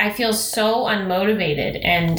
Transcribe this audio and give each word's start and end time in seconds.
I, 0.00 0.10
feel 0.10 0.32
so 0.32 0.84
unmotivated 0.84 1.84
and 1.84 2.18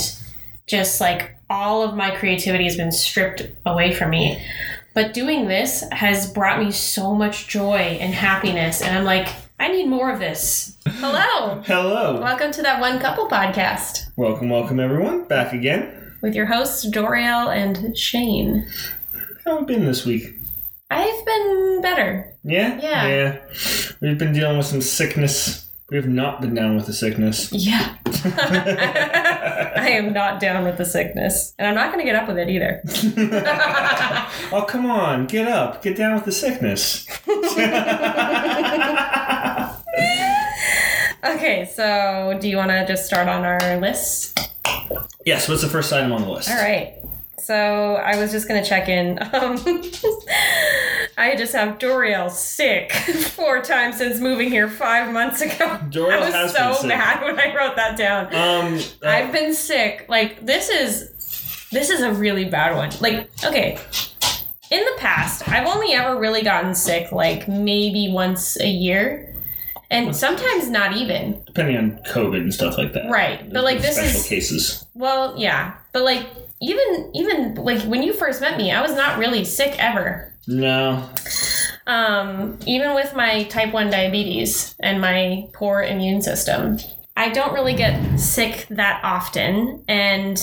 just 0.67 1.01
like 1.01 1.35
all 1.49 1.81
of 1.83 1.95
my 1.95 2.11
creativity 2.15 2.65
has 2.65 2.77
been 2.77 2.91
stripped 2.91 3.47
away 3.65 3.93
from 3.93 4.11
me. 4.11 4.45
But 4.93 5.13
doing 5.13 5.47
this 5.47 5.83
has 5.91 6.31
brought 6.31 6.59
me 6.59 6.71
so 6.71 7.15
much 7.15 7.47
joy 7.47 7.97
and 7.99 8.13
happiness. 8.13 8.81
And 8.81 8.95
I'm 8.95 9.03
like, 9.03 9.29
I 9.59 9.69
need 9.69 9.87
more 9.87 10.11
of 10.11 10.19
this. 10.19 10.77
Hello. 10.85 11.61
Hello. 11.65 12.21
Welcome 12.21 12.51
to 12.51 12.61
that 12.61 12.79
One 12.79 12.99
Couple 12.99 13.27
podcast 13.27 14.11
Welcome, 14.15 14.49
welcome 14.49 14.79
everyone. 14.79 15.23
Back 15.25 15.53
again. 15.53 16.13
with 16.21 16.35
your 16.35 16.45
hosts, 16.45 16.85
Doriel 16.85 17.55
and 17.55 17.97
Shane. 17.97 18.67
How 19.43 19.59
have 19.59 19.61
you 19.61 19.77
been 19.77 19.85
this 19.85 20.05
week? 20.05 20.35
I've 20.91 21.25
been 21.25 21.79
better. 21.81 22.35
Yeah? 22.43 22.79
Yeah. 22.79 23.07
Yeah. 23.07 23.39
We've 24.01 24.17
been 24.17 24.33
dealing 24.33 24.57
with 24.57 24.67
some 24.67 24.81
sickness. 24.81 25.70
We 25.91 25.97
have 25.97 26.07
not 26.07 26.39
been 26.39 26.55
down 26.55 26.77
with 26.77 26.85
the 26.85 26.93
sickness. 26.93 27.51
Yeah. 27.51 27.97
I 29.75 29.89
am 29.89 30.13
not 30.13 30.39
down 30.39 30.63
with 30.63 30.77
the 30.77 30.85
sickness. 30.85 31.53
And 31.59 31.67
I'm 31.67 31.75
not 31.75 31.91
going 31.91 31.99
to 31.99 32.05
get 32.09 32.15
up 32.15 32.29
with 32.29 32.37
it 32.37 32.47
either. 32.47 32.81
oh, 34.53 34.65
come 34.69 34.85
on. 34.85 35.27
Get 35.27 35.49
up. 35.49 35.83
Get 35.83 35.97
down 35.97 36.15
with 36.15 36.23
the 36.23 36.31
sickness. 36.31 37.05
Okay, 41.23 41.69
so 41.71 42.35
do 42.41 42.49
you 42.49 42.57
want 42.57 42.71
to 42.71 42.83
just 42.87 43.05
start 43.05 43.27
on 43.27 43.45
our 43.45 43.79
list? 43.79 44.39
yes, 45.23 45.47
what's 45.47 45.61
the 45.61 45.69
first 45.69 45.93
item 45.93 46.11
on 46.11 46.23
the 46.23 46.29
list? 46.29 46.49
All 46.49 46.55
right. 46.55 46.95
So 47.51 47.95
I 47.95 48.15
was 48.17 48.31
just 48.31 48.47
gonna 48.47 48.63
check 48.63 48.87
in. 48.87 49.19
Um, 49.33 49.57
I 51.17 51.35
just 51.35 51.51
have 51.53 51.79
Doriel 51.79 52.31
sick 52.31 52.91
four 53.35 53.61
times 53.61 53.97
since 53.97 54.21
moving 54.21 54.49
here 54.49 54.69
five 54.69 55.11
months 55.11 55.41
ago. 55.41 55.77
Doriel 55.89 56.11
I 56.21 56.25
was 56.25 56.33
has 56.33 56.53
so 56.53 56.67
been 56.69 56.75
sick. 56.75 56.87
mad 56.87 57.21
when 57.23 57.37
I 57.37 57.53
wrote 57.53 57.75
that 57.75 57.97
down. 57.97 58.27
Um, 58.27 58.79
uh, 59.03 59.07
I've 59.09 59.33
been 59.33 59.53
sick. 59.53 60.05
Like 60.07 60.45
this 60.45 60.69
is 60.69 61.67
this 61.71 61.89
is 61.89 62.01
a 62.01 62.13
really 62.13 62.45
bad 62.45 62.75
one. 62.77 62.91
Like 63.01 63.29
okay. 63.43 63.77
In 64.69 64.79
the 64.85 64.93
past, 64.97 65.45
I've 65.49 65.67
only 65.67 65.91
ever 65.91 66.17
really 66.17 66.43
gotten 66.43 66.73
sick 66.73 67.11
like 67.11 67.49
maybe 67.49 68.09
once 68.13 68.57
a 68.61 68.67
year. 68.69 69.27
And 69.89 70.15
sometimes 70.15 70.69
not 70.69 70.95
even. 70.95 71.43
depending 71.45 71.75
on 71.75 71.99
COVID 72.07 72.37
and 72.37 72.53
stuff 72.53 72.77
like 72.77 72.93
that. 72.93 73.09
Right. 73.11 73.51
But 73.51 73.65
like 73.65 73.81
this 73.81 73.97
special 73.97 74.21
is 74.21 74.27
cases. 74.27 74.85
Well, 74.93 75.35
yeah, 75.37 75.75
but 75.91 76.03
like 76.03 76.27
even 76.61 77.11
even 77.13 77.55
like 77.55 77.81
when 77.83 78.03
you 78.03 78.13
first 78.13 78.39
met 78.41 78.57
me, 78.57 78.71
I 78.71 78.81
was 78.81 78.93
not 78.95 79.17
really 79.17 79.43
sick 79.45 79.75
ever. 79.79 80.33
No. 80.47 81.09
Um, 81.87 82.57
even 82.65 82.93
with 82.93 83.15
my 83.15 83.43
type 83.45 83.73
one 83.73 83.89
diabetes 83.89 84.75
and 84.79 85.01
my 85.01 85.47
poor 85.53 85.81
immune 85.81 86.21
system, 86.21 86.77
I 87.17 87.29
don't 87.29 87.53
really 87.53 87.73
get 87.73 88.17
sick 88.19 88.67
that 88.69 89.01
often, 89.03 89.83
and 89.87 90.37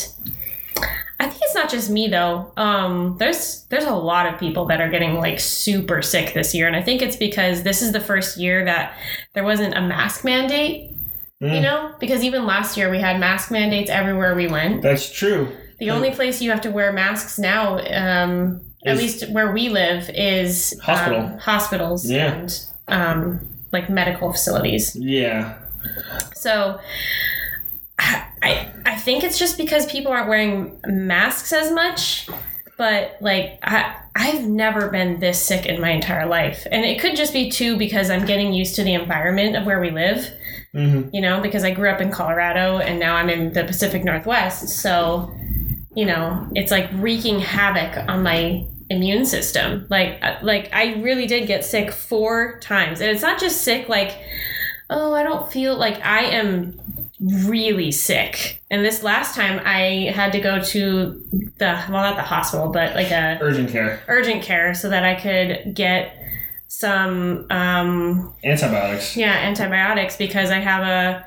I 1.20 1.26
think 1.28 1.40
it's 1.42 1.54
not 1.54 1.70
just 1.70 1.90
me 1.90 2.08
though. 2.08 2.52
Um, 2.56 3.16
there's 3.18 3.64
there's 3.70 3.84
a 3.84 3.94
lot 3.94 4.26
of 4.32 4.38
people 4.38 4.66
that 4.66 4.80
are 4.80 4.90
getting 4.90 5.14
like 5.14 5.38
super 5.40 6.02
sick 6.02 6.34
this 6.34 6.54
year, 6.54 6.66
and 6.66 6.76
I 6.76 6.82
think 6.82 7.02
it's 7.02 7.16
because 7.16 7.62
this 7.62 7.82
is 7.82 7.92
the 7.92 8.00
first 8.00 8.36
year 8.38 8.64
that 8.64 8.94
there 9.34 9.44
wasn't 9.44 9.76
a 9.76 9.80
mask 9.80 10.24
mandate. 10.24 10.92
You 11.40 11.48
Mm. 11.50 11.62
know, 11.62 11.94
because 12.00 12.24
even 12.24 12.46
last 12.46 12.76
year 12.76 12.90
we 12.90 12.98
had 13.00 13.20
mask 13.20 13.52
mandates 13.52 13.90
everywhere 13.90 14.34
we 14.34 14.48
went. 14.48 14.82
That's 14.82 15.08
true. 15.08 15.52
The 15.78 15.90
only 15.90 16.10
place 16.10 16.42
you 16.42 16.50
have 16.50 16.60
to 16.62 16.70
wear 16.70 16.92
masks 16.92 17.38
now, 17.38 17.78
um, 17.78 18.60
at 18.84 18.96
least 18.96 19.28
where 19.30 19.52
we 19.52 19.68
live, 19.68 20.10
is 20.14 20.74
um, 20.86 21.38
hospitals 21.38 22.10
Yeah. 22.10 22.32
and 22.32 22.66
um, 22.88 23.48
like 23.72 23.88
medical 23.88 24.32
facilities. 24.32 24.96
Yeah. 24.96 25.54
So 26.34 26.80
I 27.98 28.68
I 28.86 28.96
think 28.96 29.24
it's 29.24 29.38
just 29.38 29.56
because 29.58 29.86
people 29.86 30.12
aren't 30.12 30.28
wearing 30.28 30.80
masks 30.86 31.52
as 31.52 31.70
much. 31.72 32.28
But 32.76 33.16
like 33.20 33.58
I 33.62 33.96
I've 34.14 34.46
never 34.46 34.88
been 34.88 35.20
this 35.20 35.40
sick 35.40 35.66
in 35.66 35.80
my 35.80 35.90
entire 35.90 36.26
life, 36.26 36.66
and 36.70 36.84
it 36.84 37.00
could 37.00 37.16
just 37.16 37.32
be 37.32 37.50
too 37.50 37.76
because 37.76 38.10
I'm 38.10 38.24
getting 38.24 38.52
used 38.52 38.76
to 38.76 38.84
the 38.84 38.94
environment 38.94 39.56
of 39.56 39.64
where 39.66 39.80
we 39.80 39.90
live 39.90 40.28
hmm 40.72 41.08
you 41.14 41.20
know, 41.22 41.40
because 41.40 41.64
I 41.64 41.70
grew 41.70 41.88
up 41.88 42.00
in 42.00 42.10
Colorado 42.10 42.76
and 42.78 43.00
now 43.00 43.16
I'm 43.16 43.30
in 43.30 43.54
the 43.54 43.64
Pacific 43.64 44.04
Northwest. 44.04 44.68
So, 44.68 45.32
you 45.98 46.06
know, 46.06 46.46
it's 46.54 46.70
like 46.70 46.88
wreaking 46.94 47.40
havoc 47.40 48.08
on 48.08 48.22
my 48.22 48.64
immune 48.88 49.26
system. 49.26 49.84
Like, 49.90 50.20
uh, 50.22 50.36
like 50.42 50.72
I 50.72 50.94
really 51.00 51.26
did 51.26 51.48
get 51.48 51.64
sick 51.64 51.90
four 51.90 52.60
times, 52.60 53.00
and 53.00 53.10
it's 53.10 53.20
not 53.22 53.40
just 53.40 53.62
sick 53.62 53.88
like, 53.88 54.16
oh, 54.90 55.12
I 55.12 55.24
don't 55.24 55.50
feel 55.50 55.76
like 55.76 56.00
I 56.06 56.20
am 56.20 56.78
really 57.20 57.90
sick. 57.90 58.62
And 58.70 58.84
this 58.84 59.02
last 59.02 59.34
time, 59.34 59.60
I 59.64 60.12
had 60.14 60.30
to 60.32 60.40
go 60.40 60.62
to 60.62 61.20
the 61.58 61.84
well, 61.90 62.04
not 62.04 62.14
the 62.14 62.22
hospital, 62.22 62.68
but 62.70 62.94
like 62.94 63.10
a 63.10 63.36
Urgent 63.40 63.70
care. 63.70 64.00
urgent 64.06 64.44
care 64.44 64.74
so 64.74 64.88
that 64.90 65.02
I 65.04 65.16
could 65.16 65.74
get 65.74 66.14
some 66.68 67.46
um 67.50 68.32
Antibiotics. 68.44 69.16
yeah 69.16 69.32
antibiotics 69.32 70.16
because 70.16 70.50
I 70.50 70.58
have 70.58 70.82
a 70.84 71.24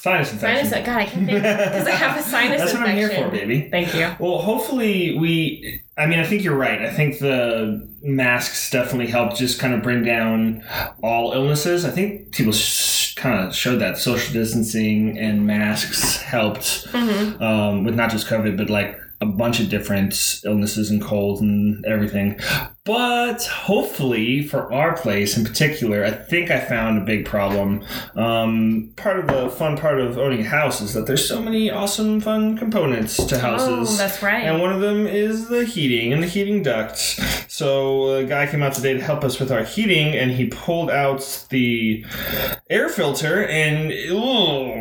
Sinus 0.00 0.32
infection. 0.32 0.68
Sinus, 0.68 0.86
God, 0.86 0.96
I 0.96 1.04
can't 1.06 1.26
think 1.26 1.42
because 1.42 1.86
I 1.86 1.90
have 1.90 2.16
a 2.16 2.22
sinus 2.22 2.60
That's 2.60 2.74
what 2.74 2.88
I'm 2.88 2.96
here 2.96 3.10
for, 3.10 3.28
baby. 3.30 3.68
Thank 3.68 3.94
you. 3.94 4.14
Well, 4.20 4.38
hopefully 4.38 5.18
we. 5.18 5.82
I 5.96 6.06
mean, 6.06 6.20
I 6.20 6.24
think 6.24 6.44
you're 6.44 6.56
right. 6.56 6.80
I 6.82 6.90
think 6.90 7.18
the 7.18 7.88
masks 8.02 8.70
definitely 8.70 9.08
helped 9.08 9.36
just 9.36 9.58
kind 9.58 9.74
of 9.74 9.82
bring 9.82 10.04
down 10.04 10.62
all 11.02 11.32
illnesses. 11.32 11.84
I 11.84 11.90
think 11.90 12.30
people 12.30 12.52
sh- 12.52 13.16
kind 13.16 13.44
of 13.44 13.54
showed 13.54 13.80
that 13.80 13.98
social 13.98 14.32
distancing 14.32 15.18
and 15.18 15.46
masks 15.46 16.18
helped 16.22 16.86
hmm 16.92 17.42
um, 17.42 17.82
with 17.82 17.96
not 17.96 18.10
just 18.10 18.28
COVID, 18.28 18.56
but 18.56 18.70
like 18.70 18.96
a 19.20 19.26
bunch 19.26 19.58
of 19.58 19.68
different 19.68 20.40
illnesses 20.44 20.90
and 20.90 21.02
colds 21.02 21.40
and 21.40 21.84
everything. 21.86 22.38
But 22.84 23.42
hopefully, 23.44 24.42
for 24.42 24.72
our 24.72 24.96
place 24.96 25.36
in 25.36 25.44
particular, 25.44 26.04
I 26.04 26.10
think 26.10 26.50
I 26.50 26.60
found 26.60 26.96
a 26.98 27.04
big 27.04 27.26
problem. 27.26 27.84
Um, 28.14 28.92
part 28.96 29.18
of 29.18 29.26
the 29.26 29.50
fun 29.50 29.76
part 29.76 30.00
of 30.00 30.16
owning 30.16 30.40
a 30.40 30.48
house 30.48 30.80
is 30.80 30.94
that 30.94 31.06
there's 31.06 31.26
so 31.28 31.42
many 31.42 31.70
awesome, 31.70 32.20
fun 32.20 32.56
components 32.56 33.16
to 33.26 33.38
houses. 33.38 33.68
Oh, 33.68 33.76
houses. 33.76 33.98
that's 33.98 34.22
right. 34.22 34.44
And 34.44 34.62
one 34.62 34.72
of 34.72 34.80
them 34.80 35.06
is 35.06 35.48
the 35.48 35.64
heating 35.64 36.12
and 36.12 36.22
the 36.22 36.26
heating 36.26 36.62
ducts. 36.62 37.20
So 37.52 38.14
a 38.14 38.24
guy 38.24 38.46
came 38.46 38.62
out 38.62 38.72
today 38.72 38.94
to 38.94 39.02
help 39.02 39.24
us 39.24 39.38
with 39.38 39.52
our 39.52 39.64
heating, 39.64 40.14
and 40.14 40.30
he 40.30 40.46
pulled 40.46 40.90
out 40.90 41.46
the 41.50 42.06
air 42.70 42.88
filter, 42.88 43.46
and 43.46 43.90
ooh, 43.90 44.72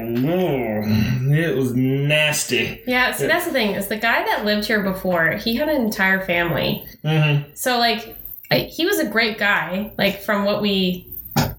it 1.34 1.56
was 1.56 1.74
nasty. 1.74 2.81
yeah, 2.86 3.12
see, 3.14 3.28
that's 3.28 3.46
the 3.46 3.52
thing 3.52 3.75
is 3.75 3.88
the 3.88 3.98
guy 3.98 4.24
that 4.25 4.46
lived 4.46 4.68
here 4.68 4.81
before, 4.84 5.31
he 5.34 5.56
had 5.56 5.70
an 5.70 5.81
entire 5.81 6.26
family. 6.26 6.86
Mm-hmm. 7.03 7.50
So 7.53 7.78
like, 7.78 8.16
I, 8.52 8.59
he 8.59 8.86
was 8.86 9.00
a 9.00 9.06
great 9.06 9.38
guy. 9.38 9.92
Like 9.97 10.22
from 10.22 10.46
what 10.46 10.62
we 10.62 11.06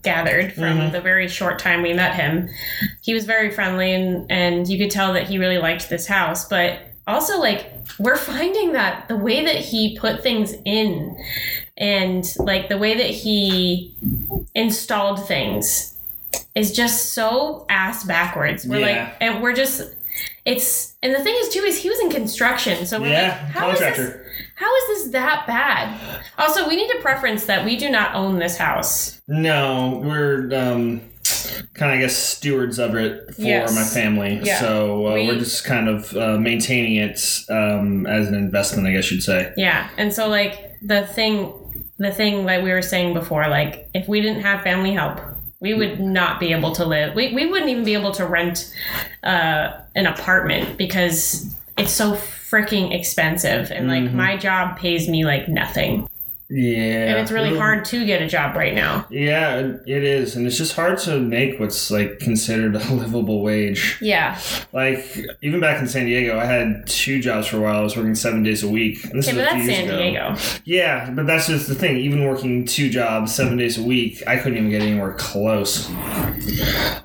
gathered 0.03 0.53
from 0.55 0.79
Mhm. 0.79 0.93
the 0.93 1.01
very 1.01 1.29
short 1.29 1.59
time 1.59 1.83
we 1.83 1.93
met 1.93 2.15
him, 2.15 2.49
he 3.03 3.15
was 3.15 3.25
very 3.25 3.51
friendly, 3.51 3.93
and 3.95 4.31
and 4.31 4.69
you 4.69 4.79
could 4.79 4.91
tell 4.91 5.13
that 5.15 5.29
he 5.29 5.39
really 5.39 5.59
liked 5.59 5.89
this 5.89 6.07
house. 6.07 6.47
But 6.49 6.79
also 7.07 7.39
like, 7.41 7.73
we're 7.99 8.17
finding 8.17 8.73
that 8.73 9.09
the 9.09 9.17
way 9.17 9.45
that 9.45 9.57
he 9.57 9.99
put 9.99 10.23
things 10.23 10.55
in, 10.65 11.17
and 11.77 12.25
like 12.39 12.69
the 12.69 12.79
way 12.79 12.95
that 12.97 13.11
he 13.11 13.95
installed 14.55 15.27
things 15.27 15.95
is 16.55 16.73
just 16.73 17.13
so 17.13 17.67
ass 17.69 18.05
backwards. 18.05 18.67
We're 18.67 18.81
Yeah. 18.81 18.87
like, 19.05 19.17
and 19.21 19.43
we're 19.43 19.55
just, 19.55 19.95
it's, 20.45 20.95
and 21.03 21.15
the 21.15 21.21
thing 21.23 21.35
is 21.41 21.49
too 21.51 21.61
is 21.61 21.79
he 21.83 21.89
was 21.91 22.01
in 22.01 22.11
construction, 22.11 22.87
so 22.87 23.01
we're 23.01 23.09
Yeah, 23.09 23.29
like, 23.29 23.53
how 23.53 23.71
is 23.71 23.79
this? 23.79 23.87
contractor. 23.97 24.25
How 24.57 24.77
is 24.77 24.87
this 25.05 25.13
that 25.13 25.47
bad? 25.47 26.21
Also, 26.37 26.69
we 26.69 26.75
need 26.77 26.91
to 26.91 26.99
preference 27.01 27.45
that 27.47 27.65
we 27.65 27.77
do 27.77 27.89
not 27.91 28.15
own 28.15 28.39
this 28.41 28.57
house. 28.57 29.21
No, 29.29 30.01
we're 30.05 30.45
um, 30.53 31.01
kind 31.75 31.93
of, 31.93 31.99
I 31.99 32.01
guess, 32.01 32.17
stewards 32.17 32.79
of 32.81 32.97
it 32.97 33.35
for 33.37 33.43
Yes. 33.43 33.75
my 33.75 33.85
family. 33.85 34.41
Yeah. 34.43 34.59
So 34.59 35.07
uh, 35.07 35.15
we, 35.15 35.31
are 35.31 35.39
just 35.39 35.65
kind 35.65 35.89
of 35.89 36.17
uh, 36.17 36.39
maintaining 36.39 36.97
it 36.97 37.21
um, 37.51 38.07
as 38.07 38.27
an 38.27 38.35
investment, 38.35 38.89
I 38.89 38.93
guess 38.93 39.11
you'd 39.13 39.23
say. 39.23 39.53
Yeah, 39.57 39.89
and 39.97 40.13
so 40.13 40.29
like 40.29 40.77
the 40.83 41.07
thing, 41.07 41.53
the 41.99 42.11
thing 42.11 42.47
that 42.47 42.63
we 42.65 42.71
were 42.73 42.83
saying 42.83 43.15
before, 43.15 43.47
like 43.49 43.89
if 43.95 44.09
we 44.09 44.21
didn't 44.21 44.43
have 44.43 44.63
family 44.63 44.93
help, 44.93 45.21
we 45.61 45.75
would 45.75 45.99
not 46.01 46.39
be 46.39 46.53
able 46.53 46.73
to 46.73 46.85
live. 46.85 47.15
We 47.15 47.35
we 47.35 47.47
wouldn't 47.47 47.71
even 47.71 47.85
be 47.85 47.95
able 47.95 48.13
to 48.13 48.27
rent 48.27 48.73
uh, 49.25 49.73
an 49.97 50.07
apartment 50.07 50.77
because 50.79 51.53
it's 51.77 51.93
so 51.93 52.13
freaking 52.13 52.95
expensive, 52.95 53.71
and 53.71 53.89
like 53.89 54.05
Mhm. 54.05 54.15
my 54.15 54.37
job 54.37 54.79
pays 54.79 55.09
me 55.09 55.25
like 55.25 55.49
nothing. 55.49 56.09
Yeah, 56.51 57.09
and 57.11 57.19
it's 57.19 57.31
really 57.31 57.55
hard 57.59 57.85
to 57.87 58.07
get 58.07 58.23
a 58.23 58.27
job 58.27 58.57
right 58.57 58.75
now. 58.75 59.07
Yeah, 59.11 59.59
it 59.87 60.03
is, 60.03 60.35
and 60.35 60.47
it's 60.47 60.57
just 60.57 60.75
hard 60.75 60.99
to 61.01 61.21
make 61.21 61.61
what's 61.61 61.91
like 61.91 62.21
considered 62.21 62.75
a 62.75 62.79
livable 62.95 63.43
wage. 63.43 63.99
Yeah. 64.01 64.41
Like 64.73 65.05
even 65.43 65.61
back 65.61 65.79
in 65.79 65.87
San 65.89 66.07
Diego, 66.07 66.39
I 66.39 66.47
had 66.47 66.87
two 66.87 67.21
jobs 67.21 67.49
for 67.49 67.59
a 67.59 67.61
while. 67.61 67.81
I 67.81 67.83
was 67.83 67.99
working 67.99 68.15
seven 68.15 68.43
days 68.43 68.63
a 68.63 68.69
week. 68.69 69.05
And 69.05 69.19
this 69.19 69.29
Okay, 69.29 69.37
but 69.37 69.45
that's 69.45 69.67
San 69.67 69.85
ago. 69.89 69.99
Diego. 69.99 70.37
Yeah, 70.65 71.11
but 71.11 71.27
that's 71.27 71.49
just 71.49 71.69
the 71.69 71.75
thing. 71.75 71.99
Even 71.99 72.25
working 72.25 72.65
two 72.65 72.89
jobs 72.89 73.35
seven 73.35 73.59
days 73.59 73.77
a 73.77 73.83
week, 73.83 74.23
I 74.27 74.39
couldn't 74.39 74.57
even 74.57 74.71
get 74.71 74.81
anywhere 74.81 75.13
close. 75.19 75.87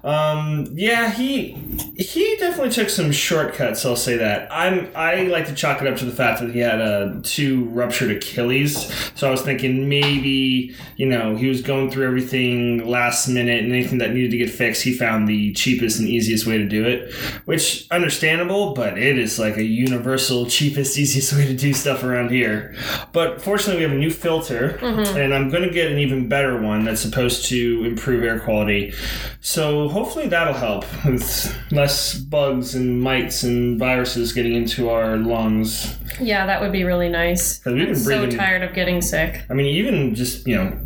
Um, 0.05 0.67
yeah, 0.71 1.11
he 1.11 1.51
he 1.97 2.37
definitely 2.37 2.71
took 2.71 2.89
some 2.89 3.11
shortcuts. 3.11 3.85
I'll 3.85 3.97
say 3.97 4.15
that. 4.17 4.47
I'm 4.51 4.89
I 4.95 5.23
like 5.23 5.47
to 5.47 5.53
chalk 5.53 5.81
it 5.81 5.87
up 5.87 5.97
to 5.97 6.05
the 6.05 6.11
fact 6.15 6.39
that 6.39 6.51
he 6.51 6.59
had 6.59 6.79
uh, 6.79 7.15
two 7.23 7.65
ruptured 7.65 8.11
Achilles. 8.11 8.89
So 9.15 9.27
I 9.27 9.32
was 9.33 9.41
thinking 9.41 9.89
maybe 9.89 10.75
you 10.97 11.05
know 11.05 11.35
he 11.35 11.47
was 11.47 11.61
going 11.61 11.91
through 11.91 12.07
everything 12.07 12.87
last 12.87 13.27
minute 13.27 13.63
and 13.63 13.73
anything 13.73 13.97
that 13.99 14.13
needed 14.13 14.31
to 14.31 14.37
get 14.37 14.49
fixed, 14.49 14.83
he 14.83 14.93
found 14.93 15.27
the 15.27 15.53
cheapest 15.53 15.99
and 15.99 16.07
easiest 16.07 16.47
way 16.47 16.57
to 16.57 16.67
do 16.67 16.85
it, 16.85 17.13
which 17.45 17.87
understandable. 17.91 18.73
But 18.73 18.97
it 18.97 19.17
is 19.17 19.39
like 19.39 19.57
a 19.57 19.63
universal 19.63 20.45
cheapest, 20.45 20.97
easiest 20.97 21.33
way 21.33 21.45
to 21.45 21.53
do 21.55 21.73
stuff 21.73 22.03
around 22.03 22.31
here. 22.31 22.75
But 23.11 23.41
fortunately, 23.41 23.77
we 23.77 23.83
have 23.83 23.91
a 23.91 23.99
new 23.99 24.11
filter, 24.11 24.77
mm-hmm. 24.79 25.17
and 25.17 25.33
I'm 25.33 25.49
going 25.49 25.63
to 25.63 25.73
get 25.73 25.91
an 25.91 25.97
even 25.97 26.29
better 26.29 26.61
one 26.61 26.85
that's 26.85 27.01
supposed 27.01 27.45
to 27.45 27.83
improve 27.83 28.23
air 28.23 28.39
quality. 28.39 28.93
So 29.41 29.89
hopefully 29.89 30.27
that'll 30.27 30.53
help 30.53 30.85
with 31.05 31.55
less 31.71 32.15
bugs 32.15 32.75
and 32.75 33.01
mites 33.01 33.43
and 33.43 33.77
viruses 33.77 34.31
getting 34.33 34.53
into 34.53 34.89
our 34.89 35.17
lungs. 35.17 35.95
Yeah, 36.19 36.45
that 36.45 36.61
would 36.61 36.71
be 36.71 36.83
really 36.83 37.09
nice. 37.09 37.63
we've 37.65 37.75
been 37.75 37.89
I'm 37.89 37.95
so 37.95 38.29
tired 38.29 38.63
of 38.63 38.73
getting 38.73 39.01
sick. 39.01 39.22
I 39.49 39.53
mean, 39.53 39.67
even 39.67 40.15
just 40.15 40.47
you 40.47 40.55
know. 40.55 40.79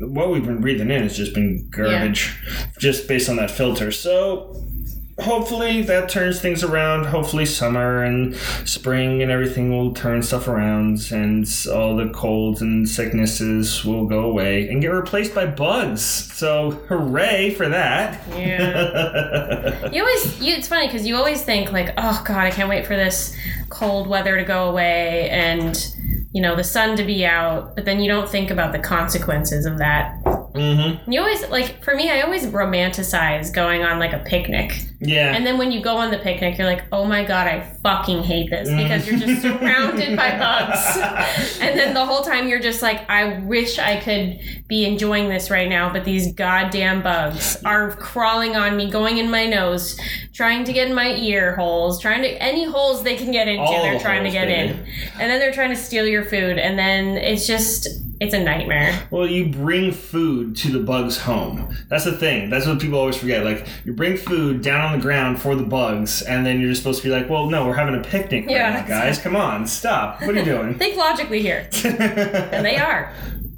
What 0.00 0.30
we've 0.30 0.44
been 0.44 0.60
breathing 0.60 0.90
in 0.90 1.02
has 1.02 1.16
just 1.16 1.34
been 1.34 1.68
garbage, 1.70 2.36
just 2.78 3.08
based 3.08 3.28
on 3.28 3.36
that 3.36 3.50
filter. 3.50 3.90
So, 3.92 4.64
hopefully 5.20 5.82
that 5.82 6.08
turns 6.08 6.40
things 6.40 6.64
around. 6.64 7.06
Hopefully 7.06 7.46
summer 7.46 8.02
and 8.02 8.34
spring 8.64 9.22
and 9.22 9.30
everything 9.30 9.70
will 9.70 9.92
turn 9.94 10.22
stuff 10.22 10.48
around 10.48 11.00
and 11.12 11.46
all 11.72 11.96
the 11.96 12.08
colds 12.10 12.60
and 12.60 12.88
sicknesses 12.88 13.84
will 13.84 14.06
go 14.06 14.24
away 14.24 14.68
and 14.68 14.82
get 14.82 14.88
replaced 14.88 15.34
by 15.34 15.46
bugs. 15.46 16.02
So 16.02 16.72
hooray 16.88 17.50
for 17.50 17.68
that. 17.68 18.20
Yeah. 18.30 19.80
You 19.94 20.02
always, 20.02 20.40
you, 20.40 20.54
it's 20.54 20.66
funny 20.66 20.88
because 20.88 21.06
you 21.06 21.14
always 21.14 21.42
think 21.42 21.70
like, 21.70 21.94
oh 21.96 22.22
god, 22.26 22.38
I 22.38 22.50
can't 22.50 22.68
wait 22.68 22.86
for 22.86 22.96
this 22.96 23.36
cold 23.68 24.08
weather 24.08 24.36
to 24.36 24.42
go 24.44 24.68
away 24.68 25.28
and 25.30 25.93
you 26.34 26.42
know 26.42 26.56
the 26.56 26.64
sun 26.64 26.96
to 26.96 27.04
be 27.04 27.24
out, 27.24 27.76
but 27.76 27.84
then 27.84 28.00
you 28.00 28.08
don't 28.08 28.28
think 28.28 28.50
about 28.50 28.72
the 28.72 28.78
consequences 28.80 29.64
of 29.64 29.78
that. 29.78 30.18
Mm-hmm. 30.54 31.10
You 31.10 31.20
always 31.20 31.46
like, 31.48 31.82
for 31.82 31.94
me, 31.94 32.10
I 32.10 32.20
always 32.22 32.46
romanticize 32.46 33.52
going 33.52 33.82
on 33.82 33.98
like 33.98 34.12
a 34.12 34.18
picnic, 34.20 34.72
Yeah. 35.00 35.34
and 35.34 35.44
then 35.44 35.58
when 35.58 35.72
you 35.72 35.82
go 35.82 35.96
on 35.96 36.10
the 36.10 36.18
picnic, 36.18 36.56
you're 36.58 36.66
like, 36.66 36.84
oh 36.92 37.04
my 37.04 37.24
god, 37.24 37.46
I 37.46 37.60
fucking 37.82 38.22
hate 38.22 38.50
this 38.50 38.68
because 38.68 39.06
you're 39.06 39.18
just 39.18 39.42
surrounded 39.46 40.16
by 40.16 40.38
bugs. 40.38 40.98
And 41.60 41.78
then 41.78 41.94
the 41.94 42.04
whole 42.04 42.22
time 42.22 42.48
you're 42.48 42.60
just 42.60 42.82
like, 42.82 43.08
I 43.10 43.38
wish 43.40 43.78
I 43.78 43.98
could 44.00 44.38
be 44.68 44.84
enjoying 44.84 45.28
this 45.28 45.50
right 45.50 45.68
now, 45.68 45.92
but 45.92 46.04
these 46.04 46.32
goddamn 46.34 47.02
bugs 47.02 47.56
are 47.64 47.92
crawling 47.96 48.54
on 48.56 48.76
me, 48.76 48.90
going 48.90 49.18
in 49.18 49.30
my 49.30 49.46
nose, 49.46 49.98
trying 50.32 50.64
to 50.64 50.72
get 50.72 50.88
in 50.88 50.94
my 50.94 51.14
ear 51.16 51.56
holes, 51.56 52.00
trying 52.00 52.22
to 52.22 52.28
any 52.42 52.64
holes 52.64 53.02
they 53.02 53.16
can 53.16 53.30
get 53.32 53.48
into, 53.48 53.62
All 53.62 53.82
they're 53.82 53.94
the 53.94 54.00
trying 54.00 54.22
holes, 54.22 54.32
to 54.34 54.38
get 54.38 54.46
baby. 54.48 54.72
in. 54.78 54.86
And 55.20 55.30
then 55.30 55.40
they're 55.40 55.52
trying 55.52 55.70
to 55.70 55.76
steal 55.76 56.06
your 56.06 56.24
food, 56.24 56.58
and 56.58 56.78
then 56.78 57.16
it's 57.16 57.46
just 57.46 57.88
it's 58.20 58.34
a 58.34 58.42
nightmare. 58.42 59.06
Well, 59.10 59.26
you 59.26 59.48
bring 59.48 59.92
food 59.92 60.56
to 60.58 60.70
the 60.70 60.78
bugs' 60.80 61.18
home. 61.18 61.76
That's 61.88 62.04
the 62.04 62.12
thing. 62.12 62.50
That's 62.50 62.66
what 62.66 62.80
people 62.80 62.98
always 62.98 63.16
forget. 63.16 63.44
Like, 63.44 63.66
you 63.84 63.92
bring 63.92 64.16
food 64.16 64.62
down 64.62 64.80
on 64.80 64.98
the 64.98 65.02
ground 65.02 65.40
for 65.42 65.54
the 65.56 65.64
bugs, 65.64 66.22
and 66.22 66.44
then 66.46 66.60
you're 66.60 66.70
just 66.70 66.82
supposed 66.82 67.02
to 67.02 67.08
be 67.08 67.12
like, 67.14 67.28
well, 67.28 67.46
no, 67.50 67.66
we're 67.66 67.74
having 67.74 67.94
a 67.94 68.02
picnic 68.02 68.46
right 68.46 68.54
Yeah, 68.56 68.80
now, 68.80 68.86
guys. 68.86 69.18
Come 69.22 69.36
on, 69.36 69.66
stop. 69.66 70.20
What 70.22 70.30
are 70.34 70.38
you 70.38 70.44
doing? 70.44 70.74
Think 70.78 70.96
logically 70.96 71.42
here. 71.42 71.68
And 71.84 72.64
they 72.64 72.76
are. 72.78 73.12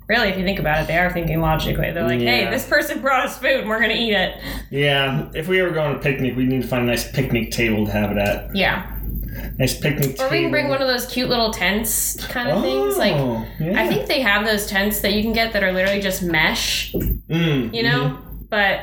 Really, 0.09 0.29
if 0.29 0.39
you 0.39 0.45
think 0.45 0.61
about 0.61 0.81
it, 0.83 0.87
they 0.87 0.97
are 0.99 1.13
thinking 1.13 1.41
logically. 1.41 1.91
They're 1.91 2.05
like, 2.05 2.21
hey, 2.21 2.49
this 2.49 2.65
person 2.65 3.01
brought 3.01 3.27
us 3.27 3.39
food 3.39 3.63
and 3.63 3.69
we're 3.69 3.81
going 3.81 3.91
to 3.91 3.97
eat 4.01 4.13
it. 4.13 4.41
yeah, 4.71 5.29
if 5.35 5.49
we 5.49 5.61
ever 5.61 5.71
go 5.73 5.83
on 5.83 5.97
a 5.97 5.99
picnic, 5.99 6.37
we 6.37 6.45
need 6.45 6.63
to 6.63 6.69
find 6.69 6.85
a 6.85 6.87
nice 6.87 7.11
picnic 7.11 7.51
table 7.51 7.87
to 7.87 7.91
have 7.91 8.13
it 8.13 8.17
at. 8.19 8.55
Yeah. 8.55 8.96
Nice 9.59 9.79
picnic 9.79 10.17
Or 10.21 10.29
we 10.31 10.43
can 10.43 10.51
bring 10.51 10.69
one 10.69 10.81
of 10.83 10.89
those 10.89 11.07
cute 11.07 11.29
little 11.29 11.51
tents 11.53 12.25
kind 12.27 12.49
of 12.51 12.63
things. 12.63 12.97
Like, 12.97 13.15
Oh, 13.15 13.47
yeah. 13.61 13.81
I 13.81 13.87
think 13.89 14.07
they 14.07 14.21
have 14.21 14.45
those 14.45 14.67
tents 14.67 15.01
that 15.01 15.13
you 15.13 15.23
can 15.23 15.33
get 15.33 15.53
that 15.53 15.63
are 15.63 15.73
literally 15.73 16.01
just 16.01 16.23
mesh, 16.23 16.93
Mm, 16.93 17.75
you 17.75 17.83
know? 17.83 18.19
But 18.49 18.81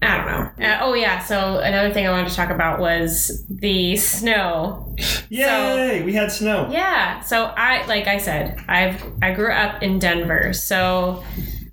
I 0.00 0.16
don't 0.16 0.26
know. 0.26 0.66
Uh, 0.66 0.78
oh, 0.82 0.94
yeah. 0.94 1.18
So 1.24 1.58
another 1.58 1.92
thing 1.92 2.06
I 2.06 2.10
wanted 2.10 2.28
to 2.30 2.36
talk 2.36 2.50
about 2.50 2.78
was 2.78 3.44
the 3.48 3.96
snow. 3.96 4.94
Yay! 5.28 6.02
we 6.04 6.12
had 6.12 6.30
snow. 6.30 6.68
Yeah. 6.70 7.20
So 7.20 7.46
I, 7.56 7.84
like 7.86 8.06
I 8.06 8.18
said, 8.18 8.62
I've 8.68 9.02
I 9.22 9.32
grew 9.34 9.50
up 9.52 9.82
in 9.82 9.98
Denver. 9.98 10.52
So 10.52 11.24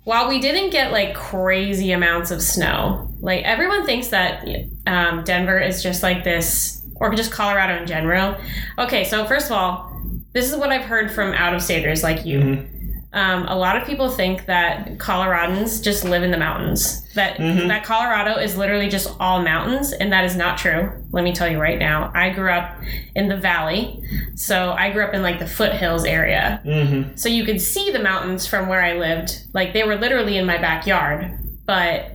while 0.04 0.28
we 0.28 0.40
didn't 0.40 0.70
get 0.70 0.90
like 0.92 1.14
crazy 1.14 1.92
amounts 1.92 2.30
of 2.32 2.42
snow, 2.42 3.08
like 3.20 3.44
everyone 3.44 3.86
thinks 3.86 4.08
that 4.08 4.44
um, 4.86 5.22
Denver 5.24 5.58
is 5.60 5.82
just 5.82 6.02
like 6.02 6.24
this, 6.24 6.75
or 7.00 7.14
just 7.14 7.30
Colorado 7.32 7.76
in 7.80 7.86
general. 7.86 8.36
Okay. 8.78 9.04
So 9.04 9.24
first 9.26 9.46
of 9.46 9.52
all, 9.52 9.92
this 10.32 10.50
is 10.50 10.56
what 10.56 10.70
I've 10.70 10.84
heard 10.84 11.10
from 11.10 11.32
out 11.32 11.54
of 11.54 11.62
staters 11.62 12.02
like 12.02 12.24
you. 12.26 12.40
Mhm. 12.40 12.66
Um, 13.12 13.46
a 13.48 13.56
lot 13.56 13.76
of 13.76 13.86
people 13.86 14.10
think 14.10 14.44
that 14.44 14.98
Coloradans 14.98 15.82
just 15.82 16.04
live 16.04 16.22
in 16.22 16.30
the 16.30 16.36
mountains. 16.36 17.02
That 17.14 17.38
Mhm. 17.38 17.68
that 17.68 17.82
Colorado 17.84 18.34
is 18.38 18.58
literally 18.58 18.88
just 18.90 19.10
all 19.18 19.40
mountains, 19.42 19.92
and 19.92 20.12
that 20.12 20.24
is 20.24 20.36
not 20.36 20.58
true. 20.58 20.92
Let 21.12 21.24
me 21.24 21.32
tell 21.32 21.48
you 21.50 21.58
right 21.58 21.78
now. 21.78 22.10
I 22.14 22.28
grew 22.28 22.50
up 22.50 22.76
in 23.14 23.28
the 23.28 23.36
valley, 23.36 24.02
so 24.34 24.74
I 24.76 24.90
grew 24.90 25.02
up 25.02 25.14
in 25.14 25.22
like 25.22 25.38
the 25.38 25.46
foothills 25.46 26.04
area. 26.04 26.60
Mm-hmm. 26.66 27.10
So 27.14 27.30
you 27.30 27.44
could 27.44 27.60
see 27.62 27.90
the 27.90 28.00
mountains 28.00 28.46
from 28.46 28.68
where 28.68 28.82
I 28.82 28.92
lived. 28.98 29.38
Like 29.54 29.72
they 29.72 29.84
were 29.84 29.96
literally 29.96 30.36
in 30.36 30.44
my 30.44 30.58
backyard, 30.58 31.30
but 31.66 32.10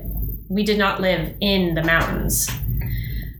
we 0.50 0.64
did 0.64 0.78
not 0.78 1.02
live 1.02 1.34
in 1.42 1.74
the 1.74 1.84
mountains. 1.84 2.48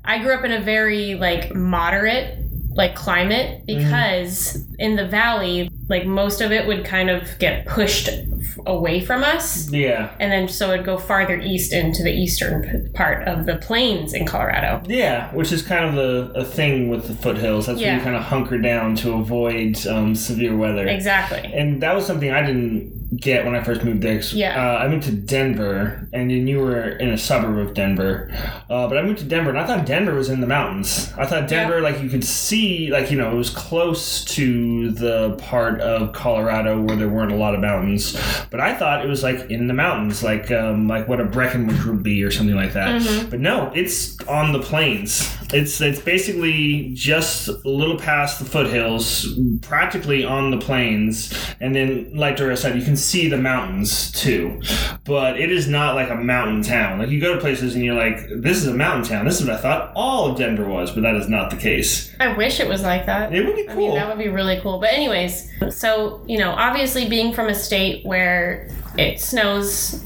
I 0.04 0.20
grew 0.20 0.34
up 0.34 0.44
in 0.44 0.52
a 0.52 0.62
very 0.62 1.16
like 1.16 1.54
moderate 1.54 2.38
like 2.74 2.96
climate 2.96 3.66
because 3.68 4.64
in 4.80 4.96
the 4.96 5.06
valley 5.06 5.70
like 5.90 6.06
most 6.06 6.40
of 6.40 6.54
it 6.54 6.66
would 6.66 6.86
kind 6.86 7.10
of 7.10 7.28
get 7.38 7.66
pushed 7.66 8.08
f- 8.08 8.58
away 8.66 9.02
from 9.04 9.26
us 9.26 9.70
Yeah. 9.70 10.10
and 10.22 10.32
then 10.32 10.48
so 10.48 10.72
it'd 10.72 10.86
go 10.86 10.98
farther 10.98 11.38
east 11.38 11.74
into 11.74 12.02
the 12.02 12.14
eastern 12.14 12.62
p- 12.64 12.90
part 12.94 13.28
of 13.28 13.46
the 13.46 13.58
plains 13.58 14.14
in 14.14 14.26
Colorado. 14.26 14.82
Yeah, 14.88 15.34
which 15.36 15.52
is 15.52 15.62
kind 15.62 15.84
of 15.84 15.98
a, 15.98 16.32
a 16.40 16.46
thing 16.46 16.88
with 16.90 17.10
the 17.10 17.14
foothills. 17.14 17.66
That's 17.66 17.82
where 17.82 17.94
you 17.98 18.02
kind 18.02 18.16
of 18.16 18.24
hunker 18.24 18.58
down 18.58 18.96
to 18.98 19.14
avoid 19.16 19.86
um, 19.88 20.16
severe 20.16 20.56
weather. 20.56 20.88
Exactly. 20.88 21.40
And 21.54 21.84
that 21.84 21.94
was 21.94 22.06
something 22.06 22.32
I 22.32 22.42
didn't 22.42 23.01
get 23.16 23.44
when 23.46 23.56
I 23.56 23.64
first 23.64 23.84
moved 23.84 24.02
there. 24.02 24.22
Yeah. 24.34 24.56
Uh, 24.56 24.78
I 24.78 24.88
moved 24.88 25.04
to 25.04 25.12
Denver, 25.12 26.08
and 26.14 26.30
then 26.32 26.48
you 26.48 26.60
were 26.60 26.82
in 26.90 27.10
a 27.10 27.18
suburb 27.18 27.58
of 27.58 27.74
Denver. 27.74 28.30
Uh, 28.70 28.88
but 28.88 28.98
I 28.98 29.02
moved 29.02 29.20
to 29.20 29.26
Denver, 29.26 29.50
and 29.50 29.60
I 29.60 29.66
thought 29.66 29.86
Denver 29.86 30.14
was 30.14 30.30
in 30.30 30.40
the 30.42 30.48
mountains. 30.48 31.12
I 31.18 31.26
thought 31.26 31.50
Denver, 31.50 31.82
like, 31.82 32.02
you 32.02 32.10
could 32.10 32.24
see, 32.24 32.90
like, 32.90 33.12
you 33.12 33.18
know, 33.18 33.32
it 33.32 33.36
was 33.36 33.50
close 33.50 34.24
to 34.26 34.92
the 34.92 35.32
part 35.40 35.82
of 35.82 36.14
Colorado 36.14 36.82
where 36.82 36.96
there 36.96 37.10
weren't 37.10 37.32
a 37.32 37.36
lot 37.36 37.54
of 37.54 37.60
mountains. 37.60 38.18
But 38.50 38.60
I 38.62 38.74
thought 38.76 39.04
it 39.04 39.10
was, 39.10 39.24
like, 39.24 39.50
in 39.52 39.68
the 39.68 39.74
mountains, 39.74 40.24
like, 40.24 40.50
um, 40.52 40.88
like 40.88 41.08
what 41.08 41.20
a 41.20 41.26
Breckenridge 41.26 41.84
would 41.86 42.04
be 42.04 42.24
or 42.24 42.32
something 42.32 42.56
like 42.56 42.74
that. 42.74 43.02
Mhm. 43.02 43.30
But 43.30 43.40
no, 43.40 43.72
it's 43.76 44.20
on 44.28 44.54
the 44.54 44.60
plains. 44.60 45.30
It's 45.54 45.82
it's 45.82 46.00
basically 46.00 46.92
just 46.94 47.48
a 47.48 47.54
little 47.66 47.98
past 47.98 48.40
the 48.40 48.46
foothills, 48.46 49.28
practically 49.62 50.24
on 50.24 50.52
the 50.52 50.58
plains, 50.58 51.34
and 51.60 51.76
then 51.76 52.16
like 52.16 52.38
Dora 52.38 52.56
said, 52.56 52.78
you 52.78 52.84
can 52.84 52.96
see 52.96 53.28
the 53.28 53.38
mountains 53.38 54.12
too. 54.12 54.62
But 55.04 55.40
it 55.40 55.52
is 55.52 55.68
not 55.68 55.96
like 55.96 56.10
a 56.10 56.16
mountain 56.16 56.64
town. 56.64 57.00
Like 57.00 57.10
you 57.10 57.20
go 57.20 57.34
to 57.36 57.40
places 57.42 57.76
and 57.76 57.84
you're 57.84 57.96
like, 57.96 58.18
this 58.38 58.58
is 58.58 58.68
a 58.68 58.74
mountain 58.74 59.10
town. 59.10 59.26
This 59.26 59.42
is 59.42 59.48
what 59.48 59.58
I 59.58 59.62
thought 59.62 59.92
all 59.96 60.32
of 60.32 60.38
Denver 60.38 60.68
was, 60.68 60.92
but 60.92 61.02
that 61.02 61.16
is 61.16 61.28
not 61.28 61.50
the 61.50 61.58
case. 61.58 62.14
I 62.20 62.36
wish 62.36 62.60
it 62.60 62.68
was 62.68 62.84
like 62.84 63.06
that. 63.08 63.34
It 63.34 63.46
would 63.46 63.56
be 63.56 63.68
I 63.68 63.74
cool. 63.74 63.88
mean, 63.88 63.96
that 63.96 64.08
would 64.08 64.24
be 64.24 64.30
really 64.30 64.60
cool. 64.62 64.80
But 64.80 64.94
anyways, 64.94 65.52
so 65.70 66.24
you 66.28 66.38
know, 66.38 66.52
obviously 66.52 67.08
being 67.10 67.34
from 67.34 67.48
a 67.48 67.56
state 67.56 68.06
where 68.06 68.70
it 68.98 69.20
snows, 69.20 70.04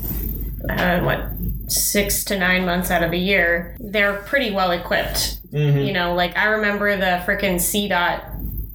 uh, 0.69 0.99
what 1.01 1.25
six 1.67 2.23
to 2.25 2.37
nine 2.37 2.65
months 2.65 2.91
out 2.91 3.03
of 3.03 3.11
the 3.11 3.17
year, 3.19 3.75
they're 3.79 4.15
pretty 4.17 4.51
well 4.51 4.71
equipped. 4.71 5.39
Mhm. 5.51 5.85
You 5.87 5.93
know, 5.93 6.13
like 6.13 6.35
I 6.37 6.45
remember 6.45 6.95
the 6.97 7.21
freaking 7.25 7.55
CDOT 7.59 8.21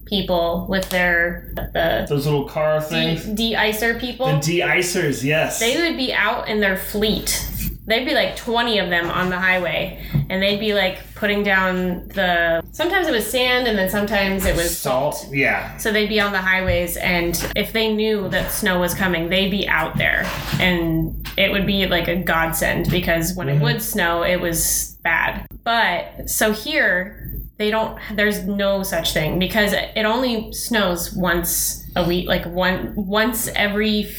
people 0.07 0.67
with 0.69 0.89
their 0.91 1.53
the 1.55 2.07
Those 2.09 2.27
little 2.27 2.45
car 2.49 2.81
things. 2.81 3.25
de- 3.25 3.35
de-icer 3.55 4.01
people. 4.01 4.27
The 4.41 4.41
de-icers, 4.41 5.23
yes. 5.23 5.61
they 5.61 5.77
would 5.81 5.97
be 5.97 6.13
out 6.13 6.49
in 6.49 6.61
their 6.61 6.77
fleet 6.77 7.47
there'd 7.87 8.07
be 8.07 8.15
like 8.15 8.37
20 8.37 8.79
of 8.79 8.91
them 8.91 9.11
on 9.11 9.31
the 9.31 9.39
highway 9.39 10.05
and 10.29 10.43
they'd 10.43 10.61
be 10.61 10.75
like 10.75 10.99
putting 11.15 11.43
down 11.43 12.09
the 12.09 12.63
sometimes 12.73 13.07
it 13.07 13.13
was 13.13 13.29
sand 13.29 13.67
and 13.67 13.77
then 13.77 13.91
sometimes 13.91 14.47
it 14.47 14.57
was 14.57 14.77
salt. 14.77 15.27
Yeah. 15.31 15.77
So 15.77 15.93
they'd 15.93 16.09
be 16.09 16.21
on 16.21 16.33
the 16.33 16.39
highways, 16.39 16.97
and 16.97 17.37
if 17.57 17.73
they 17.73 17.93
knew 17.93 18.29
that 18.31 18.51
snow 18.51 18.81
was 18.81 18.95
coming, 18.95 19.29
they'd 19.29 19.51
be 19.51 19.69
out 19.69 19.99
there, 19.99 20.23
and 20.59 21.29
it 21.37 21.53
would 21.53 21.67
be 21.67 21.87
like 21.87 22.09
a 22.09 22.17
godsend 22.17 22.91
because 22.91 23.35
when 23.35 23.49
it 23.49 23.55
mm-hmm. 23.55 23.65
would 23.65 23.83
snow, 23.83 24.23
it 24.23 24.41
was 24.41 24.97
bad. 25.03 25.47
But 25.65 26.31
so 26.31 26.53
here, 26.53 27.41
they 27.59 27.71
don't. 27.71 27.99
There's 28.15 28.45
no 28.45 28.83
such 28.83 29.13
thing 29.13 29.39
because 29.39 29.73
it 29.73 30.05
only 30.05 30.53
snows 30.53 31.13
once 31.13 31.80
a 31.97 32.07
week, 32.07 32.29
like 32.29 32.47
one 32.47 32.95
once 32.95 33.49
every. 33.49 34.15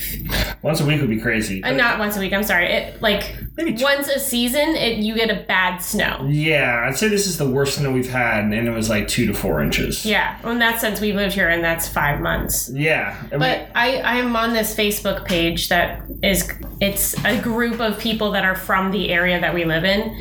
Once 0.61 0.79
a 0.81 0.85
week 0.85 1.01
would 1.01 1.09
be 1.09 1.19
crazy. 1.19 1.63
Uh, 1.63 1.71
not 1.71 1.97
once 1.99 2.17
a 2.17 2.19
week. 2.19 2.33
I'm 2.33 2.43
sorry. 2.43 2.67
It 2.67 3.01
like 3.01 3.35
Maybe 3.57 3.73
tw- 3.73 3.81
once 3.83 4.07
a 4.07 4.19
season. 4.19 4.75
It 4.75 4.97
you 4.99 5.15
get 5.15 5.29
a 5.29 5.43
bad 5.47 5.77
snow. 5.77 6.27
yeah, 6.29 6.85
I'd 6.87 6.97
say 6.97 7.07
this 7.07 7.25
is 7.27 7.37
the 7.37 7.49
worst 7.49 7.77
snow 7.77 7.91
we've 7.91 8.09
had, 8.09 8.43
and 8.43 8.53
it 8.53 8.71
was 8.71 8.89
like 8.89 9.07
two 9.07 9.25
to 9.27 9.33
four 9.33 9.61
inches. 9.61 10.05
Yeah, 10.05 10.37
well, 10.43 10.51
in 10.51 10.59
that 10.59 10.79
sense, 10.81 11.01
we've 11.01 11.15
lived 11.15 11.33
here, 11.33 11.49
and 11.49 11.63
that's 11.63 11.87
five 11.87 12.19
months. 12.19 12.69
Yeah. 12.73 13.15
I 13.19 13.29
mean, 13.31 13.39
But 13.39 13.69
I, 13.75 14.01
I'm 14.01 14.35
on 14.35 14.53
this 14.53 14.75
Facebook 14.75 15.25
page 15.25 15.69
that 15.69 16.01
is 16.21 16.51
it's 16.79 17.15
a 17.25 17.41
group 17.41 17.79
of 17.79 17.99
people 17.99 18.31
that 18.31 18.43
are 18.45 18.55
from 18.55 18.91
the 18.91 19.09
area 19.09 19.39
that 19.39 19.53
we 19.53 19.65
live 19.65 19.83
in, 19.85 20.15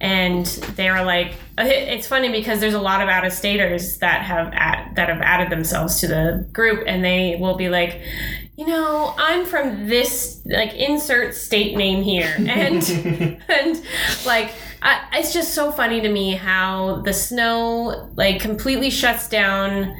and 0.00 0.46
they're 0.76 1.04
like 1.04 1.34
it's 1.58 2.06
funny 2.06 2.30
because 2.30 2.60
there's 2.60 2.74
a 2.74 2.80
lot 2.80 3.02
of 3.02 3.08
out 3.08 3.26
of 3.26 3.32
staters 3.32 3.98
that 3.98 4.22
have 4.22 4.52
at, 4.54 4.94
that 4.96 5.08
have 5.08 5.20
added 5.20 5.50
themselves 5.50 6.00
to 6.00 6.06
the 6.08 6.48
group, 6.52 6.84
and 6.86 7.04
they 7.04 7.36
will 7.38 7.56
be 7.56 7.68
like. 7.68 8.00
You 8.56 8.66
know, 8.66 9.14
I'm 9.16 9.46
from 9.46 9.88
this 9.88 10.42
like 10.44 10.74
insert 10.74 11.34
state 11.34 11.78
name 11.78 12.02
here, 12.02 12.34
and 12.38 12.86
and 13.48 13.82
like 14.26 14.52
I, 14.82 15.08
it's 15.14 15.32
just 15.32 15.54
so 15.54 15.72
funny 15.72 16.02
to 16.02 16.08
me 16.10 16.32
how 16.32 17.00
the 17.02 17.14
snow 17.14 18.10
like 18.16 18.40
completely 18.40 18.90
shuts 18.90 19.30
down 19.30 19.96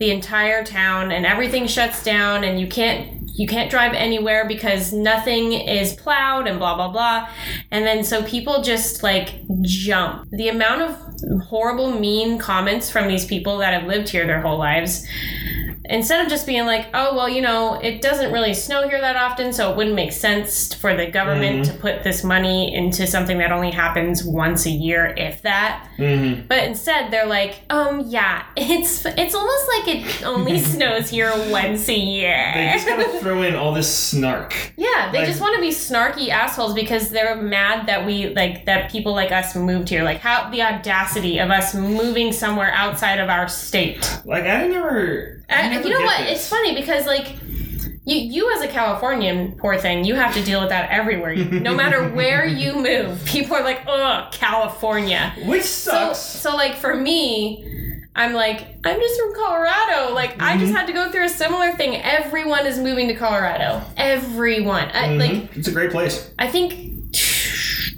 the 0.00 0.10
entire 0.10 0.64
town 0.64 1.12
and 1.12 1.26
everything 1.26 1.66
shuts 1.66 2.02
down 2.02 2.42
and 2.42 2.58
you 2.58 2.66
can't 2.66 3.19
you 3.40 3.46
can't 3.46 3.70
drive 3.70 3.94
anywhere 3.94 4.46
because 4.46 4.92
nothing 4.92 5.52
is 5.52 5.94
plowed 5.94 6.46
and 6.46 6.58
blah 6.58 6.74
blah 6.76 6.88
blah. 6.88 7.26
And 7.70 7.86
then 7.86 8.04
so 8.04 8.22
people 8.22 8.62
just 8.62 9.02
like 9.02 9.40
jump. 9.62 10.28
The 10.30 10.50
amount 10.50 10.82
of 10.82 11.44
horrible 11.44 11.98
mean 11.98 12.38
comments 12.38 12.90
from 12.90 13.08
these 13.08 13.24
people 13.24 13.56
that 13.56 13.72
have 13.72 13.88
lived 13.88 14.10
here 14.10 14.26
their 14.26 14.42
whole 14.42 14.58
lives 14.58 15.06
instead 15.90 16.24
of 16.24 16.30
just 16.30 16.46
being 16.46 16.64
like 16.66 16.88
oh 16.94 17.14
well 17.14 17.28
you 17.28 17.42
know 17.42 17.74
it 17.82 18.00
doesn't 18.00 18.32
really 18.32 18.54
snow 18.54 18.88
here 18.88 19.00
that 19.00 19.16
often 19.16 19.52
so 19.52 19.70
it 19.70 19.76
wouldn't 19.76 19.96
make 19.96 20.12
sense 20.12 20.72
for 20.74 20.96
the 20.96 21.06
government 21.06 21.64
to 21.66 21.72
put 21.74 22.02
this 22.02 22.24
money 22.24 22.74
into 22.74 23.06
something 23.06 23.38
that 23.38 23.52
only 23.52 23.70
happens 23.70 24.24
once 24.24 24.64
a 24.66 24.70
year 24.70 25.12
if 25.16 25.42
that 25.42 25.86
mhm. 25.98 26.46
but 26.48 26.64
instead, 26.70 27.10
they're 27.10 27.26
like, 27.26 27.60
um, 27.70 28.04
yeah, 28.06 28.44
it's 28.56 29.04
it's 29.04 29.34
almost 29.34 29.68
like 29.76 29.88
it 29.96 30.24
only 30.24 30.58
snows 30.74 31.10
here 31.10 31.32
once 31.50 31.88
a 31.88 31.96
year. 31.98 32.52
They 32.54 32.70
just 32.72 32.86
gotta 32.86 33.18
throw 33.20 33.42
in 33.42 33.54
all 33.54 33.74
this 33.74 33.92
snark. 33.94 34.54
yeah, 34.76 35.10
they 35.10 35.18
like- 35.18 35.26
just 35.26 35.40
want 35.40 35.56
to 35.56 35.60
be 35.60 35.70
snarky 35.70 36.28
assholes 36.28 36.74
because 36.74 37.10
they're 37.10 37.36
mad 37.36 37.86
that 37.86 38.06
we 38.06 38.28
like 38.34 38.64
that 38.66 38.90
people 38.90 39.12
like 39.14 39.32
us 39.32 39.54
moved 39.56 39.88
here. 39.88 40.02
Like 40.02 40.18
how 40.20 40.50
the 40.50 40.62
audacity 40.62 41.38
of 41.38 41.50
us 41.50 41.74
moving 41.74 42.32
somewhere 42.32 42.72
outside 42.72 43.18
of 43.18 43.28
our 43.28 43.48
state. 43.48 44.20
Like 44.24 44.44
I 44.44 44.66
never. 44.66 45.42
I 45.48 45.62
And 45.62 45.72
never 45.72 45.79
you 45.84 45.90
know 45.98 46.04
what? 46.04 46.18
this. 46.20 46.38
It's 46.40 46.48
funny 46.48 46.74
because 46.74 47.06
like. 47.06 47.36
You, 48.06 48.16
you 48.16 48.52
as 48.56 48.62
a 48.62 48.66
Californian, 48.66 49.52
poor 49.58 49.76
thing, 49.76 50.04
you 50.04 50.14
have 50.14 50.32
to 50.34 50.42
deal 50.42 50.58
with 50.60 50.70
that 50.70 50.90
everywhere. 50.90 51.36
No 51.60 51.74
matter 51.74 52.08
where 52.08 52.46
you 52.46 52.72
move, 52.72 53.22
people 53.26 53.54
are 53.54 53.62
like, 53.62 53.82
"Ugh, 53.86 54.32
California." 54.32 55.32
Which 55.44 55.64
So, 55.64 55.90
sucks. 55.90 56.18
so 56.18 56.56
like 56.56 56.76
for 56.76 56.94
me, 56.94 58.02
I'm 58.16 58.32
like, 58.32 58.66
I'm 58.86 58.98
just 58.98 59.20
from 59.20 59.34
Colorado. 59.34 60.14
Like 60.14 60.40
I 60.42 60.52
Mm-hmm. 60.52 60.60
just 60.60 60.72
had 60.72 60.86
to 60.86 60.92
go 60.94 61.10
through 61.12 61.26
a 61.26 61.28
similar 61.28 61.72
thing. 61.72 61.96
Everyone 61.96 62.66
is 62.66 62.78
moving 62.78 63.06
to 63.08 63.14
Colorado. 63.14 63.82
Everyone. 63.98 64.88
I, 64.94 65.08
Mhm. 65.10 65.18
Like 65.20 65.56
it's 65.56 65.68
a 65.68 65.72
great 65.72 65.90
place. 65.92 66.30
I 66.38 66.48
think, 66.48 66.94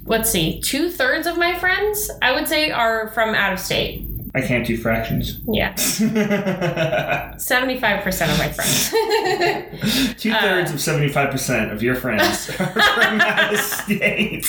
let's 0.05 0.31
see, 0.31 0.61
two 0.61 0.91
thirds 0.91 1.27
of 1.29 1.39
my 1.39 1.57
friends, 1.59 2.11
I 2.21 2.33
would 2.33 2.49
say, 2.49 2.71
are 2.73 3.09
from 3.11 3.35
out 3.37 3.53
of 3.53 3.61
state. 3.61 4.05
I 4.35 4.41
can't 4.41 4.67
do 4.67 4.79
fractions. 4.79 5.41
Yeah, 5.47 5.75
seventy 7.37 7.79
five 7.79 8.03
percent 8.03 8.33
of 8.33 8.39
my 8.39 8.49
friends. 8.49 8.89
Two 10.21 10.33
thirds 10.33 10.73
of 10.73 10.81
seventy 10.81 11.09
five 11.09 11.31
percent 11.31 11.71
of 11.71 11.83
your 11.83 11.95
friends 11.95 12.49
are 12.61 12.67
from 12.67 13.21
out 13.21 13.53
of 13.53 13.61
state. 13.61 14.45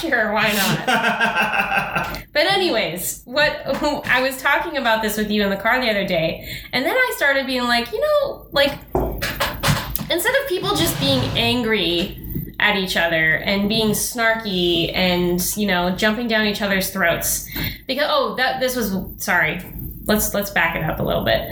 sure, 0.00 0.32
why 0.32 0.52
not? 0.52 2.22
But 2.32 2.46
anyways, 2.46 3.22
what 3.26 3.60
I 4.06 4.22
was 4.22 4.40
talking 4.40 4.78
about 4.78 5.02
this 5.02 5.18
with 5.18 5.30
you 5.30 5.42
in 5.42 5.50
the 5.50 5.58
car 5.58 5.78
the 5.78 5.90
other 5.90 6.06
day, 6.06 6.48
and 6.72 6.86
then 6.86 6.96
I 6.96 7.12
started 7.16 7.44
being 7.46 7.64
like, 7.64 7.92
you 7.92 8.00
know, 8.00 8.46
like 8.52 8.72
instead 10.10 10.34
of 10.42 10.48
people 10.48 10.74
just 10.74 10.98
being 10.98 11.20
angry 11.36 12.23
at 12.64 12.76
each 12.76 12.96
other 12.96 13.36
and 13.36 13.68
being 13.68 13.90
snarky 13.90 14.90
and 14.94 15.54
you 15.54 15.66
know 15.66 15.94
jumping 15.94 16.26
down 16.26 16.46
each 16.46 16.62
other's 16.62 16.90
throats. 16.90 17.46
Because 17.86 18.06
oh 18.08 18.34
that 18.36 18.58
this 18.58 18.74
was 18.74 18.96
sorry 19.18 19.60
let's 20.06 20.34
let's 20.34 20.50
back 20.50 20.76
it 20.76 20.84
up 20.84 21.00
a 21.00 21.02
little 21.02 21.24
bit. 21.24 21.48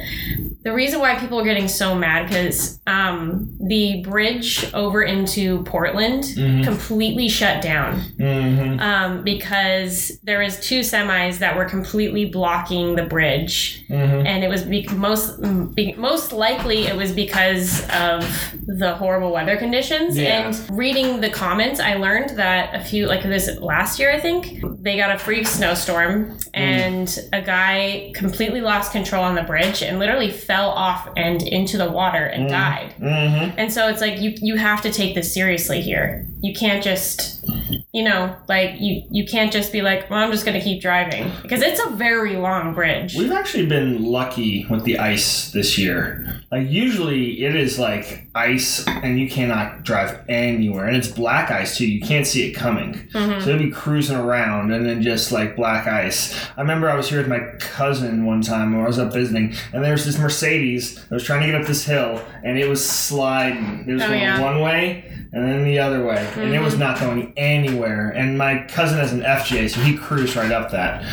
The 0.63 0.73
reason 0.73 1.01
why 1.01 1.17
people 1.19 1.41
are 1.41 1.45
getting 1.45 1.67
so 1.67 1.95
mad 1.95 2.29
because 2.29 2.79
um, 2.87 3.57
the 3.61 4.03
bridge 4.05 4.65
over 4.75 5.03
into 5.03 5.63
portland 5.65 6.23
Mhm. 6.23 6.63
completely 6.65 7.29
shut 7.29 7.63
down. 7.63 8.01
Hmm 8.19 8.79
um, 8.81 9.25
because 9.25 10.19
there 10.23 10.39
was 10.41 10.61
two 10.61 10.81
semis 10.81 11.39
that 11.39 11.57
were 11.57 11.65
completely 11.65 12.27
blocking 12.27 12.95
the 12.95 13.03
bridge. 13.05 13.85
Hmm 13.89 13.95
and 14.27 14.45
it 14.45 14.49
was 14.49 14.63
be- 14.63 14.87
most 14.89 15.41
be- 15.75 15.95
most 15.95 16.33
likely 16.33 16.87
it 16.87 16.97
was 16.97 17.13
because 17.13 17.83
of 17.91 18.25
the 18.67 18.95
horrible 18.95 19.33
weather 19.33 19.57
conditions. 19.57 20.17
Yeah. 20.17 20.49
and 20.49 20.79
reading 20.79 21.21
the 21.21 21.31
comments 21.31 21.81
i 21.81 21.95
learned 21.95 22.31
that 22.37 22.75
a 22.75 22.81
few 22.85 23.07
like 23.07 23.23
this 23.23 23.49
last 23.61 23.99
year 23.99 24.11
i 24.13 24.21
think 24.21 24.63
they 24.83 24.97
got 24.97 25.11
a 25.15 25.19
freak 25.19 25.47
snowstorm 25.47 26.37
and 26.55 27.19
a 27.33 27.41
guy 27.43 28.13
completely 28.15 28.42
lost 28.51 28.93
control 28.93 29.25
on 29.25 29.35
the 29.35 29.43
bridge 29.43 29.83
and 29.83 29.99
literally 29.99 30.31
fell 30.31 30.71
off 30.71 31.09
and 31.17 31.43
into 31.43 31.79
the 31.79 31.91
water 31.91 32.25
and 32.27 32.49
died. 32.49 32.93
Hmm 32.99 33.53
and 33.57 33.73
so 33.73 33.89
it's 33.89 34.01
like 34.01 34.21
you 34.21 34.35
you 34.41 34.57
have 34.57 34.83
to 34.83 34.93
take 34.93 35.15
this 35.15 35.33
seriously 35.33 35.81
here. 35.81 36.27
You 36.41 36.55
can't 36.55 36.83
just 36.83 37.45
you 37.93 38.03
know, 38.03 38.35
like 38.49 38.81
you 38.81 39.03
you 39.11 39.27
can't 39.27 39.53
just 39.53 39.71
be 39.71 39.83
like, 39.83 40.09
"Well, 40.09 40.19
I'm 40.19 40.31
just 40.33 40.47
going 40.47 40.59
to 40.59 40.65
keep 40.65 40.81
driving." 40.81 41.31
Because 41.43 41.61
it's 41.61 41.79
a 41.79 41.91
very 41.91 42.37
long 42.37 42.73
bridge. 42.73 43.15
We've 43.15 43.31
actually 43.33 43.67
been 43.67 44.03
lucky 44.03 44.65
with 44.71 44.85
the 44.85 44.99
ice 44.99 45.51
this 45.53 45.77
year. 45.77 46.41
Like 46.51 46.71
usually 46.71 47.45
it 47.45 47.55
is 47.55 47.79
like 47.79 48.29
ice 48.35 48.87
and 48.89 49.21
you 49.21 49.29
cannot 49.29 49.83
drive 49.85 50.19
anywhere. 50.29 50.87
And 50.87 50.97
it's 50.97 51.09
black 51.09 51.51
ice 51.51 51.77
too. 51.77 51.87
You 51.87 52.01
can't 52.01 52.27
see 52.27 52.49
it 52.49 52.53
coming. 52.53 52.95
Mhm. 53.15 53.41
So 53.43 53.47
they'd 53.53 53.59
be 53.67 53.71
cruising 53.71 54.17
around 54.17 54.73
and 54.73 54.87
then 54.87 55.03
just 55.03 55.31
like 55.31 55.55
black 55.55 55.87
ice. 55.87 56.35
I 56.57 56.63
remember 56.63 56.89
I 56.89 56.95
was 56.97 57.11
here 57.11 57.19
with 57.19 57.29
my 57.29 57.41
cousin 57.59 58.25
one 58.25 58.41
time 58.41 58.73
when 58.75 58.85
I 58.85 58.87
was 58.87 58.99
up 58.99 59.13
visiting 59.13 59.55
and 59.75 59.85
there 59.85 59.93
was 59.93 60.07
this 60.07 60.19
Mercedes 60.19 60.95
that 60.95 61.11
was 61.11 61.25
trying 61.25 61.41
to 61.41 61.47
get 61.47 61.61
up 61.61 61.67
this 61.67 61.85
hill 61.85 62.23
and 62.43 62.59
it 62.59 62.69
was 62.69 62.83
sliding. 62.87 63.85
It 63.87 63.93
was 63.93 64.03
Oh, 64.03 64.09
going 64.09 64.21
yeah. 64.21 64.41
one 64.41 64.61
way 64.61 65.05
and 65.35 65.47
then 65.49 65.65
the 65.65 65.79
other 65.79 66.05
way. 66.05 66.27
And 66.37 66.55
it 66.55 66.61
was 66.61 66.77
not 66.79 66.99
going 67.01 67.33
anywhere. 67.37 67.82
And 67.85 68.37
my 68.39 68.65
cousin 68.69 68.99
has 68.99 69.13
an 69.13 69.21
FJ, 69.23 69.71
so 69.71 69.81
he 69.81 69.97
cruised 69.97 70.37
right 70.37 70.51
up 70.53 70.71
that. 70.71 71.05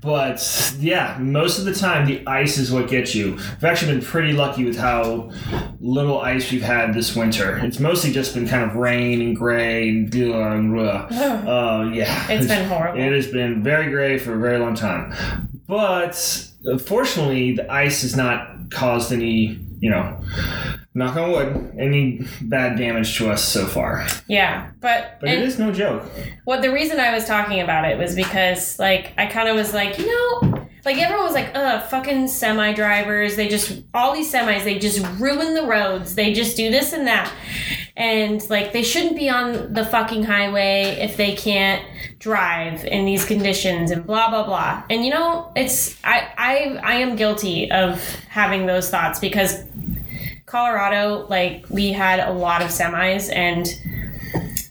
But 0.00 0.74
yeah, 0.78 1.16
most 1.20 1.58
of 1.58 1.64
the 1.64 1.74
time 1.74 2.06
the 2.06 2.24
ice 2.26 2.56
is 2.56 2.70
what 2.70 2.88
gets 2.88 3.14
you. 3.14 3.32
We've 3.32 3.64
actually 3.64 3.94
been 3.94 4.04
pretty 4.04 4.32
lucky 4.32 4.64
with 4.64 4.76
how 4.76 5.30
little 5.80 6.20
ice 6.20 6.52
we've 6.52 6.62
had 6.62 6.94
this 6.94 7.16
winter. 7.16 7.58
It's 7.58 7.80
mostly 7.80 8.12
just 8.12 8.32
been 8.34 8.46
kind 8.46 8.70
of 8.70 8.76
rain 8.76 9.20
and 9.20 9.36
gray 9.36 9.88
and 9.88 10.10
blah 10.10 10.52
and 10.52 10.72
blah. 10.72 11.08
Uh, 11.48 11.90
yeah. 11.92 12.30
It's 12.30 12.46
been 12.46 12.68
horrible. 12.68 13.00
It 13.00 13.12
has 13.12 13.26
been 13.28 13.62
very 13.62 13.90
gray 13.90 14.18
for 14.18 14.34
a 14.34 14.38
very 14.38 14.58
long 14.58 14.74
time. 14.74 15.12
But 15.66 16.14
fortunately, 16.84 17.52
the 17.54 17.70
ice 17.70 18.02
has 18.02 18.16
not 18.16 18.70
caused 18.70 19.12
any, 19.12 19.58
you 19.80 19.90
know, 19.90 20.20
knock 20.94 21.16
on 21.16 21.30
wood, 21.30 21.74
any 21.78 22.26
bad 22.42 22.76
damage 22.78 23.16
to 23.18 23.30
us 23.30 23.42
so 23.42 23.66
far. 23.66 24.06
Yeah, 24.28 24.70
but, 24.80 25.18
But 25.20 25.30
it 25.30 25.38
is 25.40 25.58
no 25.58 25.72
joke. 25.72 26.04
what 26.44 26.62
the 26.62 26.70
reason 26.72 26.98
I 27.00 27.12
was 27.14 27.24
talking 27.24 27.60
about 27.60 27.84
it 27.84 27.98
was 27.98 28.14
because 28.14 28.78
like 28.78 29.12
I 29.18 29.26
kind 29.26 29.48
of 29.48 29.56
was 29.56 29.72
like, 29.74 29.98
you 29.98 30.06
know, 30.06 30.66
like 30.84 30.96
everyone 30.98 31.24
was 31.26 31.34
like, 31.34 31.50
"Ugh, 31.54 31.82
fucking 31.90 32.28
semi 32.28 32.72
drivers. 32.72 33.36
They 33.36 33.48
just 33.48 33.82
all 33.92 34.14
these 34.14 34.32
semis. 34.32 34.64
They 34.64 34.78
just 34.78 35.04
ruin 35.18 35.54
the 35.54 35.66
roads. 35.66 36.14
They 36.14 36.32
just 36.32 36.56
do 36.56 36.70
this 36.70 36.92
and 36.92 37.06
that." 37.06 37.30
And 37.98 38.48
like 38.48 38.72
they 38.72 38.84
shouldn't 38.84 39.16
be 39.16 39.28
on 39.28 39.74
the 39.74 39.84
fucking 39.84 40.22
highway 40.22 40.96
if 41.00 41.16
they 41.16 41.34
can't 41.34 41.84
drive 42.20 42.84
in 42.84 43.04
these 43.04 43.24
conditions 43.24 43.90
and 43.90 44.06
blah 44.06 44.30
blah 44.30 44.44
blah. 44.44 44.84
And 44.88 45.04
you 45.04 45.10
know, 45.10 45.52
it's 45.56 45.96
I 46.04 46.28
I 46.38 46.80
I 46.82 46.94
am 46.94 47.16
guilty 47.16 47.70
of 47.70 48.00
having 48.28 48.66
those 48.66 48.88
thoughts 48.88 49.18
because 49.18 49.64
Colorado, 50.46 51.26
like 51.28 51.66
we 51.68 51.92
had 51.92 52.20
a 52.20 52.32
lot 52.32 52.62
of 52.62 52.68
semis 52.68 53.30
and 53.34 53.66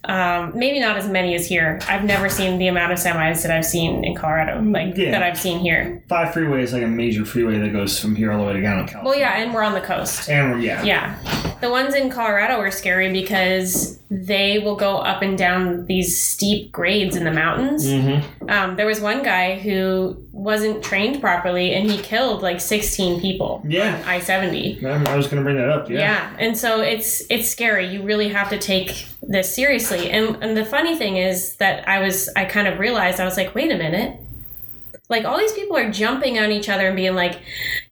Um, 0.07 0.51
maybe 0.57 0.79
not 0.79 0.97
as 0.97 1.07
many 1.07 1.35
as 1.35 1.45
here. 1.47 1.79
I've 1.87 2.03
never 2.03 2.29
seen 2.29 2.57
the 2.57 2.67
amount 2.67 2.93
of 2.93 2.97
semis 2.99 3.41
that 3.43 3.51
I've 3.51 3.65
seen 3.65 4.03
in 4.03 4.15
Colorado, 4.15 4.61
like 4.61 4.95
Yeah. 4.97 5.11
that 5.11 5.23
I've 5.23 5.37
seen 5.39 5.59
here. 5.59 6.01
Five 6.07 6.33
freeway 6.33 6.63
is 6.63 6.73
like 6.73 6.83
a 6.83 6.87
major 6.87 7.25
freeway 7.25 7.57
that 7.59 7.73
goes 7.73 7.99
from 7.99 8.15
here 8.15 8.31
all 8.31 8.39
the 8.39 8.45
way 8.45 8.53
to 8.53 8.61
down 8.61 8.85
to 8.85 8.91
California. 8.91 9.09
Well, 9.09 9.19
yeah, 9.19 9.41
and 9.43 9.53
we're 9.53 9.63
on 9.63 9.73
the 9.73 9.81
coast. 9.81 10.29
And 10.29 10.63
yeah. 10.63 10.83
Yeah. 10.83 11.15
The 11.61 11.69
ones 11.69 11.95
in 11.95 12.09
Colorado 12.09 12.55
are 12.59 12.69
scary 12.71 13.11
because 13.11 13.97
they 14.09 14.59
will 14.59 14.75
go 14.75 14.97
up 14.97 15.21
and 15.21 15.37
down 15.37 15.85
these 15.87 16.19
steep 16.21 16.71
grades 16.71 17.15
in 17.15 17.23
the 17.25 17.31
mountains. 17.33 17.85
Mm-hmm. 17.85 18.49
Um, 18.49 18.75
there 18.75 18.85
was 18.85 19.01
one 19.01 19.23
guy 19.23 19.57
who 19.59 20.17
wasn't 20.31 20.83
trained 20.83 21.19
properly 21.19 21.73
and 21.73 21.89
he 21.89 21.97
killed 21.97 22.41
like 22.43 22.61
16 22.61 23.19
people 23.19 23.61
Yeah. 23.67 24.01
I 24.05 24.19
70. 24.19 24.85
I 24.85 25.15
was 25.17 25.25
going 25.25 25.37
to 25.37 25.43
bring 25.43 25.57
that 25.57 25.67
up. 25.69 25.89
Yeah. 25.89 25.97
Yeah. 25.99 26.35
And 26.39 26.57
so 26.57 26.79
it's 26.81 27.23
it's 27.29 27.49
scary. 27.49 27.87
You 27.87 28.03
really 28.03 28.29
have 28.29 28.49
to 28.51 28.57
take 28.59 29.07
this 29.21 29.53
seriously. 29.53 30.09
And 30.11 30.41
and 30.43 30.55
the 30.55 30.65
funny 30.65 30.95
thing 30.97 31.17
is 31.17 31.55
that 31.57 31.87
I 31.87 31.99
was 31.99 32.29
I 32.35 32.45
kind 32.45 32.67
of 32.67 32.79
realized 32.79 33.19
I 33.19 33.25
was 33.25 33.37
like, 33.37 33.53
wait 33.55 33.71
a 33.71 33.77
minute. 33.77 34.19
Like 35.09 35.23
all 35.23 35.37
these 35.37 35.53
people 35.53 35.77
are 35.77 35.89
jumping 35.89 36.37
on 36.37 36.51
each 36.51 36.67
other 36.67 36.87
and 36.87 36.95
being 36.95 37.15
like, 37.15 37.39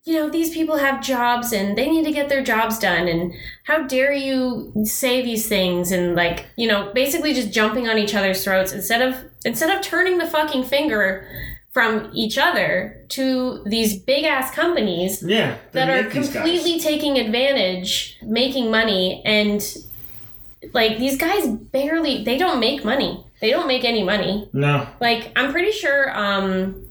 you 0.03 0.15
know, 0.15 0.29
these 0.29 0.53
people 0.53 0.75
have 0.77 1.01
jobs 1.01 1.53
and 1.53 1.77
they 1.77 1.89
need 1.89 2.03
to 2.03 2.11
get 2.11 2.27
their 2.27 2.43
jobs 2.43 2.77
done 2.77 3.07
and 3.07 3.33
how 3.63 3.83
dare 3.87 4.11
you 4.11 4.73
say 4.83 5.21
these 5.23 5.47
things 5.47 5.93
and 5.93 6.15
like, 6.15 6.45
you 6.57 6.67
know, 6.67 6.91
basically 6.93 7.33
just 7.33 7.53
jumping 7.53 7.87
on 7.87 7.97
each 7.97 8.13
other's 8.13 8.43
throats 8.43 8.73
instead 8.73 9.01
of 9.01 9.15
instead 9.45 9.73
of 9.75 9.81
turning 9.81 10.17
the 10.17 10.27
fucking 10.27 10.65
finger 10.65 11.25
from 11.71 12.09
each 12.13 12.37
other 12.37 13.01
to 13.09 13.61
these 13.65 13.97
big 13.97 14.25
ass 14.25 14.49
companies 14.53 15.23
Yeah. 15.23 15.55
that 15.73 15.89
are 15.89 16.03
make 16.03 16.13
these 16.13 16.27
guys. 16.27 16.33
completely 16.35 16.79
taking 16.79 17.17
advantage, 17.17 18.17
making 18.23 18.71
money, 18.71 19.21
and 19.25 19.61
like 20.73 20.97
these 20.97 21.17
guys 21.17 21.47
barely 21.47 22.23
they 22.23 22.37
don't 22.37 22.59
make 22.59 22.83
money. 22.85 23.23
They 23.41 23.51
don't 23.51 23.67
make 23.67 23.83
any 23.83 24.03
money. 24.03 24.49
No. 24.53 24.87
Like 24.99 25.31
I'm 25.35 25.51
pretty 25.51 25.71
sure 25.71 26.17
um 26.17 26.81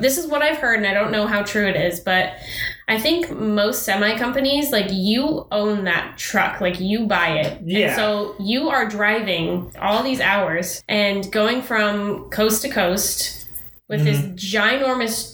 this 0.00 0.16
is 0.16 0.26
what 0.28 0.42
I've 0.42 0.58
heard 0.58 0.78
and 0.78 0.86
I 0.86 0.94
don't 0.94 1.10
know 1.10 1.26
how 1.26 1.42
true 1.42 1.66
it 1.66 1.74
is, 1.76 2.00
but 2.00 2.34
I 2.88 3.00
think 3.00 3.30
most 3.30 3.82
semi 3.84 4.16
companies 4.16 4.70
like 4.70 4.86
you 4.90 5.46
own 5.50 5.84
that 5.84 6.18
truck, 6.18 6.60
like 6.60 6.78
you 6.80 7.06
buy 7.06 7.38
it. 7.40 7.58
And 7.60 7.70
Yeah. 7.70 7.96
so 7.96 8.34
you 8.38 8.68
are 8.68 8.86
driving 8.88 9.72
all 9.80 10.02
these 10.02 10.20
hours 10.20 10.82
and 10.88 11.30
going 11.32 11.62
from 11.62 12.28
coast 12.30 12.62
to 12.62 12.68
coast 12.68 13.46
with 13.88 14.04
this 14.04 14.18
ginormous 14.62 15.31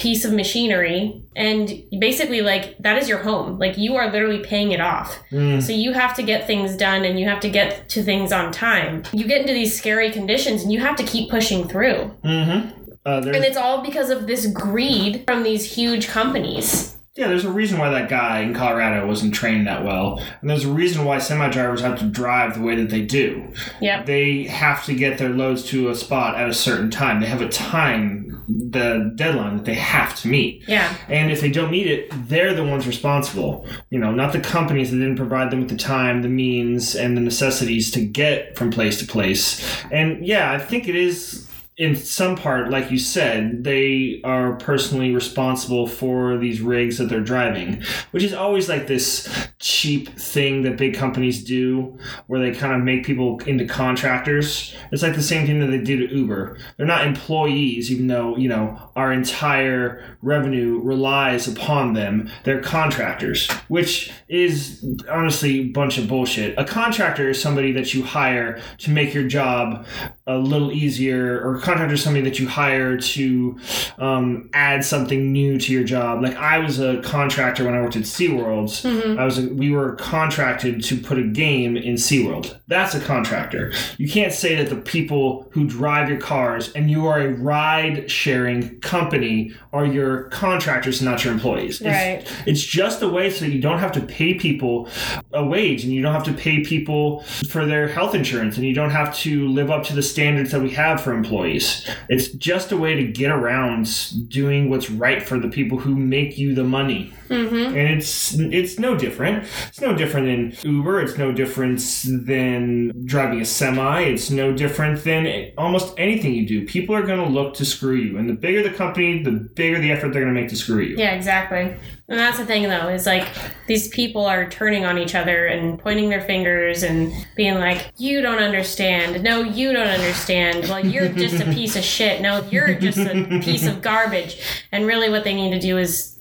piece 0.00 0.24
of 0.24 0.32
machinery 0.32 1.22
and 1.36 1.84
basically 1.98 2.40
like 2.40 2.76
that 2.78 2.96
is 2.96 3.06
your 3.06 3.18
home. 3.18 3.58
Like 3.58 3.76
you 3.76 3.96
are 3.96 4.10
literally 4.10 4.42
paying 4.42 4.72
it 4.72 4.80
off. 4.80 5.18
Mm. 5.30 5.62
so 5.62 5.72
you 5.72 5.92
have 5.92 6.16
to 6.16 6.22
get 6.22 6.46
things 6.46 6.74
done 6.74 7.04
and 7.04 7.20
you 7.20 7.28
have 7.28 7.40
to 7.40 7.50
get 7.50 7.88
to 7.90 8.02
things 8.02 8.32
on 8.32 8.50
time. 8.50 9.02
You 9.12 9.26
get 9.26 9.42
into 9.42 9.52
these 9.52 9.76
scary 9.76 10.10
conditions 10.10 10.62
and 10.62 10.72
you 10.72 10.80
have 10.80 10.96
to 10.96 11.02
keep 11.02 11.30
pushing 11.30 11.68
through. 11.68 12.10
Mm-hmm. 12.24 12.70
Uh, 13.04 13.22
and 13.26 13.44
it's 13.44 13.56
all 13.58 13.82
because 13.82 14.08
of 14.08 14.26
this 14.26 14.46
greed 14.46 15.24
from 15.26 15.42
these 15.42 15.64
huge 15.64 16.08
companies 16.08 16.96
yeah, 17.16 17.26
there's 17.26 17.44
a 17.44 17.50
reason 17.50 17.78
why 17.78 17.90
that 17.90 18.08
guy 18.08 18.40
in 18.40 18.54
Colorado 18.54 19.04
wasn't 19.04 19.34
trained 19.34 19.66
that 19.66 19.84
well, 19.84 20.22
and 20.40 20.48
there's 20.48 20.64
a 20.64 20.72
reason 20.72 21.04
why 21.04 21.18
semi 21.18 21.50
drivers 21.50 21.80
have 21.80 21.98
to 21.98 22.06
drive 22.06 22.54
the 22.54 22.62
way 22.62 22.76
that 22.76 22.88
they 22.90 23.02
do. 23.02 23.52
yep 23.80 24.06
They 24.06 24.44
have 24.44 24.84
to 24.84 24.94
get 24.94 25.18
their 25.18 25.30
loads 25.30 25.64
to 25.70 25.88
a 25.88 25.96
spot 25.96 26.36
at 26.36 26.48
a 26.48 26.54
certain 26.54 26.88
time. 26.88 27.20
They 27.20 27.26
have 27.26 27.42
a 27.42 27.48
time, 27.48 28.44
the 28.48 29.12
deadline 29.16 29.56
that 29.56 29.64
they 29.64 29.74
have 29.74 30.14
to 30.20 30.28
meet. 30.28 30.62
yeah 30.68 30.96
And 31.08 31.32
if 31.32 31.40
they 31.40 31.50
don't 31.50 31.72
meet 31.72 31.88
it, 31.88 32.10
they're 32.28 32.54
the 32.54 32.64
ones 32.64 32.86
responsible. 32.86 33.66
You 33.90 33.98
know, 33.98 34.12
not 34.12 34.32
the 34.32 34.40
companies 34.40 34.92
that 34.92 34.98
didn't 34.98 35.16
provide 35.16 35.50
them 35.50 35.60
with 35.60 35.70
the 35.70 35.76
time, 35.76 36.22
the 36.22 36.28
means, 36.28 36.94
and 36.94 37.16
the 37.16 37.20
necessities 37.20 37.90
to 37.90 38.04
get 38.04 38.56
from 38.56 38.70
place 38.70 39.00
to 39.00 39.06
place. 39.06 39.84
And 39.90 40.24
yeah, 40.24 40.52
I 40.52 40.58
think 40.58 40.86
it 40.86 40.94
is 40.94 41.49
in 41.80 41.96
some 41.96 42.36
part, 42.36 42.68
like 42.68 42.90
you 42.90 42.98
said, 42.98 43.64
they 43.64 44.20
are 44.22 44.52
personally 44.56 45.14
responsible 45.14 45.86
for 45.86 46.36
these 46.36 46.60
rigs 46.60 46.98
that 46.98 47.08
they're 47.08 47.22
driving, 47.22 47.82
which 48.10 48.22
is 48.22 48.34
always 48.34 48.68
like 48.68 48.86
this 48.86 49.26
cheap 49.60 50.10
thing 50.10 50.60
that 50.60 50.76
big 50.76 50.94
companies 50.94 51.42
do 51.42 51.98
where 52.26 52.38
they 52.38 52.52
kind 52.52 52.74
of 52.74 52.82
make 52.82 53.06
people 53.06 53.38
into 53.46 53.64
contractors. 53.64 54.76
It's 54.92 55.02
like 55.02 55.14
the 55.14 55.22
same 55.22 55.46
thing 55.46 55.58
that 55.60 55.68
they 55.68 55.80
do 55.80 56.06
to 56.06 56.14
Uber. 56.14 56.58
They're 56.76 56.84
not 56.84 57.06
employees, 57.06 57.90
even 57.90 58.08
though, 58.08 58.36
you 58.36 58.50
know, 58.50 58.90
our 58.94 59.10
entire 59.10 60.04
revenue 60.20 60.80
relies 60.82 61.48
upon 61.48 61.94
them. 61.94 62.30
They're 62.44 62.60
contractors, 62.60 63.50
which 63.68 64.12
is 64.28 64.84
honestly 65.10 65.60
a 65.60 65.68
bunch 65.68 65.96
of 65.96 66.08
bullshit. 66.08 66.58
A 66.58 66.64
contractor 66.66 67.30
is 67.30 67.40
somebody 67.40 67.72
that 67.72 67.94
you 67.94 68.02
hire 68.02 68.60
to 68.80 68.90
make 68.90 69.14
your 69.14 69.26
job 69.26 69.86
a 70.30 70.38
little 70.38 70.70
easier, 70.72 71.40
or 71.46 71.58
contractor 71.58 71.94
is 71.94 72.02
somebody 72.02 72.24
that 72.24 72.38
you 72.38 72.46
hire 72.48 72.96
to 72.96 73.58
um, 73.98 74.48
add 74.52 74.84
something 74.84 75.32
new 75.32 75.58
to 75.58 75.72
your 75.72 75.84
job. 75.84 76.22
Like 76.22 76.36
I 76.36 76.58
was 76.58 76.78
a 76.80 77.00
contractor 77.02 77.64
when 77.64 77.74
I 77.74 77.80
worked 77.80 77.96
at 77.96 78.02
SeaWorld. 78.02 79.18
I 79.18 79.24
was 79.24 79.38
a, 79.38 79.48
we 79.48 79.70
were 79.70 79.94
contracted 79.96 80.82
to 80.84 80.96
put 80.96 81.18
a 81.18 81.22
game 81.22 81.76
in 81.76 81.94
SeaWorld. 81.94 82.58
That's 82.68 82.94
a 82.94 83.00
contractor. 83.00 83.72
You 83.98 84.08
can't 84.08 84.32
say 84.32 84.54
that 84.56 84.68
the 84.68 84.80
people 84.80 85.48
who 85.52 85.66
drive 85.66 86.08
your 86.08 86.18
cars 86.20 86.70
and 86.72 86.90
you 86.90 87.06
are 87.06 87.20
a 87.20 87.28
ride 87.32 88.10
sharing 88.10 88.78
company 88.80 89.52
are 89.72 89.84
your 89.86 90.24
contractors, 90.24 91.00
not 91.02 91.24
your 91.24 91.32
employees. 91.32 91.80
It's- 91.80 91.90
Right. 91.90 92.42
it's 92.46 92.62
just 92.62 93.02
a 93.02 93.08
way 93.08 93.30
so 93.30 93.44
that 93.44 93.50
you 93.50 93.60
don't 93.60 93.78
have 93.78 93.92
to 93.92 94.00
pay 94.00 94.34
people 94.34 94.88
a 95.32 95.44
wage 95.44 95.84
and 95.84 95.92
you 95.92 96.02
don't 96.02 96.12
have 96.14 96.24
to 96.24 96.32
pay 96.32 96.60
people 96.62 97.20
for 97.50 97.66
their 97.66 97.88
health 97.88 98.14
insurance 98.14 98.56
and 98.56 98.66
you 98.66 98.74
don't 98.74 98.90
have 98.90 99.14
to 99.18 99.48
live 99.48 99.70
up 99.70 99.84
to 99.84 99.94
the 99.94 100.02
standards 100.20 100.50
that 100.50 100.60
we 100.60 100.68
have 100.68 101.00
for 101.00 101.14
employees. 101.14 101.88
It's 102.10 102.28
just 102.28 102.72
a 102.72 102.76
way 102.76 102.94
to 102.94 103.04
get 103.04 103.30
around 103.30 103.88
doing 104.28 104.68
what's 104.68 104.90
right 104.90 105.22
for 105.22 105.38
the 105.38 105.48
people 105.48 105.78
who 105.78 105.96
make 105.96 106.36
you 106.36 106.54
the 106.54 106.62
money. 106.62 107.14
Mm-hmm. 107.30 107.76
And 107.76 107.88
it's 107.88 108.34
it's 108.34 108.78
no 108.78 108.96
different. 108.96 109.46
It's 109.68 109.80
no 109.80 109.96
different 109.96 110.26
than 110.62 110.72
Uber. 110.72 111.00
It's 111.00 111.16
no 111.16 111.32
different 111.32 111.80
than 112.04 113.06
driving 113.06 113.40
a 113.40 113.44
semi. 113.44 114.00
It's 114.00 114.30
no 114.30 114.52
different 114.52 115.04
than 115.04 115.52
almost 115.56 115.94
anything 115.98 116.34
you 116.34 116.46
do. 116.46 116.66
People 116.66 116.94
are 116.94 117.02
going 117.02 117.24
to 117.24 117.30
look 117.30 117.54
to 117.54 117.64
screw 117.64 117.94
you, 117.94 118.18
and 118.18 118.28
the 118.28 118.34
bigger 118.34 118.62
the 118.62 118.74
company, 118.74 119.22
the 119.22 119.32
bigger 119.32 119.78
the 119.78 119.92
effort 119.92 120.12
they're 120.12 120.22
going 120.22 120.34
to 120.34 120.40
make 120.40 120.50
to 120.50 120.56
screw 120.56 120.80
you. 120.80 120.96
Yeah, 120.96 121.12
exactly. 121.12 121.76
And 122.10 122.18
that's 122.18 122.38
the 122.38 122.44
thing, 122.44 122.64
though, 122.64 122.88
is 122.88 123.06
like 123.06 123.28
these 123.68 123.86
people 123.86 124.26
are 124.26 124.50
turning 124.50 124.84
on 124.84 124.98
each 124.98 125.14
other 125.14 125.46
and 125.46 125.78
pointing 125.78 126.10
their 126.10 126.20
fingers 126.20 126.82
and 126.82 127.12
being 127.36 127.54
like, 127.54 127.92
you 127.98 128.20
don't 128.20 128.40
understand. 128.40 129.22
No, 129.22 129.42
you 129.42 129.72
don't 129.72 129.86
understand. 129.86 130.64
Well, 130.64 130.84
you're 130.84 131.08
just 131.08 131.40
a 131.40 131.44
piece 131.54 131.76
of 131.76 131.84
shit. 131.84 132.20
No, 132.20 132.44
you're 132.50 132.74
just 132.74 132.98
a 132.98 133.40
piece 133.40 133.64
of 133.64 133.80
garbage. 133.80 134.42
And 134.72 134.88
really, 134.88 135.08
what 135.08 135.22
they 135.22 135.34
need 135.34 135.52
to 135.52 135.60
do 135.60 135.78
is 135.78 136.18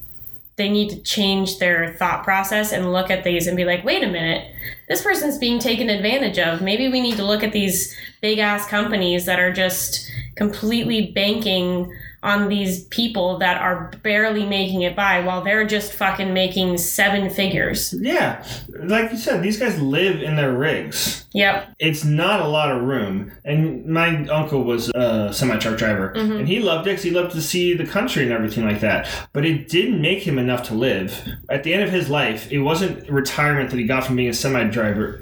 they 0.60 0.70
need 0.70 0.90
to 0.90 1.02
change 1.04 1.58
their 1.58 1.94
thought 1.94 2.24
process 2.26 2.74
and 2.74 2.92
look 2.92 3.10
at 3.10 3.24
these 3.24 3.48
and 3.48 3.56
be 3.56 3.64
like, 3.64 3.84
wait 3.86 4.04
a 4.04 4.08
minute, 4.08 4.54
this 4.90 5.02
person's 5.02 5.38
being 5.38 5.58
taken 5.58 5.90
advantage 5.90 6.38
of. 6.38 6.62
Maybe 6.62 6.90
we 6.90 7.00
need 7.00 7.16
to 7.16 7.24
look 7.24 7.44
at 7.44 7.54
these 7.54 7.98
big 8.22 8.40
ass 8.40 8.68
companies 8.68 9.26
that 9.26 9.40
are 9.40 9.54
just 9.54 10.12
completely 10.36 11.14
banking 11.14 11.92
on 12.22 12.50
these 12.50 12.84
people 12.86 13.38
that 13.38 13.62
are 13.62 13.92
barely 14.04 14.46
making 14.46 14.82
it 14.82 14.96
by 14.96 15.22
while 15.22 15.42
they're 15.42 15.66
just 15.66 15.94
fucking 15.94 16.34
making 16.34 16.78
seven 16.78 17.30
figures. 17.30 17.94
Yeah, 17.98 18.46
like 18.84 19.12
you 19.12 19.18
said, 19.18 19.42
these 19.42 19.58
guys 19.58 19.80
live 19.82 20.22
in 20.22 20.36
their 20.36 20.54
rigs. 20.54 21.26
Yep. 21.34 21.76
It's 21.80 22.04
not 22.04 22.42
a 22.42 22.48
lot 22.48 22.72
of 22.72 22.84
room. 22.84 23.32
And 23.46 23.86
my 23.86 24.26
uncle 24.28 24.64
was 24.64 24.90
a 24.90 25.32
semi 25.32 25.58
truck 25.58 25.78
driver, 25.78 26.14
mm-hmm. 26.16 26.38
and 26.38 26.48
he 26.48 26.60
loved 26.60 26.88
it 26.88 26.96
'cause 26.96 27.04
he 27.04 27.12
loved 27.12 27.32
to 27.34 27.42
see 27.42 27.74
the 27.74 27.86
country 27.86 28.24
and 28.24 28.32
everything 28.32 28.66
like 28.66 28.82
that. 28.82 29.08
But 29.32 29.46
it 29.46 29.70
didn't 29.70 30.02
make 30.02 30.28
him 30.28 30.38
enough 30.38 30.64
to 30.70 30.74
live. 30.74 31.26
At 31.50 31.64
the 31.64 31.74
end 31.74 31.84
of 31.84 31.92
his 31.92 32.10
life, 32.10 32.52
it 32.52 32.60
wasn't 32.60 33.10
retirement 33.10 33.70
that 33.70 33.78
he 33.78 33.86
got 33.86 34.06
from 34.06 34.16
being 34.16 34.30
a 34.30 34.34
semi 34.34 34.64
driver. 34.66 35.22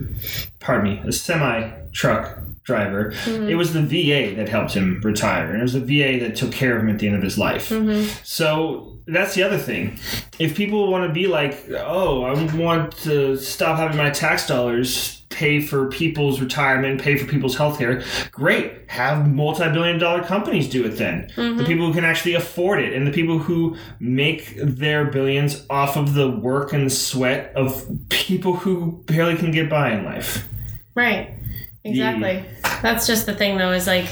Pardon 0.60 0.94
me, 0.94 1.02
a 1.06 1.12
semi 1.12 1.70
truck 1.92 2.40
driver. 2.68 3.12
Mm-hmm. 3.12 3.50
It 3.50 3.56
was 3.56 3.74
the 3.74 3.82
VA 3.82 4.36
that 4.36 4.50
helped 4.50 4.74
him 4.74 5.00
retire, 5.02 5.50
and 5.50 5.60
it 5.60 5.64
was 5.64 5.74
the 5.74 5.80
VA 5.80 6.24
that 6.24 6.36
took 6.36 6.52
care 6.52 6.76
of 6.76 6.84
him 6.84 6.90
at 6.90 7.00
the 7.00 7.08
end 7.08 7.16
of 7.16 7.24
his 7.24 7.38
life. 7.38 7.70
Mm-hmm. 7.70 8.14
So 8.24 9.00
that's 9.08 9.34
the 9.34 9.42
other 9.42 9.58
thing. 9.58 9.98
If 10.38 10.56
people 10.56 10.92
want 10.92 11.08
to 11.08 11.14
be 11.14 11.28
like, 11.28 11.66
oh, 11.72 12.24
I 12.24 12.56
want 12.56 12.92
to 13.00 13.38
stop 13.38 13.80
having 13.80 13.98
my 13.98 14.10
tax 14.10 14.46
dollars 14.46 15.24
pay 15.30 15.62
for 15.62 15.88
people's 15.90 16.42
retirement, 16.42 17.02
pay 17.02 17.16
for 17.16 17.26
people's 17.26 17.56
health 17.56 17.78
care, 17.78 18.04
great. 18.32 18.74
Have 18.88 19.30
multi 19.30 19.72
billion 19.72 19.98
dollar 19.98 20.24
companies 20.24 20.70
do 20.70 20.86
it 20.86 20.98
then. 20.98 21.32
The 21.36 21.42
mm-hmm. 21.42 21.66
people 21.66 21.88
who 21.88 21.94
can 21.94 22.04
actually 22.04 22.34
afford 22.34 22.84
it 22.84 22.94
and 22.94 23.08
the 23.08 23.12
people 23.12 23.38
who 23.40 23.78
make 24.00 24.56
their 24.58 25.06
billions 25.06 25.66
off 25.70 25.96
of 25.96 26.16
the 26.16 26.30
work 26.30 26.74
and 26.74 26.92
sweat 26.92 27.54
of 27.56 27.88
people 28.10 28.54
who 28.58 29.04
barely 29.06 29.38
can 29.38 29.52
get 29.52 29.70
by 29.70 29.92
in 29.92 30.04
life. 30.04 30.50
Right. 30.96 31.37
Exactly. 31.84 32.44
That's 32.82 33.08
just 33.08 33.26
the 33.26 33.34
thing, 33.34 33.58
though, 33.58 33.72
is 33.72 33.88
like, 33.88 34.08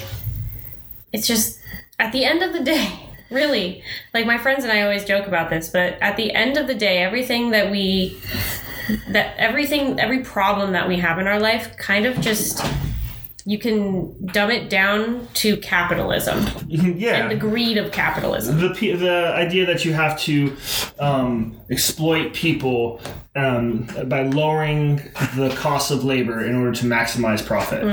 it's 1.11 1.27
just 1.27 1.59
at 1.99 2.11
the 2.11 2.25
end 2.25 2.43
of 2.43 2.53
the 2.53 2.63
day, 2.63 3.09
really, 3.31 3.83
like 4.13 4.25
my 4.25 4.37
friends 4.37 4.63
and 4.63 4.71
I 4.71 4.81
always 4.81 5.05
joke 5.05 5.27
about 5.27 5.49
this, 5.49 5.69
but 5.69 5.97
at 6.01 6.17
the 6.17 6.33
end 6.33 6.57
of 6.57 6.67
the 6.67 6.75
day, 6.75 6.99
everything 6.99 7.51
that 7.51 7.71
we, 7.71 8.19
that 9.09 9.35
everything, 9.37 9.99
every 9.99 10.19
problem 10.23 10.73
that 10.73 10.87
we 10.87 10.97
have 10.97 11.19
in 11.19 11.27
our 11.27 11.39
life 11.39 11.75
kind 11.77 12.05
of 12.05 12.19
just 12.21 12.63
you 13.47 13.59
can 13.59 14.25
dumb 14.27 14.49
it 14.49 14.71
down 14.71 15.27
to 15.35 15.55
capitalism 15.57 16.43
yeah. 16.67 17.17
and 17.17 17.31
the 17.31 17.35
greed 17.35 17.77
of 17.77 17.91
capitalism. 17.91 18.59
the 18.59 18.69
the 18.95 19.33
idea 19.35 19.67
that 19.67 19.85
you 19.85 19.93
have 19.93 20.19
to 20.21 20.55
um, 20.97 21.55
exploit 21.69 22.33
people 22.33 22.99
um, 23.35 23.87
by 24.07 24.23
lowering 24.23 24.95
the 25.35 25.53
cost 25.57 25.91
of 25.91 26.03
labor 26.03 26.43
in 26.43 26.55
order 26.55 26.71
to 26.71 26.85
maximize 26.85 27.45
profit. 27.45 27.83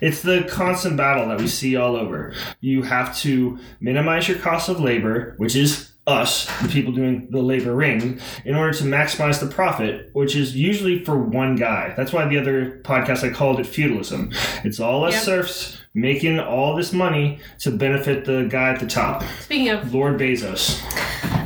It's 0.00 0.22
the 0.22 0.44
constant 0.48 0.96
battle 0.96 1.28
that 1.28 1.38
we 1.38 1.48
see 1.48 1.76
all 1.76 1.94
over. 1.94 2.32
You 2.60 2.82
have 2.82 3.16
to 3.18 3.58
minimize 3.80 4.28
your 4.28 4.38
cost 4.38 4.70
of 4.70 4.80
labor, 4.80 5.34
which 5.36 5.56
is 5.56 5.92
us, 6.06 6.46
the 6.62 6.68
people 6.68 6.92
doing 6.92 7.28
the 7.30 7.42
laboring, 7.42 8.20
in 8.44 8.54
order 8.54 8.72
to 8.78 8.84
maximize 8.84 9.40
the 9.40 9.46
profit, 9.46 10.10
which 10.12 10.36
is 10.36 10.56
usually 10.56 11.04
for 11.04 11.18
one 11.18 11.56
guy. 11.56 11.92
That's 11.96 12.12
why 12.12 12.26
the 12.28 12.38
other 12.38 12.80
podcast 12.84 13.28
I 13.28 13.32
called 13.32 13.58
it 13.58 13.66
feudalism. 13.66 14.30
It's 14.64 14.78
all 14.78 15.04
us 15.04 15.14
Yep. 15.14 15.22
serfs 15.22 15.78
making 15.94 16.38
all 16.38 16.76
this 16.76 16.92
money 16.92 17.38
to 17.60 17.70
benefit 17.70 18.24
the 18.26 18.46
guy 18.50 18.70
at 18.70 18.80
the 18.80 18.86
top, 18.86 19.24
Speaking 19.40 19.70
of 19.70 19.92
Lord 19.94 20.20
Bezos. 20.20 20.80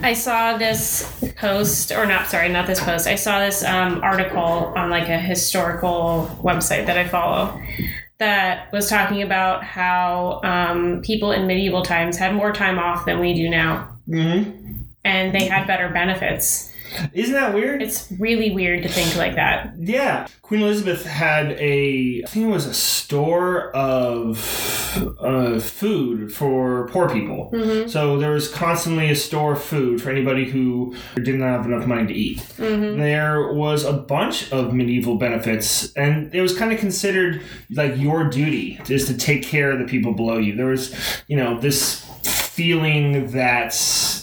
I 0.03 0.13
saw 0.13 0.57
this 0.57 1.23
post, 1.37 1.93
or 1.93 2.05
not, 2.07 2.27
sorry, 2.27 2.49
not 2.49 2.67
this 2.67 2.81
post. 2.83 3.07
I 3.07 3.15
saw 3.15 3.39
this 3.39 3.63
um, 3.63 4.01
article 4.03 4.41
on 4.41 4.91
like 4.91 5.09
a 5.09 5.19
historical 5.19 6.29
website 6.43 6.87
that 6.87 6.97
I 6.99 7.07
follow 7.07 7.61
that 8.19 8.71
was 8.73 8.89
talking 8.91 9.23
about 9.23 9.63
how 9.65 10.41
um, 10.43 11.01
people 11.03 11.33
in 11.33 11.47
medieval 11.47 11.83
times 11.83 12.17
had 12.19 12.35
more 12.35 12.53
time 12.53 12.79
off 12.79 13.07
than 13.07 13.19
we 13.21 13.33
do 13.35 13.49
now, 13.49 13.97
Mm-hmm. 14.11 14.73
and 15.05 15.35
they 15.35 15.47
had 15.47 15.67
better 15.67 15.89
benefits. 15.89 16.69
Isn't 17.13 17.35
that 17.35 17.55
weird? 17.55 17.83
It's 17.83 18.11
really 18.19 18.51
weird 18.51 18.83
to 18.83 18.89
think 18.89 19.15
like 19.17 19.37
that. 19.37 19.75
yeah. 19.79 20.27
Queen 20.43 20.63
Elizabeth 20.63 21.07
had 21.07 21.53
a, 21.53 22.25
I 22.25 22.29
think 22.29 22.47
it 22.47 22.51
was 22.51 22.67
a 22.67 22.75
store 22.75 23.71
of 23.71 24.37
uh, 25.21 25.61
food 25.61 26.33
for 26.35 26.89
poor 26.89 27.09
people. 27.09 27.53
Mm-hmm. 27.55 27.89
So 27.89 28.19
there 28.19 28.33
was 28.33 28.49
constantly 28.53 29.09
a 29.11 29.15
store 29.15 29.53
of 29.53 29.63
food 29.63 30.03
for 30.03 30.11
anybody 30.11 30.51
who 30.51 30.97
didn't 31.15 31.43
have 31.43 31.65
enough 31.67 31.87
money 31.87 32.09
to 32.09 32.13
eat. 32.13 32.39
Mm-hmm. 32.57 32.99
There 32.99 33.53
was 33.53 33.85
a 33.85 33.93
bunch 33.93 34.51
of 34.51 34.75
medieval 34.75 35.15
benefits, 35.17 35.93
and 35.93 36.35
it 36.35 36.41
was 36.41 36.59
kind 36.59 36.73
of 36.73 36.81
considered 36.81 37.41
like 37.71 37.97
your 37.97 38.25
duty 38.29 38.81
is 38.89 39.07
to 39.07 39.17
take 39.17 39.45
care 39.45 39.71
of 39.71 39.79
the 39.79 39.85
people 39.87 40.13
below 40.15 40.39
you. 40.39 40.57
There 40.57 40.67
was, 40.67 40.93
you 41.29 41.37
know, 41.37 41.61
this 41.61 42.05
feeling 42.61 43.31
that 43.31 43.75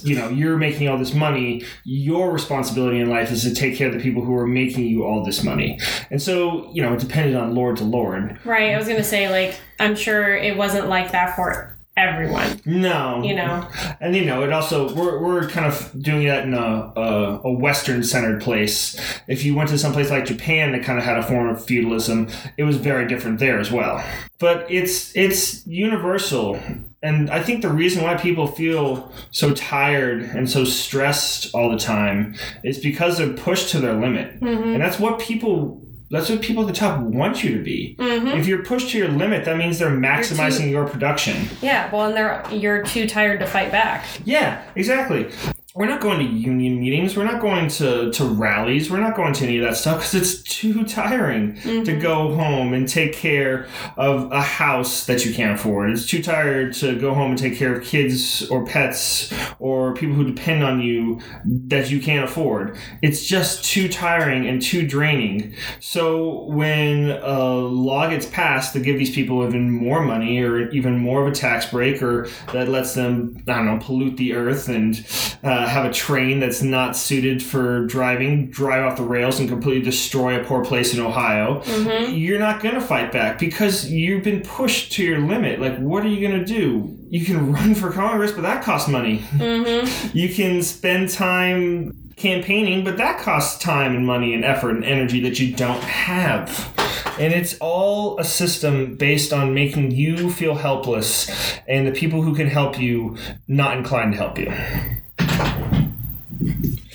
you 0.04 0.15
know 0.15 0.30
you're 0.30 0.58
making 0.58 0.88
all 0.88 0.95
this 1.00 1.12
money 1.15 1.63
your 1.86 2.32
responsibility 2.32 3.00
in 3.00 3.10
life 3.10 3.32
is 3.32 3.41
to 3.41 3.52
take 3.52 3.76
care 3.76 3.88
of 3.88 3.93
the 3.95 4.00
people 4.00 4.23
who 4.23 4.36
are 4.36 4.45
making 4.45 4.86
you 4.86 5.04
all 5.04 5.23
this 5.26 5.43
money 5.43 5.80
and 6.12 6.21
so 6.21 6.71
you 6.71 6.84
know 6.84 6.93
it 6.93 7.00
depended 7.00 7.36
on 7.36 7.56
lord 7.56 7.76
to 7.76 7.84
lord 7.84 8.38
Right. 8.45 8.76
I 8.76 8.78
was 8.78 8.88
gonna 8.88 9.04
say 9.04 9.28
like 9.28 9.60
I'm 9.80 9.95
sure 9.95 10.36
it 10.36 10.56
wasn't 10.56 10.88
like 10.88 11.12
that 11.13 11.36
for 11.36 11.76
everyone. 11.97 12.62
no 12.63 13.23
You 13.23 13.36
know. 13.36 13.67
and 14.00 14.15
you 14.15 14.23
know 14.23 14.43
it 14.43 14.54
also 14.54 14.93
we're, 14.93 15.17
we're 15.19 15.50
kind 15.50 15.65
of 15.65 15.91
doing 16.00 16.28
that 16.28 16.43
in 16.43 16.54
a, 16.54 16.93
a, 16.95 17.41
a 17.45 17.52
western 17.52 18.04
centered 18.04 18.39
place 18.39 18.80
if 19.28 19.43
you 19.43 19.56
went 19.56 19.69
to 19.71 19.80
some 19.80 19.93
place 19.93 20.12
like 20.12 20.23
japan 20.26 20.73
that 20.73 20.84
kind 20.84 21.00
of 21.00 21.06
had 21.06 21.17
a 21.17 21.23
form 21.23 21.50
of 21.50 21.65
feudalism 21.65 22.28
it 22.56 22.65
was 22.65 22.78
very 22.78 23.08
different 23.08 23.39
there 23.39 23.60
as 23.60 23.71
well 23.71 23.95
but 24.38 24.69
it's 24.69 25.15
it's 25.15 25.65
universal 25.65 26.60
and 27.03 27.29
i 27.29 27.41
think 27.41 27.62
the 27.62 27.69
reason 27.69 28.03
why 28.03 28.15
people 28.15 28.47
feel 28.47 29.12
so 29.31 29.53
tired 29.53 30.21
and 30.23 30.49
so 30.49 30.63
stressed 30.63 31.53
all 31.53 31.69
the 31.69 31.77
time 31.77 32.36
is 32.63 32.79
because 32.79 33.17
they're 33.17 33.33
pushed 33.33 33.69
to 33.69 33.79
their 33.79 33.93
limit 33.93 34.39
Mm-hmm. 34.39 34.69
and 34.73 34.81
that's 34.81 34.99
what 34.99 35.19
people 35.19 35.83
that's 36.10 36.29
what 36.29 36.41
people 36.41 36.63
at 36.63 36.67
the 36.67 36.73
top 36.79 37.01
want 37.01 37.43
you 37.43 37.57
to 37.57 37.63
be 37.63 37.95
Mm-hmm. 37.99 38.27
if 38.39 38.47
you're 38.47 38.63
pushed 38.63 38.89
to 38.91 38.97
your 38.97 39.10
limit 39.10 39.45
that 39.45 39.57
means 39.57 39.77
they're 39.79 39.89
maximizing 39.91 40.71
your 40.71 40.88
production 40.88 41.47
Yeah. 41.62 41.91
Well, 41.91 42.07
and 42.07 42.15
they're 42.15 42.43
you're 42.51 42.83
too 42.83 43.07
tired 43.07 43.39
to 43.41 43.45
fight 43.47 43.71
back. 43.71 44.05
yeah, 44.25 44.63
exactly. 44.75 45.29
We're 45.77 45.85
not 45.85 46.01
going 46.01 46.17
to 46.17 46.25
union 46.25 46.79
meetings. 46.79 47.15
We're 47.15 47.25
not 47.25 47.39
going 47.39 47.67
to, 47.69 48.09
to 48.11 48.25
rallies. 48.25 48.89
We're 48.89 48.99
not 48.99 49.15
going 49.15 49.33
to 49.33 49.43
any 49.43 49.59
of 49.59 49.65
that 49.65 49.77
stuff 49.77 49.97
because 49.97 50.15
it's 50.15 50.41
too 50.41 50.83
tiring 50.85 51.53
to 51.61 51.95
go 51.99 52.33
home 52.33 52.73
and 52.73 52.89
take 52.89 53.13
care 53.13 53.67
of 53.95 54.31
a 54.31 54.41
house 54.41 55.05
that 55.05 55.23
you 55.23 55.35
can't 55.35 55.53
afford. 55.59 55.91
It's 55.91 56.07
too 56.07 56.23
tired 56.23 56.73
to 56.75 56.99
go 56.99 57.13
home 57.13 57.29
and 57.29 57.37
take 57.37 57.55
care 57.55 57.75
of 57.75 57.83
kids 57.83 58.49
or 58.49 58.65
pets 58.65 59.31
or 59.59 59.93
people 59.93 60.15
who 60.15 60.23
depend 60.23 60.63
on 60.63 60.81
you 60.81 61.19
that 61.45 61.91
you 61.91 62.01
can't 62.01 62.27
afford. 62.27 62.75
It's 63.03 63.23
just 63.23 63.63
too 63.63 63.87
tiring 63.87 64.47
and 64.47 64.59
too 64.59 64.87
draining. 64.87 65.53
So 65.79 66.45
when 66.45 67.11
a 67.11 67.39
law 67.39 68.09
gets 68.09 68.25
passed 68.25 68.73
to 68.73 68.79
give 68.79 68.97
these 68.97 69.13
people 69.13 69.45
even 69.45 69.69
more 69.69 70.01
money 70.01 70.39
or 70.39 70.71
even 70.71 70.97
more 70.97 71.21
of 71.21 71.31
a 71.31 71.35
tax 71.35 71.67
break 71.67 72.01
or 72.01 72.29
that 72.51 72.67
lets 72.67 72.95
them, 72.95 73.43
I 73.47 73.57
don't 73.57 73.65
know, 73.67 73.79
pollute 73.79 74.17
the 74.17 74.33
earth 74.33 74.69
and 74.69 75.05
uh, 75.43 75.66
have 75.69 75.86
a 75.86 75.91
train 75.91 76.39
that's 76.39 76.62
not 76.62 76.95
suited 76.95 77.41
for 77.43 77.86
driving, 77.86 78.49
drive 78.49 78.86
off 78.86 78.97
the 78.97 79.03
rails 79.03 79.39
and 79.39 79.49
completely 79.49 79.82
destroy 79.82 80.39
a 80.39 80.43
poor 80.43 80.63
place 80.63 80.93
in 80.93 80.99
Ohio, 80.99 81.63
you're 82.10 82.39
not 82.39 82.62
going 82.62 82.75
to 82.75 82.82
fight 82.82 83.12
back 83.12 83.39
because 83.39 83.89
you've 83.89 84.23
been 84.23 84.41
pushed 84.41 84.91
to 84.93 85.03
your 85.03 85.19
limit. 85.19 85.60
Like, 85.60 85.77
what 85.77 86.03
are 86.03 86.10
you 86.10 86.27
going 86.27 86.39
to 86.39 86.45
do? 86.45 86.97
You 87.10 87.25
can 87.25 87.51
run 87.53 87.75
for 87.75 87.91
Congress, 87.91 88.32
but 88.32 88.41
that 88.41 88.63
costs 88.63 88.89
money. 88.89 89.19
Mm-hmm. 89.19 90.08
You 90.17 90.34
can 90.34 90.63
spend 90.63 91.10
time 91.10 92.08
campaigning, 92.15 92.84
but 92.84 92.97
that 92.97 93.19
costs 93.19 93.62
time 93.63 93.95
and 93.95 94.06
money 94.06 94.34
and 94.34 94.43
effort 94.43 94.71
and 94.71 94.84
energy 94.84 95.21
that 95.21 95.39
you 95.39 95.53
don't 95.56 95.84
have. 95.84 96.73
And 97.19 97.34
it's 97.34 97.58
all 97.60 98.19
a 98.19 98.23
system 98.23 98.95
based 98.95 99.34
on 99.34 99.53
making 99.53 99.91
you 99.91 100.32
feel 100.32 100.56
helpless 100.56 101.30
and 101.67 101.88
the 101.88 101.91
people 101.91 102.21
who 102.21 102.36
can 102.36 102.47
help 102.47 102.80
you 102.80 103.17
not 103.47 103.77
inclined 103.77 104.13
to 104.13 104.17
help 104.17 104.38
you. 104.38 104.51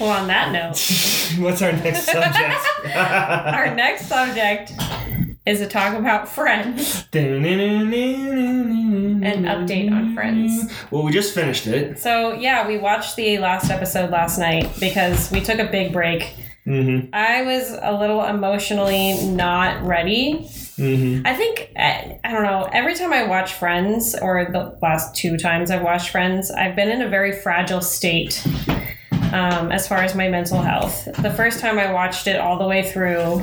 Well, 0.00 0.10
on 0.10 0.26
that 0.26 0.52
note, 0.52 0.78
What's 1.38 1.62
our 1.62 1.72
next 1.72 2.04
subject? 2.06 2.56
our 2.96 3.74
next 3.74 4.06
subject 4.06 4.72
is 5.46 5.60
to 5.60 5.68
talk 5.68 5.96
about 5.96 6.28
Friends. 6.28 7.04
An 9.22 9.44
update 9.44 9.92
on 9.92 10.14
Friends. 10.14 10.72
Well, 10.90 11.02
we 11.04 11.12
just 11.12 11.34
finished 11.34 11.66
it. 11.66 11.98
So 11.98 12.32
yeah, 12.32 12.66
we 12.66 12.78
watched 12.78 13.16
the 13.16 13.38
last 13.38 13.70
episode 13.70 14.10
last 14.10 14.38
night 14.38 14.70
because 14.80 15.30
we 15.30 15.40
took 15.40 15.58
a 15.58 15.66
big 15.66 15.92
break. 15.92 16.34
Mm-hmm. 16.66 17.14
I 17.14 17.42
was 17.42 17.76
a 17.80 17.92
little 17.92 18.24
emotionally 18.24 19.14
not 19.28 19.84
ready. 19.84 20.48
Mm-hmm. 20.76 21.26
I 21.26 21.34
think 21.34 21.70
I, 21.76 22.18
I 22.24 22.32
don't 22.32 22.44
know. 22.44 22.68
Every 22.72 22.94
time 22.94 23.12
I 23.12 23.24
watch 23.24 23.54
Friends, 23.54 24.14
or 24.20 24.48
the 24.50 24.76
last 24.80 25.14
two 25.14 25.36
times 25.36 25.70
I've 25.70 25.82
watched 25.82 26.10
Friends, 26.10 26.50
I've 26.50 26.74
been 26.74 26.88
in 26.88 27.02
a 27.02 27.08
very 27.08 27.32
fragile 27.32 27.80
state 27.80 28.44
um, 29.32 29.72
as 29.72 29.88
far 29.88 29.98
as 29.98 30.14
my 30.14 30.28
mental 30.28 30.60
health. 30.60 31.08
The 31.18 31.30
first 31.30 31.60
time 31.60 31.78
I 31.78 31.92
watched 31.92 32.26
it 32.26 32.38
all 32.38 32.58
the 32.58 32.66
way 32.66 32.82
through, 32.82 33.42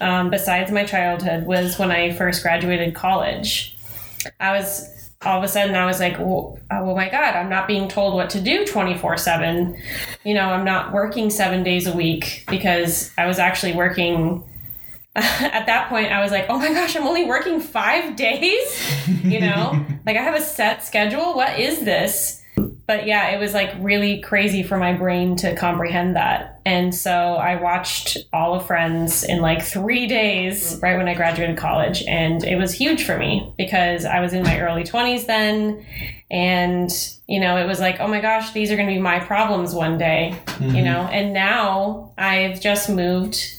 um, 0.00 0.30
besides 0.30 0.70
my 0.70 0.84
childhood, 0.84 1.44
was 1.44 1.78
when 1.78 1.90
I 1.90 2.12
first 2.12 2.42
graduated 2.42 2.94
college. 2.94 3.76
I 4.40 4.56
was 4.56 4.94
all 5.22 5.38
of 5.38 5.44
a 5.44 5.48
sudden 5.48 5.74
I 5.74 5.86
was 5.86 5.98
like, 5.98 6.18
oh, 6.20 6.58
oh 6.70 6.94
my 6.94 7.08
God, 7.08 7.34
I'm 7.34 7.48
not 7.48 7.66
being 7.66 7.88
told 7.88 8.14
what 8.14 8.30
to 8.30 8.40
do 8.40 8.64
24 8.64 9.16
7. 9.16 9.76
You 10.24 10.34
know, 10.34 10.50
I'm 10.50 10.64
not 10.64 10.92
working 10.92 11.30
seven 11.30 11.62
days 11.62 11.86
a 11.86 11.96
week 11.96 12.44
because 12.48 13.12
I 13.18 13.26
was 13.26 13.38
actually 13.38 13.74
working. 13.74 14.44
At 15.16 15.66
that 15.66 15.88
point, 15.88 16.12
I 16.12 16.22
was 16.22 16.30
like, 16.30 16.46
oh 16.48 16.58
my 16.58 16.72
gosh, 16.72 16.94
I'm 16.94 17.06
only 17.06 17.24
working 17.24 17.60
five 17.60 18.14
days? 18.16 18.82
You 19.24 19.40
know, 19.40 19.84
like 20.06 20.16
I 20.16 20.22
have 20.22 20.34
a 20.34 20.40
set 20.40 20.84
schedule. 20.84 21.34
What 21.34 21.58
is 21.58 21.80
this? 21.80 22.42
But 22.86 23.06
yeah, 23.06 23.28
it 23.30 23.38
was 23.38 23.52
like 23.52 23.74
really 23.80 24.20
crazy 24.22 24.62
for 24.62 24.78
my 24.78 24.94
brain 24.94 25.36
to 25.36 25.54
comprehend 25.54 26.16
that. 26.16 26.60
And 26.64 26.94
so 26.94 27.34
I 27.34 27.56
watched 27.56 28.16
all 28.32 28.54
of 28.54 28.66
Friends 28.66 29.24
in 29.24 29.42
like 29.42 29.62
three 29.62 30.06
days 30.06 30.78
right 30.82 30.96
when 30.96 31.06
I 31.06 31.14
graduated 31.14 31.58
college. 31.58 32.02
And 32.08 32.42
it 32.44 32.56
was 32.56 32.72
huge 32.72 33.04
for 33.04 33.18
me 33.18 33.52
because 33.58 34.06
I 34.06 34.20
was 34.20 34.32
in 34.32 34.42
my 34.42 34.60
early 34.60 34.84
20s 34.84 35.26
then. 35.26 35.84
And, 36.30 36.90
you 37.26 37.40
know, 37.40 37.58
it 37.58 37.66
was 37.66 37.78
like, 37.78 38.00
oh 38.00 38.08
my 38.08 38.20
gosh, 38.20 38.52
these 38.52 38.70
are 38.70 38.76
going 38.76 38.88
to 38.88 38.94
be 38.94 39.00
my 39.00 39.18
problems 39.20 39.74
one 39.74 39.98
day, 39.98 40.30
you 40.58 40.68
mm-hmm. 40.68 40.84
know? 40.84 41.02
And 41.12 41.34
now 41.34 42.12
I've 42.16 42.58
just 42.58 42.88
moved 42.88 43.57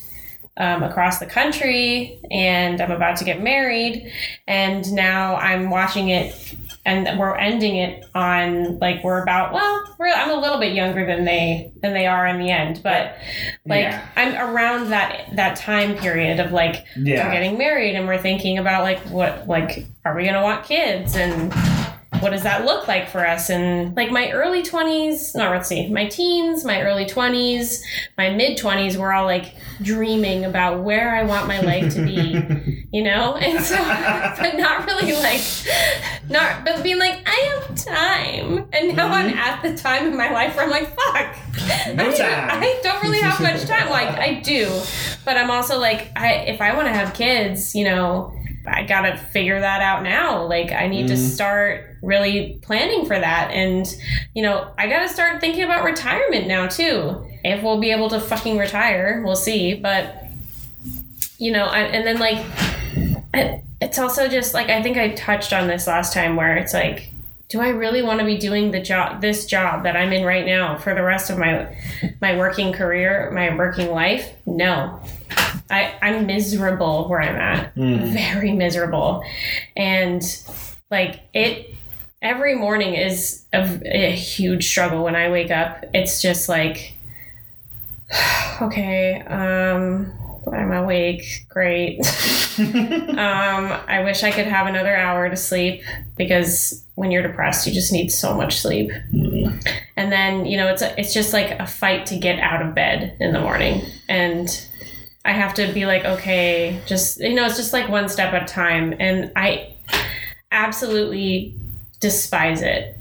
um, 0.60 0.84
across 0.84 1.20
the 1.20 1.26
country 1.26 2.20
and 2.30 2.80
I'm 2.82 2.92
about 2.92 3.18
to 3.18 3.26
get 3.26 3.42
married. 3.42 4.12
And 4.48 4.92
now 4.94 5.36
I'm 5.38 5.70
watching 5.70 6.10
it 6.10 6.56
and 6.86 7.20
we're 7.20 7.36
ending 7.36 7.76
it 7.76 8.06
on 8.16 8.80
like 8.80 9.04
we're 9.04 9.22
about 9.22 9.52
well 9.54 9.96
we're, 10.00 10.08
i'm 10.08 10.30
a 10.32 10.40
little 10.40 10.58
bit 10.58 10.74
younger 10.74 11.06
than 11.06 11.26
they 11.26 11.70
than 11.82 11.94
they 11.94 12.08
are 12.08 12.26
in 12.26 12.40
the 12.40 12.50
end 12.50 12.80
but 12.82 13.18
like 13.66 13.82
Yeah. 13.82 14.08
i'm 14.16 14.34
around 14.56 14.90
that 14.90 15.26
that 15.36 15.58
time 15.58 15.96
period 15.98 16.40
of 16.40 16.54
like 16.54 16.86
we're 16.96 17.04
Yeah. 17.04 17.32
getting 17.34 17.58
married 17.58 17.96
and 17.96 18.08
we're 18.08 18.18
thinking 18.18 18.58
about 18.60 18.84
like 18.84 19.00
what 19.10 19.46
like 19.46 19.88
are 20.06 20.16
we 20.16 20.24
gonna 20.26 20.42
want 20.42 20.64
kids 20.64 21.18
and 21.18 21.52
what 22.22 22.32
does 22.32 22.44
that 22.44 22.66
look 22.66 22.88
like 22.88 23.10
for 23.10 23.26
us? 23.26 23.50
And 23.50 23.96
like 23.96 24.12
my 24.12 24.32
early 24.32 24.62
20s, 24.64 25.36
no, 25.36 25.50
let's 25.52 25.68
see, 25.70 25.90
my 25.90 26.06
teens, 26.08 26.64
my 26.66 26.82
early 26.82 27.06
20s, 27.06 27.82
my 28.18 28.30
mid 28.30 28.58
20s 28.58 28.98
were 28.98 29.14
all 29.14 29.26
like 29.26 29.56
dreaming 29.82 30.44
about 30.46 30.84
where 30.84 31.16
I 31.16 31.24
want 31.24 31.48
my 31.48 31.62
life 31.62 31.94
to 31.96 32.04
be, 32.06 32.86
you 32.92 33.04
know? 33.04 33.36
And 33.36 33.64
so, 33.64 33.76
but 34.40 34.58
not 34.58 34.86
really 34.86 35.14
like, 35.14 35.42
not, 36.30 36.66
but 36.66 36.84
being 36.84 37.00
like, 37.00 37.22
I 37.26 37.60
have 37.68 37.76
time. 37.76 38.68
And 38.74 38.96
now 38.96 39.08
I'm 39.08 39.30
at 39.38 39.62
the 39.62 39.76
time 39.76 40.08
in 40.08 40.18
my 40.18 40.32
life 40.32 40.56
where 40.56 40.66
I'm 40.66 40.72
like, 40.72 40.90
fuck. 40.96 41.96
No 41.96 42.10
I, 42.10 42.14
time. 42.14 42.50
I 42.64 42.80
don't 42.84 43.02
really 43.04 43.22
have 43.22 43.40
much 43.42 43.62
time. 43.66 43.80
Like 43.90 44.10
I 44.20 44.40
do, 44.42 44.70
but 45.26 45.36
I'm 45.38 45.50
also 45.50 45.80
like, 45.80 46.12
I 46.16 46.34
if 46.48 46.62
I 46.62 46.76
want 46.76 46.88
to 46.90 46.94
have 46.94 47.14
kids, 47.16 47.74
you 47.74 47.86
know, 47.86 48.34
I 48.68 48.84
gotta 48.84 49.18
figure 49.18 49.60
that 49.60 49.82
out 49.82 50.04
now. 50.04 50.44
Like 50.46 50.72
I 50.72 50.88
need 50.88 51.08
to 51.08 51.14
Mhm. 51.16 51.18
start 51.34 51.89
really 52.02 52.60
planning 52.62 53.06
for 53.06 53.20
that, 53.20 53.52
and 53.52 53.86
you 54.34 54.44
know, 54.44 54.72
I 54.78 54.88
gotta 54.88 55.10
start 55.10 55.42
thinking 55.42 55.64
about 55.64 55.84
retirement 55.84 56.48
now 56.48 56.68
too. 56.68 57.26
If 57.44 57.64
we'll 57.64 57.80
be 57.80 57.92
able 57.92 58.10
to 58.10 58.20
fucking 58.20 58.58
retire, 58.58 59.22
we'll 59.26 59.36
see. 59.36 59.74
But 59.74 60.26
you 61.38 61.52
know, 61.52 61.66
I, 61.66 61.80
and 61.80 62.06
then 62.06 62.20
like, 62.20 62.46
it, 63.34 63.64
it's 63.82 63.98
also 63.98 64.28
just 64.28 64.54
like 64.54 64.70
I 64.70 64.82
think 64.82 64.98
I 64.98 65.10
touched 65.10 65.54
on 65.54 65.68
this 65.68 65.88
last 65.88 66.14
time, 66.14 66.36
where 66.36 66.58
it's 66.58 66.74
like 66.74 67.10
do 67.50 67.60
I 67.60 67.70
really 67.70 68.04
want 68.04 68.20
to 68.20 68.26
be 68.26 68.38
doing 68.38 68.70
the 68.72 68.80
job 68.80 69.22
this 69.22 69.46
job 69.48 69.84
that 69.84 69.98
I'm 69.98 70.14
in 70.14 70.24
right 70.24 70.46
now 70.46 70.78
for 70.78 70.94
the 70.94 71.02
rest 71.02 71.32
of 71.32 71.38
my 71.38 71.76
my 72.22 72.38
working 72.38 72.72
career, 72.72 73.32
my 73.32 73.56
working 73.56 73.92
life? 73.92 74.32
No. 74.46 75.02
I, 75.72 75.96
I'm 76.02 76.26
miserable 76.26 77.08
where 77.08 77.22
I'm 77.22 77.36
at. 77.36 77.76
Mm. 77.76 78.14
Very 78.14 78.52
miserable. 78.52 79.24
And 79.76 80.22
like 80.92 81.22
it 81.34 81.76
every 82.22 82.56
morning 82.56 82.96
is 82.96 83.46
a, 83.54 83.80
a 83.86 84.12
huge 84.12 84.68
struggle 84.68 85.04
when 85.04 85.16
I 85.16 85.30
wake 85.30 85.52
up. 85.52 85.86
It's 85.94 86.22
just 86.22 86.50
like 86.50 86.94
okay, 88.62 89.22
um 89.22 90.14
I'm 90.52 90.72
awake. 90.72 91.46
Great. 91.50 92.00
um, 92.60 93.72
I 93.88 94.02
wish 94.04 94.24
I 94.24 94.32
could 94.32 94.48
have 94.48 94.68
another 94.68 94.96
hour 94.96 95.30
to 95.30 95.36
sleep 95.36 95.84
because 96.18 96.84
when 96.96 97.12
you're 97.12 97.22
depressed, 97.22 97.68
you 97.68 97.74
just 97.74 97.92
need 97.92 98.10
so 98.10 98.36
much 98.36 98.58
sleep. 98.58 98.92
And 99.96 100.12
then 100.12 100.46
you 100.46 100.58
know, 100.58 100.68
it's 100.68 100.82
a, 100.82 101.00
it's 101.00 101.14
just 101.14 101.34
like 101.34 101.52
a 101.60 101.68
fight 101.68 102.06
to 102.08 102.18
get 102.18 102.40
out 102.40 102.66
of 102.66 102.74
bed 102.74 103.16
in 103.20 103.34
the 103.34 103.42
morning, 103.42 103.84
and 104.08 104.50
I 105.26 105.34
have 105.34 105.54
to 105.56 105.72
be 105.74 105.86
like, 105.86 106.06
okay, 106.06 106.82
just 106.86 107.20
you 107.20 107.34
know, 107.34 107.46
it's 107.46 107.58
just 107.58 107.74
like 107.74 107.90
one 107.90 108.10
step 108.10 108.34
at 108.34 108.44
a 108.44 108.46
time, 108.46 108.96
and 109.00 109.32
I 109.36 109.76
absolutely 110.52 111.59
despise 112.00 112.62
it, 112.62 112.98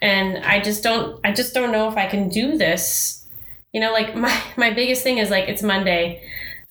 and 0.00 0.44
I 0.44 0.60
just 0.60 0.82
don't, 0.82 1.20
I 1.24 1.32
just 1.32 1.54
don't 1.54 1.72
know 1.72 1.88
if 1.88 1.96
I 1.96 2.06
can 2.06 2.28
do 2.28 2.56
this. 2.56 3.26
You 3.72 3.80
know, 3.80 3.92
like 3.92 4.14
my 4.26 4.40
my 4.56 4.70
biggest 4.72 5.02
thing 5.02 5.18
is 5.18 5.30
like 5.30 5.48
it's 5.48 5.62
Monday, 5.62 6.22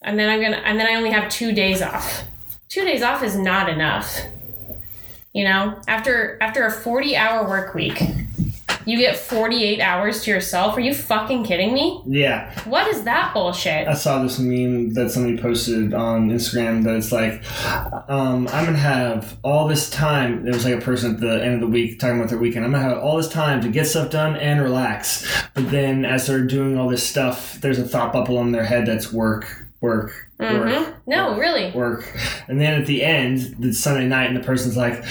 and 0.01 0.19
then 0.19 0.29
I'm 0.29 0.41
gonna, 0.41 0.58
and 0.58 0.79
then 0.79 0.88
I 0.88 0.95
only 0.95 1.12
have 1.12 1.29
two 1.29 1.51
days 1.51 1.81
off. 1.81 2.23
Two 2.69 2.84
days 2.84 3.01
off 3.01 3.23
is 3.23 3.38
not 3.38 3.69
enough. 3.69 4.21
You 5.34 5.43
know, 5.43 5.79
after 5.88 6.38
after 6.41 6.65
a 6.65 6.71
40 6.71 7.15
hour 7.15 7.47
work 7.47 7.73
week, 7.73 8.01
you 8.85 8.97
get 8.97 9.15
48 9.17 9.79
hours 9.81 10.23
to 10.23 10.31
yourself. 10.31 10.77
Are 10.77 10.79
you 10.81 10.93
fucking 10.93 11.43
kidding 11.43 11.73
me? 11.73 12.01
Yeah, 12.05 12.51
What 12.65 12.87
is 12.87 13.03
that 13.03 13.33
bullshit? 13.33 13.87
I 13.87 13.93
saw 13.93 14.21
this 14.21 14.39
meme 14.39 14.93
that 14.93 15.09
somebody 15.11 15.37
posted 15.37 15.93
on 15.93 16.29
Instagram 16.29 16.83
that 16.83 16.95
it's 16.95 17.11
like, 17.11 17.41
um, 18.09 18.47
I'm 18.49 18.65
gonna 18.65 18.77
have 18.77 19.37
all 19.43 19.67
this 19.67 19.89
time. 19.89 20.47
It 20.47 20.53
was 20.53 20.65
like 20.65 20.75
a 20.75 20.81
person 20.81 21.15
at 21.15 21.19
the 21.21 21.43
end 21.43 21.55
of 21.55 21.59
the 21.61 21.67
week 21.67 21.99
talking 21.99 22.17
about 22.17 22.29
their 22.29 22.37
weekend. 22.39 22.65
I'm 22.65 22.71
gonna 22.71 22.83
have 22.83 22.97
all 22.99 23.17
this 23.17 23.27
time 23.29 23.61
to 23.61 23.69
get 23.69 23.87
stuff 23.87 24.11
done 24.11 24.35
and 24.37 24.61
relax. 24.61 25.25
But 25.53 25.71
then 25.71 26.05
as 26.05 26.27
they're 26.27 26.45
doing 26.45 26.77
all 26.77 26.89
this 26.89 27.03
stuff, 27.07 27.59
there's 27.61 27.79
a 27.79 27.83
thought 27.87 28.13
bubble 28.13 28.39
in 28.41 28.51
their 28.51 28.65
head 28.65 28.85
that's 28.85 29.11
work, 29.11 29.65
work, 29.81 30.11
work, 30.39 30.73
hmm 30.75 30.91
No, 31.07 31.37
really. 31.37 31.71
work. 31.71 32.05
And 32.47 32.59
then 32.59 32.79
at 32.79 32.87
the 32.87 33.03
end, 33.03 33.55
the 33.59 33.73
Sunday 33.73 34.05
night, 34.07 34.27
and 34.27 34.35
the 34.37 34.43
person's 34.43 34.75
like, 34.77 35.03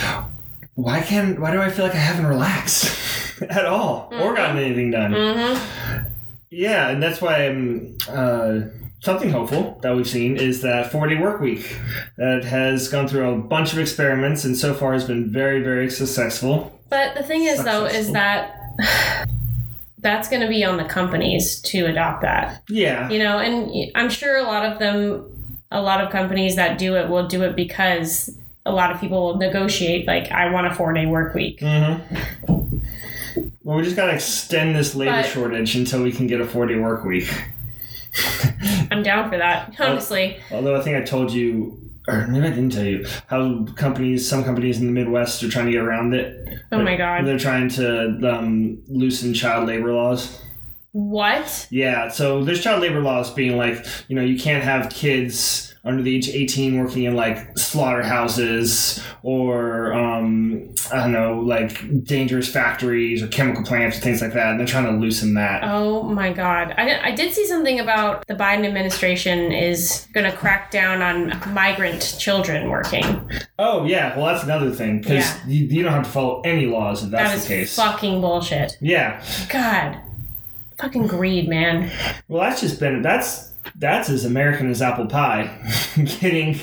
why 0.74 1.00
can't? 1.00 1.38
Why 1.40 1.52
do 1.52 1.60
I 1.60 1.70
feel 1.70 1.84
like 1.84 1.94
I 1.94 1.98
haven't 1.98 2.26
relaxed 2.26 3.23
at 3.50 3.66
all 3.66 4.08
or 4.12 4.34
gotten 4.34 4.58
anything 4.58 4.90
done? 4.90 5.12
hmm 5.12 6.06
Yeah, 6.50 6.88
and 6.88 7.02
that's 7.02 7.20
why 7.20 7.46
I'm 7.46 7.96
uh, 8.08 8.60
something 9.00 9.30
hopeful 9.30 9.78
that 9.82 9.94
we've 9.94 10.08
seen 10.08 10.36
is 10.36 10.62
that 10.62 10.90
four-day 10.90 11.18
work 11.18 11.40
week 11.40 11.78
that 12.16 12.44
has 12.44 12.88
gone 12.88 13.06
through 13.06 13.30
a 13.30 13.38
bunch 13.38 13.72
of 13.72 13.78
experiments 13.78 14.44
and 14.44 14.56
so 14.56 14.72
far 14.72 14.92
has 14.94 15.04
been 15.04 15.30
very, 15.30 15.62
very 15.62 15.90
successful. 15.90 16.80
But 16.88 17.14
the 17.14 17.22
thing 17.22 17.44
is, 17.44 17.62
though, 17.64 17.86
is 17.86 18.12
that 18.12 18.60
that's 19.98 20.28
going 20.28 20.42
to 20.42 20.48
be 20.48 20.64
on 20.64 20.76
the 20.76 20.84
companies 20.84 21.60
to 21.62 21.86
adopt 21.86 22.22
that. 22.22 22.62
Yeah, 22.68 23.10
You 23.10 23.18
know, 23.18 23.38
and 23.38 23.90
I'm 23.94 24.08
sure 24.10 24.36
a 24.36 24.42
lot 24.44 24.64
of 24.64 24.78
them, 24.78 25.56
a 25.70 25.82
lot 25.82 26.00
of 26.02 26.10
companies 26.10 26.56
that 26.56 26.78
do 26.78 26.96
it 26.96 27.08
will 27.08 27.26
do 27.26 27.42
it 27.42 27.56
because 27.56 28.30
a 28.64 28.72
lot 28.72 28.90
of 28.90 29.00
people 29.00 29.22
will 29.22 29.36
negotiate, 29.36 30.06
like, 30.06 30.30
I 30.30 30.50
want 30.50 30.66
a 30.66 30.74
four 30.74 30.92
day 30.92 31.06
work 31.06 31.34
week. 31.34 31.60
Mm-hmm. 31.60 32.73
Well, 33.64 33.78
we 33.78 33.82
just 33.82 33.96
gotta 33.96 34.12
extend 34.12 34.76
this 34.76 34.94
labor 34.94 35.22
But- 35.22 35.26
shortage 35.26 35.74
until 35.74 36.02
we 36.02 36.12
can 36.12 36.26
get 36.26 36.40
a 36.40 36.46
40 36.46 36.76
work 36.78 37.04
week. 37.04 37.28
I'm 38.90 39.02
down 39.02 39.30
for 39.30 39.38
that, 39.38 39.74
honestly. 39.80 40.36
Although 40.52 40.76
I 40.76 40.82
think 40.82 40.96
I 40.96 41.00
told 41.00 41.32
you, 41.32 41.80
or 42.06 42.26
maybe 42.28 42.46
I 42.46 42.50
didn't 42.50 42.70
tell 42.70 42.84
you, 42.84 43.06
how 43.26 43.64
companies, 43.74 44.28
some 44.28 44.44
companies 44.44 44.78
in 44.80 44.86
the 44.86 44.92
Midwest 44.92 45.42
are 45.42 45.48
trying 45.48 45.66
to 45.66 45.72
get 45.72 45.80
around 45.80 46.14
it. 46.14 46.60
Oh 46.70 46.82
my 46.82 46.96
God. 46.96 47.26
They're 47.26 47.38
trying 47.38 47.70
to 47.70 48.20
um, 48.30 48.82
loosen 48.86 49.32
child 49.34 49.66
labor 49.66 49.92
laws. 49.92 50.40
What? 50.92 51.66
Yeah, 51.70 52.08
so 52.08 52.44
there's 52.44 52.62
child 52.62 52.82
labor 52.82 53.00
laws 53.00 53.32
being 53.32 53.56
like, 53.56 53.84
you 54.06 54.14
know, 54.14 54.22
you 54.22 54.38
can't 54.38 54.62
have 54.62 54.90
kids 54.90 55.73
under 55.86 56.02
the 56.02 56.16
age 56.16 56.28
of 56.28 56.34
18 56.34 56.78
working 56.82 57.04
in 57.04 57.14
like 57.14 57.58
slaughterhouses 57.58 59.02
or, 59.22 59.92
um, 59.92 60.68
I 60.92 60.96
don't 60.96 61.12
know, 61.12 61.40
like 61.40 62.04
dangerous 62.04 62.48
factories 62.50 63.22
or 63.22 63.26
chemical 63.28 63.62
plants 63.64 63.98
or 63.98 64.00
things 64.00 64.22
like 64.22 64.32
that. 64.32 64.50
And 64.52 64.60
they're 64.60 64.66
trying 64.66 64.86
to 64.86 64.92
loosen 64.92 65.34
that. 65.34 65.62
Oh 65.62 66.02
my 66.02 66.32
God. 66.32 66.74
I, 66.78 67.08
I 67.08 67.10
did 67.10 67.32
see 67.34 67.46
something 67.46 67.80
about 67.80 68.26
the 68.26 68.34
Biden 68.34 68.64
administration 68.66 69.52
is 69.52 70.06
going 70.14 70.30
to 70.30 70.36
crack 70.36 70.70
down 70.70 71.02
on 71.02 71.52
migrant 71.54 72.16
children 72.18 72.70
working. 72.70 73.30
Oh, 73.58 73.84
yeah, 73.84 74.16
well, 74.16 74.26
that's 74.26 74.44
another 74.44 74.70
thing 74.70 75.00
because 75.00 75.12
Yeah. 75.24 75.38
you, 75.46 75.66
you 75.66 75.82
don't 75.82 75.92
have 75.92 76.04
to 76.04 76.10
follow 76.10 76.40
any 76.42 76.66
laws 76.66 77.04
if 77.04 77.10
that's 77.10 77.30
That 77.30 77.36
is 77.38 77.42
the 77.42 77.48
case. 77.48 77.76
fucking 77.76 78.20
bullshit. 78.20 78.76
yeah, 78.80 79.22
God. 79.50 79.98
Fucking 80.78 81.06
greed, 81.06 81.48
man. 81.48 81.90
well, 82.28 82.42
that's 82.42 82.60
just 82.60 82.80
been, 82.80 83.00
that's. 83.02 83.52
That's 83.76 84.08
as 84.08 84.24
American 84.24 84.70
as 84.70 84.80
apple 84.80 85.06
pie. 85.06 85.50
Getting 85.96 86.54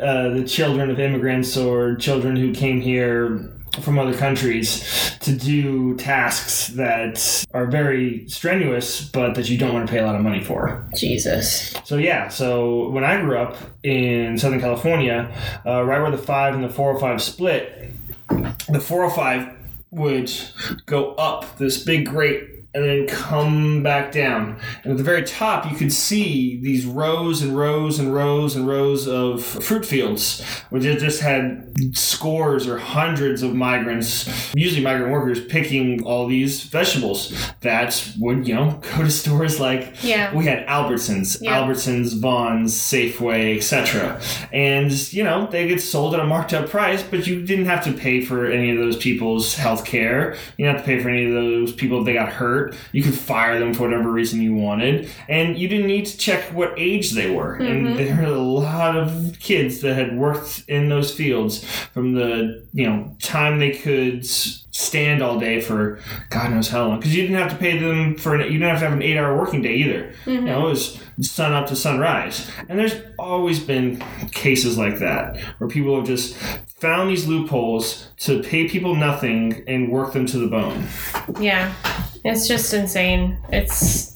uh, 0.00 0.30
the 0.30 0.44
children 0.46 0.90
of 0.90 0.98
immigrants 0.98 1.56
or 1.56 1.94
children 1.96 2.36
who 2.36 2.52
came 2.52 2.80
here 2.80 3.50
from 3.80 3.98
other 3.98 4.14
countries 4.14 5.16
to 5.20 5.36
do 5.36 5.96
tasks 5.96 6.68
that 6.68 7.44
are 7.54 7.66
very 7.66 8.28
strenuous, 8.28 9.08
but 9.08 9.34
that 9.34 9.48
you 9.48 9.56
don't 9.56 9.72
want 9.72 9.86
to 9.86 9.92
pay 9.92 10.00
a 10.00 10.06
lot 10.06 10.16
of 10.16 10.22
money 10.22 10.42
for. 10.42 10.84
Jesus. 10.96 11.74
So 11.84 11.96
yeah, 11.96 12.28
so 12.28 12.88
when 12.90 13.04
I 13.04 13.20
grew 13.20 13.38
up 13.38 13.56
in 13.82 14.38
Southern 14.38 14.60
California, 14.60 15.32
uh, 15.64 15.84
right 15.84 16.00
where 16.00 16.10
the 16.10 16.18
five 16.18 16.54
and 16.54 16.64
the 16.64 16.68
405 16.68 17.22
split, 17.22 17.92
the 18.68 18.80
405 18.80 19.56
would 19.92 20.32
go 20.86 21.14
up 21.14 21.58
this 21.58 21.82
big 21.82 22.06
grate 22.06 22.59
and 22.72 22.84
then 22.84 23.06
come 23.08 23.82
back 23.82 24.12
down. 24.12 24.58
And 24.84 24.92
at 24.92 24.96
the 24.98 25.02
very 25.04 25.24
top, 25.24 25.70
you 25.70 25.76
could 25.76 25.92
see 25.92 26.60
these 26.60 26.86
rows 26.86 27.42
and 27.42 27.56
rows 27.56 27.98
and 27.98 28.14
rows 28.14 28.54
and 28.56 28.66
rows 28.68 29.08
of 29.08 29.42
fruit 29.44 29.84
fields, 29.84 30.44
which 30.70 30.84
just 30.84 31.20
had 31.20 31.72
scores 31.96 32.68
or 32.68 32.78
hundreds 32.78 33.42
of 33.42 33.54
migrants, 33.54 34.28
usually 34.54 34.82
migrant 34.82 35.10
workers, 35.12 35.44
picking 35.46 36.02
all 36.04 36.26
these 36.26 36.62
vegetables 36.64 37.34
that 37.60 38.08
would, 38.18 38.46
you 38.46 38.54
know, 38.54 38.80
go 38.96 39.02
to 39.02 39.10
stores 39.10 39.58
like 39.58 39.94
Yeah. 40.02 40.34
we 40.34 40.44
had 40.46 40.66
Albertsons, 40.66 41.38
Yeah. 41.40 41.56
Albertsons, 41.60 42.20
Vons, 42.20 42.72
Safeway, 42.74 43.56
etc. 43.56 44.20
And 44.52 44.90
you 45.12 45.24
know 45.24 45.48
they 45.50 45.66
get 45.66 45.80
sold 45.82 46.14
at 46.14 46.20
a 46.20 46.24
marked 46.24 46.52
up 46.54 46.68
price, 46.68 47.02
but 47.02 47.26
you 47.26 47.42
didn't 47.44 47.66
have 47.66 47.82
to 47.84 47.92
pay 47.92 48.20
for 48.20 48.46
any 48.50 48.70
of 48.70 48.78
those 48.78 48.96
people's 48.96 49.54
health 49.54 49.84
care. 49.84 50.34
You 50.56 50.66
didn't 50.66 50.76
have 50.76 50.84
to 50.84 50.92
pay 50.92 51.02
for 51.02 51.08
any 51.08 51.24
of 51.26 51.32
those 51.32 51.72
people 51.72 52.00
if 52.00 52.04
they 52.06 52.12
got 52.14 52.28
hurt. 52.30 52.59
You 52.92 53.02
could 53.02 53.14
fire 53.14 53.58
them 53.58 53.74
for 53.74 53.84
whatever 53.84 54.10
reason 54.10 54.40
you 54.40 54.54
wanted, 54.54 55.10
and 55.28 55.58
you 55.58 55.68
didn't 55.68 55.86
need 55.86 56.06
to 56.06 56.16
check 56.16 56.52
what 56.54 56.74
age 56.76 57.12
they 57.12 57.30
were. 57.30 57.54
And 57.54 57.86
mm-hmm. 57.86 57.96
there 57.96 58.16
were 58.16 58.34
a 58.34 58.38
lot 58.38 58.96
of 58.96 59.36
kids 59.40 59.80
that 59.80 59.94
had 59.94 60.16
worked 60.16 60.64
in 60.68 60.88
those 60.88 61.14
fields 61.14 61.64
from 61.92 62.14
the 62.14 62.64
you 62.72 62.86
know 62.86 63.16
time 63.20 63.58
they 63.58 63.72
could 63.72 64.24
stand 64.26 65.22
all 65.22 65.38
day 65.38 65.60
for 65.60 66.00
God 66.30 66.50
knows 66.50 66.68
how 66.68 66.88
long 66.88 66.98
because 66.98 67.14
you 67.14 67.22
didn't 67.22 67.36
have 67.36 67.50
to 67.50 67.56
pay 67.56 67.78
them 67.78 68.16
for 68.16 68.34
an, 68.34 68.40
you 68.42 68.58
didn't 68.58 68.68
have 68.68 68.78
to 68.80 68.84
have 68.84 68.94
an 68.94 69.02
eight 69.02 69.18
hour 69.18 69.36
working 69.36 69.62
day 69.62 69.74
either. 69.74 70.12
Mm-hmm. 70.24 70.30
You 70.30 70.40
know, 70.42 70.66
it 70.66 70.70
was 70.70 71.00
sun 71.20 71.52
up 71.52 71.66
to 71.68 71.76
sunrise. 71.76 72.50
And 72.68 72.78
there's 72.78 72.94
always 73.18 73.60
been 73.60 74.02
cases 74.32 74.78
like 74.78 74.98
that 74.98 75.36
where 75.58 75.68
people 75.68 75.96
have 75.96 76.06
just 76.06 76.36
found 76.80 77.10
these 77.10 77.26
loopholes 77.26 78.08
to 78.16 78.42
pay 78.42 78.66
people 78.68 78.94
nothing 78.94 79.62
and 79.68 79.90
work 79.92 80.12
them 80.14 80.26
to 80.26 80.38
the 80.38 80.46
bone. 80.46 80.86
Yeah. 81.38 81.72
It's 82.24 82.48
just 82.48 82.72
insane. 82.72 83.38
It's 83.50 84.14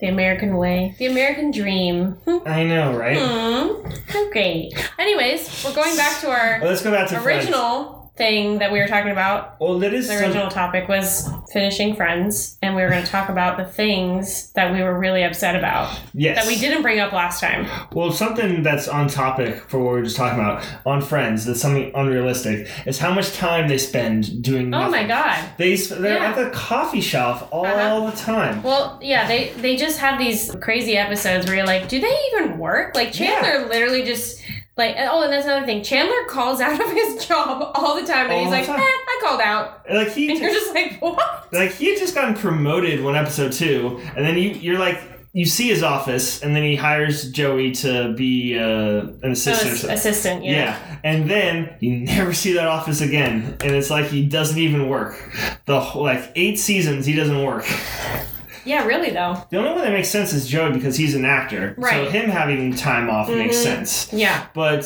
the 0.00 0.06
American 0.06 0.56
way, 0.56 0.94
the 0.98 1.06
American 1.06 1.50
dream. 1.50 2.16
I 2.46 2.64
know, 2.64 2.96
right? 2.96 3.18
Hmm. 3.18 4.16
Okay. 4.28 4.70
Anyways, 4.98 5.64
we're 5.64 5.74
going 5.74 5.96
back 5.96 6.20
to 6.20 6.30
our 6.30 6.58
Well, 6.60 6.70
let's 6.70 6.82
go 6.82 6.90
back 6.90 7.08
to 7.08 7.22
original 7.22 7.97
thing 8.18 8.58
that 8.58 8.70
we 8.72 8.80
were 8.80 8.88
talking 8.88 9.12
about. 9.12 9.58
Well, 9.60 9.78
that 9.78 9.94
is 9.94 10.08
The 10.08 10.14
some- 10.14 10.24
original 10.24 10.48
topic 10.50 10.88
was 10.88 11.30
finishing 11.52 11.94
Friends, 11.96 12.58
and 12.60 12.74
we 12.76 12.82
were 12.82 12.90
going 12.90 13.04
to 13.04 13.10
talk 13.10 13.28
about 13.30 13.56
the 13.56 13.64
things 13.64 14.52
that 14.52 14.72
we 14.72 14.82
were 14.82 14.98
really 14.98 15.22
upset 15.22 15.56
about 15.56 15.98
yes. 16.12 16.36
that 16.36 16.46
we 16.46 16.58
didn't 16.58 16.82
bring 16.82 16.98
up 17.00 17.12
last 17.12 17.40
time. 17.40 17.66
Well, 17.92 18.12
something 18.12 18.62
that's 18.62 18.88
on 18.88 19.08
topic 19.08 19.56
for 19.70 19.78
what 19.78 19.92
we 19.92 19.98
were 20.00 20.02
just 20.02 20.16
talking 20.16 20.38
about 20.40 20.66
on 20.84 21.00
Friends. 21.00 21.46
That's 21.46 21.60
something 21.60 21.90
unrealistic. 21.94 22.68
Is 22.84 22.98
how 22.98 23.12
much 23.14 23.32
time 23.34 23.68
they 23.68 23.78
spend 23.78 24.42
doing. 24.42 24.74
Oh 24.74 24.90
my 24.90 25.04
god. 25.04 25.38
They 25.56 25.76
they're 25.76 26.18
Yeah. 26.18 26.30
at 26.30 26.36
the 26.36 26.50
coffee 26.50 27.00
shop 27.00 27.48
all 27.52 27.64
Uh-huh. 27.66 28.10
the 28.10 28.16
time. 28.16 28.62
Well, 28.62 28.98
yeah, 29.00 29.26
they 29.28 29.50
they 29.56 29.76
just 29.76 29.98
have 30.00 30.18
these 30.18 30.54
crazy 30.60 30.96
episodes 30.96 31.46
where 31.46 31.56
you're 31.56 31.66
like, 31.66 31.88
do 31.88 32.00
they 32.00 32.16
even 32.32 32.58
work? 32.58 32.94
Like 32.96 33.12
Chandler 33.12 33.68
literally 33.68 34.02
just 34.02 34.40
like 34.78 34.94
oh, 34.98 35.22
and 35.24 35.32
that's 35.32 35.44
another 35.44 35.66
thing. 35.66 35.82
Chandler 35.82 36.24
calls 36.28 36.60
out 36.60 36.80
of 36.80 36.90
his 36.90 37.26
job 37.26 37.72
all 37.74 38.00
the 38.00 38.06
time, 38.06 38.26
and 38.26 38.32
All 38.32 38.40
he's 38.44 38.50
like, 38.50 38.68
eh, 38.68 38.80
I 38.80 39.20
called 39.22 39.40
out, 39.42 39.84
Like 39.92 40.08
he 40.12 40.30
and 40.30 40.38
you're 40.40 40.50
just 40.52 40.72
like, 40.74 40.98
what? 41.02 41.52
like 41.52 41.72
he 41.72 41.90
had 41.90 41.98
just 41.98 42.14
gotten 42.14 42.34
promoted 42.34 43.02
one 43.04 43.16
episode 43.16 43.52
two, 43.52 44.00
and 44.16 44.24
then 44.24 44.38
you 44.38 44.50
you're 44.50 44.78
like 44.78 44.98
you 45.34 45.44
see 45.44 45.68
his 45.68 45.82
office, 45.82 46.42
and 46.42 46.56
then 46.56 46.62
he 46.62 46.74
hires 46.74 47.30
Joey 47.30 47.72
to 47.72 48.14
be 48.14 48.58
uh, 48.58 48.62
an 48.62 49.20
Oh, 49.24 49.30
assistant. 49.32 49.72
or 49.72 49.76
something. 49.76 49.96
assistant, 49.96 50.44
yeah. 50.44 50.50
Yeah, 50.52 50.98
and 51.04 51.30
then 51.30 51.76
you 51.80 51.98
never 51.98 52.32
see 52.32 52.54
that 52.54 52.66
office 52.66 53.02
again, 53.02 53.56
and 53.60 53.72
it's 53.72 53.90
like 53.90 54.06
he 54.06 54.24
doesn't 54.26 54.58
even 54.58 54.88
work. 54.88 55.16
The 55.66 55.80
whole, 55.80 56.02
like 56.02 56.32
eight 56.34 56.58
seasons, 56.58 57.04
he 57.04 57.14
doesn't 57.14 57.42
work. 57.44 57.66
Yeah, 58.68 58.84
really 58.84 59.10
though. 59.10 59.42
The 59.48 59.56
only 59.56 59.70
one 59.70 59.80
that 59.80 59.92
makes 59.92 60.10
sense 60.10 60.34
is 60.34 60.46
Joey 60.46 60.72
because 60.72 60.94
he's 60.96 61.14
an 61.14 61.24
actor, 61.24 61.74
so 61.80 62.10
him 62.10 62.28
having 62.28 62.74
time 62.74 63.08
off 63.08 63.30
makes 63.30 63.56
Mhm. 63.56 63.62
sense. 63.62 64.12
Yeah. 64.12 64.44
But 64.52 64.80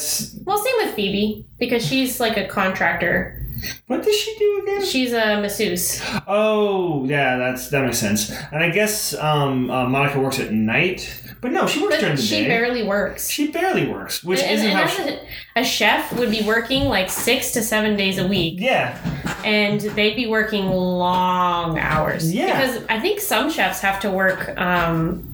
Well, 0.44 0.58
same 0.58 0.74
with 0.78 0.94
Phoebe 0.94 1.44
because 1.58 1.84
she's 1.84 2.20
like 2.20 2.36
a 2.36 2.46
contractor. 2.46 3.41
What 3.86 4.02
does 4.02 4.14
she 4.16 4.36
do 4.38 4.60
again? 4.62 4.84
She's 4.84 5.12
a 5.12 5.40
masseuse. 5.40 6.02
Oh, 6.26 7.04
yeah, 7.04 7.36
that's 7.36 7.68
that 7.70 7.84
makes 7.84 7.98
sense. 7.98 8.30
And 8.30 8.62
I 8.62 8.70
guess 8.70 9.14
um, 9.14 9.70
uh, 9.70 9.88
Monica 9.88 10.20
works 10.20 10.38
at 10.38 10.52
night, 10.52 11.12
but 11.40 11.52
no, 11.52 11.66
she 11.66 11.82
works 11.82 11.98
during 11.98 12.16
the 12.16 12.22
she 12.22 12.36
day. 12.36 12.42
She 12.42 12.48
barely 12.48 12.82
works. 12.82 13.28
she 13.28 13.50
barely 13.50 13.86
works, 13.88 14.22
which 14.24 14.40
and, 14.40 14.52
isn't 14.52 14.66
and 14.66 14.78
how. 14.78 14.86
She, 14.86 15.02
a, 15.02 15.20
a 15.56 15.64
chef 15.64 16.12
would 16.18 16.30
be 16.30 16.42
working 16.42 16.84
like 16.84 17.10
six 17.10 17.52
to 17.52 17.62
seven 17.62 17.96
days 17.96 18.18
a 18.18 18.26
week, 18.26 18.56
yeah, 18.58 18.98
and 19.44 19.80
they'd 19.80 20.16
be 20.16 20.26
working 20.26 20.68
long 20.68 21.78
hours. 21.78 22.32
Yeah. 22.32 22.60
Because 22.60 22.84
I 22.88 23.00
think 23.00 23.20
some 23.20 23.50
chefs 23.50 23.80
have 23.80 24.00
to 24.00 24.10
work 24.10 24.56
um, 24.58 25.31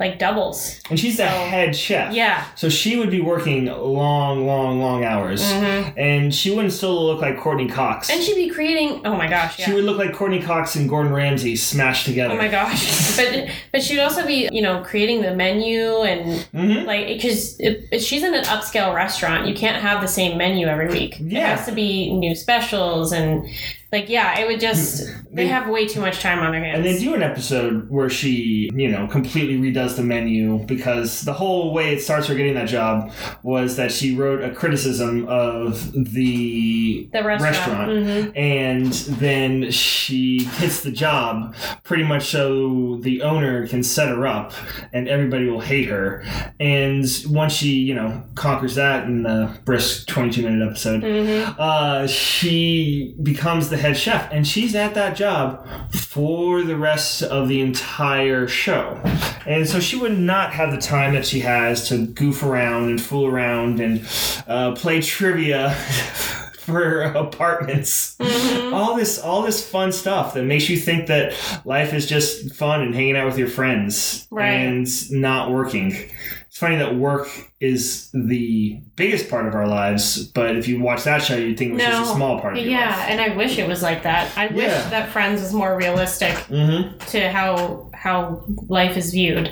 like 0.00 0.18
doubles. 0.18 0.80
and 0.90 0.98
she's 0.98 1.16
the 1.18 1.26
head 1.26 1.74
chef. 1.76 2.12
Yeah. 2.12 2.44
So 2.56 2.68
she 2.68 2.96
would 2.96 3.10
be 3.10 3.20
working 3.20 3.66
long, 3.66 4.46
long, 4.46 4.80
long 4.80 5.04
hours, 5.04 5.42
Mhm. 5.42 5.92
and 5.96 6.34
she 6.34 6.50
wouldn't 6.50 6.72
still 6.72 7.04
look 7.06 7.20
like 7.20 7.38
Courteney 7.38 7.68
Cox. 7.68 8.10
And 8.10 8.22
she'd 8.22 8.34
be 8.34 8.48
creating. 8.48 9.02
Oh 9.04 9.16
my 9.16 9.28
gosh. 9.28 9.58
Yeah. 9.58 9.66
She 9.66 9.72
would 9.72 9.84
look 9.84 9.98
like 9.98 10.12
Courteney 10.12 10.40
Cox 10.42 10.74
and 10.76 10.88
Gordon 10.88 11.12
Ramsay 11.12 11.56
smashed 11.56 12.06
together. 12.06 12.34
Oh 12.34 12.38
my 12.38 12.48
gosh! 12.48 13.16
But 13.16 13.48
but 13.72 13.82
she'd 13.82 14.00
also 14.00 14.26
be 14.26 14.48
you 14.50 14.60
know 14.62 14.82
creating 14.82 15.22
the 15.22 15.34
menu 15.34 16.02
and 16.02 16.40
hmm 16.52 16.84
like 16.86 17.06
because 17.06 17.60
she's 18.00 18.22
in 18.24 18.34
an 18.34 18.44
upscale 18.44 18.94
restaurant, 18.94 19.46
you 19.46 19.54
can't 19.54 19.80
have 19.80 20.00
the 20.00 20.08
same 20.08 20.36
menu 20.36 20.66
every 20.66 20.88
week. 20.88 21.16
Yeah. 21.20 21.52
It 21.52 21.56
has 21.58 21.66
to 21.66 21.72
be 21.72 22.12
new 22.12 22.34
specials 22.34 23.12
and 23.12 23.46
like 23.92 24.08
yeah, 24.08 24.38
it 24.40 24.46
would 24.46 24.60
just 24.60 25.06
they 25.30 25.42
They- 25.44 25.46
have 25.48 25.68
way 25.68 25.86
too 25.86 26.00
much 26.00 26.20
time 26.20 26.38
on 26.40 26.52
their 26.52 26.62
hands. 26.62 26.76
And 26.78 26.84
they 26.86 26.98
do 26.98 27.14
an 27.14 27.22
episode 27.22 27.90
where 27.90 28.08
she, 28.08 28.70
you 28.74 28.88
know, 28.88 29.06
completely 29.08 29.56
redoes 29.58 29.96
the 29.96 30.02
menu 30.02 30.58
because 30.66 31.22
the 31.22 31.32
whole 31.32 31.72
way 31.72 31.92
it 31.94 32.00
starts 32.02 32.28
her 32.28 32.34
getting 32.36 32.54
that 32.54 32.68
job 32.68 33.10
was 33.42 33.76
that 33.76 33.90
she 33.90 34.14
wrote 34.14 34.42
a 34.42 34.50
criticism 34.54 35.26
of 35.28 35.92
the 36.14 37.08
the 37.12 37.22
restaurant. 37.22 37.90
Mhm. 37.90 38.32
and 38.36 38.92
then 39.18 39.70
she 39.70 40.38
gets 40.60 40.82
the 40.82 40.90
job 40.92 41.54
pretty 41.82 42.04
much 42.04 42.26
so 42.26 42.98
the 43.02 43.22
owner 43.22 43.66
can 43.66 43.82
set 43.82 44.08
her 44.08 44.26
up 44.26 44.52
and 44.92 45.08
everybody 45.08 45.46
will 45.48 45.60
hate 45.60 45.88
her. 45.88 46.24
And 46.60 47.04
once 47.28 47.52
she, 47.52 47.70
you 47.74 47.94
know, 47.94 48.22
conquers 48.34 48.74
that 48.76 49.04
in 49.06 49.22
the 49.24 49.50
brisk 49.64 50.06
22 50.08 50.42
minute 50.42 50.66
episode, 50.66 51.02
Mhm. 51.02 51.54
uh, 51.58 52.06
she 52.06 53.14
becomes 53.22 53.68
the 53.68 53.76
head 53.84 53.96
chef 53.98 54.32
and 54.32 54.46
she's 54.48 54.74
at 54.74 54.94
that 54.94 55.14
job 55.14 55.66
for 55.92 56.62
the 56.62 56.74
rest 56.76 57.22
of 57.22 57.48
the 57.48 57.60
entire 57.60 58.48
show 58.48 58.98
and 59.46 59.68
so 59.68 59.78
she 59.78 59.94
would 59.94 60.18
not 60.18 60.54
have 60.54 60.70
the 60.70 60.80
time 60.80 61.12
that 61.12 61.26
she 61.26 61.40
has 61.40 61.86
to 61.88 62.06
goof 62.06 62.42
around 62.42 62.88
and 62.88 62.98
fool 63.02 63.26
around 63.26 63.80
and 63.80 64.00
uh, 64.48 64.72
play 64.72 65.02
trivia 65.02 65.74
for 66.58 67.02
apartments 67.02 68.16
Mhm. 68.18 68.72
all 68.72 68.96
this 68.96 69.18
all 69.18 69.42
this 69.42 69.68
fun 69.68 69.92
stuff 69.92 70.32
that 70.32 70.44
makes 70.44 70.70
you 70.70 70.78
think 70.78 71.08
that 71.08 71.34
life 71.66 71.92
is 71.92 72.06
just 72.06 72.54
fun 72.54 72.80
and 72.80 72.94
hanging 72.94 73.16
out 73.18 73.26
with 73.26 73.36
your 73.36 73.48
friends 73.48 74.26
Right. 74.30 74.46
and 74.48 75.12
not 75.12 75.50
working 75.52 75.94
it's 76.54 76.60
funny 76.60 76.76
that 76.76 76.94
work 76.94 77.28
is 77.58 78.10
the 78.12 78.80
biggest 78.94 79.28
part 79.28 79.44
of 79.48 79.56
our 79.56 79.66
lives, 79.66 80.22
but 80.28 80.54
if 80.54 80.68
you 80.68 80.80
watch 80.80 81.02
that 81.02 81.20
show, 81.20 81.34
you'd 81.34 81.58
think 81.58 81.70
it 81.72 81.74
was 81.74 81.82
just 81.82 82.12
a 82.12 82.14
small 82.14 82.40
part 82.40 82.56
of 82.56 82.64
Yeah, 82.64 82.90
life. 82.90 83.06
and 83.08 83.20
I 83.20 83.34
wish 83.34 83.58
it 83.58 83.66
was 83.66 83.82
like 83.82 84.04
that. 84.04 84.30
I 84.38 84.46
wish 84.46 84.62
Yeah. 84.68 84.88
that 84.90 85.08
Friends 85.10 85.40
was 85.42 85.52
more 85.52 85.76
realistic 85.76 86.30
Mm-hmm. 86.48 86.96
to 87.08 87.28
how 87.32 87.90
how 87.92 88.44
life 88.68 88.96
is 88.96 89.10
viewed. 89.10 89.50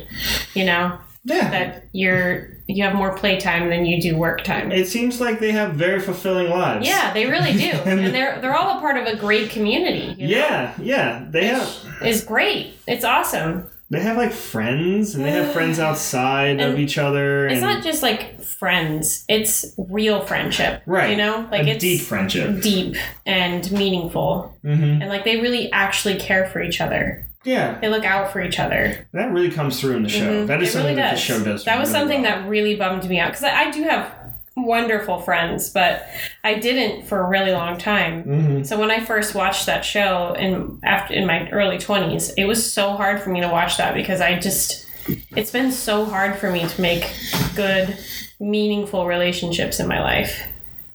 You 0.55 0.65
know 0.67 0.97
Yeah. 1.25 1.51
that 1.51 1.85
you're 1.93 2.51
you 2.69 2.85
have 2.85 2.95
more 2.95 3.17
playtime 3.17 3.69
than 3.69 3.85
you 3.85 4.01
do 4.01 4.17
work 4.17 4.45
time. 4.45 4.71
It 4.71 4.87
seems 4.87 5.21
like 5.21 5.41
they 5.41 5.51
have 5.51 5.73
very 5.73 5.99
fulfilling 5.99 6.51
lives. 6.51 6.87
Yeah, 6.87 7.13
they 7.13 7.27
really 7.27 7.53
do, 7.55 7.71
And- 7.85 8.15
they're 8.15 8.39
they're 8.41 8.55
all 8.55 8.79
a 8.79 8.81
part 8.81 8.97
of 8.97 9.07
a 9.09 9.17
great 9.17 9.51
community. 9.51 10.15
you 10.19 10.29
know? 10.29 10.37
Yeah, 10.37 10.73
yeah. 10.81 11.25
They 11.29 11.47
have 11.47 11.69
is 12.05 12.23
great. 12.23 12.75
It's 12.87 13.05
awesome. 13.05 13.67
They 13.93 14.01
have 14.01 14.17
like 14.17 14.33
friends 14.33 15.15
and 15.15 15.25
they 15.25 15.31
have 15.31 15.53
friends 15.53 15.79
outside 15.89 16.61
of 16.61 16.79
each 16.79 16.99
other 16.99 17.45
and 17.47 17.53
It's 17.55 17.63
not 17.63 17.83
just 17.85 18.03
like 18.03 18.43
friends; 18.43 19.25
it's 19.29 19.75
real 19.77 20.25
friendship. 20.27 20.83
Right. 20.87 21.11
You 21.11 21.17
know, 21.17 21.49
like 21.53 21.63
a 21.67 21.71
it's 21.73 21.81
deep 21.81 22.01
friendship. 22.01 22.61
deep 22.63 22.97
and 23.27 23.71
meaningful, 23.71 24.57
Mm-hmm. 24.65 25.03
and 25.03 25.09
like 25.09 25.25
they 25.25 25.41
really 25.41 25.71
actually 25.73 26.17
care 26.17 26.47
for 26.49 26.63
each 26.63 26.81
other. 26.81 27.27
Yeah, 27.45 27.81
They 27.81 27.89
look 27.89 28.05
out 28.05 28.33
for 28.33 28.41
each 28.41 28.61
other. 28.61 29.05
that 29.13 29.33
really 29.33 29.51
comes 29.51 29.81
through 29.81 29.97
in 29.97 30.05
the 30.05 30.09
show. 30.09 30.45
Mhm. 30.45 30.47
That 30.47 30.63
is 30.63 30.69
It 30.69 30.73
something 30.75 30.91
really 30.97 31.03
that 31.03 31.15
the 31.15 31.21
show 31.21 31.43
does. 31.43 31.65
That 31.65 31.77
was 31.81 31.89
really 31.89 31.99
something 32.01 32.23
well. 32.23 32.41
that 32.43 32.49
really 32.49 32.77
bummed 32.77 33.09
me 33.09 33.19
out 33.19 33.31
because 33.33 33.43
I, 33.43 33.63
I 33.65 33.71
do 33.73 33.83
have 33.83 34.22
wonderful 34.57 35.21
friends, 35.21 35.71
but 35.71 36.07
I 36.45 36.55
didn't 36.55 37.07
for 37.07 37.21
a 37.21 37.29
really 37.29 37.53
long 37.53 37.79
time. 37.79 38.25
Mhm. 38.25 38.67
So 38.67 38.79
when 38.79 38.91
I 38.91 39.01
first 39.01 39.35
watched 39.35 39.67
that 39.67 39.85
show 39.85 40.35
in 40.39 40.79
after 40.85 41.15
in 41.15 41.27
my 41.27 41.49
early 41.51 41.79
twenties, 41.79 42.31
it 42.37 42.45
was 42.45 42.73
so 42.73 42.93
hard 42.93 43.21
for 43.21 43.31
me 43.31 43.41
to 43.41 43.49
watch 43.49 43.77
that 43.79 43.95
because 43.95 44.21
I 44.21 44.39
just 44.39 44.87
it's 45.35 45.51
been 45.51 45.73
so 45.73 46.05
hard 46.05 46.37
for 46.39 46.51
me 46.51 46.67
to 46.67 46.81
make 46.81 47.11
good, 47.57 47.97
meaningful 48.39 49.07
relationships 49.07 49.81
in 49.81 49.89
my 49.89 50.01
life. 50.01 50.47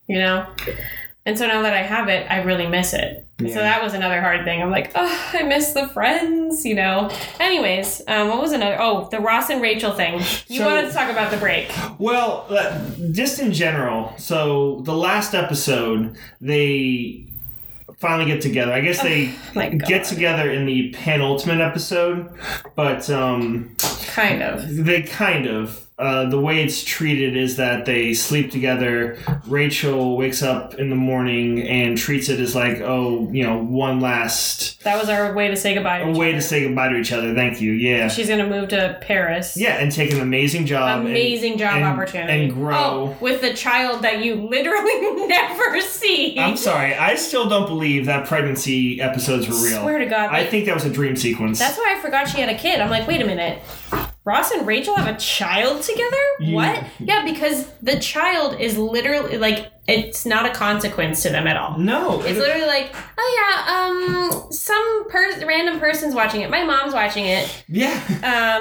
You 0.08 0.20
know? 0.20 0.46
And 1.26 1.38
so 1.38 1.46
now 1.46 1.62
that 1.64 1.74
I 1.74 1.82
have 1.82 2.08
it, 2.08 2.26
I 2.32 2.42
really 2.44 2.68
miss 2.68 2.94
it. 2.94 3.27
Yeah. 3.40 3.54
So 3.54 3.60
that 3.60 3.84
was 3.84 3.94
another 3.94 4.20
hard 4.20 4.46
thing. 4.46 4.64
I'm 4.64 4.72
like, 4.72 4.92
oh, 4.96 5.30
I 5.34 5.44
miss 5.44 5.74
the 5.74 5.88
friends, 5.90 6.66
you 6.66 6.74
know. 6.74 7.12
Anyways, 7.40 8.02
um, 8.08 8.30
what 8.30 8.42
was 8.42 8.52
another? 8.52 8.78
Oh, 8.80 9.08
the 9.12 9.20
Ross 9.20 9.50
and 9.52 9.62
Rachel 9.62 9.92
thing. 9.94 10.16
You 10.48 10.60
So- 10.60 10.66
wanted 10.66 10.88
to 10.88 10.92
talk 10.94 11.12
about 11.12 11.30
the 11.30 11.38
break. 11.38 11.72
Well, 12.00 12.48
uh, 12.50 12.80
just 13.12 13.40
in 13.40 13.52
general. 13.54 14.14
So 14.18 14.82
the 14.86 14.96
last 14.96 15.36
episode, 15.36 16.18
they 16.42 17.26
finally 18.00 18.26
get 18.32 18.42
together. 18.42 18.72
I 18.74 18.82
guess 18.82 19.02
they 19.04 19.34
My 19.56 19.70
God. 19.70 19.88
get 19.88 20.06
together 20.06 20.52
in 20.52 20.66
the 20.66 20.94
penultimate 20.98 21.62
episode, 21.62 22.30
but 22.76 23.08
um, 23.10 23.76
Kind 24.08 24.42
of. 24.42 24.84
they 24.86 25.04
kind 25.04 25.46
of. 25.48 25.87
Uh, 26.00 26.30
the 26.30 26.40
way 26.40 26.64
it's 26.64 26.84
treated 26.84 27.36
is 27.36 27.56
that 27.58 27.86
they 27.86 28.14
sleep 28.14 28.52
together. 28.52 29.18
Rachel 29.48 30.16
wakes 30.16 30.44
up 30.44 30.76
in 30.76 30.92
the 30.92 30.96
morning 30.96 31.68
and 31.68 31.98
treats 31.98 32.30
it 32.30 32.40
as 32.40 32.54
like, 32.54 32.82
oh, 32.82 33.28
you 33.32 33.44
know, 33.44 33.58
one 33.64 34.00
last 34.00 34.84
That 34.84 35.00
was 35.00 35.10
our 35.10 35.34
way 35.34 35.48
to 35.48 35.56
say 35.56 35.74
goodbye. 35.74 36.04
To 36.04 36.12
each 36.12 36.18
way 36.18 36.30
other. 36.30 36.38
to 36.38 36.42
say 36.44 36.68
goodbye 36.68 36.90
to 36.90 36.98
each 36.98 37.12
other. 37.12 37.34
Thank 37.34 37.62
you. 37.62 37.72
Yeah. 37.72 38.10
She's 38.10 38.30
gonna 38.30 38.48
move 38.48 38.70
to 38.70 39.00
Paris. 39.02 39.58
Yeah, 39.58 39.78
and 39.78 39.92
take 39.92 40.14
an 40.14 40.20
amazing 40.20 40.68
job. 40.68 41.00
and- 41.00 41.08
Amazing 41.10 41.58
job 41.58 41.78
and- 41.78 41.86
opportunity. 41.86 42.44
and 42.44 42.54
grow. 42.54 42.76
Oh, 42.78 43.18
with 43.20 43.42
the 43.42 43.56
child 43.56 44.04
that 44.04 44.24
you 44.24 44.36
literally 44.36 45.26
never 45.28 45.82
see. 45.82 46.38
I'm 46.40 46.58
sorry, 46.58 46.94
I 46.94 47.16
still 47.16 47.50
don't 47.50 47.66
believe 47.68 48.06
that 48.06 48.28
pregnancy 48.28 49.02
episodes 49.02 49.48
were 49.48 49.56
real. 49.56 49.82
Swear 49.82 49.98
to 49.98 50.06
God. 50.06 50.30
I 50.30 50.46
think 50.46 50.66
that 50.68 50.76
was 50.76 50.86
a 50.86 50.92
dream 50.92 51.16
sequence. 51.16 51.58
that's 51.58 51.78
why 51.80 51.96
I 51.98 52.02
forgot 52.04 52.28
she 52.30 52.40
had 52.40 52.50
a 52.50 52.58
kid. 52.58 52.82
I'm 52.82 52.92
like, 52.92 53.08
wait 53.08 53.20
a 53.22 53.26
minute. 53.26 53.64
Ross 54.28 54.52
and 54.52 54.68
Rachel 54.68 54.94
have 54.96 55.08
a 55.08 55.18
child 55.18 55.82
together? 55.82 56.18
You- 56.40 56.56
What? 56.56 56.84
Yeah, 57.00 57.24
because 57.24 57.66
the 57.82 57.98
child 58.00 58.60
is 58.60 58.78
literally 58.78 59.38
like 59.38 59.72
it's 59.88 60.26
not 60.26 60.46
a 60.46 60.50
consequence 60.50 61.24
to 61.24 61.30
them 61.30 61.48
at 61.48 61.56
all. 61.56 61.78
No, 61.78 62.22
It's 62.22 62.38
literally 62.38 62.68
like, 62.68 62.94
oh 63.18 63.38
yeah, 63.40 64.36
um, 64.44 64.52
some 64.52 65.10
per- 65.10 65.46
random 65.48 65.80
person's 65.80 66.14
watching 66.14 66.42
it. 66.42 66.50
My 66.50 66.66
mom's 66.66 66.94
watching 66.94 67.24
it. 67.24 67.64
yeah, 67.70 67.98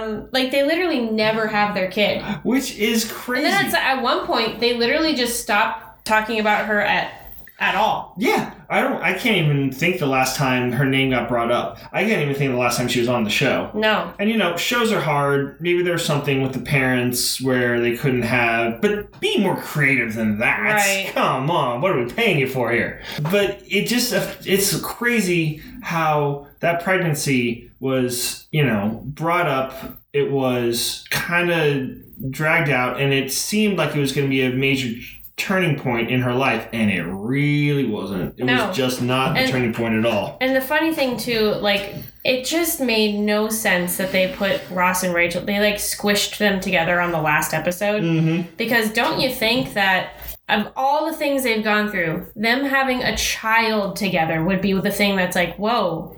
Um, 0.00 0.28
like 0.30 0.52
they 0.52 0.62
literally 0.64 1.00
never 1.00 1.48
have 1.48 1.74
their 1.74 1.90
kid. 1.90 2.22
which 2.44 2.76
is 2.78 3.10
crazy. 3.10 3.44
And 3.48 3.72
then 3.72 3.74
at 3.74 4.02
one 4.02 4.24
point, 4.24 4.60
they 4.60 4.74
literally 4.76 5.14
just 5.16 5.40
stop 5.42 5.98
talking 6.04 6.38
about 6.38 6.66
her 6.66 6.80
at 6.80 7.25
at 7.58 7.74
all. 7.74 8.14
Yeah, 8.18 8.52
I 8.68 8.82
don't. 8.82 9.00
I 9.02 9.14
can't 9.14 9.46
even 9.46 9.72
think 9.72 9.98
the 9.98 10.06
last 10.06 10.36
time 10.36 10.72
her 10.72 10.84
name 10.84 11.10
got 11.10 11.28
brought 11.28 11.50
up. 11.50 11.78
I 11.92 12.04
can't 12.04 12.22
even 12.22 12.34
think 12.34 12.52
the 12.52 12.58
last 12.58 12.76
time 12.76 12.88
she 12.88 13.00
was 13.00 13.08
on 13.08 13.24
the 13.24 13.30
show. 13.30 13.70
No. 13.74 14.12
And 14.18 14.28
you 14.28 14.36
know, 14.36 14.56
shows 14.56 14.92
are 14.92 15.00
hard. 15.00 15.60
Maybe 15.60 15.82
there's 15.82 16.04
something 16.04 16.42
with 16.42 16.52
the 16.52 16.60
parents 16.60 17.40
where 17.40 17.80
they 17.80 17.96
couldn't 17.96 18.22
have, 18.22 18.80
but 18.80 19.18
be 19.20 19.38
more 19.38 19.56
creative 19.56 20.14
than 20.14 20.38
that. 20.38 20.60
Right. 20.60 21.10
Come 21.14 21.50
on, 21.50 21.80
what 21.80 21.92
are 21.92 22.04
we 22.04 22.12
paying 22.12 22.38
you 22.38 22.48
for 22.48 22.70
here? 22.70 23.02
But 23.22 23.62
it 23.66 23.86
just, 23.86 24.12
it's 24.46 24.78
crazy 24.80 25.62
how 25.82 26.48
that 26.60 26.82
pregnancy 26.82 27.70
was, 27.80 28.46
you 28.50 28.64
know, 28.64 29.02
brought 29.04 29.46
up. 29.46 30.02
It 30.12 30.30
was 30.30 31.04
kind 31.10 31.50
of 31.50 32.30
dragged 32.30 32.70
out, 32.70 32.98
and 32.98 33.12
it 33.12 33.30
seemed 33.30 33.76
like 33.76 33.94
it 33.94 34.00
was 34.00 34.12
going 34.12 34.26
to 34.26 34.30
be 34.30 34.42
a 34.42 34.50
major 34.50 34.98
turning 35.36 35.78
point 35.78 36.10
in 36.10 36.22
her 36.22 36.32
life, 36.32 36.66
and 36.72 36.90
it 36.90 37.02
really 37.02 37.84
wasn't. 37.86 38.38
It 38.38 38.44
No. 38.44 38.68
was 38.68 38.76
just 38.76 39.02
not 39.02 39.36
And- 39.36 39.48
a 39.48 39.52
turning 39.52 39.74
point 39.74 39.94
at 39.94 40.06
all. 40.10 40.38
And 40.40 40.56
the 40.56 40.60
funny 40.62 40.92
thing 40.94 41.16
too, 41.18 41.54
like 41.60 41.94
it 42.24 42.44
just 42.44 42.80
made 42.80 43.18
no 43.18 43.48
sense 43.50 43.98
that 43.98 44.12
they 44.12 44.28
put 44.28 44.60
Ross 44.70 45.02
and 45.02 45.14
Rachel. 45.14 45.42
They 45.42 45.60
like 45.60 45.76
squished 45.76 46.38
them 46.38 46.58
together 46.60 47.00
on 47.00 47.12
the 47.12 47.20
last 47.20 47.52
episode 47.54 48.02
Mm-hmm. 48.02 48.42
because 48.56 48.90
don't 48.90 49.20
you 49.20 49.30
think 49.30 49.74
that 49.74 50.08
of 50.48 50.68
all 50.76 51.06
the 51.06 51.12
things 51.16 51.42
they've 51.42 51.62
gone 51.62 51.90
through, 51.90 52.26
them 52.34 52.64
having 52.64 53.02
a 53.02 53.16
child 53.16 53.96
together 53.96 54.42
would 54.42 54.60
be 54.62 54.72
the 54.72 54.90
thing 54.90 55.16
that's 55.16 55.36
like, 55.36 55.56
whoa. 55.56 56.16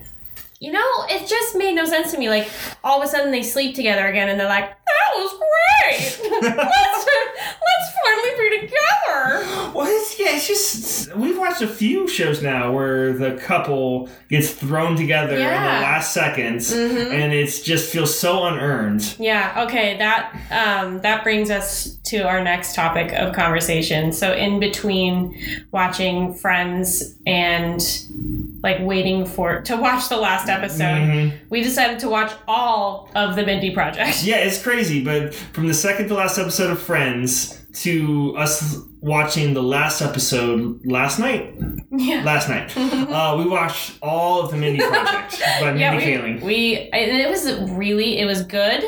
You 0.61 0.73
know, 0.73 0.85
it 1.09 1.29
just 1.29 1.55
made 1.57 1.75
no 1.75 1.85
sense 1.85 2.11
to 2.13 2.19
me. 2.19 2.29
Like 2.29 2.49
all 2.83 3.01
of 3.01 3.07
a 3.07 3.11
sudden 3.11 3.31
they 3.31 3.43
sleep 3.45 3.77
together 3.77 4.07
again, 4.09 4.29
and 4.29 4.41
they're 4.41 4.49
like, 4.49 4.69
"That 4.69 5.15
was 5.15 5.31
great. 5.39 6.33
let's 6.43 7.07
let's 7.07 7.89
finally 8.05 8.51
be 8.51 8.61
together." 8.67 9.73
Well, 9.73 9.87
it's, 9.87 10.19
yeah, 10.19 10.31
it's 10.35 10.49
just 10.49 11.15
we've 11.15 11.39
watched 11.39 11.63
a 11.63 11.69
few 11.69 12.09
shows 12.09 12.43
now 12.43 12.73
where 12.73 13.13
the 13.13 13.37
couple 13.37 14.09
gets 14.29 14.51
thrown 14.51 14.97
together 14.97 15.35
in 15.35 15.39
the 15.45 15.45
last 15.45 16.13
seconds, 16.13 16.73
Mhm. 16.75 17.13
and 17.13 17.33
it 17.33 17.47
just 17.63 17.93
feels 17.93 18.19
so 18.19 18.45
unearned. 18.47 19.15
Yeah, 19.21 19.65
okay, 19.69 19.97
that 19.99 20.33
um 20.51 21.01
that 21.03 21.23
brings 21.23 21.53
us 21.53 21.97
to 22.07 22.23
our 22.27 22.43
next 22.43 22.75
topic 22.75 23.13
of 23.13 23.33
conversation. 23.33 24.11
So 24.13 24.33
in 24.33 24.59
between 24.59 25.37
watching 25.71 26.35
Friends 26.35 27.15
and 27.29 27.81
like 28.63 28.79
waiting 28.81 29.25
for 29.25 29.61
to 29.61 29.77
watch 29.77 30.09
the 30.09 30.17
last 30.17 30.47
episode, 30.49 30.84
Mhm. 30.84 31.32
we 31.51 31.62
decided 31.62 31.99
to 32.01 32.09
watch 32.09 32.32
all 32.46 33.11
of 33.14 33.36
the 33.36 33.44
Mindy 33.44 33.70
Project. 33.70 34.22
Yeah, 34.24 34.36
it's 34.36 34.62
crazy, 34.62 35.03
but 35.05 35.34
from 35.34 35.66
the 35.68 35.74
second 35.74 36.09
to 36.09 36.14
last 36.14 36.38
episode 36.38 36.70
of 36.70 36.80
Friends 36.80 37.55
to 37.82 38.34
us 38.36 38.78
watching 39.01 39.55
the 39.55 39.62
last 39.62 40.01
episode 40.03 40.80
last 40.84 41.20
night, 41.20 41.55
Yeah. 41.92 42.22
last 42.24 42.49
night, 42.49 42.72
uh, 42.76 43.36
we 43.38 43.49
watched 43.49 43.92
all 44.03 44.40
of 44.40 44.51
the 44.51 44.57
Mindy 44.57 44.80
Project 44.80 45.40
by 45.61 45.66
Mindy 45.72 45.80
Yeah, 45.80 45.96
we, 45.96 46.03
Kaling. 46.03 46.42
we 46.42 46.88
it 46.92 47.28
was 47.30 47.49
really 47.70 48.18
it 48.18 48.24
was 48.24 48.42
good. 48.42 48.82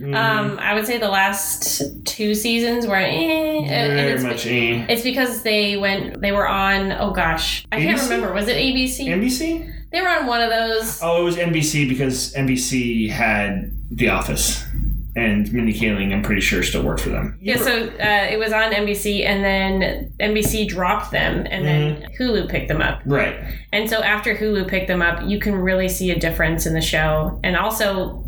Mhm. 0.00 0.14
Um, 0.16 0.58
I 0.58 0.72
would 0.74 0.86
say 0.86 0.96
the 0.96 1.08
last 1.10 1.82
two 2.06 2.34
seasons 2.34 2.86
were 2.86 2.96
eh, 2.96 3.68
Very 3.68 4.12
it's, 4.12 4.22
much 4.22 4.46
eh. 4.46 4.86
it's 4.88 5.02
because 5.02 5.42
they 5.42 5.76
went 5.76 6.22
they 6.22 6.32
were 6.32 6.48
on 6.48 6.92
oh 6.92 7.10
gosh 7.10 7.64
I 7.70 7.80
can't 7.80 8.00
remember 8.00 8.32
was 8.32 8.48
it 8.48 8.56
ABC? 8.56 9.06
NBC? 9.08 9.70
They 9.92 10.00
were 10.00 10.08
on 10.08 10.26
one 10.26 10.40
of 10.40 10.50
those. 10.50 11.00
Oh, 11.02 11.20
it 11.20 11.24
was 11.24 11.36
NBC 11.36 11.88
because 11.88 12.32
NBC 12.34 13.10
had 13.10 13.72
The 13.90 14.08
Office, 14.08 14.64
and 15.16 15.52
Mindy 15.52 15.72
Kaling, 15.72 16.12
I'm 16.12 16.22
pretty 16.22 16.40
sure, 16.40 16.62
still 16.62 16.84
worked 16.84 17.00
for 17.00 17.08
them. 17.08 17.36
Yeah, 17.40 17.56
so 17.56 17.88
uh, 17.88 18.28
it 18.30 18.38
was 18.38 18.52
on 18.52 18.72
NBC, 18.72 19.24
and 19.24 19.44
then 19.44 20.12
NBC 20.20 20.68
dropped 20.68 21.10
them, 21.10 21.46
and 21.50 21.66
then 21.66 22.08
Hulu 22.18 22.48
picked 22.48 22.68
them 22.68 22.80
up. 22.80 23.00
Right. 23.04 23.36
And 23.72 23.90
so 23.90 24.02
after 24.02 24.36
Hulu 24.36 24.68
picked 24.68 24.86
them 24.86 25.02
up, 25.02 25.26
you 25.28 25.40
can 25.40 25.56
really 25.56 25.88
see 25.88 26.12
a 26.12 26.18
difference 26.18 26.66
in 26.66 26.74
the 26.74 26.80
show, 26.80 27.40
and 27.42 27.56
also 27.56 28.24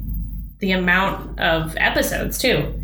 the 0.59 0.73
amount 0.73 1.39
of 1.39 1.77
episodes 1.77 2.39
too. 2.39 2.75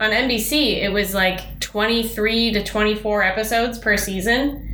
On 0.00 0.10
NBC, 0.10 0.82
it 0.82 0.92
was 0.92 1.14
like 1.14 1.60
23 1.60 2.52
to 2.52 2.64
24 2.64 3.22
episodes 3.22 3.78
per 3.78 3.96
season. 3.96 4.66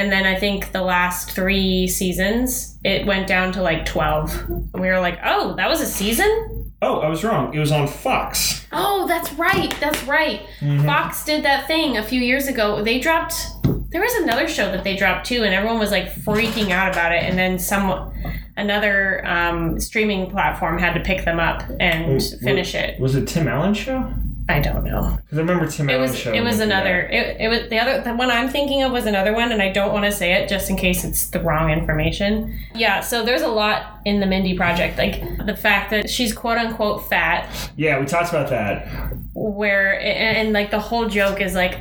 And 0.00 0.10
then 0.10 0.24
I 0.24 0.34
think 0.34 0.72
the 0.72 0.80
last 0.80 1.32
three 1.32 1.86
seasons, 1.86 2.78
it 2.84 3.04
went 3.04 3.26
down 3.26 3.52
to 3.52 3.60
like 3.60 3.84
12. 3.84 4.48
And 4.48 4.72
we 4.72 4.88
were 4.88 4.98
like, 4.98 5.18
oh, 5.22 5.54
that 5.56 5.68
was 5.68 5.82
a 5.82 5.86
season? 5.86 6.72
Oh, 6.80 7.00
I 7.00 7.08
was 7.10 7.22
wrong. 7.22 7.52
It 7.52 7.58
was 7.58 7.70
on 7.70 7.86
Fox. 7.86 8.66
Oh, 8.72 9.06
that's 9.06 9.30
right. 9.34 9.76
That's 9.78 10.02
right. 10.04 10.40
Mhm. 10.62 10.86
Fox 10.86 11.22
did 11.26 11.44
that 11.44 11.66
thing 11.66 11.98
a 11.98 12.02
few 12.02 12.22
years 12.22 12.48
ago. 12.48 12.82
They 12.82 12.98
dropped. 12.98 13.34
There 13.90 14.00
was 14.00 14.14
another 14.22 14.48
show 14.48 14.72
that 14.72 14.84
they 14.84 14.96
dropped 14.96 15.26
too, 15.26 15.42
and 15.44 15.52
everyone 15.52 15.78
was 15.78 15.90
like 15.90 16.10
freaking 16.14 16.70
out 16.70 16.90
about 16.90 17.12
it. 17.12 17.22
And 17.24 17.36
then 17.36 17.58
some, 17.58 18.10
another 18.56 19.22
um, 19.26 19.78
streaming 19.80 20.30
platform 20.30 20.78
had 20.78 20.94
to 20.94 21.00
pick 21.00 21.26
them 21.26 21.38
up 21.38 21.62
and 21.78 22.22
finish 22.42 22.74
it. 22.74 22.98
Was 22.98 23.16
it 23.16 23.28
Tim 23.28 23.48
Allen 23.48 23.74
show? 23.74 24.10
I 24.50 24.60
don't 24.60 24.84
know. 24.84 25.16
Because 25.24 25.38
I 25.38 25.40
remember 25.40 25.66
Tim 25.66 25.88
It 25.88 25.94
Allen 25.94 26.10
was. 26.10 26.18
show. 26.18 26.32
It 26.32 26.42
was 26.42 26.60
another. 26.60 27.00
It, 27.02 27.40
it 27.40 27.48
was 27.48 27.68
the 27.70 27.78
other. 27.78 28.00
The 28.02 28.14
one 28.14 28.30
I'm 28.30 28.48
thinking 28.48 28.82
of 28.82 28.92
was 28.92 29.06
another 29.06 29.32
one, 29.32 29.52
and 29.52 29.62
I 29.62 29.70
don't 29.72 29.92
want 29.92 30.04
to 30.04 30.12
say 30.12 30.32
it 30.32 30.48
just 30.48 30.68
in 30.70 30.76
case 30.76 31.04
it's 31.04 31.26
the 31.30 31.40
wrong 31.40 31.70
information. 31.70 32.58
Yeah. 32.74 33.00
So 33.00 33.24
there's 33.24 33.42
a 33.42 33.48
lot 33.48 34.00
in 34.04 34.20
the 34.20 34.26
Mindy 34.26 34.56
Project, 34.56 34.98
like 34.98 35.20
the 35.46 35.56
fact 35.56 35.90
that 35.90 36.10
she's 36.10 36.32
quote 36.32 36.58
unquote 36.58 37.08
fat. 37.08 37.48
Yeah, 37.76 37.98
we 38.00 38.06
talked 38.06 38.30
about 38.30 38.50
that. 38.50 38.86
where 39.34 39.98
and, 40.00 40.36
and 40.38 40.52
like 40.52 40.70
the 40.70 40.80
whole 40.80 41.08
joke 41.08 41.40
is 41.40 41.54
like 41.54 41.78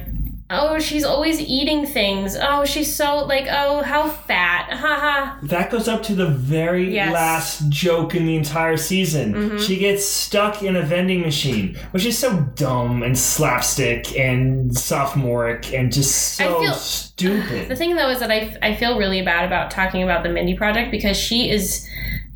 oh 0.51 0.79
she's 0.79 1.03
always 1.03 1.39
eating 1.39 1.85
things 1.85 2.35
oh 2.41 2.65
she's 2.65 2.93
so 2.95 3.23
like 3.25 3.45
oh 3.51 3.83
how 3.83 4.09
fat 4.09 4.67
haha 4.71 5.37
That 5.43 5.69
goes 5.69 5.87
up 5.87 6.01
to 6.03 6.15
the 6.15 6.25
very 6.27 6.93
Yes. 6.93 7.13
last 7.13 7.69
joke 7.69 8.15
in 8.15 8.25
the 8.25 8.35
entire 8.35 8.75
season. 8.77 9.33
Mhm. 9.33 9.65
She 9.67 9.77
gets 9.77 10.03
stuck 10.05 10.63
in 10.63 10.75
a 10.75 10.81
vending 10.81 11.21
machine, 11.21 11.77
which 11.91 12.05
is 12.05 12.17
so 12.17 12.33
dumb 12.55 13.03
and 13.03 13.17
slapstick 13.17 14.17
and 14.17 14.75
sophomoric 14.77 15.73
and 15.73 15.91
just 15.93 16.33
so 16.35 16.61
I 16.63 16.65
feel- 16.65 17.65
the 17.67 17.75
thing 17.75 17.95
though 17.95 18.09
is 18.09 18.19
that 18.19 18.31
I, 18.31 18.55
I 18.61 18.75
feel 18.75 18.97
really 18.97 19.21
bad 19.21 19.45
about 19.45 19.69
talking 19.71 20.03
about 20.03 20.23
the 20.23 20.29
mindy 20.29 20.55
project 20.55 20.89
because 20.89 21.17
she 21.17 21.49
is 21.49 21.87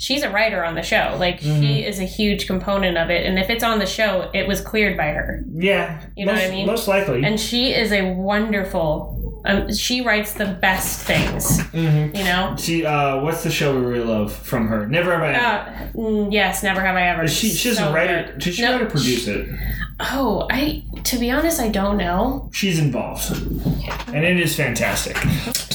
she's 0.03 0.21
a 0.23 0.29
writer 0.29 0.63
on 0.65 0.75
the 0.75 0.81
show 0.83 1.15
like 1.19 1.39
Mhm. 1.39 1.59
she 1.61 1.83
is 1.89 1.97
a 1.99 2.03
huge 2.17 2.45
component 2.47 2.97
of 2.97 3.09
it 3.09 3.25
and 3.25 3.39
if 3.39 3.49
it's 3.49 3.63
on 3.63 3.79
the 3.79 3.85
show 3.85 4.29
it 4.33 4.45
was 4.47 4.59
cleared 4.61 4.95
by 4.97 5.07
her 5.17 5.43
yeah, 5.55 6.01
You 6.17 6.25
know 6.25 6.33
most, 6.33 6.41
what 6.43 6.51
I 6.51 6.55
mean? 6.55 6.65
Most 6.67 6.87
likely. 6.87 7.23
and 7.23 7.39
she 7.39 7.73
is 7.73 7.91
a 7.91 8.01
wonderful 8.13 9.41
um, 9.45 9.73
she 9.73 10.01
writes 10.01 10.33
the 10.33 10.45
best 10.45 11.01
things 11.05 11.59
Mhm. 11.73 12.17
you 12.17 12.23
know 12.23 12.55
She, 12.57 12.85
uh, 12.85 13.19
what's 13.21 13.43
the 13.43 13.51
show 13.51 13.75
we 13.77 13.85
really 13.85 14.05
love 14.05 14.31
from 14.33 14.67
her? 14.67 14.87
Never 14.87 15.11
have 15.13 15.23
I 15.23 15.33
ever. 15.33 15.45
uh, 15.45 15.99
mm, 16.01 16.31
yes 16.31 16.63
never 16.63 16.81
have 16.81 16.95
i 16.95 17.03
ever 17.07 17.27
She, 17.27 17.49
she 17.49 17.69
doesn't 17.69 17.85
So 17.85 17.93
write 17.93 18.09
it. 18.09 18.25
good. 18.33 18.39
Did 18.39 18.53
she 18.55 18.61
No, 18.61 18.71
write 18.73 18.81
or 18.83 18.85
produce 18.87 19.27
it? 19.27 19.47
Oh, 19.99 20.47
I 20.49 20.83
to 21.03 21.17
be 21.17 21.29
honest, 21.31 21.59
I 21.61 21.69
don't 21.69 21.97
know. 21.97 22.49
She's 22.51 22.79
involved, 22.79 23.25
and 24.15 24.23
it 24.25 24.39
is 24.39 24.55
fantastic. 24.55 25.15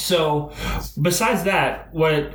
So, 0.09 0.53
besides 1.01 1.45
that, 1.45 1.89
what 1.93 2.33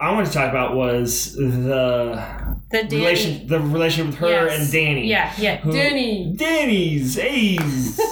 I 0.00 0.12
wanted 0.12 0.26
to 0.28 0.32
talk 0.32 0.48
about 0.48 0.74
was 0.74 1.34
the 1.34 2.24
The 2.70 2.84
Danny. 2.84 2.96
relation, 2.96 3.46
the 3.46 3.60
relationship 3.60 4.06
with 4.06 4.18
her 4.20 4.46
Yes. 4.46 4.60
and 4.62 4.72
Danny. 4.72 5.06
Yeah, 5.08 5.30
yeah. 5.38 5.56
Who- 5.58 5.72
Danny. 5.72 6.32
Danny's 6.36 7.18
A's. 7.18 7.96
he, 8.00 8.02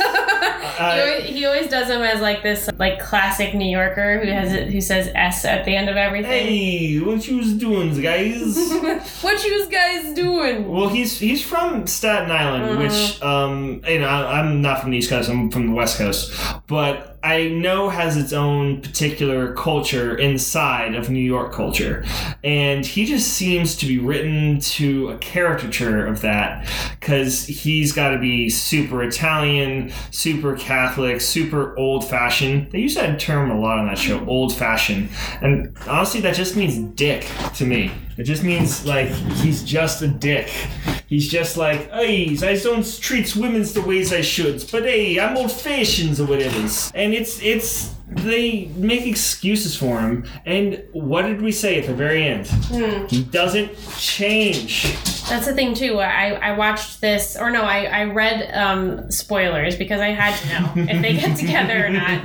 Uh, 0.79 0.97
always, 1.01 1.25
he 1.31 1.45
always 1.47 1.69
does 1.69 1.89
him 1.89 2.03
as 2.03 2.21
like 2.21 2.43
this 2.43 2.69
like 2.79 2.99
classic 3.01 3.55
New 3.55 3.69
Yorker 3.69 4.21
who 4.23 4.31
has 4.31 4.53
it, 4.53 4.69
who 4.69 4.81
says 4.81 5.11
S 5.15 5.45
at 5.45 5.65
the 5.65 5.75
end 5.75 5.89
of 5.89 5.97
everything. 5.97 6.31
hey, 6.47 6.99
what 7.01 7.27
you 7.27 7.39
was 7.39 7.53
doing, 7.55 7.89
guys? 8.01 8.57
what 9.23 9.43
you 9.45 9.69
guys 9.71 10.13
doing? 10.15 10.69
Well, 10.71 10.89
he's 10.89 11.19
he's 11.19 11.43
from 11.43 11.87
Staten 11.87 12.31
Island, 12.31 12.65
Mhm. 12.65 12.79
which 12.83 13.23
um, 13.23 13.81
you 13.89 14.01
know 14.01 14.07
I, 14.09 14.41
I'm 14.41 14.61
not 14.61 14.81
from 14.83 14.91
the 14.91 14.99
East 14.99 15.09
Coast. 15.11 15.31
I'm 15.31 15.51
from 15.51 15.69
the 15.69 15.73
West 15.73 15.97
Coast, 15.99 16.33
but 16.67 17.08
I 17.23 17.49
know 17.49 17.89
has 17.89 18.17
its 18.17 18.33
own 18.33 18.81
particular 18.81 19.53
culture 19.55 20.17
inside 20.17 20.95
of 20.95 21.11
New 21.11 21.21
York 21.21 21.53
culture, 21.53 22.05
and 22.45 22.87
he 22.87 23.07
just 23.07 23.29
seems 23.29 23.77
to 23.77 23.87
be 23.87 23.99
written 23.99 24.61
to 24.61 25.11
a 25.11 25.19
caricature 25.19 26.07
of 26.07 26.21
that 26.21 26.69
because 27.01 27.47
he's 27.47 27.93
got 27.93 28.11
to 28.11 28.19
be 28.19 28.49
super 28.49 29.03
Italian, 29.03 29.93
super 30.11 30.57
Catholic, 30.57 31.21
super 31.21 31.77
old 31.77 32.09
fashioned. 32.09 32.71
They 32.71 32.79
use 32.79 32.95
that 32.95 33.19
term 33.19 33.51
a 33.51 33.59
lot 33.59 33.79
on 33.79 33.87
that 33.89 33.99
show, 33.99 34.25
old 34.27 34.55
fashioned, 34.55 35.09
and 35.43 35.77
honestly, 35.87 36.21
that 36.21 36.37
just 36.37 36.57
means 36.57 36.79
dick 36.95 37.27
to 37.55 37.67
me. 37.67 37.91
It 38.19 38.25
just 38.25 38.43
means 38.43 38.85
like 38.85 39.09
he's 39.09 39.63
just 39.63 40.03
a 40.03 40.09
dick. 40.09 40.49
he's 41.07 41.29
just 41.29 41.57
like, 41.57 41.89
hey, 41.93 42.37
I 42.43 42.57
don't 42.57 43.01
treat 43.01 43.37
women's 43.37 43.73
the 43.73 43.81
ways 43.81 44.13
I 44.13 44.23
should, 44.23 44.65
but 44.73 44.83
hey, 44.83 45.21
I'm 45.21 45.37
old 45.37 45.53
fashioned 45.53 46.19
or 46.19 46.27
whatever. 46.27 46.59
And 46.95 47.15
it's 47.15 47.41
it's 47.41 47.95
they 48.09 48.67
make 48.77 49.07
excuses 49.07 49.77
for 49.77 50.01
him. 50.01 50.27
And 50.45 50.83
what 50.93 51.23
did 51.23 51.41
we 51.43 51.53
say 51.53 51.79
at 51.79 51.87
the 51.87 51.95
very 51.95 52.25
end? 52.25 52.47
He 53.09 53.23
doesn't 53.23 53.71
change. 53.99 54.83
That's 55.29 55.47
the 55.47 55.55
thing 55.55 55.75
too. 55.75 56.01
I, 56.01 56.31
I 56.31 56.57
watched 56.57 57.01
this, 57.01 57.37
or 57.37 57.51
no, 57.51 57.63
I, 57.63 57.85
I 57.85 58.05
read 58.05 58.51
um, 58.55 59.11
spoilers 59.11 59.77
because 59.77 60.01
I 60.01 60.09
had 60.09 60.37
to 60.41 60.49
know 60.49 60.91
if 60.91 61.03
they 61.03 61.15
get 61.15 61.37
together 61.39 61.87
or 61.87 61.91
not. 61.91 62.25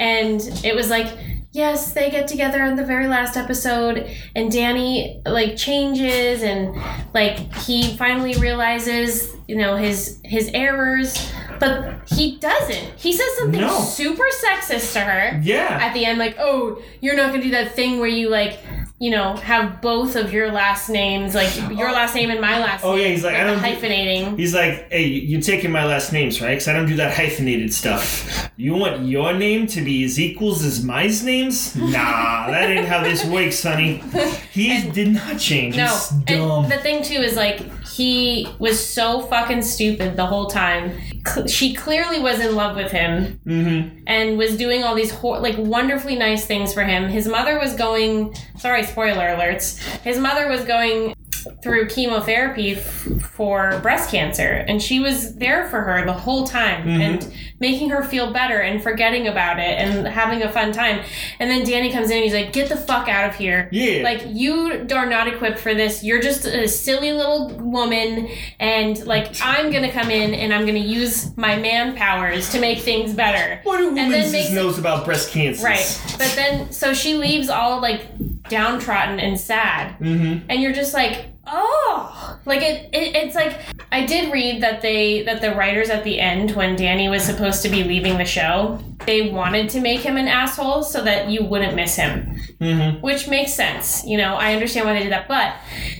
And 0.00 0.40
it 0.64 0.74
was 0.74 0.90
like, 0.90 1.16
yes, 1.52 1.92
they 1.92 2.10
get 2.10 2.28
together 2.28 2.62
on 2.62 2.76
the 2.76 2.84
very 2.84 3.06
last 3.08 3.36
episode, 3.36 4.08
and 4.34 4.50
Danny 4.52 5.20
like 5.26 5.56
changes, 5.56 6.42
and 6.42 6.74
like 7.14 7.38
he 7.56 7.96
finally 7.96 8.34
realizes, 8.38 9.34
you 9.48 9.56
know, 9.56 9.76
his 9.76 10.20
his 10.24 10.50
errors, 10.54 11.30
but 11.58 11.94
he 12.08 12.36
doesn't. 12.38 12.92
He 12.98 13.12
says 13.12 13.28
something 13.38 13.60
No. 13.60 13.80
super 13.80 14.24
sexist 14.44 14.92
to 14.94 15.00
her 15.00 15.40
Yeah. 15.42 15.78
at 15.80 15.92
the 15.94 16.04
end, 16.04 16.18
like, 16.18 16.36
oh, 16.38 16.80
you're 17.00 17.16
not 17.16 17.30
gonna 17.30 17.42
do 17.42 17.50
that 17.50 17.74
thing 17.74 17.98
where 17.98 18.08
you 18.08 18.28
like, 18.28 18.58
you 19.00 19.10
know, 19.10 19.34
have 19.36 19.80
both 19.80 20.14
of 20.14 20.30
your 20.30 20.52
last 20.52 20.90
names, 20.90 21.34
like 21.34 21.56
your 21.70 21.88
oh. 21.88 21.92
last 21.92 22.14
name 22.14 22.30
and 22.30 22.38
my 22.38 22.58
last 22.60 22.84
Oh, 22.84 22.92
name. 22.92 23.00
Oh 23.00 23.02
yeah, 23.02 23.08
he's 23.08 23.24
like, 23.24 23.34
I 23.34 23.44
don't 23.44 23.56
do- 23.58 23.64
hyphenating. 23.64 24.38
He's 24.38 24.54
like, 24.54 24.92
hey, 24.92 25.06
you're 25.06 25.40
taking 25.40 25.72
my 25.72 25.86
last 25.86 26.12
names, 26.12 26.42
right? 26.42 26.50
Because 26.50 26.68
I 26.68 26.74
don't 26.74 26.86
do 26.86 26.96
that 26.96 27.14
hyphenated 27.16 27.72
stuff. 27.72 28.50
You 28.58 28.74
want 28.74 29.06
your 29.06 29.32
name 29.32 29.66
to 29.68 29.80
be 29.80 30.04
as 30.04 30.20
equals 30.20 30.62
as 30.62 30.84
my 30.84 31.06
names? 31.24 31.74
Nah, 31.76 32.50
that 32.50 32.68
ain't 32.68 32.86
how 32.86 33.02
this 33.02 33.24
works, 33.24 33.62
honey. 33.62 34.04
He 34.52 34.90
did 34.90 35.08
not 35.14 35.38
change. 35.38 35.76
No, 35.78 35.86
He's 35.86 36.08
dumb. 36.10 36.64
and 36.64 36.72
the 36.72 36.76
thing 36.78 37.02
too 37.02 37.14
is 37.22 37.36
like 37.36 37.60
he 37.86 38.46
was 38.58 38.78
so 38.84 39.22
fucking 39.22 39.62
stupid 39.62 40.14
the 40.16 40.26
whole 40.26 40.46
time. 40.46 40.92
Cl- 41.26 41.46
she 41.46 41.74
clearly 41.74 42.20
was 42.20 42.40
in 42.40 42.54
love 42.54 42.76
with 42.76 42.90
him 42.92 43.40
mm-hmm. 43.46 44.02
and 44.06 44.38
was 44.38 44.56
doing 44.56 44.84
all 44.84 44.94
these 44.94 45.10
hor- 45.10 45.40
like 45.40 45.56
wonderfully 45.58 46.16
nice 46.16 46.46
things 46.46 46.72
for 46.72 46.82
him. 46.82 47.08
His 47.08 47.28
mother 47.28 47.58
was 47.58 47.74
going. 47.74 48.34
Sorry, 48.56 48.82
spoiler 48.84 49.28
alerts. 49.28 49.78
His 50.02 50.18
mother 50.18 50.48
was 50.48 50.64
going 50.64 51.14
through 51.62 51.88
chemotherapy 51.88 52.72
f- 52.76 53.06
for 53.36 53.78
breast 53.82 54.10
cancer, 54.10 54.64
and 54.68 54.82
she 54.82 55.00
was 55.00 55.34
there 55.36 55.68
for 55.68 55.80
her 55.82 56.04
the 56.04 56.12
whole 56.12 56.46
time 56.46 56.84
Mhm. 56.86 57.00
and 57.00 57.32
making 57.60 57.90
her 57.90 58.02
feel 58.02 58.32
better 58.32 58.58
and 58.58 58.82
forgetting 58.82 59.28
about 59.28 59.58
it 59.58 59.78
and 59.78 60.06
having 60.08 60.42
a 60.42 60.48
fun 60.50 60.72
time. 60.72 61.00
And 61.38 61.50
then 61.50 61.64
Danny 61.64 61.90
comes 61.92 62.10
in 62.10 62.16
and 62.16 62.24
he's 62.24 62.32
like, 62.34 62.52
"Get 62.52 62.68
the 62.68 62.76
fuck 62.76 63.08
out 63.08 63.28
of 63.28 63.36
here." 63.36 63.68
Yeah. 63.70 64.02
Like 64.02 64.22
you 64.26 64.86
are 64.94 65.06
not 65.06 65.28
equipped 65.28 65.58
for 65.58 65.74
this. 65.74 66.02
You're 66.02 66.22
just 66.22 66.44
a 66.46 66.66
silly 66.68 67.12
little 67.12 67.48
woman, 67.58 68.28
and 68.58 69.04
like 69.06 69.28
I'm 69.42 69.70
gonna 69.70 69.90
come 69.92 70.10
in 70.10 70.32
and 70.34 70.52
I'm 70.54 70.64
gonna 70.66 70.78
use 70.78 71.36
my 71.36 71.56
man 71.56 71.94
powers 71.96 72.50
to 72.52 72.60
make 72.60 72.78
things 72.80 73.12
better. 73.12 73.60
what 73.64 73.78
do 73.78 73.88
and 73.88 73.96
then 73.96 74.10
women 74.10 74.34
it- 74.34 74.52
knows 74.52 74.78
about 74.78 75.04
breast 75.04 75.30
cancer? 75.32 75.64
Right. 75.64 76.00
But 76.18 76.32
then, 76.36 76.70
so 76.72 76.94
she 76.94 77.14
leaves 77.14 77.48
all 77.50 77.80
like 77.80 78.02
downtrodden 78.48 79.20
and 79.20 79.38
sad. 79.38 79.94
Mm-hmm. 80.00 80.38
And 80.48 80.60
you're 80.62 80.72
just 80.72 80.92
like, 80.94 81.26
oh, 81.46 82.38
like 82.44 82.62
it, 82.62 82.88
it. 82.92 83.14
It's 83.16 83.34
like 83.34 83.58
I 83.92 84.06
did 84.06 84.32
read 84.32 84.62
that 84.62 84.80
they 84.82 85.22
that 85.24 85.40
the 85.40 85.54
writers 85.54 85.90
at 85.90 86.04
the 86.04 86.18
end 86.20 86.52
when 86.52 86.76
Danny 86.76 87.08
was 87.08 87.22
supposed 87.24 87.62
to 87.62 87.68
be 87.68 87.82
leaving 87.84 88.18
the 88.18 88.24
show, 88.24 88.78
they 89.06 89.30
wanted 89.30 89.68
to 89.70 89.80
make 89.80 90.00
him 90.00 90.16
an 90.16 90.28
asshole 90.28 90.82
so 90.82 91.02
that 91.04 91.28
you 91.28 91.44
wouldn't 91.44 91.74
miss 91.74 91.96
him, 91.96 92.36
Mm-hmm. 92.60 93.00
which 93.00 93.26
makes 93.26 93.52
sense. 93.54 94.04
You 94.06 94.18
know, 94.18 94.34
I 94.34 94.52
understand 94.52 94.86
why 94.86 94.92
they 94.94 95.02
did 95.02 95.12
that. 95.12 95.26
But 95.28 95.54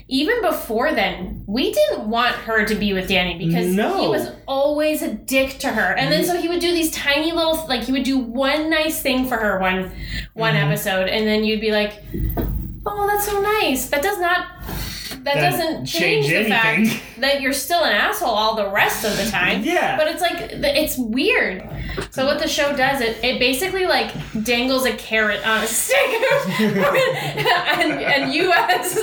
even 0.09 0.43
before 0.43 0.93
then, 0.93 1.43
we 1.47 1.73
didn't 1.73 2.09
want 2.11 2.35
her 2.37 2.65
to 2.67 2.75
be 2.75 2.93
with 2.93 3.09
Danny 3.09 3.39
because 3.39 3.67
No. 3.75 4.01
he 4.03 4.09
was 4.09 4.29
always 4.47 5.01
a 5.03 5.13
dick 5.15 5.59
to 5.61 5.69
her. 5.69 5.95
And 5.97 6.13
then 6.13 6.25
so 6.25 6.37
he 6.41 6.49
would 6.49 6.61
do 6.61 6.73
these 6.73 6.91
tiny 6.91 7.33
little 7.33 7.67
like 7.67 7.83
he 7.85 7.93
would 7.93 8.03
do 8.05 8.19
one 8.19 8.69
nice 8.71 9.01
thing 9.01 9.27
for 9.27 9.37
her 9.37 9.59
one 9.59 9.91
one 10.35 10.55
Mhm. 10.55 10.67
episode, 10.69 11.09
and 11.09 11.27
then 11.27 11.45
you'd 11.45 11.61
be 11.61 11.71
like, 11.73 12.03
"Oh, 12.87 13.07
that's 13.07 13.27
so 13.27 13.41
nice." 13.41 13.87
That 13.87 14.03
does 14.03 14.19
not. 14.21 14.47
That, 15.11 15.25
That 15.25 15.51
doesn't 15.51 15.87
change 15.87 16.27
change, 16.27 16.29
the 16.29 16.37
anything. 16.55 16.87
fact 16.87 17.21
that 17.21 17.41
you're 17.41 17.53
still 17.53 17.83
an 17.85 17.93
asshole 17.93 18.29
all 18.31 18.55
the 18.57 18.69
rest 18.71 19.05
of 19.05 19.17
the 19.17 19.31
time. 19.31 19.63
Yeah. 19.63 19.97
But 19.97 20.09
it's 20.09 20.23
like 20.23 20.37
it's 20.53 20.97
weird. 20.99 21.69
So 22.13 22.25
what 22.27 22.39
the 22.39 22.49
show 22.49 22.75
does, 22.77 23.01
it 23.01 23.23
it 23.25 23.39
basically 23.39 23.87
like 23.87 24.13
dangles 24.45 24.87
a 24.87 24.93
carrot 24.93 25.47
on 25.47 25.63
a 25.63 25.67
stick, 25.67 25.99
and 26.61 27.93
and 28.01 28.33
you 28.33 28.53
as 28.53 28.97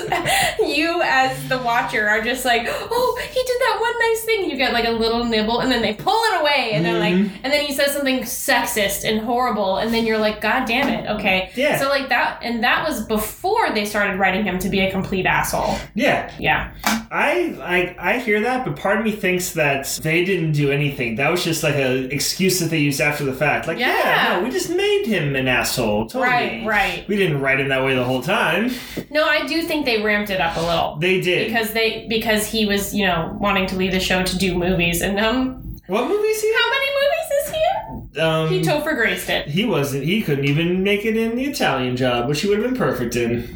you 0.60 1.02
as 1.04 1.50
the 1.50 1.58
watcher 1.60 2.08
are 2.08 2.22
just 2.24 2.46
like, 2.46 2.64
oh, 2.68 3.20
he 3.22 3.44
did 3.44 3.60
that 3.62 3.78
one 3.80 4.00
nice 4.00 4.24
thing. 4.24 4.50
You 4.50 4.58
get 4.58 4.74
like 4.74 4.86
a 4.88 4.92
little 4.92 5.26
nibble, 5.26 5.60
and 5.60 5.72
then 5.72 5.82
they 5.82 5.94
pull 5.94 6.20
it 6.34 6.42
away, 6.42 6.72
and 6.74 6.86
they're 6.86 6.96
Mhm. 6.96 7.00
like, 7.26 7.32
and 7.44 7.54
then 7.54 7.66
he 7.66 7.74
says 7.74 7.92
something 7.94 8.20
sexist 8.22 9.08
and 9.08 9.20
horrible, 9.22 9.78
and 9.78 9.94
then 9.94 10.06
you're 10.06 10.18
like, 10.18 10.42
God 10.42 10.66
damn 10.66 10.88
it, 10.88 11.10
okay. 11.18 11.52
Yeah. 11.56 11.78
So 11.80 11.90
like 11.90 12.10
that, 12.10 12.40
and 12.42 12.64
that 12.64 12.88
was 12.88 13.06
before 13.06 13.70
they 13.72 13.86
started 13.86 14.18
writing 14.20 14.44
him 14.44 14.60
to 14.60 14.70
be 14.70 14.80
a 14.82 14.92
complete 14.92 15.26
asshole. 15.26 15.76
Yeah. 15.98 16.32
Yeah. 16.40 16.72
I, 17.10 17.58
I 18.00 18.12
I 18.16 18.20
hear 18.20 18.42
that, 18.42 18.66
but 18.66 18.76
part 18.76 19.00
of 19.00 19.06
me 19.06 19.12
thinks 19.12 19.54
that 19.54 20.00
they 20.04 20.24
didn't 20.26 20.52
do 20.52 20.70
anything. 20.72 21.16
That 21.16 21.32
was 21.32 21.44
just 21.44 21.64
like 21.64 21.74
a 21.76 22.04
excuse 22.14 22.60
that 22.60 22.70
they 22.70 22.78
used 22.80 23.02
after 23.02 23.24
the 23.26 23.34
fact. 23.34 23.66
Like, 23.68 23.80
yeah, 23.80 23.98
Yeah. 23.98 24.38
no, 24.40 24.44
we 24.46 24.52
just 24.52 24.70
made 24.70 25.06
him 25.06 25.36
an 25.36 25.48
asshole. 25.48 26.08
Totally. 26.08 26.26
Right. 26.26 26.66
Right. 26.68 27.08
We 27.08 27.16
didn't 27.16 27.42
write 27.42 27.60
him 27.60 27.70
that 27.70 27.84
way 27.84 27.96
the 27.96 28.04
whole 28.04 28.22
time. 28.22 28.72
No, 29.10 29.24
I 29.26 29.48
do 29.48 29.64
think 29.64 29.86
they 29.86 30.02
ramped 30.04 30.30
it 30.30 30.40
up 30.40 30.56
a 30.58 30.62
little. 30.62 30.98
They 30.98 31.20
did. 31.22 31.48
because 31.48 31.74
they 31.74 32.06
because 32.10 32.46
he 32.46 32.66
was 32.66 32.94
you 32.94 33.06
know 33.08 33.36
wanting 33.40 33.66
to 33.68 33.76
leave 33.76 33.92
the 33.94 34.00
show 34.00 34.22
to 34.24 34.38
do 34.38 34.56
movies 34.58 35.02
and 35.02 35.20
um 35.20 35.64
what 35.88 36.08
movies 36.10 36.42
he? 36.42 36.54
how 36.54 36.70
many 36.70 36.88
movies 37.00 37.32
is 37.46 37.50
he 37.56 37.58
in? 37.58 38.10
in? 38.16 38.22
Um, 38.22 38.50
He 38.50 38.62
Topher 38.62 38.94
Graced 38.96 39.30
it. 39.30 39.48
he 39.48 39.64
wasn't. 39.64 40.04
He 40.04 40.22
couldn't 40.22 40.44
even 40.46 40.84
make 40.84 41.06
it 41.06 41.16
in 41.16 41.38
the 41.38 41.46
Italian 41.46 41.96
job, 41.96 42.28
which 42.28 42.42
he 42.42 42.50
would 42.50 42.60
have 42.60 42.68
been 42.70 42.78
perfect 42.78 43.16
in. 43.16 43.48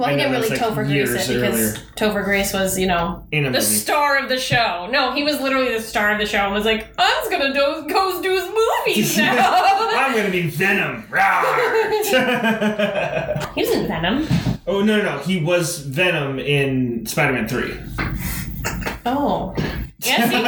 Well, 0.00 0.08
I 0.08 0.12
he 0.12 0.16
didn't 0.18 0.32
really 0.32 0.48
like 0.48 0.58
Topher 0.58 0.86
Grace 0.86 1.10
it 1.10 1.28
because 1.34 1.54
earlier. 1.54 1.72
Topher 1.94 2.24
Grace 2.24 2.54
was 2.54 2.78
you 2.78 2.86
know 2.86 3.26
the 3.30 3.42
movie. 3.42 3.60
star 3.60 4.18
of 4.18 4.30
the 4.30 4.38
show. 4.38 4.88
No, 4.90 5.12
he 5.12 5.22
was 5.22 5.38
literally 5.40 5.74
the 5.74 5.80
star 5.82 6.10
of 6.12 6.18
the 6.18 6.24
show 6.26 6.38
and 6.38 6.54
was 6.54 6.64
like, 6.64 6.88
I'm 6.96 7.10
just 7.20 7.30
gonna 7.30 7.52
do 7.52 7.86
go 7.86 8.22
do 8.22 8.30
his 8.30 8.48
movies 8.48 9.16
now. 9.18 9.60
I'm 9.96 10.16
gonna 10.16 10.30
be 10.30 10.48
Venom. 10.48 11.06
He 13.54 13.62
was 13.62 13.70
in 13.70 13.86
Venom. 13.88 14.26
oh 14.66 14.82
no, 14.82 14.98
no, 14.98 15.02
no! 15.02 15.18
He 15.18 15.42
was 15.42 15.78
Venom 15.80 16.38
in 16.38 17.04
Spider-Man 17.06 17.48
Three. 17.48 17.74
Oh, 19.06 19.54
yes. 19.98 20.30
He, 20.30 20.42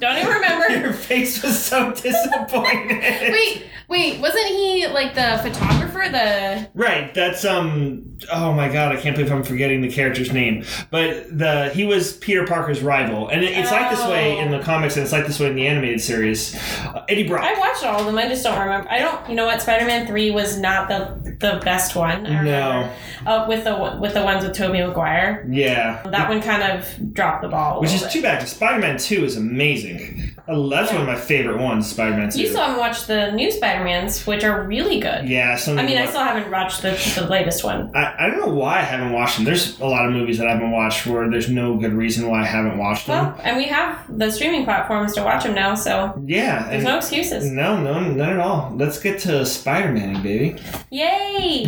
don't 0.06 0.18
even 0.18 0.32
remember. 0.32 0.68
Your 0.78 0.92
face 0.92 1.42
was 1.42 1.62
so 1.62 1.92
disappointed. 1.92 3.32
Wait, 3.32 3.64
wait, 3.88 4.20
wasn't 4.20 4.46
he 4.46 4.86
like 4.88 5.14
the 5.14 5.40
photographer? 5.42 6.04
The 6.10 6.68
Right, 6.74 7.12
that's 7.14 7.44
um. 7.44 8.11
Oh 8.30 8.52
my 8.52 8.68
god, 8.68 8.92
I 8.92 8.96
can't 9.00 9.16
believe 9.16 9.32
I'm 9.32 9.42
forgetting 9.42 9.80
the 9.80 9.90
character's 9.90 10.32
name. 10.32 10.64
But 10.90 11.36
the 11.36 11.70
he 11.74 11.84
was 11.84 12.12
Peter 12.18 12.44
Parker's 12.46 12.80
rival, 12.82 13.28
and 13.28 13.42
it, 13.42 13.56
it's 13.56 13.70
like 13.70 13.90
this 13.90 14.04
way 14.06 14.38
in 14.38 14.50
the 14.50 14.58
comics, 14.60 14.96
and 14.96 15.02
it's 15.04 15.12
like 15.12 15.26
this 15.26 15.40
way 15.40 15.48
in 15.48 15.56
the 15.56 15.66
animated 15.66 16.00
series. 16.00 16.54
Uh, 16.80 17.04
Eddie 17.08 17.26
Brock. 17.28 17.42
I 17.44 17.58
watched 17.58 17.84
all 17.84 18.00
of 18.00 18.06
them. 18.06 18.18
I 18.18 18.28
just 18.28 18.44
don't 18.44 18.58
remember. 18.60 18.90
I 18.90 18.98
don't. 18.98 19.28
You 19.28 19.34
know 19.34 19.46
what? 19.46 19.62
Spider 19.62 19.86
Man 19.86 20.06
Three 20.06 20.30
was 20.30 20.58
not 20.58 20.88
the 20.88 21.32
the 21.40 21.60
best 21.64 21.96
one. 21.96 22.22
No. 22.24 22.90
Uh, 23.26 23.46
with 23.48 23.64
the 23.64 23.98
with 24.00 24.14
the 24.14 24.22
ones 24.22 24.44
with 24.44 24.54
Tobey 24.54 24.80
Maguire. 24.82 25.46
yeah, 25.48 26.02
That 26.10 26.28
one 26.28 26.42
kind 26.42 26.62
of 26.62 27.14
dropped 27.14 27.42
the 27.42 27.48
ball. 27.48 27.80
which 27.80 27.90
is 27.92 28.02
little 28.02 28.12
too 28.12 28.22
bad. 28.22 28.40
'cause 28.40 28.50
Spider-Man 28.50 28.98
Two 28.98 29.24
is 29.24 29.36
amazing. 29.36 30.34
That's 30.48 30.90
one 30.92 31.00
of 31.02 31.06
my 31.06 31.14
favorite 31.16 31.58
ones. 31.58 31.88
Spider-Man. 31.88 32.30
Two. 32.30 32.40
You 32.40 32.48
still 32.48 32.62
haven't 32.62 32.78
watched 32.80 33.06
the 33.06 33.30
new 33.32 33.50
Spider 33.50 33.84
Mans, 33.84 34.26
which 34.26 34.42
are 34.44 34.62
really 34.64 34.98
good. 34.98 35.28
yeah, 35.28 35.56
some 35.56 35.78
I 35.78 35.86
mean, 35.86 35.98
I 35.98 36.06
still 36.06 36.22
haven't 36.24 36.50
watched 36.50 36.82
the, 36.82 36.90
the 37.14 37.26
latest 37.28 37.62
one. 37.64 37.90
I, 37.94 38.11
I 38.18 38.26
don't 38.28 38.40
know 38.40 38.54
why 38.54 38.78
I 38.78 38.82
haven't 38.82 39.12
watched 39.12 39.36
them. 39.36 39.44
There's 39.44 39.78
a 39.80 39.86
lot 39.86 40.06
of 40.06 40.12
movies 40.12 40.38
that 40.38 40.46
I 40.46 40.52
haven't 40.52 40.70
watched 40.70 41.06
where 41.06 41.28
there's 41.30 41.48
no 41.50 41.76
good 41.76 41.92
reason 41.92 42.28
why 42.28 42.42
I 42.42 42.44
haven't 42.44 42.78
watched 42.78 43.06
them. 43.06 43.26
Well, 43.26 43.40
and 43.42 43.56
we 43.56 43.64
have 43.66 44.04
the 44.18 44.30
streaming 44.30 44.64
platforms 44.64 45.14
to 45.14 45.22
watch 45.22 45.44
them 45.44 45.54
now, 45.54 45.74
so 45.74 46.22
yeah, 46.26 46.68
there's 46.68 46.84
no 46.84 46.98
excuses. 46.98 47.50
no, 47.50 47.82
no, 47.82 48.00
none 48.00 48.30
at 48.30 48.40
all. 48.40 48.72
Let's 48.76 48.98
get 49.00 49.20
to 49.20 49.44
Spider-Man, 49.46 50.22
baby. 50.22 50.60
Yay! 50.90 51.66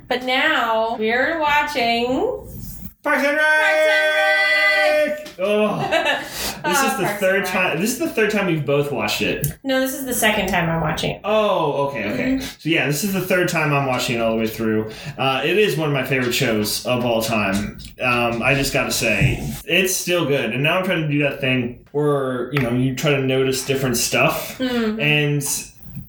but 0.08 0.24
now 0.24 0.96
we're 0.96 1.38
watching. 1.40 2.48
Parks 3.06 3.24
and 3.24 3.36
Rec. 3.36 3.42
Oh, 5.38 5.78
this 6.64 6.82
is 6.82 6.96
the 6.96 7.04
Parks 7.04 7.20
third 7.20 7.34
and 7.36 7.44
Rec. 7.44 7.52
time. 7.52 7.78
This 7.80 7.92
is 7.92 7.98
the 7.98 8.08
third 8.08 8.30
time 8.30 8.46
we've 8.46 8.64
both 8.64 8.90
watched 8.90 9.20
it. 9.20 9.46
No, 9.62 9.80
this 9.80 9.92
is 9.92 10.06
the 10.06 10.14
second 10.14 10.48
time 10.48 10.68
I'm 10.70 10.80
watching 10.80 11.10
it. 11.10 11.20
Oh, 11.24 11.88
okay, 11.88 12.10
okay. 12.10 12.24
Mm-hmm. 12.32 12.40
So 12.40 12.68
yeah, 12.70 12.86
this 12.86 13.04
is 13.04 13.12
the 13.12 13.20
third 13.20 13.48
time 13.50 13.72
I'm 13.72 13.86
watching 13.86 14.16
it 14.16 14.20
all 14.22 14.30
the 14.32 14.38
way 14.38 14.46
through. 14.46 14.90
Uh, 15.18 15.42
it 15.44 15.58
is 15.58 15.76
one 15.76 15.88
of 15.88 15.94
my 15.94 16.04
favorite 16.04 16.32
shows 16.32 16.86
of 16.86 17.04
all 17.04 17.20
time. 17.20 17.78
Um, 18.00 18.42
I 18.42 18.54
just 18.54 18.72
gotta 18.72 18.90
say, 18.90 19.38
it's 19.66 19.94
still 19.94 20.24
good. 20.24 20.52
And 20.54 20.62
now 20.62 20.78
I'm 20.78 20.84
trying 20.86 21.02
to 21.02 21.08
do 21.08 21.22
that 21.24 21.38
thing 21.40 21.86
where 21.92 22.50
you 22.54 22.60
know 22.60 22.70
you 22.72 22.94
try 22.96 23.10
to 23.10 23.20
notice 23.22 23.64
different 23.66 23.98
stuff, 23.98 24.56
Hmm. 24.56 24.98
and 24.98 25.42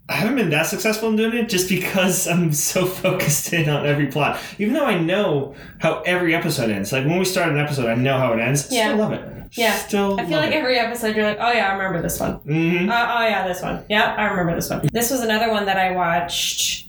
I 0.10 0.14
haven't 0.14 0.38
been 0.38 0.50
that 0.52 0.68
successful 0.68 1.10
in 1.10 1.18
doing 1.18 1.34
it 1.36 1.50
just 1.50 1.68
because 1.68 2.28
I'm 2.28 2.54
so 2.54 2.86
focused 3.04 3.52
in 3.52 3.68
on 3.68 3.86
every 3.86 4.08
plot. 4.08 4.40
Even 4.58 4.74
though 4.74 4.86
I 4.86 4.98
know 4.98 5.56
how 5.80 6.02
every 6.02 6.34
episode 6.34 6.70
ends. 6.70 6.94
Like 6.94 7.06
when 7.06 7.20
we 7.20 7.26
start 7.26 7.50
an 7.50 7.58
episode, 7.58 7.88
I 7.88 7.96
know 7.96 8.18
how 8.18 8.32
it 8.34 8.40
ends. 8.40 8.72
Yeah. 8.72 8.88
Still 8.88 8.98
love 8.98 9.14
it. 9.14 9.34
Yeah. 9.54 9.76
Still 9.76 10.20
I 10.20 10.26
feel 10.26 10.40
like 10.40 10.52
it. 10.52 10.56
every 10.56 10.78
episode 10.78 11.16
you're 11.16 11.26
like, 11.26 11.40
oh 11.42 11.52
yeah, 11.52 11.70
I 11.70 11.74
remember 11.74 12.02
this 12.02 12.20
one. 12.20 12.40
Mm-hmm. 12.40 12.90
Uh, 12.90 13.16
oh 13.18 13.24
yeah, 13.26 13.48
this 13.48 13.62
one. 13.62 13.84
Yeah, 13.90 14.16
I 14.18 14.26
remember 14.26 14.56
this 14.56 14.70
one. 14.70 14.88
This 14.94 15.12
was 15.12 15.22
another 15.22 15.52
one 15.52 15.66
that 15.66 15.78
I 15.78 15.92
watched. 15.92 16.88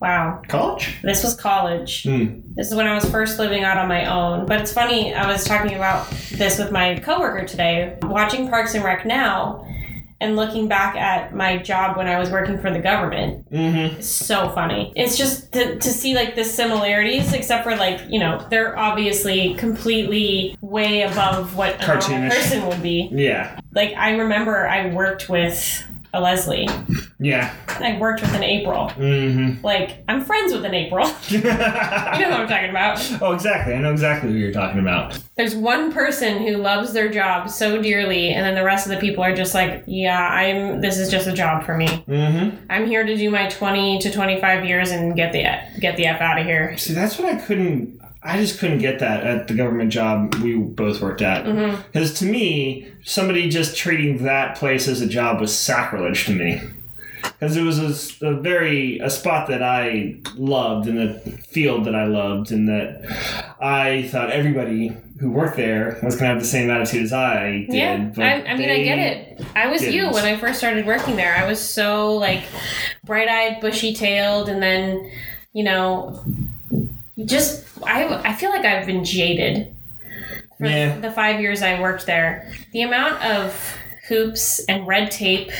Wow, 0.00 0.42
College? 0.48 0.98
this 1.02 1.22
was 1.22 1.36
college. 1.36 2.02
Mm. 2.02 2.42
This 2.56 2.68
is 2.68 2.74
when 2.74 2.88
I 2.88 2.94
was 2.96 3.08
first 3.08 3.38
living 3.38 3.62
out 3.62 3.78
on 3.78 3.86
my 3.86 4.06
own. 4.06 4.46
But 4.46 4.60
it's 4.60 4.72
funny, 4.72 5.14
I 5.14 5.30
was 5.30 5.44
talking 5.44 5.76
about 5.76 6.10
this 6.32 6.58
with 6.58 6.72
my 6.72 6.98
coworker 6.98 7.46
today, 7.46 7.96
watching 8.02 8.48
Parks 8.48 8.74
and 8.74 8.82
Rec 8.82 9.06
now 9.06 9.64
and 10.22 10.36
looking 10.36 10.68
back 10.68 10.96
at 10.96 11.34
my 11.34 11.56
job 11.58 11.96
when 11.96 12.06
I 12.06 12.18
was 12.18 12.30
working 12.30 12.58
for 12.58 12.70
the 12.70 12.78
government. 12.78 13.46
hmm 13.48 14.00
so 14.00 14.50
funny. 14.50 14.92
It's 14.96 15.16
just 15.16 15.52
to, 15.52 15.78
to 15.78 15.88
see 15.88 16.14
like 16.14 16.34
the 16.34 16.44
similarities, 16.44 17.32
except 17.32 17.64
for 17.64 17.76
like, 17.76 18.00
you 18.08 18.20
know, 18.20 18.46
they're 18.48 18.78
obviously 18.78 19.54
completely 19.54 20.56
way 20.60 21.02
above 21.02 21.56
what 21.56 21.82
a 21.82 21.86
normal 21.86 22.30
person 22.30 22.66
would 22.68 22.82
be. 22.82 23.08
Yeah. 23.12 23.58
Like, 23.74 23.94
I 23.94 24.12
remember 24.16 24.66
I 24.68 24.92
worked 24.94 25.28
with 25.28 25.84
a 26.12 26.20
Leslie. 26.20 26.68
Yeah. 27.18 27.54
I 27.68 27.96
worked 27.98 28.20
with 28.20 28.34
an 28.34 28.42
April. 28.42 28.88
Mm-hmm. 28.90 29.64
Like, 29.64 30.04
I'm 30.08 30.24
friends 30.24 30.52
with 30.52 30.64
an 30.64 30.74
April. 30.74 31.06
you 31.28 31.40
know 31.40 31.50
what 31.50 32.40
I'm 32.40 32.48
talking 32.48 32.70
about. 32.70 33.22
oh, 33.22 33.32
exactly. 33.32 33.74
I 33.74 33.78
know 33.78 33.92
exactly 33.92 34.30
who 34.30 34.36
you're 34.36 34.52
talking 34.52 34.80
about. 34.80 35.18
There's 35.36 35.54
one 35.54 35.92
person 35.92 36.38
who 36.38 36.56
loves 36.56 36.92
their 36.92 37.10
job 37.10 37.48
so 37.48 37.80
dearly, 37.80 38.30
and 38.30 38.44
then 38.44 38.54
the 38.54 38.64
rest 38.64 38.86
of 38.86 38.92
the 38.92 38.98
people 38.98 39.24
are 39.24 39.34
just 39.34 39.54
like, 39.54 39.84
yeah, 39.86 40.28
I'm. 40.28 40.80
This 40.80 40.98
is 40.98 41.10
just 41.10 41.26
a 41.26 41.32
job 41.32 41.64
for 41.64 41.76
me. 41.76 41.86
Mm-hmm. 41.86 42.66
I'm 42.68 42.86
here 42.86 43.04
to 43.04 43.16
do 43.16 43.30
my 43.30 43.48
20 43.48 44.00
to 44.00 44.10
25 44.12 44.64
years 44.64 44.90
and 44.90 45.14
get 45.16 45.32
the 45.32 45.42
get 45.80 45.96
the 45.96 46.06
f 46.06 46.20
out 46.20 46.38
of 46.38 46.44
here. 46.44 46.76
See, 46.76 46.92
that's 46.92 47.18
what 47.18 47.32
I 47.32 47.36
couldn't. 47.36 48.01
I 48.24 48.38
just 48.38 48.58
couldn't 48.60 48.78
get 48.78 49.00
that 49.00 49.24
at 49.24 49.48
the 49.48 49.54
government 49.54 49.92
job 49.92 50.36
we 50.36 50.56
both 50.56 51.00
worked 51.00 51.22
at. 51.22 51.44
Mm-hmm. 51.44 51.82
Because 51.82 52.18
to 52.20 52.24
me, 52.24 52.92
somebody 53.02 53.48
just 53.48 53.76
treating 53.76 54.22
that 54.24 54.56
place 54.56 54.86
as 54.86 55.00
a 55.00 55.06
job 55.06 55.40
was 55.40 55.56
sacrilege 55.56 56.26
to 56.26 56.34
me. 56.34 56.60
Because 57.22 57.56
it 57.56 57.62
was 57.62 57.78
a, 58.22 58.26
a 58.26 58.34
very 58.34 58.98
a 58.98 59.10
spot 59.10 59.48
that 59.48 59.62
I 59.62 60.20
loved 60.34 60.88
and 60.88 60.98
a 60.98 61.20
field 61.20 61.84
that 61.86 61.94
I 61.94 62.04
loved, 62.04 62.50
and 62.50 62.68
that 62.68 63.04
I 63.60 64.08
thought 64.08 64.30
everybody 64.30 64.96
who 65.18 65.30
worked 65.30 65.56
there 65.56 65.98
was 66.02 66.16
gonna 66.16 66.28
have 66.28 66.40
the 66.40 66.46
same 66.46 66.68
attitude 66.70 67.02
as 67.02 67.12
I 67.12 67.66
did. 67.68 67.74
Yeah, 67.74 68.12
I, 68.18 68.44
I 68.44 68.56
mean, 68.56 68.70
I 68.70 68.82
get 68.82 68.98
it. 68.98 69.46
I 69.54 69.68
was 69.68 69.82
you 69.82 70.02
didn't. 70.02 70.14
when 70.14 70.24
I 70.24 70.36
first 70.36 70.58
started 70.58 70.84
working 70.84 71.14
there. 71.14 71.34
I 71.34 71.46
was 71.46 71.60
so 71.60 72.16
like 72.16 72.42
bright-eyed, 73.04 73.60
bushy-tailed, 73.60 74.48
and 74.48 74.60
then 74.60 75.10
you 75.52 75.64
know, 75.64 76.24
just 77.24 77.64
I 77.84 78.04
I 78.24 78.32
feel 78.34 78.50
like 78.50 78.64
I've 78.64 78.86
been 78.86 79.04
jaded 79.04 79.74
for 80.58 80.66
Yeah. 80.66 80.98
the 80.98 81.10
five 81.10 81.40
years 81.40 81.62
I 81.62 81.80
worked 81.80 82.06
there. 82.06 82.50
The 82.72 82.82
amount 82.82 83.22
of 83.24 83.76
hoops 84.08 84.64
and 84.68 84.86
red 84.86 85.10
tape 85.10 85.50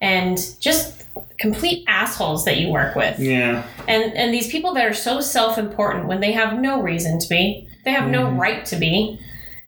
and 0.00 0.38
just 0.60 1.04
complete 1.38 1.84
assholes 1.88 2.44
that 2.44 2.56
you 2.58 2.68
work 2.68 2.94
with 2.96 3.18
Yeah, 3.18 3.62
and 3.88 4.16
and 4.16 4.32
these 4.32 4.48
people 4.48 4.72
that 4.74 4.84
are 4.86 4.94
so 4.94 5.20
self-important 5.20 6.06
when 6.06 6.20
they 6.20 6.32
have 6.32 6.58
no 6.58 6.80
reason 6.80 7.18
to 7.18 7.28
be 7.28 7.68
they 7.84 7.90
have 7.92 8.08
no 8.08 8.26
Mhm. 8.26 8.38
right 8.38 8.64
to 8.66 8.76
be 8.76 9.18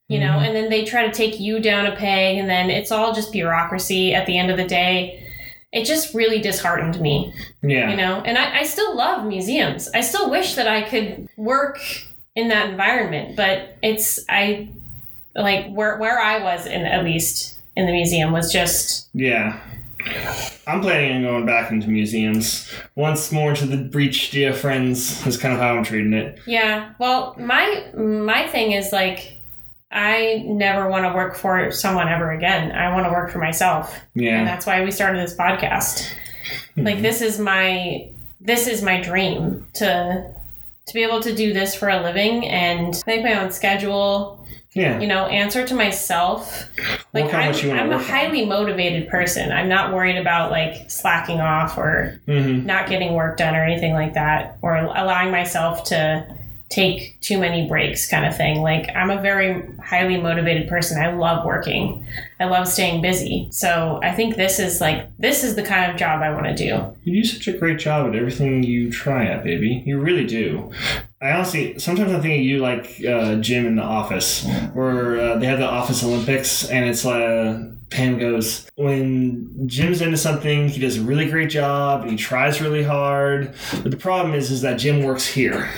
you 0.08 0.18
know 0.18 0.38
and 0.38 0.54
then 0.56 0.70
they 0.70 0.84
try 0.84 1.06
to 1.06 1.12
take 1.12 1.38
you 1.40 1.60
down 1.60 1.86
a 1.86 1.94
peg 1.96 2.38
and 2.38 2.48
then 2.48 2.70
it's 2.70 2.90
all 2.90 3.12
just 3.12 3.32
bureaucracy 3.32 4.14
at 4.14 4.26
the 4.26 4.38
end 4.38 4.50
of 4.50 4.56
the 4.56 4.64
day 4.64 5.20
it 5.76 5.84
just 5.84 6.14
really 6.14 6.40
disheartened 6.40 6.98
me 7.00 7.32
yeah, 7.62 7.90
you 7.90 7.96
know 7.96 8.22
and 8.22 8.38
I, 8.38 8.60
I 8.60 8.64
still 8.64 8.96
love 8.96 9.26
museums 9.26 9.88
i 9.94 10.00
still 10.00 10.30
wish 10.30 10.54
that 10.54 10.66
i 10.66 10.82
could 10.82 11.28
work 11.36 11.78
in 12.34 12.48
that 12.48 12.70
environment 12.70 13.36
but 13.36 13.76
it's 13.82 14.18
i 14.28 14.68
like 15.34 15.70
where 15.70 15.98
where 15.98 16.18
i 16.18 16.42
was 16.42 16.66
in 16.66 16.82
at 16.82 17.04
least 17.04 17.58
in 17.76 17.86
the 17.86 17.92
museum 17.92 18.32
was 18.32 18.50
just 18.52 19.08
yeah. 19.12 19.60
I'm 20.68 20.80
planning 20.82 21.16
on 21.16 21.22
going 21.22 21.46
back 21.46 21.72
into 21.72 21.88
museums 21.88 22.72
once 22.94 23.32
more 23.32 23.54
to 23.54 23.66
the 23.66 23.76
breach 23.76 24.30
dear 24.30 24.52
friends. 24.52 25.26
Is 25.26 25.36
kind 25.36 25.52
of 25.52 25.58
how 25.58 25.76
I'm 25.76 25.84
treating 25.84 26.12
it. 26.12 26.38
Yeah. 26.46 26.92
Well, 27.00 27.34
my 27.38 27.90
my 27.94 28.46
thing 28.46 28.70
is 28.72 28.92
like 28.92 29.35
I 29.90 30.42
never 30.46 30.88
want 30.88 31.04
to 31.04 31.14
work 31.14 31.36
for 31.36 31.70
someone 31.70 32.08
ever 32.08 32.30
again. 32.32 32.72
I 32.72 32.92
want 32.92 33.06
to 33.06 33.10
work 33.12 33.30
for 33.30 33.38
myself. 33.38 33.94
And 34.14 34.24
Yeah, 34.24 34.44
that's 34.44 34.66
why 34.66 34.82
we 34.84 34.90
started 34.90 35.20
this 35.20 35.34
podcast. 35.36 36.10
Like 36.76 37.00
this 37.02 37.22
is 37.22 37.38
my 37.38 38.10
this 38.40 38.66
is 38.66 38.82
my 38.82 39.00
dream 39.00 39.66
to 39.74 40.32
to 40.86 40.94
be 40.94 41.02
able 41.02 41.20
to 41.20 41.34
do 41.34 41.52
this 41.52 41.74
for 41.74 41.88
a 41.88 42.02
living 42.02 42.46
and 42.46 43.02
make 43.06 43.22
my 43.24 43.42
own 43.42 43.50
schedule, 43.50 44.46
yeah. 44.74 45.00
you 45.00 45.06
know, 45.08 45.26
answer 45.26 45.66
to 45.66 45.74
myself. 45.74 46.68
Like 47.12 47.32
I'm, 47.34 47.54
you 47.54 47.72
I'm 47.72 47.86
a 47.90 47.96
work 47.96 48.00
on. 48.00 48.04
highly 48.04 48.44
motivated 48.44 49.08
person. 49.08 49.50
I'm 49.50 49.68
not 49.68 49.92
worried 49.92 50.16
about 50.18 50.50
like 50.50 50.90
slacking 50.90 51.40
off 51.40 51.78
or 51.78 52.20
hmm 52.26 52.66
not 52.66 52.88
getting 52.88 53.14
work 53.14 53.36
done 53.38 53.54
or 53.56 53.64
anything 53.64 53.94
like 53.94 54.14
that 54.14 54.58
or 54.62 54.76
allowing 54.76 55.30
myself 55.30 55.84
to 55.84 56.35
take 56.68 57.20
too 57.20 57.38
many 57.38 57.68
breaks 57.68 58.08
kind 58.08 58.26
of 58.26 58.36
thing. 58.36 58.62
Like 58.62 58.88
i'm 58.94 59.10
a 59.10 59.20
very 59.20 59.62
highly 59.78 60.16
motivated 60.16 60.68
person. 60.68 61.00
I 61.00 61.12
love 61.12 61.44
working. 61.44 62.06
I 62.40 62.44
love 62.44 62.68
staying 62.68 63.02
busy. 63.02 63.48
So 63.50 64.00
i 64.02 64.12
think 64.12 64.36
this 64.36 64.58
is 64.58 64.80
like 64.80 65.08
this 65.18 65.44
is 65.44 65.54
the 65.56 65.62
kind 65.62 65.90
of 65.90 65.96
job 65.96 66.22
i 66.22 66.32
want 66.32 66.46
to 66.46 66.54
do. 66.54 66.96
You 67.04 67.22
do 67.22 67.28
such 67.28 67.48
a 67.48 67.56
great 67.56 67.78
job 67.78 68.08
at 68.08 68.16
everything 68.16 68.62
you 68.62 68.90
try 68.90 69.26
at, 69.26 69.44
baby. 69.44 69.82
You 69.86 70.00
really 70.00 70.26
do. 70.26 70.72
I 71.20 71.32
honestly, 71.32 71.78
sometimes 71.78 72.12
I'm 72.12 72.20
thinking 72.20 72.44
you 72.44 72.58
like 72.58 73.02
uh, 73.08 73.36
Jim 73.36 73.66
in 73.66 73.76
The 73.76 73.82
Office, 73.82 74.46
where 74.74 75.18
uh, 75.18 75.38
they 75.38 75.46
have 75.46 75.58
the 75.58 75.66
Office 75.66 76.04
Olympics, 76.04 76.68
and 76.68 76.84
it's 76.84 77.06
uh, 77.06 77.72
Pam 77.90 78.18
goes, 78.18 78.68
when 78.74 79.68
Jim's 79.68 80.00
into 80.02 80.16
something, 80.16 80.68
he 80.68 80.80
does 80.80 80.98
a 80.98 81.02
really 81.02 81.30
great 81.30 81.50
job, 81.50 82.04
he 82.06 82.16
tries 82.16 82.60
really 82.60 82.82
hard. 82.82 83.54
But 83.82 83.90
the 83.90 83.96
problem 83.96 84.34
is, 84.34 84.50
is 84.50 84.60
that 84.62 84.78
Jim 84.78 85.02
works 85.04 85.26
here. 85.26 85.70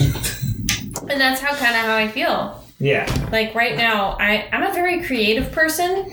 and 0.00 1.20
that's 1.20 1.40
how 1.40 1.50
kind 1.54 1.74
of 1.74 1.82
how 1.84 1.96
i 1.96 2.08
feel 2.08 2.64
Yeah. 2.78 3.06
like 3.32 3.54
right 3.54 3.76
now 3.76 4.16
I, 4.18 4.48
i'm 4.52 4.62
a 4.62 4.72
very 4.72 5.02
creative 5.02 5.50
person 5.52 6.10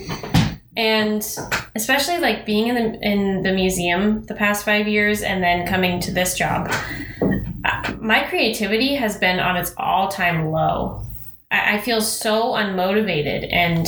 and 0.76 1.22
especially 1.74 2.18
like 2.18 2.44
being 2.44 2.68
in 2.68 2.74
the 2.74 2.98
in 3.00 3.42
the 3.42 3.52
museum 3.52 4.24
the 4.24 4.34
past 4.34 4.64
five 4.64 4.86
years 4.88 5.22
and 5.22 5.42
then 5.42 5.66
coming 5.66 6.00
to 6.00 6.10
this 6.12 6.36
job 6.36 6.70
my 8.00 8.24
creativity 8.28 8.94
has 8.96 9.16
been 9.16 9.38
on 9.40 9.56
its 9.56 9.72
all-time 9.76 10.50
low 10.50 11.02
I, 11.50 11.76
I 11.76 11.80
feel 11.80 12.00
so 12.00 12.52
unmotivated 12.52 13.50
and 13.52 13.86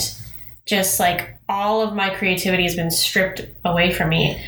just 0.66 1.00
like 1.00 1.36
all 1.48 1.82
of 1.82 1.94
my 1.94 2.10
creativity 2.14 2.62
has 2.64 2.76
been 2.76 2.90
stripped 2.90 3.46
away 3.64 3.92
from 3.92 4.08
me. 4.10 4.42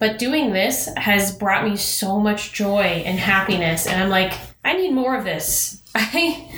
But 0.00 0.18
doing 0.18 0.52
this 0.52 0.88
has 0.96 1.32
brought 1.36 1.64
me 1.64 1.76
so 1.76 2.18
much 2.20 2.52
joy 2.52 3.02
and 3.04 3.18
happiness 3.18 3.86
and 3.86 4.00
i'm 4.02 4.10
like 4.10 4.32
i 4.64 4.72
need 4.74 4.92
more 4.92 5.16
of 5.16 5.24
this. 5.24 5.82
I 5.94 6.48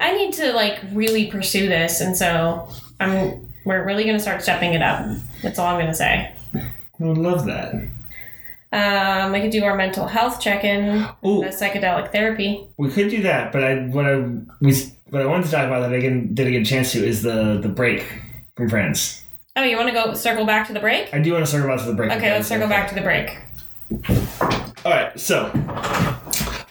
i 0.00 0.12
need 0.16 0.34
to 0.34 0.52
like 0.52 0.78
really 0.92 1.30
pursue 1.30 1.68
this 1.68 2.00
and 2.00 2.16
so 2.16 2.68
i'm 3.00 3.48
we're 3.64 3.84
really 3.84 4.04
going 4.04 4.16
to 4.16 4.22
start 4.22 4.42
stepping 4.42 4.74
it 4.74 4.82
up. 4.82 5.06
That's 5.42 5.58
all 5.58 5.66
i'm 5.66 5.76
going 5.76 5.86
to 5.86 5.94
say. 5.94 6.34
I 6.54 6.70
would 7.00 7.18
love 7.18 7.46
that. 7.46 7.74
um, 8.72 9.34
i 9.34 9.40
could 9.40 9.50
do 9.50 9.64
our 9.64 9.76
mental 9.76 10.06
health 10.06 10.40
check-in 10.40 10.98
the 11.22 11.48
psychedelic 11.48 12.12
therapy. 12.12 12.66
We 12.78 12.90
could 12.90 13.10
do 13.10 13.22
that, 13.22 13.52
but 13.52 13.64
I 13.64 13.74
what 13.86 14.06
I 14.06 14.16
was 14.60 14.92
what 15.10 15.22
I 15.22 15.26
wanted 15.26 15.46
to 15.46 15.50
talk 15.52 15.66
about 15.66 15.80
that 15.80 15.92
I 15.92 16.00
didn't, 16.00 16.34
didn't 16.34 16.52
get 16.52 16.62
a 16.62 16.64
chance 16.64 16.92
to 16.92 17.04
is 17.06 17.22
the 17.22 17.58
the 17.62 17.68
break 17.68 18.06
from 18.62 18.70
Friends. 18.70 19.22
oh 19.56 19.62
you 19.64 19.76
want 19.76 19.88
to 19.88 19.94
go 19.94 20.14
circle 20.14 20.46
back 20.46 20.68
to 20.68 20.72
the 20.72 20.78
break 20.78 21.12
I 21.12 21.18
do 21.20 21.32
want 21.32 21.44
to 21.44 21.50
circle 21.50 21.68
back 21.68 21.80
to 21.80 21.86
the 21.86 21.94
break. 21.94 22.12
okay 22.12 22.30
let's 22.30 22.46
circle 22.46 22.68
back 22.68 22.88
to 22.90 22.94
the 22.94 23.00
break 23.00 23.38
All 24.84 24.90
right, 24.92 25.18
so 25.18 25.50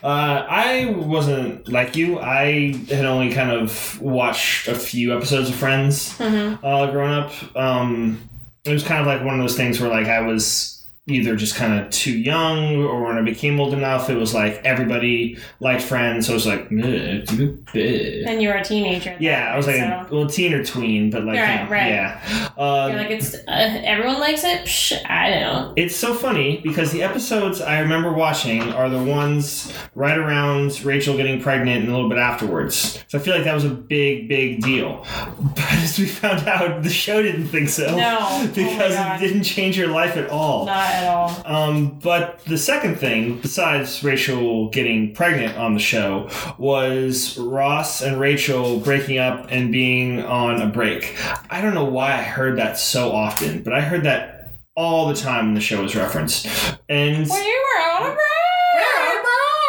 uh, 0.04 0.46
I 0.50 0.96
wasn't 0.98 1.68
like 1.70 1.96
you. 1.96 2.20
I 2.20 2.74
had 2.90 3.06
only 3.06 3.32
kind 3.32 3.52
of 3.52 4.02
watched 4.02 4.68
a 4.68 4.74
few 4.76 5.16
episodes 5.16 5.50
of 5.50 5.56
Friends 5.56 6.18
mm-hmm. 6.18 6.66
uh, 6.66 6.90
growing 6.92 7.14
up. 7.14 7.32
Um, 7.56 8.28
it 8.66 8.74
was 8.74 8.84
kind 8.84 9.00
of 9.02 9.08
like 9.08 9.24
one 9.24 9.36
of 9.36 9.42
those 9.42 9.56
things 9.56 9.80
where 9.80 9.90
like 9.90 10.08
I 10.08 10.22
was 10.22 10.81
either 11.14 11.36
just 11.36 11.56
kind 11.56 11.80
of 11.80 11.90
too 11.92 12.18
young 12.18 12.78
or 12.84 13.04
when 13.04 13.18
I 13.18 13.22
became 13.22 13.60
old 13.60 13.74
enough, 13.74 14.10
it 14.10 14.16
was 14.16 14.34
like 14.34 14.62
everybody 14.66 15.38
liked 15.60 15.82
Friends, 15.84 16.28
so 16.28 16.34
it 16.34 16.36
was 16.36 16.46
like, 16.48 16.72
"Meh, 16.72 17.22
too 17.22 17.64
bad." 17.74 18.24
and 18.28 18.42
you 18.42 18.48
were 18.50 18.56
a 18.56 18.64
teenager 18.64 19.16
yeah, 19.20 19.52
I 19.54 19.58
was 19.58 19.68
like, 19.68 19.80
point, 19.80 20.10
so- 20.10 20.16
well, 20.16 20.28
teen 20.28 20.54
or 20.54 20.64
tween, 20.64 21.10
but 21.10 21.24
like, 21.24 21.38
Right, 21.40 21.60
you 21.60 21.66
know, 21.66 21.72
right. 21.72 21.88
yeah. 21.90 22.88
You're 22.88 22.98
like 22.98 23.12
it's 23.12 23.34
uh, 23.34 23.42
everyone 23.48 24.20
likes 24.20 24.44
it. 24.44 24.62
Psh, 24.62 25.10
I 25.10 25.30
don't. 25.30 25.42
Know. 25.42 25.74
It's 25.76 25.96
so 25.96 26.14
funny 26.14 26.62
because 26.64 26.92
the 26.92 27.04
episodes 27.04 27.62
I 27.62 27.80
remember 27.80 28.12
watching 28.14 28.62
are 28.74 28.90
the 28.90 29.02
ones 29.04 29.74
right 29.96 30.18
around 30.18 30.84
Rachel 30.86 31.18
getting 31.18 31.42
pregnant 31.42 31.82
and 31.84 31.90
a 31.90 31.92
little 31.92 32.10
bit 32.10 32.18
afterwards. 32.20 33.04
So 33.08 33.18
I 33.18 33.22
feel 33.22 33.34
like 33.36 33.44
that 33.46 33.54
was 33.56 33.66
a 33.66 33.70
big, 33.70 34.28
big 34.30 34.62
deal. 34.62 35.06
But 35.62 35.74
as 35.84 35.98
we 36.00 36.06
found 36.06 36.48
out, 36.48 36.84
the 36.84 36.90
show 36.90 37.22
didn't 37.22 37.48
think 37.48 37.70
so. 37.70 37.96
No. 37.96 38.18
Oh 38.22 38.48
because 38.48 38.94
God. 38.94 39.22
it 39.22 39.28
didn't 39.28 39.44
change 39.44 39.78
your 39.78 39.88
life 39.90 40.16
at 40.18 40.30
all. 40.30 40.66
Not 40.66 41.01
at 41.02 41.08
all. 41.08 41.42
Um, 41.46 42.00
but 42.00 42.44
the 42.46 42.58
second 42.58 42.96
thing, 42.96 43.40
besides 43.40 44.04
Rachel 44.04 44.70
getting 44.70 45.14
pregnant 45.14 45.58
on 45.58 45.74
the 45.74 45.80
show, 45.80 46.30
was 46.58 47.38
Ross 47.38 48.02
and 48.02 48.20
Rachel 48.20 48.80
breaking 48.80 49.18
up 49.18 49.48
and 49.50 49.72
being 49.72 50.24
on 50.24 50.62
a 50.62 50.68
break. 50.68 51.16
I 51.50 51.62
don't 51.62 51.74
know 51.74 51.86
why 51.86 52.14
I 52.14 52.22
heard 52.22 52.58
that 52.58 52.78
so 52.78 53.12
often, 53.12 53.64
but 53.64 53.74
I 53.74 53.82
heard 53.82 54.04
that 54.04 54.54
all 54.76 55.08
the 55.08 55.16
time 55.16 55.48
when 55.48 55.56
the 55.56 55.62
show 55.62 55.82
was 55.82 55.96
referenced. 55.96 56.48
And 56.88 57.28
Well, 57.28 57.44
you 57.44 57.66
were 57.76 58.06
on 58.06 58.12
a 58.12 58.16
break. 58.16 58.22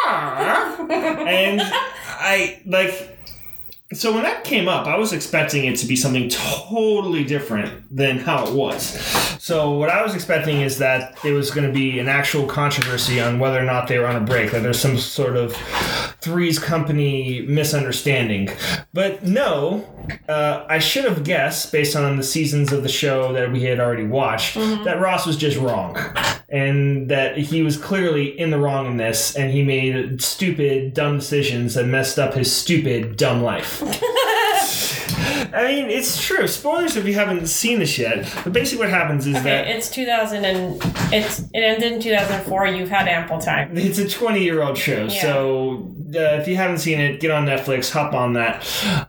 and 0.89 1.61
I 1.63 2.61
like 2.65 3.12
so 3.97 4.13
when 4.13 4.23
that 4.23 4.43
came 4.43 4.67
up, 4.67 4.87
I 4.87 4.97
was 4.97 5.13
expecting 5.13 5.65
it 5.65 5.77
to 5.77 5.85
be 5.85 5.95
something 5.95 6.29
totally 6.29 7.23
different 7.23 7.83
than 7.95 8.19
how 8.19 8.45
it 8.45 8.53
was. 8.53 8.99
So 9.41 9.71
what 9.71 9.89
I 9.89 10.01
was 10.01 10.15
expecting 10.15 10.61
is 10.61 10.77
that 10.77 11.17
it 11.25 11.31
was 11.31 11.51
going 11.51 11.67
to 11.67 11.73
be 11.73 11.99
an 11.99 12.07
actual 12.07 12.45
controversy 12.45 13.19
on 13.19 13.39
whether 13.39 13.59
or 13.59 13.65
not 13.65 13.87
they 13.87 13.99
were 13.99 14.07
on 14.07 14.15
a 14.15 14.25
break, 14.25 14.51
that 14.51 14.63
there's 14.63 14.79
some 14.79 14.97
sort 14.97 15.35
of 15.35 15.55
Three's 16.23 16.57
Company 16.57 17.41
misunderstanding. 17.41 18.47
But 18.93 19.25
no, 19.25 19.85
uh, 20.29 20.65
I 20.69 20.79
should 20.79 21.03
have 21.03 21.25
guessed 21.25 21.69
based 21.73 21.97
on 21.97 22.15
the 22.15 22.23
seasons 22.23 22.71
of 22.71 22.81
the 22.81 22.89
show 22.89 23.33
that 23.33 23.51
we 23.51 23.63
had 23.63 23.81
already 23.81 24.05
watched 24.05 24.55
that 24.55 25.01
Ross 25.01 25.25
was 25.25 25.35
just 25.35 25.57
wrong, 25.57 25.97
and 26.47 27.09
that 27.09 27.37
he 27.37 27.61
was 27.61 27.75
clearly 27.75 28.39
in 28.39 28.51
the 28.51 28.57
wrong 28.57 28.87
in 28.87 28.95
this, 28.95 29.35
and 29.35 29.51
he 29.51 29.63
made 29.63 30.21
stupid, 30.21 30.93
dumb 30.93 31.17
decisions 31.19 31.73
that 31.73 31.87
messed 31.87 32.17
up 32.17 32.33
his 32.33 32.49
stupid, 32.49 33.17
dumb 33.17 33.43
life. 33.43 33.83
I 35.53 35.67
mean, 35.67 35.89
it's 35.89 36.19
true. 36.21 36.47
Spoilers 36.47 36.95
if 36.95 37.05
you 37.05 37.13
haven't 37.13 37.45
seen 37.47 37.79
this 37.79 37.97
yet. 37.97 38.31
But 38.43 38.53
basically, 38.53 38.85
what 38.85 38.89
happens 38.89 39.27
is 39.27 39.35
Okay, 39.35 39.43
that 39.43 39.67
it's 39.67 39.89
2000 39.91 40.43
and 40.45 40.81
it's 41.13 41.39
it 41.41 41.49
ended 41.59 41.93
in 41.93 42.01
2004. 42.01 42.67
You've 42.67 42.89
had 42.89 43.07
ample 43.07 43.37
time. 43.39 43.77
it's 43.77 43.99
a 43.99 44.09
20 44.09 44.43
year 44.43 44.63
old 44.63 44.77
show. 44.77 45.03
Yeah. 45.05 45.21
So 45.21 45.91
uh, 46.15 46.19
if 46.41 46.47
you 46.47 46.55
haven't 46.55 46.79
seen 46.79 46.99
it, 46.99 47.19
get 47.19 47.31
on 47.31 47.45
Netflix, 47.45 47.91
hop 47.91 48.13
on 48.13 48.33
that. 48.33 48.65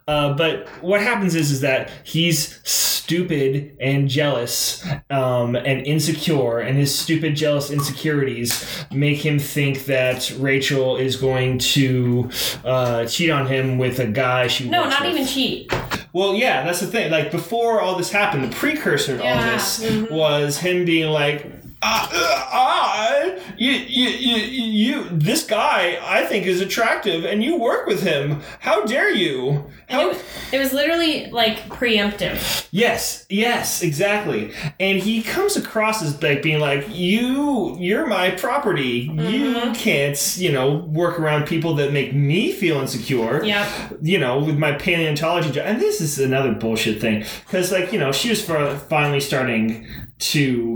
Uh, 0.07 0.35
but 0.35 0.69
what 0.83 1.01
happens 1.01 1.35
is, 1.35 1.51
is 1.51 1.61
that 1.63 1.91
he's 2.05 2.61
stupid 2.69 3.77
and 3.81 4.09
jealous 4.09 4.85
um, 5.11 5.57
and 5.57 5.87
insecure, 5.87 6.61
and 6.61 6.77
his 6.79 6.95
stupid, 6.97 7.37
jealous 7.37 7.71
insecurities 7.71 8.87
make 8.91 9.19
him 9.25 9.39
think 9.39 9.85
that 9.87 10.33
Rachel 10.39 10.97
is 10.97 11.17
going 11.17 11.59
to 11.59 12.31
uh, 12.65 13.05
cheat 13.07 13.31
on 13.31 13.47
him 13.47 13.77
with 13.79 13.99
a 13.99 14.07
guy 14.07 14.47
she 14.47 14.69
No, 14.69 14.89
not 14.89 15.03
with. 15.03 15.13
even 15.15 15.27
cheat. 15.27 15.71
Well, 16.15 16.35
yeah, 16.37 16.65
that's 16.65 16.79
the 16.81 16.87
thing. 16.87 17.11
Like 17.11 17.31
before 17.33 17.81
all 17.81 17.97
this 17.97 18.11
happened, 18.13 18.45
the 18.45 18.55
precursor 18.57 19.17
to 19.19 19.23
all 19.23 19.29
Yeah, 19.29 19.51
this 19.53 19.83
mhm. 19.83 20.11
was 20.11 20.59
him 20.59 20.85
being 20.85 21.11
like, 21.11 21.45
uh, 21.87 22.09
ah, 22.13 23.23
you, 23.59 23.71
you, 23.73 24.09
you, 24.09 24.37
you, 24.65 25.09
this 25.13 25.45
guy 25.45 25.99
I 26.03 26.25
think 26.25 26.47
is 26.47 26.61
attractive, 26.61 27.25
and 27.25 27.43
you 27.45 27.59
work 27.59 27.87
with 27.87 28.03
him. 28.03 28.41
How 28.61 28.85
dare 28.85 29.11
you? 29.11 29.65
How? 29.89 30.11
it, 30.11 30.25
it 30.53 30.59
was 30.59 30.73
literally 30.73 31.31
like 31.31 31.59
preemptive. 31.69 32.67
Yes, 32.71 33.27
yes, 33.29 33.83
exactly. 33.83 34.53
And 34.81 34.99
he 34.99 35.23
comes 35.23 35.57
across 35.57 36.03
as 36.03 36.21
like 36.23 36.43
being 36.43 36.59
like, 36.61 36.87
you, 36.89 37.77
you're 37.79 38.07
my 38.07 38.31
property. 38.31 39.11
You 39.13 39.45
Mm-hmm. 39.55 39.73
can't, 39.75 40.37
you 40.39 40.51
know, 40.53 40.77
work 40.77 41.21
around 41.21 41.47
people 41.47 41.75
that 41.75 41.93
make 41.93 42.15
me 42.15 42.51
feel 42.53 42.81
insecure 42.81 43.45
Yeah. 43.45 43.69
you 44.01 44.19
know, 44.19 44.39
with 44.39 44.59
my 44.59 44.73
paleontology 44.73 45.51
job. 45.53 45.65
And 45.67 45.81
this 45.81 46.01
is 46.01 46.19
another 46.19 46.53
bullshit 46.53 47.01
thing. 47.01 47.25
Because, 47.45 47.71
like, 47.71 47.93
you 47.93 47.99
know, 47.99 48.11
she 48.11 48.31
was 48.31 48.43
finally 48.45 49.21
starting 49.21 49.87
to 50.19 50.74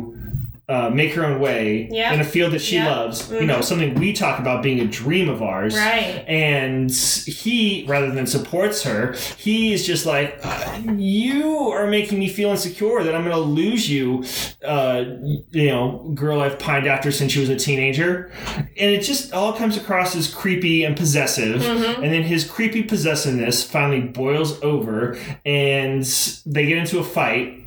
uh, 0.68 0.90
make 0.90 1.14
her 1.14 1.24
own 1.24 1.40
way 1.40 1.88
Yeah. 1.90 2.12
in 2.12 2.20
a 2.20 2.24
field 2.24 2.52
that 2.52 2.60
she 2.60 2.74
Yeah. 2.76 2.94
loves. 2.94 3.30
You 3.32 3.46
know, 3.46 3.62
something 3.62 3.94
we 3.94 4.12
talk 4.12 4.38
about 4.38 4.62
being 4.62 4.80
a 4.80 4.84
dream 4.84 5.28
of 5.30 5.40
ours. 5.42 5.74
Right. 5.74 6.22
And 6.28 6.90
he, 6.92 7.86
rather 7.88 8.10
than 8.10 8.26
supports 8.26 8.82
her, 8.82 9.14
he 9.38 9.72
is 9.72 9.86
just 9.86 10.04
like, 10.04 10.38
uh, 10.44 10.78
you 10.96 11.56
are 11.72 11.86
making 11.86 12.18
me 12.18 12.28
feel 12.28 12.50
insecure 12.50 13.02
that 13.02 13.14
I'm 13.14 13.22
going 13.24 13.34
to 13.34 13.40
lose 13.40 13.88
you, 13.90 14.24
uh, 14.62 15.04
you 15.52 15.68
know, 15.68 16.12
girl 16.14 16.40
I've 16.42 16.58
pined 16.58 16.86
after 16.86 17.10
since 17.10 17.32
she 17.32 17.40
was 17.40 17.48
a 17.48 17.56
teenager. 17.56 18.30
And 18.56 18.90
it 18.90 19.00
just 19.02 19.32
all 19.32 19.54
comes 19.54 19.76
across 19.78 20.14
as 20.14 20.32
creepy 20.32 20.84
and 20.84 20.94
possessive. 20.94 21.62
Mm-hmm. 21.62 22.02
And 22.02 22.12
then 22.12 22.24
his 22.24 22.44
creepy 22.44 22.82
possessiveness 22.82 23.62
finally 23.62 24.00
boils 24.00 24.62
over 24.62 25.16
and 25.46 26.04
they 26.44 26.66
get 26.66 26.76
into 26.76 26.98
a 26.98 27.04
fight. 27.04 27.64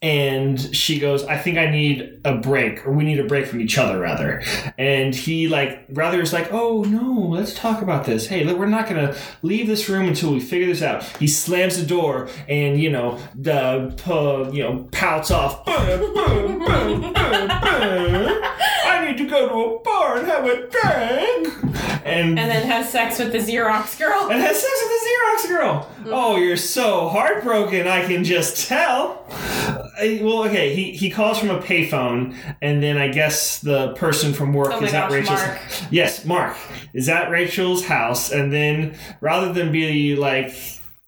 And 0.00 0.60
she 0.76 1.00
goes, 1.00 1.24
I 1.24 1.36
think 1.38 1.58
I 1.58 1.68
need 1.70 2.20
a 2.24 2.36
break, 2.36 2.86
or 2.86 2.92
we 2.92 3.02
need 3.04 3.18
a 3.18 3.24
break 3.24 3.46
from 3.46 3.60
each 3.60 3.76
other, 3.78 3.98
rather. 3.98 4.42
And 4.78 5.12
he, 5.12 5.48
like, 5.48 5.86
rather 5.88 6.20
is 6.20 6.32
like, 6.32 6.52
Oh, 6.52 6.82
no, 6.84 7.26
let's 7.28 7.52
talk 7.54 7.82
about 7.82 8.04
this. 8.04 8.28
Hey, 8.28 8.44
look, 8.44 8.56
we're 8.58 8.66
not 8.66 8.86
to 8.88 9.18
leave 9.42 9.66
this 9.66 9.88
room 9.88 10.06
until 10.06 10.32
we 10.32 10.38
figure 10.38 10.66
this 10.68 10.82
out. 10.82 11.02
He 11.18 11.26
slams 11.26 11.78
the 11.80 11.84
door 11.86 12.28
and, 12.48 12.80
you 12.80 12.90
know, 12.90 13.18
the, 13.34 13.92
uh, 14.08 14.50
you 14.52 14.62
know, 14.62 14.88
pouts 14.92 15.32
off. 15.32 15.62
I 17.70 19.04
need 19.06 19.18
to 19.18 19.28
go 19.28 19.48
to 19.48 19.54
a 19.76 19.80
bar 19.82 20.18
and 20.18 20.26
have 20.28 20.44
a 20.44 20.56
drink. 20.68 21.54
And, 22.04 22.38
And 22.38 22.50
then 22.50 22.66
has 22.66 22.88
sex 22.90 23.18
with 23.18 23.32
the 23.32 23.38
Xerox 23.38 23.98
girl. 23.98 24.30
and 24.30 24.40
has 24.40 24.60
sex 24.60 24.72
with 24.82 24.90
the 24.90 24.97
Xerox 25.18 25.48
girl. 25.48 25.90
Mm. 26.02 26.10
Oh, 26.12 26.36
you're 26.36 26.56
so 26.56 27.08
heartbroken. 27.08 27.86
I 27.88 28.06
can 28.06 28.24
just 28.24 28.66
tell. 28.68 29.24
Well, 30.00 30.44
okay. 30.46 30.74
He 30.74 30.92
he 30.92 31.10
calls 31.10 31.38
from 31.38 31.50
a 31.50 31.58
payphone, 31.60 32.36
and 32.62 32.82
then 32.82 32.96
I 32.98 33.08
guess 33.08 33.58
the 33.60 33.94
person 33.94 34.32
from 34.32 34.52
work 34.52 34.72
Oh 34.72 34.80
my 34.80 34.86
is 34.86 34.94
at 34.94 35.08
gosh, 35.08 35.12
Rachel's. 35.12 35.40
Mark. 35.40 35.60
Yes, 35.90 36.24
Mark 36.24 36.56
is 36.94 37.08
at 37.08 37.30
Rachel's 37.30 37.84
house, 37.84 38.30
and 38.30 38.52
then 38.52 38.96
rather 39.20 39.52
than 39.52 39.72
be 39.72 40.14
like. 40.16 40.54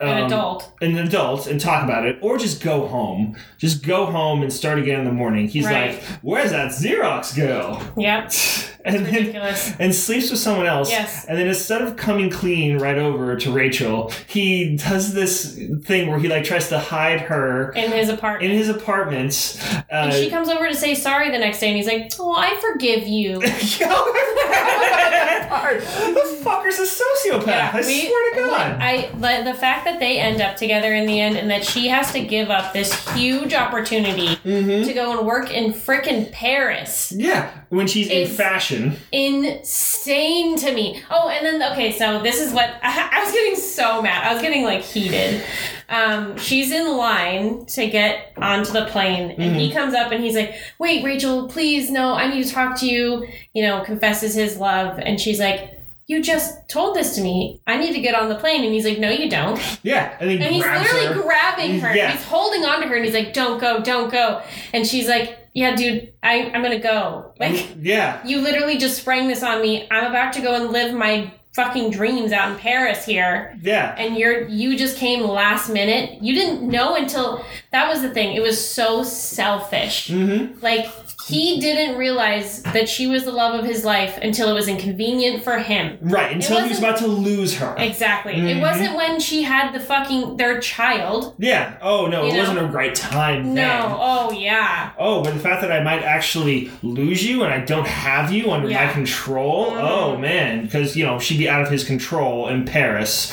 An 0.00 0.08
um, 0.18 0.24
adult. 0.24 0.72
an 0.80 0.96
adult 0.96 1.46
and 1.46 1.60
talk 1.60 1.84
about 1.84 2.06
it, 2.06 2.18
or 2.22 2.38
just 2.38 2.62
go 2.62 2.86
home. 2.86 3.36
Just 3.58 3.84
go 3.86 4.06
home 4.06 4.42
and 4.42 4.50
start 4.52 4.78
again 4.78 4.98
in 5.00 5.04
the 5.04 5.12
morning. 5.12 5.46
He's 5.48 5.66
Right. 5.66 5.92
like, 5.92 6.02
"Where's 6.22 6.50
that 6.52 6.70
Xerox 6.72 7.36
girl?" 7.36 7.82
Yep. 7.96 8.32
And 8.82 8.96
then 9.04 9.12
Ridiculous. 9.14 9.74
and 9.78 9.94
sleeps 9.94 10.30
with 10.30 10.40
someone 10.40 10.64
else. 10.64 10.88
Yes. 10.90 11.26
And 11.26 11.36
then 11.36 11.48
instead 11.48 11.82
of 11.82 11.98
coming 11.98 12.30
clean 12.30 12.78
right 12.78 12.96
over 12.96 13.36
to 13.36 13.52
Rachel, 13.52 14.10
he 14.26 14.74
does 14.78 15.12
this 15.12 15.54
thing 15.84 16.08
where 16.08 16.18
he 16.18 16.28
like 16.28 16.44
tries 16.44 16.70
to 16.70 16.78
hide 16.78 17.20
her 17.20 17.72
In 17.72 17.92
his 17.92 18.08
apartment. 18.08 18.50
in 18.50 18.56
his 18.56 18.70
apartment. 18.70 19.60
Uh, 19.70 19.82
and 19.92 20.14
she 20.14 20.30
comes 20.30 20.48
over 20.48 20.66
to 20.66 20.74
say 20.74 20.94
sorry 20.94 21.30
the 21.30 21.36
next 21.36 21.60
day, 21.60 21.68
and 21.68 21.76
he's 21.76 21.86
like, 21.86 22.10
"Oh, 22.18 22.34
I 22.34 22.58
forgive 22.58 23.06
you." 23.06 23.42
The 25.50 26.40
fucker's 26.44 26.78
a 26.78 26.86
sociopath. 26.86 27.74
I 27.74 27.80
we- 27.84 28.06
swear 28.06 28.30
to 28.34 28.36
God. 28.40 28.76
I 28.80 29.10
like 29.18 29.44
the 29.44 29.54
fact 29.54 29.84
that 29.84 29.98
they 30.00 30.18
end 30.18 30.40
up 30.40 30.56
together 30.56 30.94
in 30.94 31.06
the 31.06 31.20
end, 31.20 31.36
and 31.36 31.50
that 31.50 31.64
she 31.64 31.88
has 31.88 32.12
to 32.12 32.20
give 32.20 32.50
up 32.50 32.72
this 32.72 32.92
huge 33.14 33.52
opportunity 33.54 34.36
Mm-hmm. 34.44 34.86
to 34.86 34.92
go 34.94 35.16
and 35.18 35.26
work 35.26 35.50
in 35.50 35.72
frickin' 35.72 36.30
Paris. 36.32 37.12
yeah, 37.16 37.50
when 37.68 37.86
she's 37.86 38.08
in 38.08 38.28
fashion. 38.28 38.96
Insane 39.12 40.56
to 40.58 40.72
me. 40.72 41.02
Oh, 41.10 41.28
and 41.28 41.44
then 41.44 41.72
okay, 41.72 41.92
so 41.92 42.22
this 42.22 42.40
is 42.40 42.52
what 42.52 42.70
I, 42.82 43.10
I 43.12 43.24
was 43.24 43.32
getting 43.32 43.56
so 43.56 44.00
mad. 44.02 44.26
I 44.26 44.32
was 44.32 44.42
getting 44.42 44.64
like 44.64 44.82
heated. 44.82 45.42
Um, 45.90 46.36
she's 46.38 46.70
in 46.70 46.96
line 46.96 47.66
to 47.66 47.86
get 47.88 48.32
onto 48.36 48.72
the 48.72 48.86
plane, 48.86 49.32
and 49.32 49.56
he 49.56 49.72
comes 49.72 49.92
up 49.92 50.12
and 50.12 50.22
he's 50.22 50.36
like, 50.36 50.54
"Wait, 50.78 51.04
Rachel, 51.04 51.48
please, 51.48 51.90
no, 51.90 52.14
I 52.14 52.32
need 52.32 52.44
to 52.46 52.50
talk 52.52 52.78
to 52.80 52.86
you." 52.86 53.26
You 53.54 53.62
know, 53.62 53.82
confesses 53.84 54.34
his 54.34 54.56
love, 54.56 54.98
and 54.98 55.20
she's 55.20 55.40
like. 55.40 55.76
You 56.06 56.20
just 56.20 56.68
told 56.68 56.96
this 56.96 57.14
to 57.14 57.20
me. 57.22 57.60
I 57.68 57.76
need 57.76 57.92
to 57.92 58.00
get 58.00 58.16
on 58.16 58.28
the 58.28 58.34
plane. 58.34 58.64
And 58.64 58.74
he's 58.74 58.84
like, 58.84 58.98
No, 58.98 59.10
you 59.10 59.30
don't. 59.30 59.60
Yeah, 59.84 60.16
and 60.18 60.28
he 60.28 60.38
And 60.38 60.52
he's 60.52 60.64
literally 60.64 61.06
her. 61.06 61.22
grabbing 61.22 61.78
her. 61.78 61.94
Yeah. 61.94 62.10
He's 62.10 62.24
holding 62.24 62.64
on 62.64 62.80
to 62.82 62.88
her 62.88 62.96
and 62.96 63.04
he's 63.04 63.14
like, 63.14 63.32
Don't 63.32 63.60
go, 63.60 63.80
don't 63.80 64.10
go. 64.10 64.42
And 64.74 64.84
she's 64.84 65.06
like, 65.06 65.38
Yeah, 65.54 65.76
dude, 65.76 66.12
I, 66.20 66.50
I'm 66.52 66.64
gonna 66.64 66.80
go. 66.80 67.32
Like, 67.38 67.76
yeah, 67.80 68.26
you 68.26 68.40
literally 68.40 68.76
just 68.76 68.98
sprang 68.98 69.28
this 69.28 69.44
on 69.44 69.62
me. 69.62 69.86
I'm 69.92 70.06
about 70.10 70.32
to 70.32 70.40
go 70.40 70.52
and 70.56 70.72
live 70.72 70.92
my 70.92 71.32
fucking 71.52 71.90
dreams 71.90 72.32
out 72.32 72.52
in 72.52 72.58
Paris 72.58 73.04
here. 73.04 73.58
yeah. 73.62 73.94
And 73.98 74.16
you're 74.16 74.46
you 74.48 74.76
just 74.78 74.96
came 74.96 75.22
last 75.22 75.68
minute. 75.68 76.22
You 76.22 76.34
didn't 76.34 76.62
know 76.68 76.94
until 76.94 77.44
that 77.72 77.88
was 77.88 78.02
the 78.02 78.10
thing. 78.10 78.36
It 78.36 78.40
was 78.40 78.64
so 78.64 79.02
selfish. 79.02 80.08
Mm-hmm. 80.08 80.60
Like 80.60 80.86
he 81.30 81.60
didn't 81.60 81.96
realize 81.96 82.62
that 82.62 82.88
she 82.88 83.06
was 83.06 83.24
the 83.24 83.32
love 83.32 83.58
of 83.58 83.64
his 83.64 83.84
life 83.84 84.18
until 84.20 84.48
it 84.50 84.54
was 84.54 84.68
inconvenient 84.68 85.42
for 85.44 85.58
him. 85.58 85.98
Right, 86.00 86.32
until 86.32 86.60
he 86.62 86.68
was 86.68 86.78
about 86.78 86.98
to 86.98 87.06
lose 87.06 87.54
her. 87.56 87.74
Exactly. 87.78 88.34
Mhm. 88.34 88.56
It 88.56 88.60
wasn't 88.60 88.96
when 88.96 89.20
she 89.20 89.42
had 89.42 89.72
the 89.72 89.80
fucking 89.80 90.36
their 90.36 90.60
child. 90.60 91.34
Yeah. 91.38 91.74
Oh 91.80 92.06
no, 92.06 92.26
it 92.26 92.32
know? 92.32 92.38
wasn't 92.40 92.58
a 92.60 92.68
great 92.68 92.94
time. 92.94 93.54
then. 93.54 93.54
No. 93.54 93.98
Oh 94.00 94.32
yeah. 94.32 94.90
Oh, 94.98 95.22
but 95.22 95.34
the 95.34 95.40
fact 95.40 95.62
that 95.62 95.72
I 95.72 95.82
might 95.82 96.02
actually 96.02 96.70
lose 96.82 97.24
you 97.24 97.42
and 97.44 97.52
I 97.52 97.60
don't 97.60 97.86
have 97.86 98.32
you 98.32 98.50
under 98.50 98.68
Yeah. 98.68 98.86
my 98.86 98.92
control. 98.92 99.72
Mhm. 99.72 99.80
Oh 99.82 100.16
man, 100.16 100.62
because 100.64 100.96
you 100.96 101.04
know 101.04 101.18
she'd 101.18 101.38
be 101.38 101.48
out 101.48 101.62
of 101.62 101.70
his 101.70 101.84
control 101.84 102.48
in 102.48 102.64
Paris. 102.64 103.32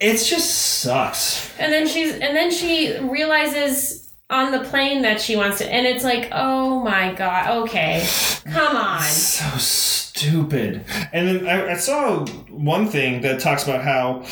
It 0.00 0.16
just 0.16 0.50
sucks. 0.80 1.48
And 1.58 1.72
then 1.72 1.86
she's 1.86 2.12
and 2.14 2.36
then 2.36 2.50
she 2.50 2.96
realizes 3.00 4.01
on 4.32 4.50
the 4.50 4.60
plane 4.60 5.02
that 5.02 5.20
she 5.20 5.36
wants 5.36 5.58
to, 5.58 5.70
and 5.70 5.86
it's 5.86 6.02
like, 6.02 6.28
oh 6.32 6.80
my 6.82 7.12
god, 7.12 7.62
okay, 7.62 8.04
come 8.44 8.76
on. 8.76 9.02
So 9.02 9.44
stupid. 9.58 10.84
And 11.12 11.28
then 11.28 11.46
I, 11.46 11.72
I 11.72 11.76
saw 11.76 12.24
one 12.48 12.88
thing 12.88 13.20
that 13.22 13.40
talks 13.40 13.64
about 13.64 13.82
how 13.82 14.24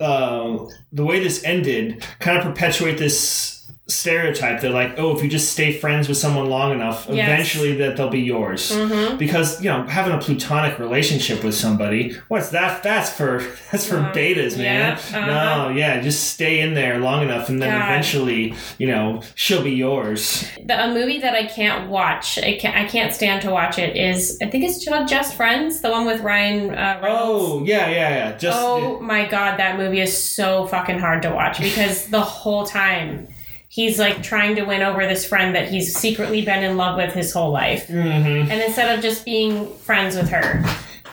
uh, 0.00 0.68
the 0.90 1.04
way 1.04 1.22
this 1.22 1.44
ended 1.44 2.04
kind 2.18 2.38
of 2.38 2.44
perpetuate 2.44 2.98
this 2.98 3.61
stereotype 3.94 4.60
They're 4.60 4.70
like 4.70 4.98
oh 4.98 5.16
if 5.16 5.22
you 5.22 5.28
just 5.28 5.52
stay 5.52 5.78
friends 5.78 6.08
with 6.08 6.16
someone 6.18 6.46
long 6.48 6.72
enough 6.72 7.06
Yes. 7.10 7.28
eventually 7.28 7.74
that 7.78 7.96
they'll 7.96 8.08
be 8.10 8.20
yours 8.20 8.70
Mm-hmm. 8.72 9.16
because 9.18 9.62
you 9.62 9.70
know 9.70 9.82
having 9.84 10.12
a 10.14 10.18
plutonic 10.18 10.78
relationship 10.78 11.44
with 11.44 11.54
somebody 11.54 12.14
what's 12.28 12.50
that 12.50 12.82
that's 12.82 13.10
for 13.10 13.38
that's 13.70 13.86
for 13.86 13.98
Uh, 13.98 14.12
betas 14.12 14.56
man 14.56 14.98
yeah, 15.12 15.18
uh-huh. 15.18 15.68
no 15.68 15.68
yeah 15.76 16.00
just 16.00 16.30
stay 16.34 16.60
in 16.60 16.74
there 16.74 16.98
long 16.98 17.22
enough 17.22 17.48
and 17.48 17.60
then 17.62 17.70
God. 17.78 17.88
eventually 17.90 18.54
you 18.78 18.86
know 18.86 19.22
she'll 19.34 19.62
be 19.62 19.72
yours 19.72 20.48
The, 20.64 20.84
a 20.84 20.88
movie 20.94 21.18
that 21.20 21.34
I 21.34 21.44
can't 21.46 21.88
watch, 21.90 22.38
I 22.38 22.56
can't, 22.58 22.76
I 22.76 22.84
can't 22.86 23.12
stand 23.12 23.42
to 23.42 23.50
watch 23.50 23.78
it, 23.78 23.96
is 23.96 24.38
I 24.42 24.46
think 24.46 24.64
it's 24.64 24.86
called 24.88 25.08
Just 25.08 25.34
Friends, 25.36 25.80
the 25.80 25.90
one 25.90 26.06
with 26.06 26.20
Ryan 26.20 26.70
uh, 26.74 27.00
oh 27.02 27.64
yeah 27.64 27.88
yeah 27.88 28.10
yeah 28.20 28.36
just 28.38 28.58
oh 28.60 29.00
my 29.00 29.26
god, 29.26 29.58
that 29.58 29.76
movie 29.78 30.00
is 30.00 30.16
so 30.16 30.66
fucking 30.66 30.98
hard 30.98 31.22
to 31.22 31.30
watch 31.30 31.60
because 31.60 32.06
the 32.06 32.20
whole 32.20 32.64
time 32.66 33.26
he's 33.74 33.98
like 33.98 34.22
trying 34.22 34.54
to 34.54 34.64
win 34.64 34.82
over 34.82 35.06
this 35.06 35.24
friend 35.24 35.54
that 35.54 35.66
he's 35.70 35.96
secretly 35.96 36.44
been 36.44 36.62
in 36.62 36.76
love 36.76 36.94
with 36.94 37.14
his 37.14 37.32
whole 37.32 37.50
life. 37.50 37.88
Mhm. 37.88 38.50
And 38.50 38.60
instead 38.60 38.94
of 38.94 39.02
just 39.02 39.24
being 39.24 39.66
friends 39.78 40.14
with 40.14 40.28
her, 40.28 40.62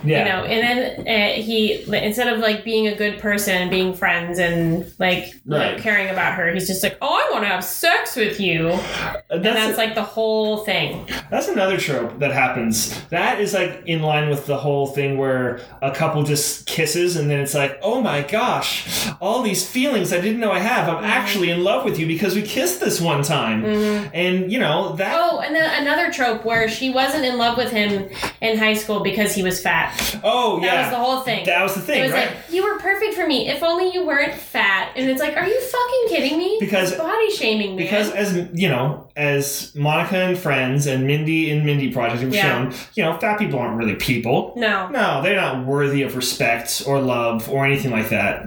yeah 0.03 0.19
you 0.19 0.25
know, 0.25 0.43
and 0.45 1.05
then 1.05 1.07
uh, 1.07 1.41
he, 1.41 1.83
instead 1.95 2.27
of 2.31 2.39
like 2.39 2.63
being 2.63 2.87
a 2.87 2.95
good 2.95 3.19
person 3.19 3.55
and 3.55 3.71
being 3.71 3.93
friends 3.93 4.39
and 4.39 4.91
like, 4.99 5.33
like, 5.45 5.73
Right. 5.73 5.81
caring 5.81 6.09
about 6.09 6.35
her, 6.35 6.51
he's 6.53 6.67
just 6.67 6.83
like, 6.83 6.97
oh, 7.01 7.07
I 7.07 7.31
want 7.31 7.43
to 7.43 7.49
have 7.49 7.63
sex 7.63 8.15
with 8.15 8.39
you. 8.39 8.69
Uh, 8.69 9.21
and 9.29 9.45
that's 9.45 9.77
like 9.77 9.95
the 9.95 10.03
whole 10.03 10.57
thing. 10.59 11.07
That's 11.29 11.47
another 11.47 11.77
trope 11.77 12.19
that 12.19 12.31
happens. 12.31 12.99
That 13.07 13.39
is 13.39 13.53
like 13.53 13.83
in 13.85 14.01
line 14.01 14.29
with 14.29 14.45
the 14.45 14.57
whole 14.57 14.87
thing 14.87 15.17
where 15.17 15.61
a 15.81 15.91
couple 15.91 16.23
just 16.23 16.65
kisses 16.65 17.15
and 17.15 17.29
then 17.29 17.39
it's 17.39 17.53
like, 17.53 17.79
oh 17.81 18.01
my 18.01 18.21
gosh, 18.21 19.09
all 19.21 19.41
these 19.41 19.67
feelings 19.67 20.13
I 20.13 20.21
didn't 20.21 20.39
know 20.39 20.51
I 20.51 20.59
have. 20.59 20.87
I'm 20.89 20.97
mm-hmm. 20.97 21.05
actually 21.05 21.49
in 21.49 21.63
love 21.63 21.85
with 21.85 21.99
you 21.99 22.07
because 22.07 22.35
we 22.35 22.41
kissed 22.41 22.79
this 22.79 23.01
one 23.01 23.23
time. 23.23 23.63
Mm-hmm. 23.63 24.09
And 24.13 24.51
you 24.51 24.59
know, 24.59 24.95
that. 24.95 25.15
Oh, 25.17 25.39
and 25.39 25.55
then 25.55 25.81
another 25.81 26.11
trope 26.11 26.45
where 26.45 26.69
she 26.69 26.89
wasn't 26.89 27.25
in 27.25 27.37
love 27.37 27.57
with 27.57 27.71
him 27.71 28.09
in 28.41 28.57
high 28.57 28.73
school 28.73 29.01
because 29.01 29.35
he 29.35 29.43
was 29.43 29.61
fat. 29.61 29.88
Oh, 30.23 30.59
That 30.59 30.65
yeah. 30.65 30.75
That 30.75 30.81
was 30.83 30.91
the 30.91 30.97
whole 31.03 31.19
thing. 31.21 31.45
That 31.45 31.63
was 31.63 31.75
the 31.75 31.81
thing, 31.81 31.99
it 31.99 32.03
was 32.03 32.11
right? 32.11 32.27
like, 32.27 32.37
you 32.51 32.63
were 32.63 32.79
perfect 32.79 33.13
for 33.15 33.25
me. 33.27 33.47
If 33.49 33.63
only 33.63 33.91
you 33.93 34.05
weren't 34.05 34.33
fat. 34.33 34.91
And 34.95 35.09
it's 35.09 35.19
like, 35.21 35.35
are 35.37 35.45
you 35.47 35.61
fucking 35.61 36.05
kidding 36.09 36.37
me? 36.37 36.57
Because- 36.59 36.91
It's 36.91 36.99
body 37.01 37.31
shaming, 37.31 37.69
man. 37.75 37.77
because 37.77 38.11
as 38.11 38.47
you 38.53 38.69
know, 38.69 39.07
as 39.15 39.73
Monica 39.75 40.15
and 40.17 40.37
Friends 40.37 40.87
and 40.87 41.05
Mindy 41.05 41.51
and 41.51 41.65
Mindy 41.65 41.91
Project 41.91 42.21
have 42.21 42.33
Yeah. 42.33 42.41
shown, 42.69 42.73
you 42.95 43.03
know, 43.03 43.17
fat 43.19 43.37
people 43.39 43.59
aren't 43.59 43.77
really 43.77 43.95
people. 43.95 44.53
no. 44.55 44.87
No, 44.89 45.21
they're 45.21 45.35
not 45.35 45.65
worthy 45.65 46.01
of 46.03 46.15
respect 46.15 46.83
or 46.87 46.99
love 46.99 47.49
or 47.49 47.65
anything 47.65 47.91
like 47.91 48.09
that. 48.09 48.43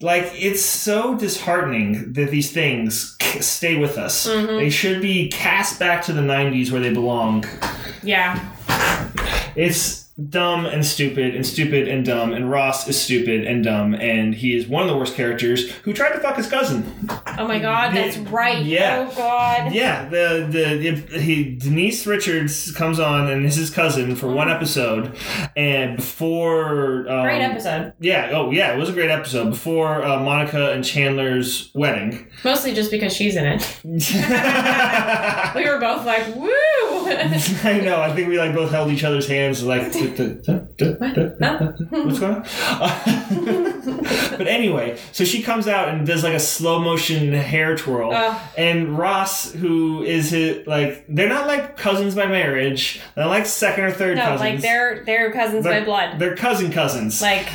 Like, 0.00 0.30
it's 0.34 0.62
so 0.64 1.14
disheartening 1.16 2.12
that 2.14 2.30
these 2.30 2.52
things 2.52 3.16
stay 3.40 3.76
with 3.76 3.98
us. 3.98 4.26
Mhm. 4.28 4.58
They 4.58 4.70
should 4.70 5.00
be 5.02 5.28
cast 5.28 5.78
back 5.78 6.02
to 6.06 6.12
the 6.12 6.22
90s 6.22 6.70
where 6.72 6.80
they 6.80 6.92
belong. 6.92 7.44
Yeah. 8.02 8.38
It's 9.54 10.05
dumb 10.28 10.64
and 10.64 10.84
stupid 10.84 11.34
and 11.34 11.46
stupid 11.46 11.88
and 11.88 12.04
dumb, 12.04 12.32
and 12.32 12.50
Ross 12.50 12.88
is 12.88 13.00
stupid 13.00 13.46
and 13.46 13.62
dumb, 13.62 13.94
and 13.94 14.34
he 14.34 14.56
is 14.56 14.66
one 14.66 14.82
of 14.82 14.88
the 14.88 14.96
worst 14.96 15.14
characters 15.14 15.70
who 15.82 15.92
tried 15.92 16.12
to 16.12 16.20
fuck 16.20 16.36
his 16.36 16.48
cousin. 16.48 16.84
Oh 17.38 17.46
my 17.46 17.58
god, 17.58 17.94
that's 17.94 18.16
right. 18.16 18.64
Yeah. 18.64 19.08
Oh 19.10 19.16
god. 19.16 19.72
Yeah, 19.74 20.08
the 20.08 20.46
the 21.10 21.20
he 21.20 21.56
Denise 21.56 22.06
Richards 22.06 22.72
comes 22.72 22.98
on 22.98 23.28
and 23.28 23.44
is 23.44 23.56
his 23.56 23.70
cousin 23.70 24.16
for 24.16 24.28
one 24.28 24.50
episode, 24.50 25.16
and 25.56 25.96
before 25.96 27.08
um, 27.10 27.24
Great 27.24 27.42
episode. 27.42 27.92
Yeah, 28.00 28.30
oh 28.32 28.50
yeah, 28.50 28.72
it 28.74 28.78
was 28.78 28.88
a 28.88 28.92
great 28.92 29.10
episode 29.10 29.50
before 29.50 30.02
uh, 30.02 30.18
Monica 30.20 30.72
and 30.72 30.84
Chandler's 30.84 31.70
wedding. 31.74 32.30
Mostly 32.42 32.72
just 32.72 32.90
because 32.90 33.12
she's 33.14 33.36
in 33.36 33.44
it. 33.46 33.80
We 35.56 35.64
were 35.68 35.78
both 35.78 36.04
like, 36.04 36.34
woo! 36.34 36.50
know. 37.84 38.00
I 38.00 38.12
think 38.14 38.28
we 38.28 38.38
like 38.38 38.54
both 38.54 38.70
held 38.70 38.90
each 38.90 39.04
other's 39.04 39.26
hands, 39.28 39.62
like, 39.62 39.82
what's 39.94 40.06
going 42.18 42.34
on? 42.36 42.44
but 44.36 44.46
anyway, 44.48 44.98
so 45.12 45.24
she 45.24 45.42
comes 45.42 45.68
out 45.68 45.88
and 45.88 46.06
does 46.06 46.22
like 46.22 46.34
a 46.34 46.40
slow 46.40 46.78
motion 46.78 47.32
hair 47.32 47.76
twirl, 47.76 48.12
Ugh. 48.12 48.40
and 48.56 48.98
Ross, 48.98 49.52
who 49.52 50.02
is 50.02 50.30
his, 50.30 50.66
like, 50.66 51.04
they're 51.08 51.28
not 51.28 51.46
like 51.46 51.76
cousins 51.76 52.14
by 52.14 52.26
marriage, 52.26 53.00
they're 53.14 53.26
like 53.26 53.46
second 53.46 53.84
or 53.84 53.92
third 53.92 54.16
no, 54.16 54.24
cousins. 54.24 54.40
like 54.40 54.60
they're 54.60 55.04
they're 55.04 55.32
cousins 55.32 55.64
They're- 55.64 55.80
by 55.80 55.84
blood. 55.84 56.18
They're 56.18 56.36
cousin 56.36 56.72
cousins. 56.72 57.20
Like 57.22 57.46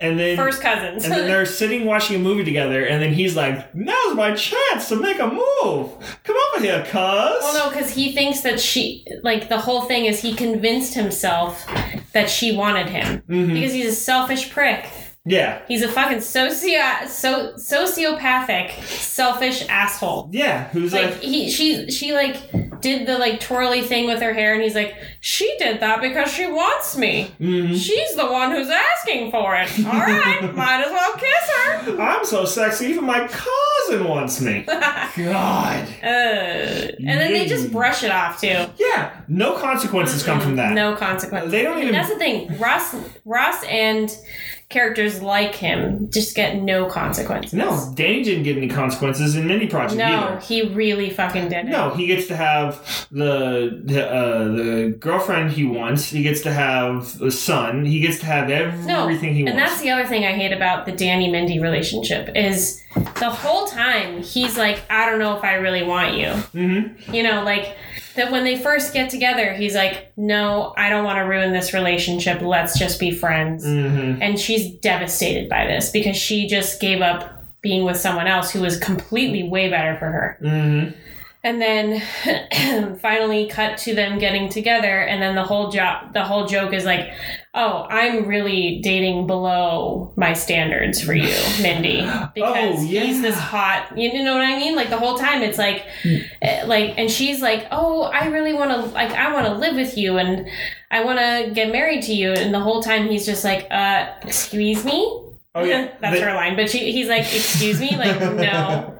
and 0.00 0.18
then 0.18 0.36
first 0.36 0.60
cousins. 0.62 1.04
And 1.04 1.12
then 1.12 1.26
they're 1.26 1.46
sitting 1.46 1.84
watching 1.84 2.16
a 2.16 2.18
movie 2.18 2.44
together, 2.44 2.84
and 2.84 3.02
then 3.02 3.12
he's 3.12 3.36
like, 3.36 3.74
"Now's 3.74 4.14
my 4.14 4.34
chance 4.34 4.88
to 4.88 4.96
make 4.96 5.18
a 5.18 5.26
move. 5.26 5.90
Come 6.24 6.36
over 6.54 6.64
here, 6.64 6.82
cuz." 6.84 6.92
Well, 6.94 7.54
no, 7.54 7.70
because 7.70 7.90
he 7.94 8.12
thinks 8.12 8.40
that 8.42 8.60
she, 8.60 8.99
like, 9.22 9.48
the 9.48 9.58
whole 9.58 9.82
thing 9.82 10.04
is 10.06 10.20
he 10.20 10.34
convinced 10.34 10.94
himself 10.94 11.66
that 12.12 12.28
she 12.30 12.56
wanted 12.56 12.88
him. 12.88 13.22
Mhm. 13.28 13.54
Because 13.54 13.72
he's 13.72 13.86
a 13.86 13.94
selfish 13.94 14.50
prick. 14.50 14.86
Yeah, 15.26 15.60
He's 15.68 15.82
a 15.82 15.88
fucking 15.88 16.22
socio- 16.22 17.06
so- 17.06 17.52
sociopathic, 17.56 18.72
selfish 18.84 19.62
asshole. 19.68 20.30
yeah. 20.32 20.68
Who's 20.68 20.94
Like, 20.94 21.10
like, 21.10 21.20
he, 21.20 21.50
she, 21.50 21.90
she, 21.90 22.12
like, 22.14 22.36
did 22.80 23.06
the, 23.06 23.18
like, 23.18 23.38
twirly 23.38 23.82
thing 23.82 24.06
with 24.06 24.22
her 24.22 24.32
hair, 24.32 24.54
and 24.54 24.62
he's 24.62 24.74
like, 24.74 24.94
she 25.20 25.54
did 25.58 25.80
that 25.80 26.00
because 26.00 26.32
she 26.32 26.46
wants 26.46 26.96
me. 26.96 27.30
mhm. 27.38 27.78
She's 27.78 28.14
the 28.16 28.24
one 28.26 28.50
who's 28.50 28.70
asking 28.70 29.30
for 29.30 29.54
it. 29.56 29.70
All 29.86 29.92
right, 29.92 30.54
might 30.56 30.84
as 30.86 30.90
well 30.90 31.12
kiss 31.12 31.50
her. 31.94 32.00
I'm 32.00 32.24
so 32.24 32.46
sexy, 32.46 32.86
even 32.86 33.04
my 33.04 33.28
cousin 33.28 34.08
wants 34.08 34.40
me. 34.40 34.62
God. 34.66 35.86
Uh, 36.02 36.06
and 36.06 36.98
then 37.20 37.32
they 37.34 37.46
just 37.46 37.70
brush 37.70 38.02
it 38.02 38.10
off 38.10 38.40
too. 38.40 38.66
Yeah, 38.78 39.20
no 39.28 39.52
consequences 39.58 40.22
come 40.22 40.40
from 40.40 40.56
that. 40.56 40.72
No 40.72 40.96
consequences. 40.96 41.50
They 41.52 41.62
don't 41.62 41.74
And 41.74 41.82
even- 41.82 41.92
That's 41.94 42.08
the 42.08 42.16
thing. 42.18 42.58
Ross, 42.58 42.94
Ross, 43.26 43.62
and 43.64 44.16
characters 44.70 45.20
like 45.20 45.54
him 45.54 46.08
just 46.10 46.34
get 46.36 46.56
no 46.62 46.86
consequences. 46.86 47.52
No, 47.52 47.92
Danny 47.96 48.22
didn't 48.22 48.44
get 48.44 48.56
any 48.56 48.68
consequences 48.68 49.34
in 49.36 49.46
Mindy 49.46 49.66
Project 49.66 49.98
no, 49.98 50.04
either. 50.04 50.40
he 50.40 50.62
really 50.68 51.10
fucking 51.10 51.48
did. 51.48 51.66
No, 51.66 51.90
he 51.90 52.06
gets 52.06 52.28
to 52.28 52.36
have 52.36 53.06
the 53.10 53.82
the, 53.84 54.08
uh, 54.08 54.44
the 54.44 54.96
girlfriend 54.98 55.50
he 55.50 55.64
wants. 55.64 56.06
He 56.08 56.22
gets 56.22 56.40
to 56.42 56.52
have 56.52 57.18
the 57.18 57.32
son. 57.32 57.84
He 57.84 58.00
gets 58.00 58.20
to 58.20 58.26
have 58.26 58.48
No, 58.86 59.02
everything 59.02 59.34
he 59.34 59.42
wants. 59.42 59.50
and 59.50 59.60
that's 59.60 59.80
the 59.82 59.90
other 59.90 60.06
thing 60.06 60.24
I 60.24 60.32
hate 60.32 60.52
about 60.52 60.86
the 60.86 60.92
Danny 60.92 61.30
Mindy 61.30 61.58
relationship 61.58 62.30
is 62.36 62.82
the 63.18 63.28
whole 63.30 63.66
time 63.66 64.22
he's 64.22 64.56
like, 64.56 64.82
I 64.88 65.04
don't 65.06 65.18
know 65.18 65.36
if 65.36 65.42
I 65.44 65.54
really 65.54 65.82
want 65.82 66.16
you. 66.16 66.26
mm-hmm. 66.26 67.12
You 67.12 67.24
know, 67.24 67.42
like 67.42 67.76
that 68.16 68.30
when 68.32 68.44
they 68.44 68.56
first 68.56 68.92
get 68.92 69.10
together, 69.10 69.54
he's 69.54 69.74
like, 69.74 70.12
No, 70.16 70.74
I 70.76 70.90
don't 70.90 71.04
want 71.04 71.18
to 71.18 71.22
ruin 71.22 71.52
this 71.52 71.72
relationship. 71.72 72.40
Let's 72.40 72.78
just 72.78 72.98
be 72.98 73.10
friends. 73.10 73.64
Mm-hmm. 73.64 74.22
And 74.22 74.38
she's 74.38 74.70
devastated 74.78 75.48
by 75.48 75.66
this 75.66 75.90
because 75.90 76.16
she 76.16 76.46
just 76.46 76.80
gave 76.80 77.00
up 77.00 77.44
being 77.62 77.84
with 77.84 77.96
someone 77.96 78.26
else 78.26 78.50
who 78.50 78.60
was 78.60 78.78
completely 78.78 79.48
way 79.48 79.68
better 79.68 79.98
for 79.98 80.06
her. 80.06 80.38
Mm-hmm. 80.42 80.96
And 81.42 81.60
then 81.60 82.96
finally 83.00 83.48
cut 83.48 83.78
to 83.78 83.94
them 83.94 84.18
getting 84.18 84.50
together 84.50 85.00
and 85.00 85.22
then 85.22 85.34
the 85.34 85.42
whole 85.42 85.70
job 85.70 86.12
the 86.12 86.22
whole 86.22 86.46
joke 86.46 86.74
is 86.74 86.84
like, 86.84 87.12
"Oh, 87.54 87.86
I'm 87.88 88.26
really 88.26 88.80
dating 88.82 89.26
below 89.26 90.12
my 90.16 90.34
standards 90.34 91.02
for 91.02 91.14
you, 91.14 91.34
Mindy." 91.62 92.02
Because 92.34 92.80
Oh, 92.80 92.82
yeah. 92.84 93.04
he's 93.04 93.22
this 93.22 93.38
hot, 93.38 93.96
you 93.96 94.22
know 94.22 94.34
what 94.34 94.42
I 94.42 94.58
mean? 94.58 94.76
Like 94.76 94.90
the 94.90 94.98
whole 94.98 95.16
time 95.16 95.40
it's 95.42 95.56
like 95.56 95.86
eh, 96.42 96.64
like 96.66 96.94
and 96.98 97.10
she's 97.10 97.40
like, 97.40 97.66
"Oh, 97.70 98.02
I 98.02 98.26
really 98.26 98.52
want 98.52 98.70
to 98.72 98.78
like 98.92 99.12
I 99.12 99.32
want 99.32 99.46
to 99.46 99.54
live 99.54 99.76
with 99.76 99.96
you 99.96 100.18
and 100.18 100.46
I 100.90 101.04
want 101.04 101.18
to 101.20 101.52
get 101.54 101.72
married 101.72 102.02
to 102.04 102.12
you." 102.12 102.32
And 102.32 102.52
the 102.52 102.60
whole 102.60 102.82
time 102.82 103.08
he's 103.08 103.24
just 103.24 103.44
like, 103.44 103.66
"Uh, 103.70 104.08
excuse 104.22 104.84
me?" 104.84 105.26
Oh 105.54 105.64
yeah, 105.64 105.88
That's 106.00 106.20
her 106.20 106.34
line. 106.34 106.54
But 106.54 106.68
she, 106.70 106.92
he's 106.92 107.08
like, 107.08 107.22
excuse 107.22 107.80
me? 107.80 107.96
Like, 107.96 108.20
no. 108.20 108.96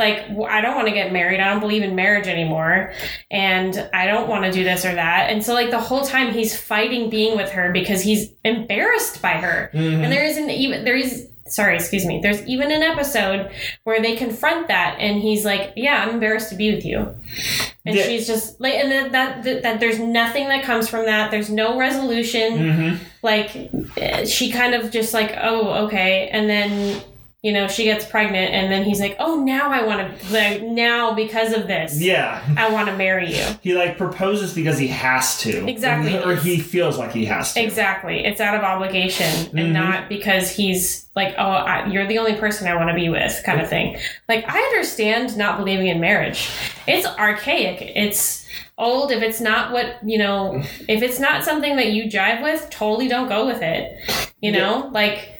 Like, 0.00 0.30
I 0.48 0.60
don't 0.62 0.74
want 0.74 0.88
to 0.88 0.94
get 0.94 1.12
married. 1.12 1.38
I 1.40 1.48
don't 1.50 1.60
believe 1.60 1.82
in 1.82 1.94
marriage 1.94 2.26
anymore. 2.26 2.92
And 3.30 3.88
I 3.94 4.06
don't 4.06 4.28
want 4.28 4.44
to 4.46 4.50
do 4.50 4.64
this 4.64 4.84
or 4.84 4.94
that. 4.94 5.30
And 5.30 5.44
so, 5.44 5.52
like, 5.54 5.70
the 5.70 5.78
whole 5.80 6.02
time 6.04 6.32
he's 6.32 6.58
fighting 6.58 7.10
being 7.10 7.36
with 7.36 7.50
her 7.50 7.70
because 7.70 8.00
he's 8.02 8.32
embarrassed 8.44 9.20
by 9.22 9.32
her. 9.34 9.70
Mhm. 9.74 10.02
And 10.02 10.10
there 10.12 10.24
isn't 10.24 10.50
even, 10.50 10.84
there 10.84 10.96
is, 10.96 11.28
sorry, 11.46 11.74
excuse 11.76 12.06
me. 12.06 12.20
There's 12.22 12.42
even 12.46 12.70
an 12.72 12.82
episode 12.82 13.50
where 13.84 14.00
they 14.00 14.16
confront 14.16 14.68
that 14.68 14.96
and 14.98 15.20
he's 15.20 15.44
like, 15.44 15.72
yeah, 15.76 16.02
I'm 16.02 16.10
embarrassed 16.14 16.48
to 16.50 16.54
be 16.56 16.74
with 16.74 16.84
you. 16.84 17.14
And 17.84 17.94
Yeah. 17.96 18.04
she's 18.04 18.26
just 18.26 18.60
like, 18.60 18.74
and 18.74 18.90
that, 18.92 19.12
that, 19.12 19.42
that, 19.44 19.62
that 19.62 19.80
there's 19.80 19.98
nothing 19.98 20.48
that 20.48 20.62
comes 20.64 20.88
from 20.88 21.06
that. 21.06 21.30
There's 21.30 21.50
no 21.50 21.76
resolution 21.78 22.58
Mhm. 22.58 22.98
like 23.22 23.50
eh, 23.98 24.24
she 24.24 24.50
kind 24.50 24.74
of 24.74 24.90
just 24.90 25.12
like 25.12 25.34
oh 25.40 25.84
okay 25.86 26.28
and 26.32 26.48
then 26.48 27.02
you 27.42 27.52
know, 27.52 27.66
she 27.68 27.84
gets 27.84 28.04
pregnant, 28.04 28.52
and 28.52 28.70
then 28.70 28.84
he's 28.84 29.00
like, 29.00 29.16
"Oh, 29.18 29.36
now 29.42 29.70
I 29.70 29.82
want 29.84 30.18
to 30.20 30.32
like 30.32 30.62
now 30.62 31.14
because 31.14 31.54
of 31.54 31.66
this, 31.66 31.98
Yeah. 32.00 32.42
I 32.56 32.70
want 32.70 32.88
to 32.88 32.96
marry 32.96 33.34
you." 33.34 33.44
He 33.62 33.74
like 33.74 33.96
proposes 33.96 34.52
because 34.54 34.78
he 34.78 34.88
has 34.88 35.38
to. 35.40 35.66
Exactly. 35.68 36.18
Or 36.22 36.36
he 36.36 36.58
feels 36.60 36.98
like 36.98 37.12
he 37.12 37.24
has 37.26 37.54
to. 37.54 37.62
Exactly. 37.62 38.24
It's 38.26 38.40
out 38.40 38.54
of 38.54 38.62
obligation 38.62 39.26
Mhm. 39.26 39.60
and 39.60 39.72
not 39.72 40.08
because 40.10 40.50
he's 40.54 41.06
like, 41.16 41.34
oh, 41.38 41.42
I, 41.50 41.86
you're 41.86 42.06
the 42.06 42.18
only 42.18 42.34
person 42.36 42.68
I 42.68 42.76
want 42.76 42.88
to 42.90 42.94
be 42.94 43.08
with, 43.08 43.42
kind 43.44 43.60
of 43.60 43.68
thing. 43.68 43.98
Like, 44.28 44.44
I 44.46 44.58
understand 44.58 45.36
not 45.36 45.58
believing 45.58 45.88
in 45.88 45.98
marriage. 46.00 46.48
It's 46.86 47.04
archaic. 47.06 47.92
It's 47.96 48.46
old. 48.78 49.10
If 49.10 49.20
it's 49.22 49.40
not 49.40 49.72
what, 49.72 49.96
you 50.04 50.18
know, 50.18 50.62
if 50.88 51.02
it's 51.02 51.18
not 51.18 51.42
something 51.44 51.76
that 51.76 51.88
you 51.88 52.04
jive 52.04 52.42
with, 52.42 52.68
totally 52.70 53.08
don't 53.08 53.28
go 53.28 53.44
with 53.46 53.60
it. 53.60 53.98
You 54.40 54.52
know? 54.52 54.88
Like, 54.92 55.39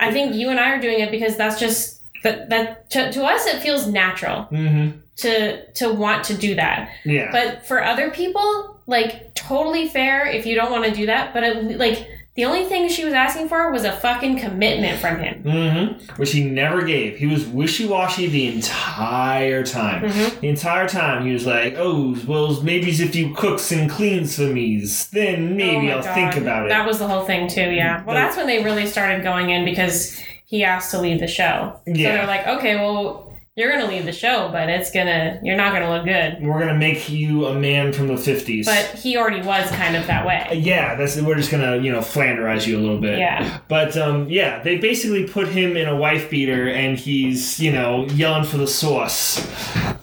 I 0.00 0.12
think 0.12 0.34
you 0.34 0.50
and 0.50 0.60
I 0.60 0.70
are 0.70 0.80
doing 0.80 1.00
it 1.00 1.10
because 1.10 1.36
that's 1.36 1.58
just, 1.58 2.00
that, 2.22 2.48
that 2.50 2.90
to, 2.90 3.12
to 3.12 3.24
us, 3.24 3.46
it 3.46 3.60
feels 3.60 3.86
natural 3.86 4.48
Mm-hmm. 4.50 4.98
to 5.18 5.72
to 5.72 5.92
want 5.92 6.24
to 6.24 6.34
do 6.34 6.54
that. 6.56 6.90
Yeah. 7.04 7.30
But 7.32 7.66
for 7.66 7.82
other 7.82 8.10
people, 8.10 8.80
like 8.86 9.34
totally 9.34 9.88
fair 9.88 10.26
if 10.26 10.46
you 10.46 10.54
don't 10.54 10.70
want 10.70 10.84
to 10.84 10.90
do 10.90 11.06
that. 11.06 11.32
But 11.34 11.42
it, 11.44 11.78
like 11.78 12.06
the 12.38 12.44
only 12.44 12.64
thing 12.66 12.88
she 12.88 13.04
was 13.04 13.14
asking 13.14 13.48
for 13.48 13.72
was 13.72 13.82
a 13.82 13.90
fucking 13.90 14.38
commitment 14.38 15.00
from 15.00 15.18
him. 15.18 15.42
Mm-hmm. 15.42 16.12
Which 16.20 16.30
he 16.30 16.44
never 16.44 16.82
gave. 16.82 17.16
He 17.18 17.26
was 17.26 17.44
wishy-washy 17.44 18.28
the 18.28 18.46
entire 18.54 19.64
time. 19.64 20.04
Mhm. 20.04 20.40
The 20.40 20.48
entire 20.48 20.88
time 20.88 21.26
he 21.26 21.32
was 21.32 21.44
like, 21.46 21.74
"Oh, 21.76 22.16
well, 22.28 22.62
maybe 22.62 22.90
if 22.90 23.14
you 23.16 23.34
cooks 23.34 23.72
and 23.72 23.90
cleans 23.90 24.36
for 24.36 24.42
me, 24.42 24.78
then 25.12 25.52
Oh 25.52 25.54
maybe 25.56 25.86
my 25.88 25.92
I'll 25.94 26.02
God. 26.04 26.14
think 26.14 26.36
about 26.36 26.66
it." 26.66 26.68
That 26.68 26.86
was 26.86 27.00
the 27.00 27.08
whole 27.08 27.24
thing 27.24 27.48
too. 27.48 27.70
Yeah. 27.72 28.04
Well, 28.04 28.14
Like- 28.14 28.24
that's 28.26 28.36
when 28.36 28.46
they 28.46 28.62
really 28.62 28.86
started 28.86 29.24
going 29.24 29.50
in 29.50 29.64
because 29.64 30.16
he 30.46 30.62
asked 30.62 30.92
to 30.92 31.00
leave 31.00 31.18
the 31.18 31.26
show. 31.26 31.72
Yeah. 31.86 31.94
So 31.94 32.16
they're 32.18 32.26
like, 32.26 32.46
okay, 32.46 32.76
well, 32.76 33.27
you're 33.58 33.72
gonna 33.72 33.88
leave 33.88 34.04
the 34.04 34.12
show, 34.12 34.48
but 34.52 34.68
it's 34.68 34.92
gonna 34.92 35.40
you're 35.42 35.56
not 35.56 35.72
gonna 35.72 35.90
look 35.90 36.04
good. 36.04 36.40
We're 36.40 36.60
gonna 36.60 36.78
make 36.78 37.08
you 37.08 37.46
a 37.46 37.54
man 37.58 37.92
from 37.92 38.06
the 38.06 38.14
'50s. 38.14 38.64
But 38.64 38.96
he 38.96 39.16
already 39.16 39.42
was 39.42 39.68
kind 39.72 39.96
of 39.96 40.06
that 40.06 40.24
way. 40.24 40.60
yeah, 40.62 40.94
that's 40.94 41.20
we're 41.20 41.34
just 41.34 41.50
gonna 41.50 41.78
you 41.78 41.90
know 41.90 41.98
flanderize 41.98 42.68
you 42.68 42.78
a 42.78 42.80
little 42.80 43.00
bit. 43.00 43.18
Yeah. 43.18 43.58
But 43.66 43.96
um, 43.96 44.28
yeah, 44.28 44.62
they 44.62 44.78
basically 44.78 45.26
put 45.26 45.48
him 45.48 45.76
in 45.76 45.88
a 45.88 45.96
wife 45.96 46.30
beater, 46.30 46.68
and 46.68 46.96
he's 46.96 47.58
you 47.58 47.72
know 47.72 48.06
yelling 48.10 48.44
for 48.44 48.58
the 48.58 48.68
sauce. 48.68 49.44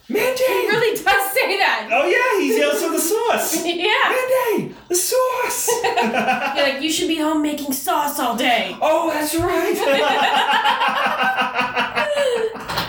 Mandy. 0.10 0.44
He 0.44 0.68
really 0.68 1.02
does 1.02 1.32
say 1.32 1.58
that. 1.58 1.90
Oh 1.94 2.06
yeah, 2.06 2.42
he's 2.42 2.58
yelling 2.58 2.78
for 2.78 2.92
the 2.92 3.00
sauce. 3.00 3.66
yeah. 3.66 4.18
Mandy, 4.58 4.76
the 4.90 4.96
sauce. 4.96 5.70
You're 5.86 6.74
like, 6.74 6.82
you 6.82 6.92
should 6.92 7.08
be 7.08 7.20
home 7.20 7.42
making 7.42 7.72
sauce 7.72 8.20
all 8.20 8.36
day. 8.36 8.76
oh, 8.82 9.10
that's 9.12 9.34
right. 9.36 9.76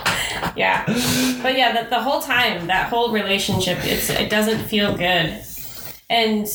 Yeah. 0.57 0.83
But 1.43 1.55
yeah, 1.55 1.83
the, 1.83 1.89
the 1.89 2.01
whole 2.01 2.21
time, 2.21 2.67
that 2.67 2.89
whole 2.89 3.11
relationship, 3.11 3.77
it's 3.83 4.09
it 4.09 4.29
doesn't 4.29 4.65
feel 4.65 4.97
good. 4.97 5.43
And 6.09 6.47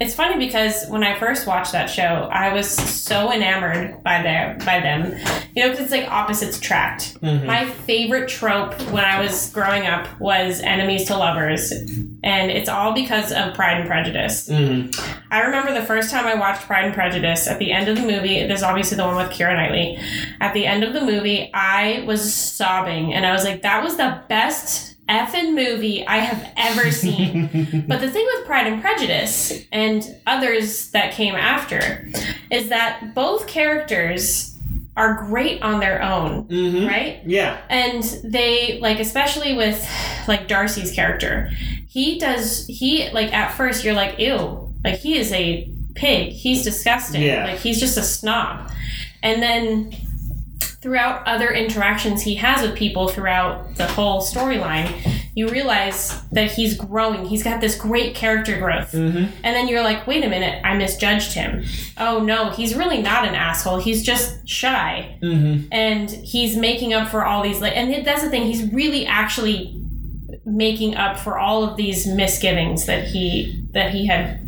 it's 0.00 0.14
funny 0.14 0.44
because 0.44 0.86
when 0.88 1.02
I 1.04 1.18
first 1.18 1.46
watched 1.46 1.72
that 1.72 1.86
show, 1.86 2.28
I 2.32 2.52
was 2.52 2.68
so 2.68 3.32
enamored 3.32 4.02
by 4.02 4.22
their 4.22 4.56
by 4.64 4.80
them. 4.80 5.16
You 5.54 5.62
know, 5.62 5.70
because 5.70 5.84
it's 5.84 5.92
like 5.92 6.10
opposites 6.10 6.58
attract. 6.58 7.20
Mhm. 7.20 7.44
My 7.44 7.64
favorite 7.66 8.28
trope 8.28 8.74
when 8.90 9.04
I 9.04 9.20
was 9.20 9.50
growing 9.50 9.86
up 9.86 10.08
was 10.20 10.60
enemies 10.60 11.06
to 11.06 11.16
lovers, 11.16 11.70
and 11.72 12.50
it's 12.50 12.68
all 12.68 12.92
because 12.92 13.30
of 13.32 13.54
Pride 13.54 13.78
and 13.78 13.88
Prejudice. 13.88 14.48
Mhm. 14.50 14.92
I 15.30 15.40
remember 15.42 15.72
the 15.72 15.84
first 15.86 16.10
time 16.10 16.26
I 16.26 16.34
watched 16.34 16.62
Pride 16.62 16.84
and 16.86 16.94
Prejudice 16.94 17.46
at 17.48 17.58
the 17.58 17.72
end 17.72 17.88
of 17.88 17.96
the 17.96 18.02
movie. 18.02 18.46
There's 18.46 18.62
obviously 18.62 18.96
the 18.96 19.04
one 19.04 19.16
with 19.16 19.30
Keira 19.30 19.54
Knightley. 19.54 19.98
At 20.40 20.54
the 20.54 20.66
end 20.66 20.82
of 20.84 20.92
the 20.92 21.00
movie, 21.00 21.50
I 21.54 22.02
was 22.06 22.34
sobbing 22.34 23.14
and 23.14 23.24
I 23.24 23.32
was 23.32 23.44
like, 23.44 23.62
that 23.62 23.82
was 23.82 23.96
the 23.96 24.18
best 24.28 24.93
effing 25.08 25.54
movie 25.54 26.06
I 26.06 26.18
have 26.18 26.50
ever 26.56 26.90
seen. 26.90 27.84
but 27.88 28.00
the 28.00 28.10
thing 28.10 28.26
with 28.34 28.46
Pride 28.46 28.66
and 28.66 28.80
Prejudice 28.80 29.52
and 29.72 30.02
others 30.26 30.90
that 30.92 31.12
came 31.12 31.34
after 31.34 32.08
is 32.50 32.68
that 32.70 33.14
both 33.14 33.46
characters 33.46 34.56
are 34.96 35.24
great 35.26 35.60
on 35.60 35.80
their 35.80 36.00
own, 36.02 36.44
Mhm. 36.48 36.88
right? 36.88 37.20
Yeah. 37.26 37.58
and 37.68 38.02
they 38.24 38.78
like 38.80 39.00
especially 39.00 39.54
with 39.56 39.84
like 40.28 40.46
darcy's 40.48 40.92
character 40.92 41.50
he 41.88 42.18
does 42.18 42.66
he 42.68 43.10
like 43.10 43.32
at 43.32 43.52
first 43.52 43.84
you're 43.84 43.94
like 43.94 44.18
ew 44.18 44.72
like 44.84 44.98
he 45.00 45.18
is 45.18 45.32
a 45.32 45.68
pig 45.94 46.30
he's 46.32 46.62
disgusting 46.62 47.22
Yeah. 47.22 47.44
like 47.44 47.58
he's 47.58 47.78
just 47.80 47.96
a 47.98 48.02
snob 48.02 48.70
and 49.22 49.42
then 49.42 49.90
throughout 50.84 51.26
other 51.26 51.50
interactions 51.50 52.20
he 52.20 52.34
has 52.34 52.60
with 52.60 52.76
people 52.76 53.08
throughout 53.08 53.74
the 53.76 53.86
whole 53.86 54.20
storyline 54.20 54.86
you 55.36 55.48
realize 55.48 56.22
that 56.30 56.52
he's 56.52 56.76
growing. 56.76 57.24
He's 57.24 57.42
got 57.42 57.60
this 57.60 57.74
great 57.74 58.14
character 58.14 58.56
growth. 58.58 58.92
Mm-hmm. 58.92 59.34
and 59.42 59.56
then 59.56 59.66
you're 59.66 59.82
like 59.82 60.06
wait 60.06 60.22
a 60.24 60.28
minute 60.28 60.60
i 60.62 60.76
misjudged 60.76 61.32
him. 61.32 61.64
Oh 61.96 62.20
no 62.20 62.50
he's 62.50 62.74
really 62.74 63.00
not 63.00 63.26
an 63.26 63.34
asshole. 63.34 63.78
He's 63.78 64.02
just 64.02 64.46
shy. 64.46 65.18
Mm-hmm. 65.22 65.68
and 65.72 66.10
he's 66.10 66.54
making 66.54 66.92
up 66.92 67.08
for 67.08 67.24
all 67.24 67.42
these 67.42 67.62
like 67.62 67.74
and 67.76 68.06
that's 68.06 68.22
the 68.22 68.28
thing 68.30 68.44
he's 68.44 68.70
really 68.72 69.06
actually 69.06 69.80
making 70.44 70.96
up 70.96 71.18
for 71.18 71.38
all 71.38 71.64
of 71.64 71.78
these 71.78 72.06
misgivings 72.06 72.84
that 72.84 73.06
he 73.06 73.66
that 73.72 73.90
he 73.90 74.06
had 74.06 74.43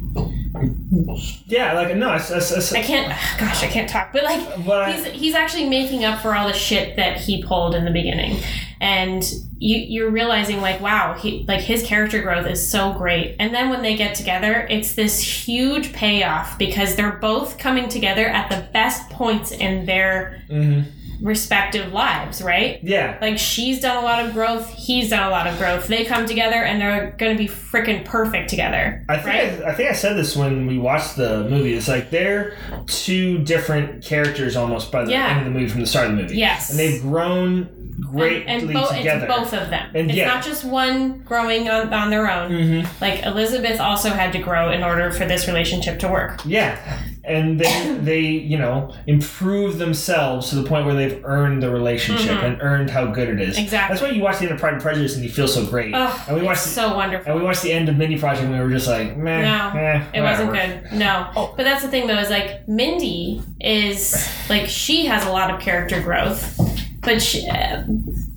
Yeah, 1.46 1.72
like 1.74 1.94
no, 1.96 2.14
it's, 2.14 2.30
it's, 2.30 2.50
it's, 2.52 2.72
i 2.72 2.82
can't 2.82 3.08
gosh 3.38 3.62
i 3.62 3.66
can't 3.66 3.88
talk 3.88 4.12
but 4.12 4.24
like 4.24 4.40
what 4.66 4.78
I- 4.82 4.92
he's 4.92 5.04
he's 5.06 5.34
actually 5.34 5.68
making 5.68 6.04
up 6.04 6.20
for 6.20 6.34
all 6.34 6.46
the 6.46 6.52
shit 6.54 6.96
that 6.96 7.18
he 7.18 7.42
pulled 7.42 7.74
in 7.74 7.84
the 7.84 7.90
beginning 7.90 8.38
and 8.80 9.22
you 9.58 9.76
you're 9.78 10.10
realizing 10.10 10.60
like 10.60 10.80
wow 10.80 11.14
he 11.14 11.44
like 11.48 11.60
his 11.60 11.82
character 11.82 12.20
growth 12.22 12.46
is 12.46 12.68
so 12.70 12.92
great 12.92 13.36
and 13.38 13.54
then 13.54 13.70
when 13.70 13.82
they 13.82 13.96
get 13.96 14.14
together 14.14 14.66
it's 14.70 14.94
this 14.94 15.20
huge 15.20 15.92
payoff 15.92 16.58
because 16.58 16.94
they're 16.96 17.16
both 17.16 17.58
coming 17.58 17.88
together 17.88 18.26
at 18.26 18.50
the 18.50 18.68
best 18.72 19.08
points 19.10 19.50
in 19.52 19.86
their 19.86 20.42
Mhm. 20.50 20.84
Respective 21.20 21.92
lives 21.92 22.42
right 22.42 22.80
yeah, 22.82 23.18
like 23.20 23.38
she's 23.38 23.80
done 23.80 23.96
a 23.96 24.06
lot 24.06 24.24
of 24.24 24.32
growth 24.32 24.68
he's 24.74 25.10
done 25.10 25.26
a 25.26 25.30
lot 25.30 25.46
of 25.46 25.56
growth 25.58 25.86
they 25.88 26.04
come 26.04 26.26
together 26.26 26.56
and 26.56 26.80
they're 26.80 27.14
gonna 27.18 27.36
be 27.36 27.48
freaking 27.48 28.04
perfect 28.04 28.50
together 28.50 29.04
I 29.08 29.16
think 29.16 29.26
right 29.26 29.64
I, 29.66 29.70
I 29.70 29.74
think 29.74 29.90
I 29.90 29.94
said 29.94 30.16
this 30.16 30.36
when 30.36 30.66
we 30.66 30.78
watched 30.78 31.16
the 31.16 31.48
movie. 31.48 31.74
It's 31.74 31.88
like 31.88 32.10
they're 32.10 32.56
two 32.86 33.38
different 33.44 34.04
characters 34.04 34.56
almost 34.56 34.90
by 34.92 35.04
the 35.04 35.10
Yeah. 35.12 35.28
end 35.28 35.38
of 35.40 35.44
the 35.52 35.58
movie 35.58 35.68
from 35.70 35.80
the 35.80 35.86
start 35.86 36.06
of 36.10 36.16
the 36.16 36.22
movie. 36.22 36.36
Yes. 36.36 36.70
and 36.70 36.78
they've 36.78 37.00
grown 37.02 37.68
greatly 38.00 38.46
and, 38.46 38.62
and 38.64 38.72
bo- 38.72 38.88
together. 38.94 39.26
it's 39.26 39.34
both 39.34 39.52
of 39.54 39.70
them 39.70 39.90
And 39.94 40.10
it's 40.10 40.16
yeah. 40.18 40.26
not 40.28 40.44
just 40.44 40.64
one 40.64 41.20
growing 41.20 41.68
on, 41.68 41.92
on 41.92 42.10
their 42.10 42.30
own 42.30 42.50
Mm-hmm. 42.50 43.02
like 43.02 43.24
elizabeth 43.24 43.80
also 43.80 44.10
had 44.10 44.32
to 44.32 44.38
grow 44.38 44.70
in 44.70 44.82
order 44.82 45.10
for 45.10 45.24
this 45.26 45.46
relationship 45.46 45.98
to 46.00 46.08
work 46.08 46.40
Yeah, 46.44 46.76
and 47.24 47.58
they 47.60 47.94
they 48.00 48.20
you 48.20 48.58
know 48.58 48.94
improve 49.06 49.78
themselves 49.78 50.50
to 50.50 50.56
the 50.56 50.62
point 50.68 50.86
where 50.86 50.94
they've 50.94 51.20
earned 51.24 51.62
the 51.62 51.70
relationship 51.70 52.38
Mhm. 52.38 52.44
and 52.44 52.62
earned 52.62 52.90
how 52.90 53.06
good 53.06 53.28
it 53.28 53.40
is. 53.40 53.58
Exactly. 53.58 53.94
That's 53.94 54.02
why 54.06 54.10
you 54.14 54.22
watch 54.22 54.38
the 54.38 54.44
end 54.44 54.52
of 54.54 54.60
Pride 54.60 54.74
and 54.74 54.82
Prejudice 54.82 55.14
and 55.14 55.24
you 55.24 55.30
feel 55.30 55.48
so 55.48 55.64
great. 55.66 55.92
oh 55.94 56.24
and 56.28 56.36
we 56.36 56.42
watched 56.42 56.58
it's 56.66 56.74
the, 56.74 56.82
so 56.82 56.94
wonderful 56.96 57.32
and 57.32 57.40
we 57.40 57.44
watched 57.46 57.62
the 57.62 57.72
end 57.72 57.88
of 57.88 57.96
Mindy 57.96 58.18
Project 58.18 58.44
and 58.44 58.52
we 58.52 58.58
were 58.60 58.70
just 58.70 58.86
like, 58.86 59.16
meh, 59.16 59.42
No, 59.42 60.02
It 60.14 60.20
wasn't 60.22 60.52
good. 60.52 60.92
No. 60.98 61.30
Oh. 61.36 61.54
But 61.56 61.64
that's 61.64 61.82
the 61.82 61.88
thing 61.88 62.06
though, 62.06 62.18
is 62.18 62.30
like 62.30 62.68
Mindy 62.68 63.42
is 63.60 64.28
like 64.48 64.66
she 64.68 65.06
has 65.06 65.24
a 65.26 65.30
lot 65.30 65.50
of 65.50 65.60
character 65.60 66.00
growth, 66.00 66.58
but 67.06 67.22
she, 67.22 67.48
uh, 67.48 67.84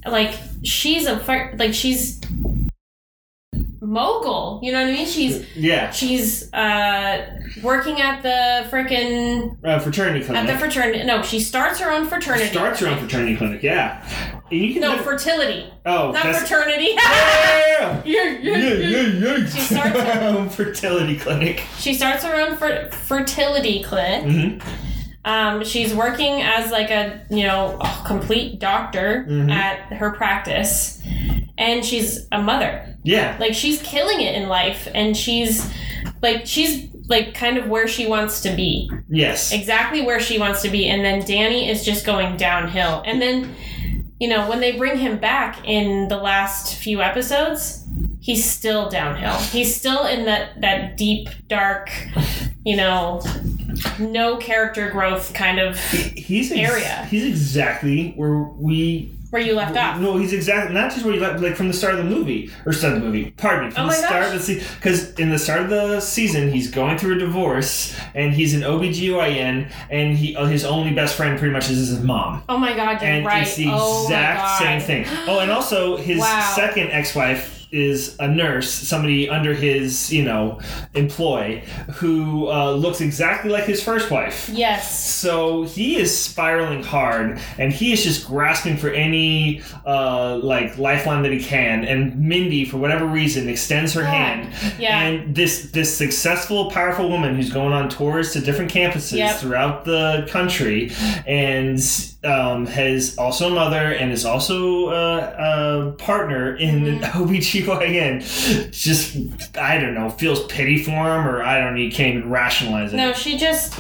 like 0.07 0.34
she's 0.63 1.05
a 1.07 1.15
like 1.57 1.74
she's 1.74 2.22
mogul. 3.82 4.59
You 4.61 4.72
know 4.72 4.82
what 4.82 4.89
I 4.89 4.93
mean? 4.93 5.05
She's 5.07 5.45
Yeah, 5.55 5.89
she's 5.91 6.51
uh 6.53 7.26
working 7.63 7.99
at 8.01 8.22
the 8.22 8.67
freaking 8.70 9.57
uh, 9.65 9.80
fraternity 9.80 10.20
at 10.20 10.26
clinic. 10.28 10.47
the 10.51 10.57
fraternity. 10.57 11.03
No, 11.03 11.22
she 11.24 11.39
starts 11.39 11.80
her 11.80 11.91
own 11.91 12.05
fraternity. 12.07 12.49
Starts 12.49 12.82
your 12.82 12.89
own 12.91 12.99
fraternity 12.99 13.36
clinic. 13.36 13.63
Yeah, 13.63 14.05
and 14.51 14.59
you 14.61 14.74
can 14.74 14.82
No, 14.82 14.91
never- 14.95 15.03
fertility, 15.03 15.65
oh 15.86 16.11
not 16.11 16.24
that's 16.24 16.39
fraternity. 16.39 16.89
yeah, 16.95 18.01
yeah, 18.05 18.38
yeah, 18.41 18.57
yeah, 18.57 19.01
yeah. 19.38 19.45
She 19.47 19.59
starts 19.61 19.99
her- 19.99 20.22
own 20.38 20.49
fertility 20.49 21.17
clinic. 21.17 21.63
She 21.80 21.93
starts 21.95 22.24
her 22.24 22.36
own 22.36 22.57
fer- 22.57 22.89
fertility 22.91 23.82
clinic. 23.84 24.24
hmm 24.61 24.89
Um, 25.26 25.63
she's 25.65 25.93
working 25.93 26.41
as 26.41 26.72
like 26.72 26.89
a 26.89 27.22
you 27.30 27.43
know 27.45 27.78
complete 28.05 28.59
doctor 28.59 29.26
Mhm. 29.30 29.51
at 29.51 29.93
her 29.93 30.11
practice, 30.11 31.01
and 31.57 31.84
she's 31.86 32.26
a 32.32 32.41
mother. 32.41 32.86
Yeah, 33.03 33.36
Like 33.39 33.53
she's 33.53 33.82
killing 33.82 34.22
it 34.22 34.36
in 34.36 34.47
life, 34.49 34.88
and 34.93 35.15
she's 35.15 35.70
like 36.22 36.45
she's 36.45 36.88
like 37.07 37.34
kind 37.34 37.57
of 37.57 37.67
where 37.67 37.88
she 37.88 38.05
wants 38.07 38.41
to 38.41 38.51
be, 38.55 38.89
yes, 39.09 39.51
exactly 39.51 40.01
where 40.01 40.20
she 40.20 40.38
wants 40.38 40.61
to 40.61 40.70
be. 40.70 40.88
And 40.88 41.03
then 41.03 41.26
Danny 41.26 41.70
is 41.70 41.84
just 41.84 42.05
going 42.05 42.38
downhill. 42.38 43.01
And 43.05 43.22
then 43.22 43.55
you 44.20 44.28
know 44.30 44.47
when 44.49 44.59
they 44.59 44.74
bring 44.74 44.97
him 44.97 45.17
back 45.17 45.65
in 45.67 46.07
the 46.09 46.17
last 46.17 46.76
few 46.76 47.01
episodes, 47.01 47.84
he's 48.22 48.43
still 48.49 48.89
downhill. 48.89 49.36
He's 49.51 49.76
still 49.76 50.05
in 50.05 50.26
that 50.26 50.59
that 50.61 50.97
deep 50.97 51.30
dark, 51.47 51.89
you 52.70 52.76
know, 52.78 53.20
no 53.99 54.38
character 54.38 54.89
growth 54.91 55.34
kind 55.34 55.59
of 55.59 55.80
He's 55.91 56.51
ex- 56.51 56.59
Area. 56.72 57.07
He's 57.09 57.26
exactly 57.26 58.11
where 58.15 58.38
we 58.38 59.15
where 59.32 59.41
you 59.41 59.53
left 59.53 59.78
off. 59.78 59.99
No, 59.99 60.17
he's 60.17 60.34
exactly 60.34 60.74
not 60.74 60.91
just 60.91 61.05
where 61.05 61.13
you 61.13 61.20
left, 61.22 61.39
like 61.41 61.55
from 61.55 61.67
the 61.67 61.74
start 61.74 61.93
of 61.93 61.99
the 61.99 62.09
movie 62.15 62.49
or 62.65 62.74
start 62.74 62.93
of 62.95 63.01
the 63.01 63.05
movie. 63.05 63.30
Pardon 63.38 63.65
me, 63.65 63.72
from 63.72 63.86
Oh 63.86 63.88
the 63.89 63.93
start 63.93 64.24
gosh. 64.24 64.34
of 64.34 64.39
the 64.39 64.39
season. 64.45 64.67
Because 64.76 65.13
in 65.15 65.30
the 65.30 65.38
start 65.39 65.61
of 65.61 65.70
the 65.70 65.99
season, 65.99 66.51
he's 66.51 66.70
going 66.72 66.97
through 66.97 67.15
a 67.15 67.20
divorce, 67.20 67.95
and 68.15 68.34
he's 68.34 68.53
an 68.55 68.61
OBGYN, 68.61 69.72
and 69.91 70.17
he 70.17 70.36
uh, 70.36 70.45
his 70.45 70.65
only 70.65 70.93
best 70.93 71.15
friend 71.15 71.38
pretty 71.39 71.53
much 71.53 71.70
is 71.70 71.89
his 71.89 71.99
mom. 72.01 72.43
Oh 72.49 72.57
my 72.57 72.76
god, 72.76 73.01
And 73.03 73.26
right. 73.26 73.43
it's 73.43 73.55
the 73.55 73.67
oh 73.70 74.03
exact 74.05 74.59
same 74.63 74.82
thing. 74.82 75.05
Oh, 75.28 75.39
and 75.39 75.51
also 75.51 75.95
his 75.97 76.20
Wow. 76.20 76.53
second 76.55 76.89
ex-wife 76.91 77.59
is 77.72 78.15
a 78.20 78.28
nurse, 78.28 78.72
somebody 78.72 79.30
under 79.30 79.53
his 79.53 80.11
you 80.11 80.24
know 80.24 80.59
employ, 80.95 81.59
who 81.95 82.49
uh, 82.49 82.72
looks 82.74 83.01
exactly 83.01 83.51
like 83.51 83.65
his 83.65 83.82
first 83.84 84.09
wife. 84.11 84.49
Yes. 84.49 85.05
So 85.20 85.63
he 85.63 85.97
is 85.97 86.17
spiraling 86.17 86.84
hard, 86.84 87.39
and 87.57 87.72
he 87.72 87.91
is 87.93 88.03
just 88.03 88.28
grasping 88.28 88.78
for 88.78 88.89
any 88.89 89.61
uh, 89.86 90.38
like 90.38 90.78
lifeline 90.78 91.24
that 91.24 91.32
he 91.32 91.39
can. 91.43 91.84
And 91.86 92.20
Mindy, 92.20 92.65
for 92.65 92.78
whatever 92.78 93.05
reason, 93.05 93.47
extends 93.49 93.93
her 93.93 94.01
Yeah. 94.01 94.11
hand. 94.11 94.53
Yeah. 94.80 94.99
And 95.01 95.36
this 95.36 95.72
this 95.72 95.95
successful, 95.95 96.72
powerful 96.72 97.09
woman 97.09 97.36
who's 97.36 97.51
going 97.51 97.74
on 97.74 97.89
tours 97.89 98.34
to 98.34 98.41
different 98.41 98.72
campuses 98.72 99.17
Yep. 99.17 99.36
throughout 99.38 99.86
the 99.86 100.28
country, 100.30 100.91
and 101.28 101.80
um, 102.24 102.65
has 102.65 103.17
also 103.17 103.47
a 103.47 103.53
mother 103.53 103.93
and 103.93 104.11
is 104.11 104.26
also 104.26 104.89
a, 104.89 105.88
a 105.88 105.91
partner 105.93 106.55
in 106.57 106.99
Mhm. 106.99 107.01
OBGYN. 107.11 108.72
Just 108.72 109.57
I 109.57 109.78
don't 109.80 109.93
know, 109.93 110.09
feels 110.09 110.45
pity 110.47 110.84
for 110.84 110.91
him, 110.91 111.28
or 111.28 111.41
I 111.43 111.59
don't. 111.59 111.78
You 111.78 111.91
can't 111.91 112.17
even 112.17 112.30
rationalize 112.30 112.93
it. 112.93 112.97
No, 112.97 113.13
she 113.13 113.38
just 113.38 113.76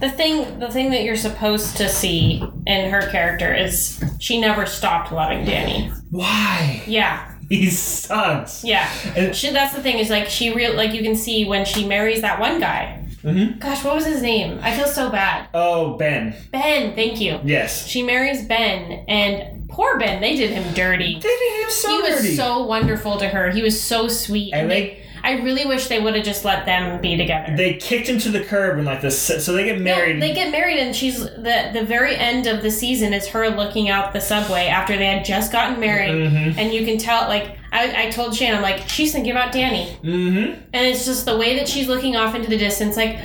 the 0.00 0.10
thing 0.10 0.58
the 0.60 0.70
thing 0.70 0.90
that 0.90 1.02
you're 1.02 1.16
supposed 1.16 1.76
to 1.78 1.88
see 1.88 2.42
in 2.66 2.90
her 2.90 3.10
character 3.10 3.52
is 3.52 4.02
she 4.18 4.40
never 4.40 4.66
stopped 4.66 5.12
loving 5.12 5.44
Danny. 5.44 5.90
Why? 6.10 6.82
Yeah. 6.86 7.26
He 7.50 7.68
sucks. 7.68 8.62
Yeah. 8.62 8.88
And- 9.16 9.34
She, 9.34 9.50
that's 9.50 9.74
the 9.74 9.82
thing 9.82 9.98
is 9.98 10.08
like 10.08 10.28
she 10.28 10.54
real 10.54 10.72
like 10.76 10.94
you 10.94 11.02
can 11.02 11.16
see 11.16 11.44
when 11.44 11.64
she 11.64 11.84
marries 11.84 12.20
that 12.20 12.38
one 12.38 12.60
guy. 12.60 12.99
Mhm. 13.24 13.58
Gosh, 13.60 13.84
what 13.84 13.94
was 13.94 14.06
his 14.06 14.22
name? 14.22 14.58
I 14.62 14.72
feel 14.76 14.86
so 14.86 15.10
bad. 15.10 15.48
Oh, 15.52 15.96
Ben. 15.98 16.34
Ben, 16.52 16.94
thank 16.94 17.20
you. 17.20 17.38
Yes. 17.44 17.86
She 17.86 18.02
marries 18.02 18.44
Ben 18.46 19.04
and 19.08 19.68
poor 19.68 19.98
Ben, 19.98 20.20
they 20.20 20.36
did 20.36 20.50
him 20.50 20.72
dirty. 20.74 21.14
They 21.14 21.20
did 21.20 21.62
him 21.64 21.70
so 21.70 22.00
dirty. 22.00 22.22
he 22.22 22.28
was 22.28 22.36
so 22.36 22.62
wonderful 22.64 23.18
to 23.18 23.28
her. 23.28 23.50
He 23.50 23.62
was 23.62 23.80
so 23.80 24.08
sweet. 24.08 24.52
And 24.54 24.70
they, 24.70 25.02
I 25.22 25.32
really 25.42 25.66
wish 25.66 25.88
they 25.88 26.00
would 26.00 26.14
have 26.16 26.24
just 26.24 26.46
let 26.46 26.64
them 26.64 26.98
be 27.02 27.16
together. 27.18 27.54
they 27.54 27.74
kicked 27.74 28.08
him 28.08 28.18
to 28.20 28.30
the 28.30 28.40
curb 28.42 28.78
and 28.78 28.86
like 28.86 29.02
this, 29.02 29.20
so 29.44 29.52
they 29.52 29.64
get 29.64 29.78
married. 29.80 30.20
they 30.22 30.32
get 30.32 30.50
married, 30.50 30.78
and 30.78 30.96
she's 30.96 31.20
the 31.20 31.70
the 31.74 31.84
very 31.84 32.16
end 32.16 32.46
of 32.46 32.62
the 32.62 32.70
season 32.70 33.12
is 33.12 33.28
her 33.28 33.50
looking 33.50 33.90
out 33.90 34.14
the 34.14 34.20
subway 34.20 34.66
after 34.66 34.96
they 34.96 35.04
had 35.04 35.24
just 35.26 35.52
gotten 35.52 35.78
married, 35.78 36.10
Mhm. 36.10 36.56
and 36.56 36.72
you 36.72 36.86
can 36.86 36.96
tell. 36.96 37.28
Like 37.28 37.58
I, 37.72 38.06
I 38.06 38.10
told 38.10 38.34
Shane, 38.34 38.54
I'm 38.54 38.62
like 38.62 38.88
she's 38.88 39.12
thinking 39.12 39.30
about 39.32 39.52
Danny, 39.52 39.96
Mm-hmm. 40.02 40.60
and 40.72 40.86
it's 40.86 41.04
just 41.04 41.24
the 41.24 41.36
way 41.36 41.56
that 41.56 41.68
she's 41.68 41.88
looking 41.88 42.16
off 42.16 42.34
into 42.34 42.48
the 42.50 42.58
distance, 42.58 42.96
like 42.96 43.18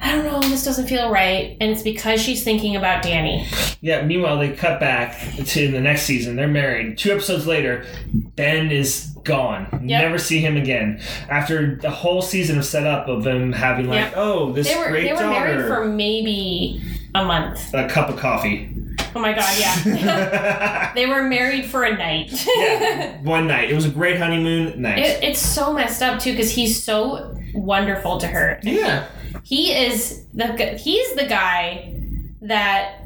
I 0.00 0.14
don't 0.14 0.24
know, 0.26 0.40
this 0.48 0.64
doesn't 0.64 0.86
feel 0.86 1.10
right, 1.10 1.56
and 1.60 1.72
it's 1.72 1.82
because 1.82 2.22
she's 2.22 2.44
thinking 2.44 2.76
about 2.76 3.02
Danny. 3.02 3.48
Yeah. 3.80 4.04
Meanwhile, 4.06 4.38
they 4.38 4.52
cut 4.52 4.78
back 4.78 5.18
to 5.44 5.70
the 5.72 5.80
next 5.80 6.02
season. 6.02 6.36
They're 6.36 6.46
married. 6.46 6.98
Two 6.98 7.10
episodes 7.10 7.48
later, 7.48 7.84
Ben 8.12 8.70
is 8.70 9.06
gone. 9.24 9.66
Yep. 9.72 10.02
Never 10.02 10.18
see 10.18 10.38
him 10.38 10.56
again. 10.56 11.00
After 11.28 11.74
the 11.74 11.90
whole 11.90 12.22
season 12.22 12.58
of 12.58 12.64
setup 12.64 13.08
of 13.08 13.24
them 13.24 13.52
having 13.52 13.88
like, 13.88 13.96
Yep. 13.98 14.12
oh, 14.16 14.52
this 14.52 14.68
They 14.68 14.78
were 14.78 14.88
great 14.88 15.02
they 15.04 15.12
were 15.14 15.18
married 15.30 15.56
daughter, 15.56 15.68
for 15.68 15.84
maybe 15.86 16.80
a 17.16 17.24
month. 17.24 17.74
a 17.74 17.88
cup 17.88 18.08
of 18.08 18.18
coffee. 18.18 18.72
Oh 19.14 19.20
my 19.20 19.32
god, 19.32 19.54
yeah. 19.58 20.92
they 20.94 21.06
were 21.06 21.22
married 21.22 21.66
for 21.66 21.84
a 21.84 21.96
night. 21.96 22.30
yeah, 22.56 23.20
one 23.22 23.46
night. 23.46 23.70
It 23.70 23.74
was 23.74 23.84
a 23.86 23.90
great 23.90 24.18
honeymoon. 24.18 24.80
night. 24.80 24.98
It, 24.98 25.22
it's 25.24 25.40
so 25.40 25.72
messed 25.72 26.02
up 26.02 26.20
too 26.20 26.32
because 26.32 26.50
he's 26.50 26.82
so 26.82 27.34
wonderful 27.54 28.18
to 28.18 28.26
her. 28.26 28.60
yeah. 28.62 29.06
He 29.44 29.72
is 29.72 30.24
the 30.34 30.46
he's 30.76 31.14
the 31.14 31.26
guy 31.26 31.94
that 32.42 33.00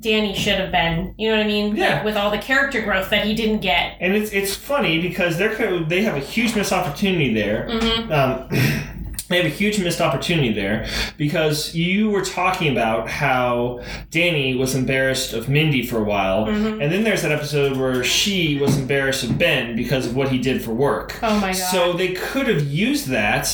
Danny 0.00 0.34
should 0.34 0.58
have 0.60 0.70
been. 0.70 1.14
You 1.16 1.30
know 1.30 1.36
what 1.38 1.44
I 1.44 1.48
mean? 1.48 1.76
Yeah. 1.76 1.96
Like, 1.96 2.04
with 2.04 2.16
all 2.16 2.30
the 2.30 2.38
character 2.38 2.82
growth 2.82 3.08
that 3.10 3.24
he 3.26 3.34
didn't 3.34 3.60
get. 3.60 3.96
And 4.00 4.14
it's 4.14 4.30
it's 4.32 4.54
funny 4.54 5.00
because 5.00 5.38
they're 5.38 5.82
they 5.84 6.02
have 6.02 6.16
a 6.16 6.20
huge 6.20 6.54
missed 6.54 6.72
opportunity 6.72 7.32
there. 7.32 7.66
hmm 7.70 8.12
Um, 8.12 8.48
they 9.28 9.36
have 9.38 9.46
a 9.46 9.48
huge 9.48 9.78
missed 9.78 10.00
opportunity 10.00 10.52
there 10.52 10.86
because 11.16 11.74
you 11.74 12.10
were 12.10 12.22
talking 12.22 12.70
about 12.70 13.08
how 13.08 13.80
Danny 14.10 14.54
was 14.54 14.74
embarrassed 14.74 15.32
of 15.32 15.48
Mindy 15.48 15.84
for 15.86 15.98
a 15.98 16.04
while, 16.04 16.46
Mhm. 16.46 16.82
and 16.82 16.92
then 16.92 17.04
there's 17.04 17.22
that 17.22 17.32
episode 17.32 17.76
where 17.76 18.04
she 18.04 18.58
was 18.58 18.76
embarrassed 18.76 19.24
of 19.24 19.38
Ben 19.38 19.74
because 19.76 20.06
of 20.06 20.14
what 20.14 20.28
he 20.30 20.38
did 20.38 20.60
for 20.62 20.72
work. 20.74 21.18
Oh 21.22 21.38
my 21.40 21.48
god. 21.48 21.54
So 21.56 21.92
they 21.94 22.08
could 22.08 22.48
have 22.48 22.64
used 22.70 23.08
that 23.08 23.44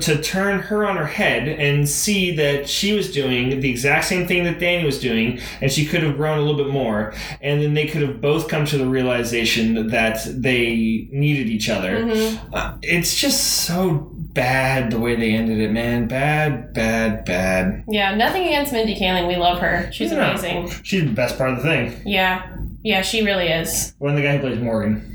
to 0.00 0.20
turn 0.20 0.58
her 0.60 0.84
on 0.86 0.96
her 0.96 1.06
head 1.06 1.46
and 1.48 1.88
see 1.88 2.34
that 2.36 2.68
she 2.68 2.92
was 2.92 3.10
doing 3.12 3.60
the 3.60 3.70
exact 3.70 4.04
same 4.06 4.26
thing 4.26 4.44
that 4.44 4.58
Danny 4.58 4.84
was 4.84 4.98
doing, 4.98 5.38
and 5.60 5.70
she 5.70 5.84
could 5.86 6.02
have 6.02 6.16
grown 6.16 6.38
a 6.38 6.40
little 6.40 6.56
bit 6.56 6.72
more. 6.72 7.14
And 7.40 7.62
then 7.62 7.74
they 7.74 7.86
could 7.86 8.02
have 8.02 8.20
both 8.20 8.48
come 8.48 8.64
to 8.66 8.76
the 8.78 8.86
realization 8.86 9.88
that 9.88 10.20
they 10.26 11.06
needed 11.12 11.48
each 11.48 11.68
other. 11.70 12.02
Mhm. 12.04 12.38
Uh, 12.52 12.72
it's 12.82 13.18
just 13.18 13.40
so 13.64 14.10
bad 14.34 14.90
the 14.92 14.98
way 15.00 15.16
they 15.16 15.32
ended 15.32 15.58
it, 15.58 15.70
man. 15.72 16.06
Bad, 16.06 16.72
bad, 16.72 17.24
bad. 17.24 17.84
Yeah, 17.88 18.14
nothing 18.14 18.44
against 18.46 18.72
Mindy 18.72 18.94
Kaling. 18.96 19.26
We 19.28 19.36
love 19.36 19.58
her. 19.60 19.90
She's 19.92 20.12
Yeah. 20.12 20.30
amazing. 20.30 20.70
She's 20.82 21.02
the 21.04 21.10
best 21.10 21.36
part 21.36 21.50
of 21.50 21.56
the 21.56 21.62
thing. 21.62 22.00
Yeah. 22.04 22.42
Yeah, 22.82 23.02
she 23.02 23.22
really 23.22 23.48
is. 23.48 23.94
One 23.98 24.14
the 24.14 24.22
guy 24.22 24.36
who 24.36 24.40
plays 24.48 24.58
Morgan. 24.60 25.06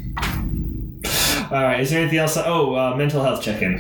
All 1.52 1.64
right. 1.64 1.80
Is 1.80 1.92
there 1.92 2.02
anything 2.02 2.20
else? 2.20 2.38
Oh, 2.38 2.76
uh, 2.76 2.96
mental 2.96 3.24
health 3.24 3.42
check-in. 3.42 3.80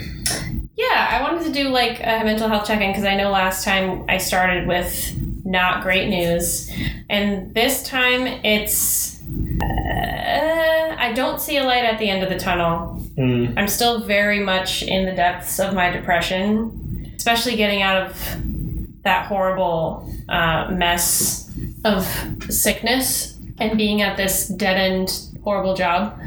Yeah, 0.75 1.07
I 1.11 1.21
wanted 1.21 1.45
to 1.45 1.51
do 1.51 1.69
like 1.69 1.99
a 1.99 2.23
mental 2.23 2.47
health 2.47 2.67
check 2.67 2.81
in 2.81 2.91
because 2.91 3.05
I 3.05 3.15
know 3.15 3.29
last 3.31 3.63
time 3.63 4.03
I 4.09 4.17
started 4.17 4.67
with 4.67 5.15
not 5.45 5.83
great 5.83 6.09
news, 6.09 6.71
and 7.09 7.53
this 7.53 7.83
time 7.88 8.27
it's. 8.43 9.21
Uh, 9.61 10.84
I 11.05 11.13
don't 11.13 11.39
see 11.39 11.57
a 11.57 11.63
light 11.63 11.85
at 11.85 11.99
the 11.99 12.09
end 12.09 12.23
of 12.23 12.29
the 12.29 12.39
tunnel. 12.39 12.95
Hmm. 13.15 13.53
I'm 13.55 13.67
still 13.67 13.99
very 13.99 14.39
much 14.39 14.81
in 14.81 15.05
the 15.05 15.11
depths 15.11 15.59
of 15.59 15.75
my 15.75 15.91
depression, 15.91 17.13
especially 17.15 17.55
getting 17.55 17.83
out 17.83 18.01
of 18.01 19.03
that 19.03 19.27
horrible 19.27 20.11
uh, 20.27 20.71
mess 20.71 21.53
of 21.83 22.07
sickness 22.49 23.37
and 23.59 23.77
being 23.77 24.01
at 24.01 24.17
this 24.17 24.47
dead 24.47 24.77
end 24.77 25.29
horrible 25.43 25.75
job. 25.75 26.19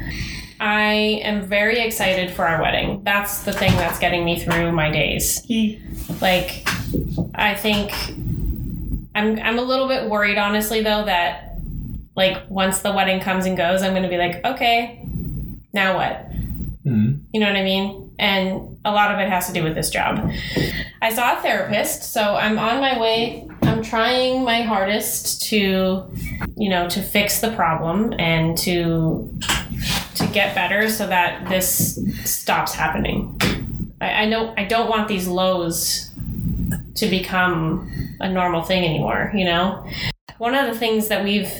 I 0.61 0.93
am 1.23 1.45
very 1.45 1.79
excited 1.79 2.31
for 2.31 2.47
our 2.47 2.61
wedding. 2.61 3.03
That's 3.03 3.43
the 3.43 3.51
thing 3.51 3.73
that's 3.73 3.99
getting 3.99 4.23
me 4.23 4.39
through 4.39 4.71
my 4.71 4.89
days. 4.89 5.45
Like, 6.21 6.65
I 7.35 7.53
think 7.53 7.91
I'm 9.13 9.37
I'm 9.39 9.59
a 9.59 9.61
little 9.61 9.89
bit 9.89 10.09
worried, 10.09 10.37
honestly, 10.37 10.81
though, 10.81 11.03
that 11.03 11.48
like 12.19 12.49
once 12.49 12.79
the 12.79 12.91
wedding 12.91 13.21
comes 13.21 13.45
and 13.45 13.55
goes, 13.55 13.81
I'm 13.81 13.93
going 13.93 14.03
to 14.03 14.09
be 14.09 14.17
like, 14.17 14.43
okay, 14.43 15.01
now 15.71 15.95
what? 15.95 16.17
Hmm. 16.83 17.13
You 17.31 17.39
know 17.39 17.47
what 17.47 17.55
I 17.55 17.63
mean? 17.63 18.13
And 18.19 18.77
a 18.83 18.91
lot 18.91 19.13
of 19.13 19.19
it 19.19 19.29
has 19.29 19.47
to 19.47 19.53
do 19.53 19.63
with 19.63 19.73
this 19.73 19.89
job. 19.89 20.29
I 21.01 21.13
saw 21.13 21.39
a 21.39 21.41
therapist, 21.41 22.11
so 22.11 22.35
I'm 22.35 22.59
on 22.59 22.81
my 22.81 22.99
way. 22.99 23.47
I'm 23.61 23.81
trying 23.81 24.43
my 24.43 24.63
hardest 24.63 25.43
to, 25.43 26.11
you 26.57 26.69
know, 26.69 26.89
to 26.89 27.01
fix 27.01 27.39
the 27.39 27.51
problem 27.53 28.13
and 28.19 28.57
to 28.59 29.33
to 30.15 30.27
get 30.33 30.53
better 30.53 30.89
so 30.89 31.07
that 31.07 31.47
this 31.47 31.97
stops 32.25 32.73
happening. 32.73 33.39
I, 34.01 34.23
I 34.23 34.25
know 34.25 34.53
I 34.57 34.65
don't 34.65 34.89
want 34.89 35.07
these 35.07 35.25
lows 35.25 36.09
to 36.95 37.07
become 37.07 37.89
a 38.19 38.29
normal 38.29 38.63
thing 38.63 38.83
anymore, 38.83 39.31
you 39.33 39.45
know? 39.45 39.87
One 40.37 40.53
of 40.53 40.73
the 40.73 40.77
things 40.77 41.07
that 41.07 41.23
we've 41.23 41.51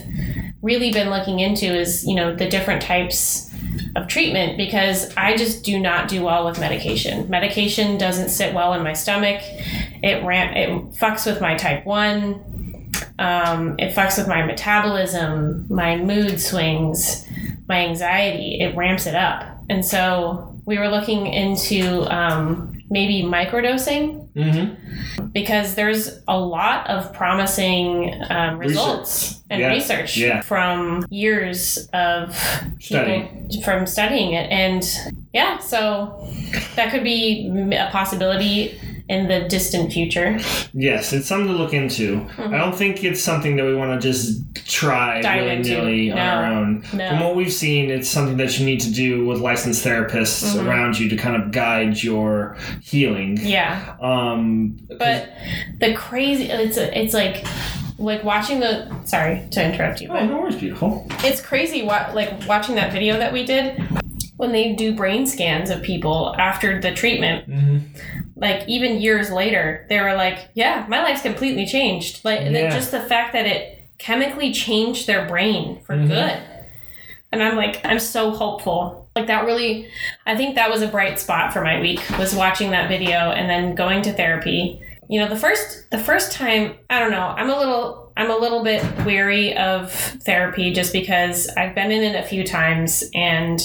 really 0.62 0.92
been 0.92 1.10
looking 1.10 1.40
into 1.40 1.66
is, 1.66 2.06
you 2.06 2.16
know, 2.16 2.36
the 2.36 2.50
different 2.50 2.82
types 2.82 3.50
of 3.96 4.08
treatment 4.08 4.58
because 4.58 5.16
I 5.16 5.38
just 5.38 5.64
do 5.64 5.80
not 5.80 6.08
do 6.08 6.24
well 6.24 6.46
with 6.46 6.60
medication. 6.60 7.30
Medication 7.30 7.98
doesn't 7.98 8.30
sit 8.30 8.54
well 8.54 8.74
in 8.74 8.84
my 8.84 8.94
stomach. 8.94 9.42
It 10.04 10.24
ram- 10.24 10.56
it 10.56 10.70
fucks 10.94 11.26
with 11.26 11.42
my 11.42 11.56
type 11.56 11.86
1. 11.86 12.92
Um, 13.20 13.76
it 13.80 13.96
fucks 13.96 14.18
with 14.18 14.28
my 14.28 14.46
metabolism, 14.46 15.66
my 15.70 15.98
mood 15.98 16.40
swings, 16.40 17.26
my 17.68 17.86
anxiety. 17.86 18.60
It 18.60 18.76
ramps 18.76 19.06
it 19.06 19.16
up. 19.16 19.44
And 19.70 19.86
so 19.86 20.60
we 20.66 20.78
were 20.78 20.90
looking 20.90 21.28
into 21.28 22.04
um, 22.14 22.79
maybe 22.90 23.24
microdosing 23.28 24.28
Mm-hmm. 24.36 25.28
because 25.34 25.76
there's 25.76 26.22
a 26.28 26.40
lot 26.40 26.88
of 26.90 27.12
promising 27.14 28.14
um, 28.30 28.58
results 28.58 29.42
and 29.50 29.60
Yeah. 29.60 29.68
research 29.70 30.16
Yeah. 30.18 30.42
from 30.42 31.06
years 31.10 31.90
of 31.94 32.36
people 32.80 33.62
from 33.64 33.86
studying 33.88 34.34
it 34.34 34.50
and 34.52 34.84
yeah 35.34 35.58
so 35.58 36.26
that 36.76 36.92
could 36.92 37.04
be 37.04 37.50
a 37.76 37.90
possibility 37.92 38.80
in 39.10 39.28
the 39.28 39.48
distant 39.50 39.92
future. 39.92 40.38
Yes, 40.74 41.12
it's 41.14 41.28
something 41.28 41.48
to 41.48 41.54
look 41.58 41.74
into. 41.74 42.26
I 42.38 42.58
don't 42.58 42.76
think 42.76 43.04
it's 43.04 43.20
something 43.22 43.56
that 43.56 43.66
we 43.66 43.76
want 43.76 44.00
to 44.00 44.08
just 44.08 44.44
try 44.68 45.22
Mm-hmm. 45.24 45.40
Willy 45.40 45.58
nilly 45.64 46.12
on 46.12 46.18
No. 46.18 46.24
our 46.24 46.46
own. 46.46 46.86
No. 46.94 47.10
From 47.10 47.20
what 47.22 47.36
we've 47.36 47.52
seen, 47.52 47.90
it's 47.90 48.08
something 48.08 48.38
that 48.38 48.60
you 48.60 48.66
need 48.66 48.80
to 48.82 48.92
do 48.94 49.26
with 49.26 49.40
licensed 49.40 49.84
therapists 49.84 50.56
Mhm. 50.56 50.66
around 50.68 51.00
you 51.00 51.10
to 51.10 51.16
kind 51.18 51.36
of 51.42 51.52
guide 51.52 52.02
your 52.04 52.56
healing. 52.82 53.38
Yeah. 53.42 53.96
Um, 54.02 54.78
But 54.98 55.30
the 55.80 55.94
crazy 55.96 56.46
it's 56.46 56.78
it's 56.78 57.14
like 57.16 57.46
like 57.98 58.24
watching 58.24 58.60
the 58.60 58.88
sorry 59.06 59.42
to 59.52 59.66
interrupt 59.66 60.02
you, 60.02 60.08
oh, 60.10 60.14
but 60.14 60.26
no 60.26 60.40
worries, 60.40 60.56
beautiful. 60.56 61.06
it's 61.24 61.42
crazy 61.42 61.82
what 61.84 62.14
like 62.16 62.32
watching 62.48 62.76
that 62.76 62.94
video 62.94 63.18
that 63.18 63.34
we 63.34 63.44
did 63.46 63.82
when 64.38 64.52
they 64.54 64.74
do 64.74 64.94
brain 64.96 65.26
scans 65.28 65.70
of 65.70 65.82
people 65.82 66.34
after 66.38 66.80
the 66.80 66.92
treatment 66.94 67.50
Mm-hmm. 67.50 67.78
Like 68.40 68.68
even 68.68 69.00
years 69.02 69.30
later 69.32 69.86
they 69.90 70.00
were 70.00 70.14
like 70.16 70.50
yeah 70.54 70.86
my 70.88 71.02
life's 71.04 71.22
completely 71.22 71.66
changed. 71.66 72.24
Like 72.26 72.40
the- 72.46 72.52
Yeah. 72.52 72.70
just 72.70 72.92
the 72.92 73.02
fact 73.02 73.34
that 73.34 73.46
it 73.46 73.84
chemically 73.98 74.54
changed 74.54 75.08
their 75.08 75.26
brain 75.26 75.80
for 75.86 75.96
Mhm. 75.96 76.08
good. 76.08 76.38
And 77.32 77.44
i'm 77.44 77.56
like 77.56 77.82
i'm 77.86 78.00
so 78.00 78.32
hopeful. 78.32 79.08
Like 79.16 79.28
that 79.28 79.46
really 79.46 79.90
i 80.26 80.36
think 80.38 80.56
that 80.56 80.70
was 80.70 80.82
a 80.82 80.88
bright 80.88 81.20
spot 81.20 81.52
for 81.54 81.62
my 81.62 81.80
week 81.82 82.02
was 82.18 82.34
watching 82.34 82.72
that 82.72 82.88
video 82.88 83.32
and 83.32 83.50
then 83.50 83.76
going 83.76 84.02
to 84.04 84.14
therapy. 84.14 84.80
You 85.10 85.20
know 85.20 85.28
the 85.28 85.36
first 85.36 85.90
the 85.92 85.98
first 85.98 86.32
time 86.32 86.76
i 86.90 87.00
don't 87.00 87.12
know 87.12 87.34
i'm 87.36 87.50
a 87.50 87.58
little 87.58 88.12
i'm 88.16 88.30
a 88.30 88.38
little 88.38 88.64
bit 88.64 88.84
weary 89.06 89.58
of 89.58 89.92
therapy 89.92 90.72
just 90.72 90.94
because 90.94 91.48
i've 91.58 91.74
been 91.74 91.90
in 91.92 92.04
it 92.04 92.16
a 92.16 92.22
few 92.28 92.44
times 92.44 93.04
and 93.16 93.60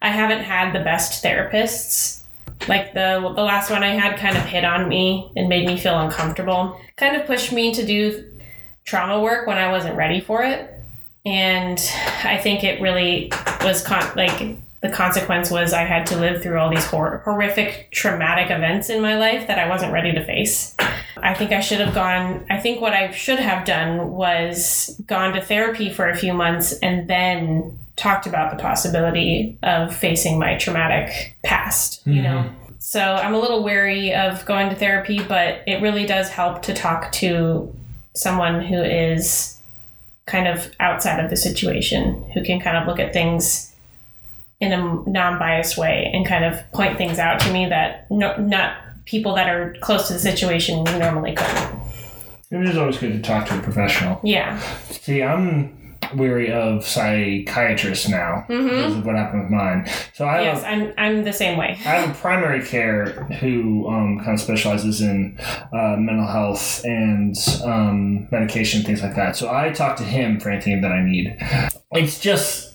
i 0.00 0.08
haven't 0.08 0.40
had 0.42 0.72
the 0.72 0.80
best 0.80 1.22
therapists 1.22 2.19
like 2.68 2.94
the 2.94 3.20
the 3.34 3.42
last 3.42 3.70
one 3.70 3.82
I 3.82 3.90
had 3.90 4.18
kind 4.18 4.36
of 4.36 4.44
hit 4.44 4.64
on 4.64 4.88
me 4.88 5.30
and 5.36 5.48
made 5.48 5.66
me 5.66 5.78
feel 5.78 5.98
uncomfortable. 5.98 6.80
Kind 6.96 7.16
of 7.16 7.26
pushed 7.26 7.52
me 7.52 7.74
to 7.74 7.84
do 7.84 8.24
trauma 8.84 9.20
work 9.20 9.46
when 9.46 9.58
I 9.58 9.70
wasn't 9.70 9.96
ready 9.96 10.20
for 10.20 10.42
it. 10.42 10.74
And 11.24 11.78
I 12.24 12.38
think 12.38 12.64
it 12.64 12.80
really 12.80 13.30
was 13.62 13.84
con- 13.84 14.12
like 14.16 14.56
the 14.80 14.88
consequence 14.88 15.50
was 15.50 15.72
I 15.74 15.82
had 15.82 16.06
to 16.06 16.16
live 16.16 16.42
through 16.42 16.58
all 16.58 16.70
these 16.70 16.86
hor- 16.86 17.18
horrific 17.24 17.90
traumatic 17.92 18.50
events 18.50 18.88
in 18.88 19.02
my 19.02 19.18
life 19.18 19.46
that 19.46 19.58
I 19.58 19.68
wasn't 19.68 19.92
ready 19.92 20.12
to 20.12 20.24
face. 20.24 20.74
I 21.18 21.34
think 21.34 21.52
I 21.52 21.60
should 21.60 21.80
have 21.80 21.94
gone 21.94 22.46
I 22.48 22.58
think 22.58 22.80
what 22.80 22.94
I 22.94 23.10
should 23.10 23.38
have 23.38 23.66
done 23.66 24.10
was 24.10 24.98
gone 25.06 25.34
to 25.34 25.42
therapy 25.42 25.92
for 25.92 26.08
a 26.08 26.16
few 26.16 26.32
months 26.32 26.72
and 26.78 27.08
then 27.08 27.78
talked 27.96 28.26
about 28.26 28.50
the 28.50 28.62
possibility 28.62 29.58
of 29.62 29.94
facing 29.94 30.38
my 30.38 30.56
traumatic 30.56 31.36
past, 31.44 32.06
you 32.06 32.22
know. 32.22 32.44
Mm-hmm. 32.44 32.74
So 32.78 33.00
I'm 33.00 33.34
a 33.34 33.38
little 33.38 33.62
wary 33.62 34.14
of 34.14 34.44
going 34.46 34.70
to 34.70 34.74
therapy, 34.74 35.22
but 35.22 35.62
it 35.66 35.82
really 35.82 36.06
does 36.06 36.30
help 36.30 36.62
to 36.62 36.74
talk 36.74 37.12
to 37.12 37.74
someone 38.14 38.64
who 38.64 38.82
is 38.82 39.58
kind 40.26 40.48
of 40.48 40.70
outside 40.80 41.22
of 41.22 41.28
the 41.30 41.36
situation, 41.36 42.22
who 42.32 42.42
can 42.42 42.60
kind 42.60 42.76
of 42.76 42.86
look 42.86 42.98
at 42.98 43.12
things 43.12 43.74
in 44.60 44.72
a 44.72 45.10
non-biased 45.10 45.76
way 45.76 46.10
and 46.12 46.26
kind 46.26 46.44
of 46.44 46.58
point 46.72 46.96
things 46.96 47.18
out 47.18 47.40
to 47.40 47.52
me 47.52 47.66
that 47.66 48.10
no, 48.10 48.36
not 48.36 48.76
people 49.04 49.34
that 49.34 49.48
are 49.48 49.74
close 49.80 50.06
to 50.08 50.12
the 50.12 50.18
situation 50.18 50.84
normally 50.84 51.34
could. 51.34 51.80
It 52.50 52.68
is 52.68 52.76
always 52.76 52.98
good 52.98 53.12
to 53.12 53.20
talk 53.20 53.46
to 53.48 53.58
a 53.58 53.62
professional. 53.62 54.20
Yeah. 54.22 54.58
See, 54.90 55.22
I'm 55.22 55.76
weary 56.14 56.52
of 56.52 56.86
psychiatrists 56.86 58.08
now 58.08 58.44
because 58.48 58.96
of 58.96 59.06
what 59.06 59.16
happened 59.16 59.42
with 59.42 59.50
mine. 59.50 59.88
So 60.14 60.26
I 60.26 60.42
have 60.42 60.56
Yes, 60.56 60.64
I'm 60.64 60.92
I'm 60.98 61.24
the 61.24 61.32
same 61.32 61.58
way. 61.58 61.70
I 61.70 61.90
have 61.90 62.10
a 62.10 62.14
primary 62.14 62.64
care 62.64 63.10
who 63.40 63.88
um, 63.88 64.18
kind 64.18 64.34
of 64.34 64.40
specializes 64.40 65.00
in 65.00 65.38
uh, 65.72 65.96
mental 65.98 66.26
health 66.26 66.84
and 66.84 67.36
um, 67.64 68.28
medication, 68.30 68.82
things 68.82 69.02
like 69.02 69.14
that. 69.16 69.36
So 69.36 69.52
I 69.52 69.70
talk 69.70 69.96
to 69.96 70.04
him 70.04 70.40
for 70.40 70.50
anything 70.50 70.80
that 70.80 70.92
I 70.92 71.02
need. 71.02 71.36
It's 71.92 72.20
just 72.20 72.69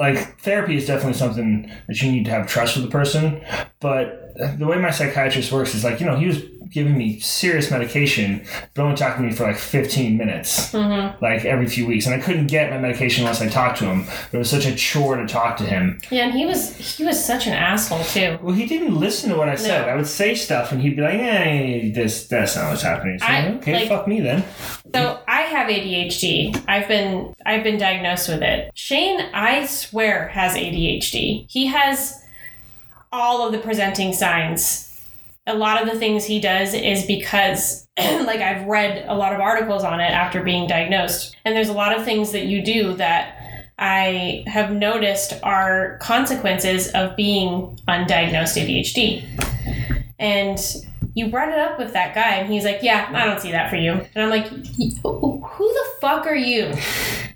like 0.00 0.40
therapy 0.40 0.76
is 0.76 0.86
definitely 0.86 1.12
something 1.18 1.70
that 1.86 2.00
you 2.02 2.10
need 2.10 2.24
to 2.24 2.30
have 2.30 2.46
trust 2.48 2.74
with 2.76 2.84
the 2.86 2.90
person. 2.90 3.40
But 3.80 4.34
the 4.58 4.66
way 4.66 4.78
my 4.78 4.90
psychiatrist 4.90 5.52
works 5.52 5.74
is 5.74 5.84
like, 5.84 6.00
you 6.00 6.06
know, 6.06 6.16
he 6.16 6.26
was 6.26 6.42
giving 6.70 6.96
me 6.96 7.18
serious 7.18 7.68
medication, 7.68 8.46
but 8.74 8.82
only 8.84 8.96
talking 8.96 9.24
to 9.24 9.28
me 9.28 9.34
for 9.34 9.42
like 9.42 9.56
15 9.58 10.16
minutes, 10.16 10.72
Mm-hmm. 10.72 11.22
like 11.22 11.44
every 11.44 11.66
few 11.68 11.84
weeks. 11.84 12.06
And 12.06 12.14
I 12.14 12.20
couldn't 12.24 12.46
get 12.46 12.70
my 12.70 12.78
medication 12.78 13.24
unless 13.24 13.42
I 13.42 13.48
talked 13.48 13.78
to 13.80 13.86
him. 13.86 14.06
It 14.32 14.36
was 14.38 14.48
such 14.48 14.66
a 14.66 14.74
chore 14.76 15.16
to 15.16 15.26
talk 15.26 15.56
to 15.56 15.64
him. 15.64 16.00
Yeah, 16.12 16.26
and 16.26 16.32
he 16.32 16.46
was 16.46 16.76
he 16.96 17.04
was 17.04 17.22
such 17.22 17.46
an 17.48 17.54
asshole 17.54 18.04
too. 18.04 18.38
Well, 18.40 18.54
he 18.54 18.66
didn't 18.66 18.94
listen 18.98 19.30
to 19.30 19.36
what 19.36 19.48
I 19.48 19.56
said. 19.56 19.86
No. 19.86 19.92
I 19.92 19.96
would 19.96 20.06
say 20.06 20.34
stuff, 20.36 20.70
and 20.70 20.80
he'd 20.80 20.94
be 20.96 21.02
like, 21.02 21.14
"Eh, 21.18 21.90
this 21.92 22.28
that's 22.28 22.54
not 22.56 22.70
what's 22.70 22.82
happening." 22.82 23.18
So, 23.18 23.26
I- 23.26 23.48
okay, 23.56 23.72
like- 23.74 23.88
fuck 23.88 24.06
me 24.06 24.20
then. 24.20 24.44
So 24.94 25.18
I 25.40 25.44
have 25.44 25.68
ADHD. 25.68 26.62
I've 26.68 26.86
been 26.86 27.34
I've 27.46 27.64
been 27.64 27.78
diagnosed 27.78 28.28
with 28.28 28.42
it. 28.42 28.70
Shane, 28.74 29.20
I 29.32 29.64
swear, 29.64 30.28
has 30.28 30.52
ADHD. 30.52 31.46
He 31.48 31.66
has 31.68 32.22
all 33.10 33.46
of 33.46 33.52
the 33.52 33.58
presenting 33.58 34.12
signs. 34.12 34.86
A 35.46 35.54
lot 35.54 35.80
of 35.80 35.90
the 35.90 35.98
things 35.98 36.26
he 36.26 36.40
does 36.40 36.74
is 36.74 37.06
because 37.06 37.88
like 37.98 38.40
I've 38.40 38.66
read 38.66 39.06
a 39.08 39.14
lot 39.14 39.32
of 39.32 39.40
articles 39.40 39.82
on 39.82 39.98
it 39.98 40.10
after 40.10 40.42
being 40.42 40.68
diagnosed. 40.68 41.34
And 41.46 41.56
there's 41.56 41.70
a 41.70 41.74
lot 41.74 41.96
of 41.96 42.04
things 42.04 42.32
that 42.32 42.44
you 42.44 42.62
do 42.62 42.92
that 42.96 43.34
I 43.78 44.44
have 44.46 44.70
noticed 44.70 45.32
are 45.42 45.96
consequences 46.02 46.88
of 46.88 47.16
being 47.16 47.78
undiagnosed 47.88 48.60
ADHD. 48.60 49.24
And 50.18 50.58
you 51.20 51.28
brought 51.28 51.50
it 51.50 51.58
up 51.58 51.78
with 51.78 51.92
that 51.92 52.14
guy, 52.14 52.36
and 52.36 52.52
he's 52.52 52.64
like, 52.64 52.82
Yeah, 52.82 53.08
I 53.12 53.26
don't 53.26 53.40
see 53.40 53.52
that 53.52 53.70
for 53.70 53.76
you. 53.76 53.92
And 53.92 54.24
I'm 54.24 54.30
like, 54.30 54.46
Who 54.48 55.68
the 55.72 55.86
fuck 56.00 56.26
are 56.26 56.34
you? 56.34 56.72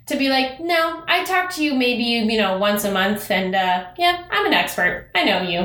To 0.07 0.15
be 0.15 0.29
like, 0.29 0.59
No, 0.59 1.03
I 1.07 1.23
talk 1.23 1.49
to 1.55 1.63
you 1.63 1.73
maybe, 1.73 2.03
you 2.03 2.37
know, 2.37 2.59
once 2.59 2.83
a 2.83 2.91
month, 2.91 3.31
and 3.31 3.55
uh, 3.55 3.85
yeah, 3.97 4.23
I'm 4.29 4.45
an 4.45 4.53
expert. 4.53 5.09
I 5.15 5.23
know 5.23 5.41
you. 5.41 5.61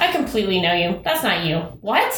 I 0.00 0.10
completely 0.10 0.60
know 0.60 0.74
you. 0.74 1.00
That's 1.04 1.22
not 1.22 1.44
you. 1.44 1.58
What? 1.80 2.12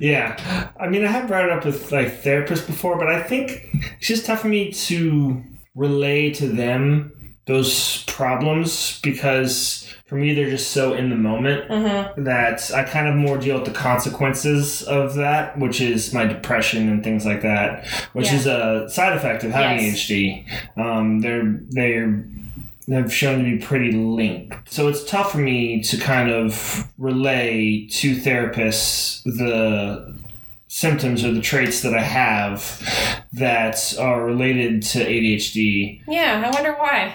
Yeah, 0.00 0.70
I 0.80 0.88
mean, 0.88 1.04
I 1.04 1.08
have 1.08 1.28
brought 1.28 1.44
it 1.44 1.50
up 1.50 1.66
with 1.66 1.92
like 1.92 2.22
therapists 2.22 2.66
before, 2.66 2.96
but 2.96 3.08
I 3.08 3.22
think 3.22 3.68
it's 3.98 4.06
just 4.06 4.24
tough 4.24 4.40
for 4.40 4.48
me 4.48 4.72
to 4.72 5.42
relay 5.74 6.30
to 6.30 6.48
them 6.48 7.12
those 7.44 8.04
problems 8.04 8.98
because 9.02 9.79
for 10.10 10.16
me 10.16 10.34
they're 10.34 10.50
just 10.50 10.72
so 10.72 10.92
in 10.92 11.08
the 11.08 11.16
moment 11.16 11.70
Mm-hmm. 11.70 12.24
that 12.24 12.70
I 12.74 12.82
kind 12.84 13.08
of 13.08 13.14
more 13.14 13.38
deal 13.38 13.56
with 13.56 13.64
the 13.64 13.72
consequences 13.72 14.82
of 14.82 15.14
that, 15.14 15.56
which 15.58 15.80
is 15.80 16.12
my 16.12 16.24
depression 16.26 16.88
and 16.90 17.02
things 17.02 17.24
like 17.24 17.40
that, 17.42 17.86
which 18.12 18.26
Yeah. 18.26 18.34
is 18.34 18.46
a 18.46 18.88
side 18.90 19.14
effect 19.16 19.44
of 19.44 19.52
having 19.52 19.84
Yes. 19.86 19.94
ADHD. 20.10 20.44
Um, 20.76 21.20
they're 21.20 21.60
they're 21.70 22.24
have 22.90 23.14
shown 23.14 23.38
to 23.38 23.44
be 23.44 23.58
pretty 23.58 23.92
linked. 23.92 24.68
So 24.72 24.88
it's 24.88 25.04
tough 25.04 25.30
for 25.30 25.38
me 25.38 25.80
to 25.82 25.96
kind 25.96 26.28
of 26.28 26.88
relay 26.98 27.86
to 27.86 28.16
therapists 28.16 29.22
the 29.22 30.18
symptoms 30.66 31.24
or 31.24 31.30
the 31.32 31.40
traits 31.40 31.82
that 31.82 31.94
I 31.94 32.02
have 32.02 32.82
that 33.32 33.94
are 33.98 34.24
related 34.24 34.82
to 34.82 34.98
ADHD. 35.06 36.02
Yeah, 36.08 36.42
I 36.44 36.50
wonder 36.50 36.72
why. 36.72 37.14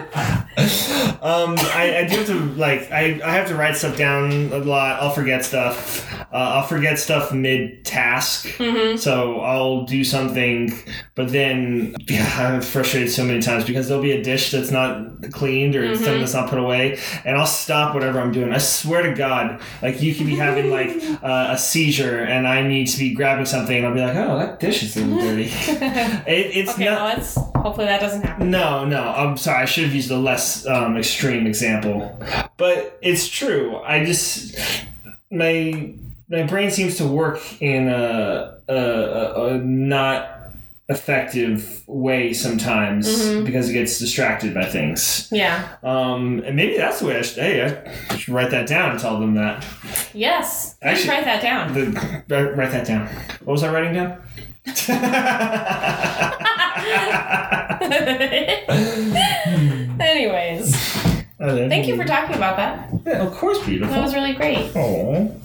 um, 1.21 1.55
I, 1.57 1.99
I 1.99 2.07
do 2.07 2.17
have 2.17 2.27
to 2.27 2.39
like 2.55 2.91
I, 2.91 3.19
I 3.23 3.31
have 3.33 3.47
to 3.49 3.55
write 3.55 3.75
stuff 3.75 3.97
down 3.97 4.31
a 4.51 4.57
lot. 4.59 5.01
I'll 5.01 5.11
forget 5.11 5.43
stuff. 5.45 6.07
Uh, 6.33 6.35
I'll 6.37 6.63
forget 6.67 6.97
stuff 6.99 7.33
mid 7.33 7.83
task. 7.85 8.47
Mm-hmm. 8.57 8.97
So 8.97 9.39
I'll 9.41 9.83
do 9.85 10.03
something, 10.03 10.73
but 11.15 11.29
then 11.31 11.95
yeah, 12.07 12.25
I'm 12.37 12.61
frustrated 12.61 13.11
so 13.11 13.23
many 13.23 13.41
times 13.41 13.65
because 13.65 13.87
there'll 13.87 14.03
be 14.03 14.13
a 14.13 14.23
dish 14.23 14.51
that's 14.51 14.71
not 14.71 15.21
cleaned 15.31 15.75
or 15.75 15.81
Mhm. 15.83 15.95
something 15.97 16.19
that's 16.19 16.33
not 16.33 16.49
put 16.49 16.59
away, 16.59 16.97
and 17.25 17.37
I'll 17.37 17.45
stop 17.45 17.93
whatever 17.93 18.19
I'm 18.19 18.31
doing. 18.31 18.51
I 18.53 18.57
swear 18.59 19.01
to 19.03 19.13
God, 19.13 19.59
like 19.81 20.01
you 20.01 20.15
could 20.15 20.25
be 20.25 20.35
having 20.35 20.69
like 20.71 20.89
uh, 21.23 21.49
a 21.51 21.57
seizure, 21.57 22.19
and 22.19 22.47
I 22.47 22.61
need 22.61 22.87
to 22.87 22.97
be 22.99 23.13
grabbing 23.13 23.45
something, 23.45 23.75
and 23.75 23.85
I'll 23.87 23.93
be 23.93 24.01
like, 24.01 24.15
oh, 24.15 24.37
that 24.39 24.59
dish 24.59 24.83
is 24.83 24.95
a 24.97 25.01
little 25.05 25.19
dirty. 25.19 25.43
it, 26.27 26.55
it's 26.57 26.71
okay, 26.73 26.85
not. 26.85 27.17
well, 27.19 27.51
hopefully 27.63 27.87
that 27.87 27.99
doesn't 28.01 28.21
happen. 28.23 28.49
No, 28.51 28.85
no. 28.85 29.03
I'm 29.03 29.37
sorry. 29.37 29.63
I 29.63 29.65
should 29.65 29.83
have 29.85 29.93
used 29.93 30.11
a 30.11 30.17
less 30.17 30.60
um, 30.67 30.97
extreme 30.97 31.47
example, 31.47 32.19
but 32.57 32.97
it's 33.01 33.27
true. 33.27 33.77
I 33.77 34.05
just 34.05 34.55
my 35.31 35.93
my 36.29 36.43
brain 36.43 36.69
seems 36.71 36.97
to 36.97 37.05
work 37.07 37.39
in 37.61 37.87
a 37.89 38.57
a, 38.67 38.75
a, 38.75 39.45
a 39.47 39.57
not 39.57 40.27
effective 40.89 41.83
way 41.87 42.33
sometimes 42.33 43.07
Mhm. 43.07 43.45
because 43.45 43.69
it 43.69 43.73
gets 43.73 43.97
distracted 43.99 44.53
by 44.53 44.65
things. 44.65 45.29
Yeah. 45.31 45.63
Um, 45.83 46.43
and 46.45 46.55
maybe 46.57 46.75
that's 46.77 46.99
the 46.99 47.05
way 47.07 47.17
I 47.17 47.21
should. 47.21 47.37
Hey, 47.41 47.81
I 48.09 48.17
should 48.17 48.33
write 48.33 48.51
that 48.51 48.67
down 48.67 48.91
and 48.91 48.99
tell 48.99 49.17
them 49.19 49.35
that. 49.35 49.65
Yes. 50.13 50.75
Please 50.81 50.89
Actually- 50.89 51.09
write 51.09 51.25
that 51.25 51.41
down. 51.41 51.73
The, 51.73 52.53
write 52.57 52.71
that 52.71 52.85
down. 52.85 53.07
What 53.45 53.53
was 53.53 53.63
I 53.63 53.71
writing 53.71 53.93
down? 53.93 54.17
Anyways, 60.01 60.73
oh, 61.39 61.69
Thank 61.69 61.87
you 61.87 61.95
for 61.95 62.05
talking 62.05 62.35
about 62.35 62.57
that. 62.57 62.89
Yeah, 63.05 63.25
of 63.25 63.33
course, 63.33 63.63
beautiful. 63.65 63.93
That 63.93 64.03
was 64.03 64.13
really 64.13 64.33
great. 64.33 64.71
Oh, 64.75 65.35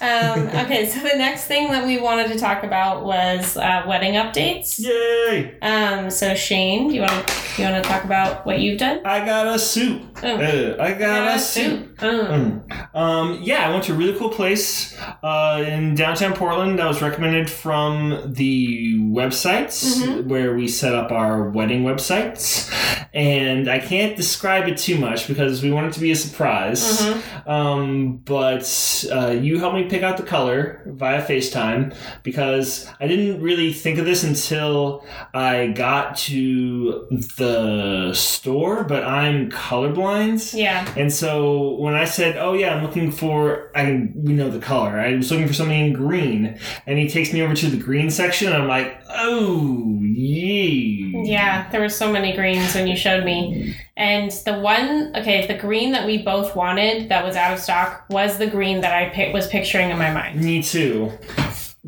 Um, 0.06 0.48
okay, 0.48 0.86
so 0.88 1.00
the 1.00 1.16
next 1.16 1.44
thing 1.46 1.70
that 1.70 1.84
we 1.86 1.98
wanted 1.98 2.28
to 2.28 2.38
talk 2.38 2.62
about 2.64 3.04
was 3.04 3.56
uh, 3.56 3.84
wedding 3.86 4.14
updates. 4.14 4.78
Yay! 4.78 5.58
Um, 5.60 6.10
so 6.10 6.34
Shane, 6.34 6.88
do 6.88 6.94
you 6.94 7.00
want 7.02 7.26
to 7.28 7.62
you 7.62 7.68
want 7.68 7.82
to 7.82 7.88
talk 7.88 8.04
about 8.04 8.44
what 8.46 8.60
you've 8.60 8.78
done? 8.78 9.00
I 9.04 9.24
got 9.24 9.46
a 9.46 9.58
suit. 9.58 10.02
Oh. 10.22 10.28
Uh, 10.36 10.76
I 10.80 10.92
got, 10.92 11.36
a 11.36 11.38
suit. 11.38 11.88
Oh. 12.02 12.06
Mm. 12.06 12.94
Um, 12.94 13.38
yeah, 13.42 13.66
I 13.68 13.72
went 13.72 13.84
to 13.84 13.92
a 13.92 13.96
really 13.96 14.18
cool 14.18 14.28
place 14.28 14.96
uh, 15.22 15.64
in 15.66 15.94
downtown 15.94 16.34
Portland 16.34 16.78
that 16.78 16.86
was 16.86 17.00
recommended 17.02 17.48
from 17.48 18.32
the 18.34 18.98
websites 18.98 19.96
Mhm. 20.02 20.24
where 20.26 20.54
we 20.54 20.68
set 20.68 20.94
up 20.94 21.10
our 21.12 21.48
wedding 21.50 21.84
websites. 21.84 22.70
And 23.14 23.70
I 23.70 23.78
can't 23.78 24.16
describe 24.16 24.68
it 24.68 24.76
too 24.76 24.98
much 24.98 25.26
because 25.26 25.62
we 25.62 25.70
want 25.70 25.86
it 25.86 25.92
to 25.94 26.00
be 26.00 26.10
a 26.10 26.16
surprise. 26.16 27.00
Mhm. 27.02 27.48
Um, 27.48 28.16
but 28.24 29.04
uh, 29.10 29.30
you 29.30 29.58
helped 29.58 29.75
me 29.76 29.88
pick 29.88 30.02
out 30.02 30.16
the 30.16 30.22
color 30.22 30.82
via 30.86 31.24
FaceTime 31.24 31.94
because 32.22 32.88
I 33.00 33.06
didn't 33.06 33.42
really 33.42 33.72
think 33.72 33.98
of 33.98 34.04
this 34.04 34.22
until 34.24 35.04
I 35.34 35.68
got 35.68 36.16
to 36.18 37.06
the 37.38 38.12
store, 38.14 38.84
but 38.84 39.04
I'm 39.04 39.50
colorblind. 39.50 40.54
Yeah. 40.54 40.88
And 40.96 41.12
so 41.12 41.74
when 41.76 41.94
I 41.94 42.04
said, 42.04 42.36
"Oh 42.36 42.54
yeah, 42.54 42.74
I'm 42.74 42.82
looking 42.82 43.10
for," 43.10 43.70
I 43.74 44.10
we 44.14 44.32
know 44.32 44.50
the 44.50 44.60
color. 44.60 44.98
I 44.98 45.14
was 45.16 45.30
looking 45.30 45.46
for 45.46 45.54
something 45.54 45.86
in 45.86 45.92
green, 45.92 46.58
and 46.86 46.98
he 46.98 47.08
takes 47.08 47.32
me 47.32 47.42
over 47.42 47.54
to 47.54 47.68
the 47.68 47.76
green 47.76 48.10
section. 48.10 48.52
And 48.52 48.62
I'm 48.62 48.68
like, 48.68 49.00
"Oh 49.10 49.98
yeah, 50.02 51.22
Yeah, 51.24 51.70
there 51.70 51.80
were 51.80 51.88
so 51.88 52.12
many 52.12 52.34
greens 52.34 52.74
when 52.74 52.86
you 52.86 52.96
showed 52.96 53.24
me. 53.24 53.76
And 53.96 54.30
the 54.30 54.58
one, 54.58 55.12
okay, 55.16 55.46
the 55.46 55.56
green 55.56 55.92
that 55.92 56.06
we 56.06 56.18
both 56.22 56.54
wanted 56.54 57.08
that 57.08 57.24
was 57.24 57.34
out 57.34 57.54
of 57.54 57.60
stock 57.60 58.04
was 58.10 58.36
the 58.36 58.46
green 58.46 58.82
that 58.82 58.92
I 58.92 59.08
pic- 59.08 59.32
was 59.32 59.46
picturing 59.46 59.90
in 59.90 59.96
my 59.96 60.12
mind. 60.12 60.40
Me 60.42 60.62
too." 60.62 61.12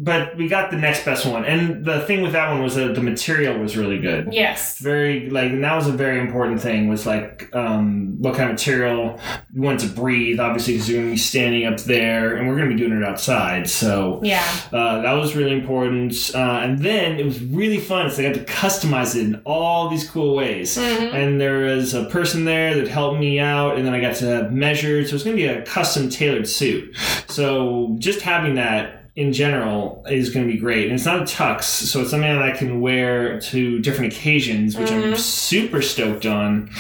But 0.01 0.37
we 0.37 0.47
got 0.49 0.71
the 0.71 0.77
next 0.77 1.05
best 1.05 1.27
one, 1.27 1.45
and 1.45 1.85
the 1.85 2.01
thing 2.07 2.23
with 2.23 2.33
that 2.33 2.51
one 2.51 2.63
was 2.63 2.77
that 2.77 2.95
the 2.95 3.01
material 3.03 3.59
was 3.59 3.77
really 3.77 3.99
good. 3.99 4.29
Yes. 4.33 4.79
very 4.79 5.29
like 5.31 5.51
and 5.51 5.65
that 5.65 5.75
was 5.75 5.89
a 5.89 5.93
very 5.93 6.21
important 6.21 6.61
thing 6.61 6.89
was 6.89 7.05
like 7.07 7.51
um, 7.55 8.15
what 8.23 8.35
kind 8.37 8.49
of 8.51 8.55
material 8.55 9.19
you 9.53 9.61
want 9.63 9.81
to 9.81 9.87
breathe 9.89 10.39
obviously 10.39 10.75
because 10.75 10.89
you're 10.89 10.99
going 10.99 11.09
to 11.09 11.15
be 11.15 11.19
standing 11.19 11.67
up 11.67 11.79
there 11.81 12.37
and 12.37 12.47
we're 12.47 12.57
going 12.57 12.69
to 12.69 12.75
be 12.77 12.81
doing 12.81 12.97
it 13.01 13.05
outside 13.05 13.69
so 13.69 14.21
Yeah. 14.23 14.45
uh, 14.73 15.03
that 15.03 15.13
was 15.15 15.35
really 15.35 15.53
important 15.53 16.31
uh, 16.35 16.61
and 16.63 16.79
then 16.79 17.19
it 17.19 17.25
was 17.25 17.41
really 17.43 17.79
fun 17.79 18.09
so 18.11 18.23
i 18.23 18.27
got 18.31 18.35
to 18.35 18.45
customize 18.45 19.17
it 19.17 19.23
in 19.23 19.41
all 19.45 19.89
these 19.89 20.09
cool 20.09 20.35
ways 20.37 20.77
Mhm. 20.77 21.13
and 21.15 21.41
there 21.41 21.59
was 21.59 21.95
a 21.95 22.05
person 22.05 22.45
there 22.45 22.75
that 22.77 22.87
helped 22.89 23.19
me 23.19 23.41
out 23.41 23.77
and 23.77 23.85
then 23.87 23.95
i 23.95 24.01
got 24.01 24.15
to 24.17 24.49
measure. 24.51 24.51
measured 24.51 25.09
so 25.09 25.15
it's 25.17 25.25
going 25.25 25.37
to 25.37 25.43
be 25.43 25.49
a 25.49 25.63
custom 25.63 26.09
tailored 26.09 26.47
suit 26.49 26.95
so 27.27 27.97
just 27.99 28.21
having 28.21 28.55
that 28.55 28.98
in 29.19 29.33
general 29.33 30.05
is 30.09 30.31
going 30.31 30.47
to 30.47 30.53
be 30.53 30.59
great. 30.59 30.85
And 30.85 30.93
it's 30.95 31.05
not 31.05 31.19
a 31.21 31.25
tux 31.25 31.65
so 31.65 32.01
it's 32.03 32.11
something 32.11 32.33
that 32.33 32.41
i 32.41 32.53
can 32.57 32.81
wear 32.81 33.41
to 33.41 33.81
different 33.81 34.13
occasions 34.13 34.77
which 34.79 34.93
i'm 34.93 35.03
Mhm. 35.03 35.19
super 35.19 35.83
stoked 35.83 36.25
on. 36.25 36.71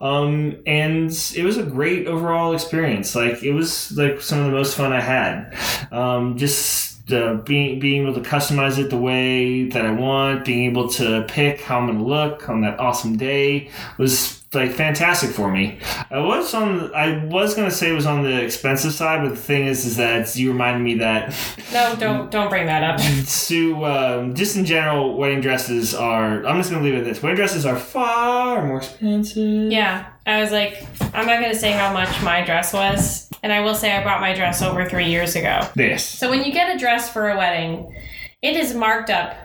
Um, 0.00 0.56
and 0.66 1.10
it 1.34 1.42
was 1.42 1.56
a 1.56 1.62
great 1.62 2.06
overall 2.06 2.52
experience. 2.52 3.16
Like 3.16 3.42
it 3.42 3.52
was 3.52 3.96
like 3.96 4.20
some 4.20 4.38
of 4.40 4.44
the 4.46 4.52
most 4.52 4.76
fun 4.76 4.92
i 4.92 5.00
had. 5.00 5.56
Um, 5.90 6.36
just 6.36 7.10
uh, 7.12 7.34
being 7.44 7.78
being 7.78 8.02
able 8.02 8.14
to 8.20 8.28
customize 8.28 8.78
it 8.78 8.90
the 8.90 8.98
way 8.98 9.68
that 9.68 9.86
I 9.86 9.92
want, 9.92 10.44
being 10.44 10.64
able 10.70 10.88
to 11.00 11.24
pick 11.28 11.60
how 11.60 11.78
I'm 11.78 11.86
going 11.86 11.98
to 11.98 12.04
look 12.04 12.48
on 12.48 12.60
that 12.62 12.80
awesome 12.80 13.16
day 13.16 13.70
was 13.96 14.35
like 14.54 14.72
fantastic 14.72 15.30
for 15.30 15.50
me. 15.50 15.78
I 16.10 16.18
was 16.18 16.54
on 16.54 16.94
I 16.94 17.24
was 17.26 17.54
going 17.54 17.68
to 17.68 17.74
say 17.74 17.90
it 17.90 17.94
was 17.94 18.06
on 18.06 18.22
the 18.22 18.42
expensive 18.42 18.92
side, 18.92 19.22
but 19.22 19.30
the 19.30 19.40
thing 19.40 19.66
is 19.66 19.84
is 19.84 19.96
that 19.96 20.34
you 20.36 20.52
reminded 20.52 20.82
me 20.82 20.94
that 20.98 21.34
No, 21.72 21.96
don't 21.96 22.30
don't 22.30 22.48
bring 22.48 22.66
that 22.66 22.82
up. 22.82 23.00
Sue, 23.26 23.84
um, 23.84 24.34
just 24.34 24.56
in 24.56 24.64
general, 24.64 25.16
wedding 25.16 25.40
dresses 25.40 25.94
are. 25.94 26.44
I'm 26.46 26.56
just 26.58 26.70
going 26.70 26.82
to 26.82 26.88
leave 26.88 26.96
it 26.96 27.00
at 27.00 27.04
this. 27.04 27.22
Wedding 27.22 27.36
dresses 27.36 27.66
are 27.66 27.76
far 27.76 28.66
more 28.66 28.78
expensive. 28.78 29.70
Yeah. 29.70 30.06
I 30.26 30.40
was 30.40 30.50
like, 30.50 30.84
I'm 31.14 31.26
not 31.26 31.40
gonna 31.40 31.54
say 31.54 31.70
how 31.70 31.92
much 31.92 32.20
my 32.22 32.44
dress 32.44 32.72
was. 32.72 33.30
And 33.44 33.52
I 33.52 33.60
will 33.60 33.76
say 33.76 33.92
I 33.92 34.02
bought 34.02 34.20
my 34.20 34.34
dress 34.34 34.60
over 34.60 34.88
three 34.88 35.06
years 35.06 35.36
ago. 35.36 35.60
This. 35.76 36.04
So 36.04 36.28
when 36.28 36.42
you 36.42 36.52
get 36.52 36.74
a 36.74 36.78
dress 36.78 37.08
for 37.12 37.30
a 37.30 37.36
wedding, 37.36 37.94
it 38.42 38.56
is 38.56 38.74
marked 38.74 39.08
up 39.08 39.36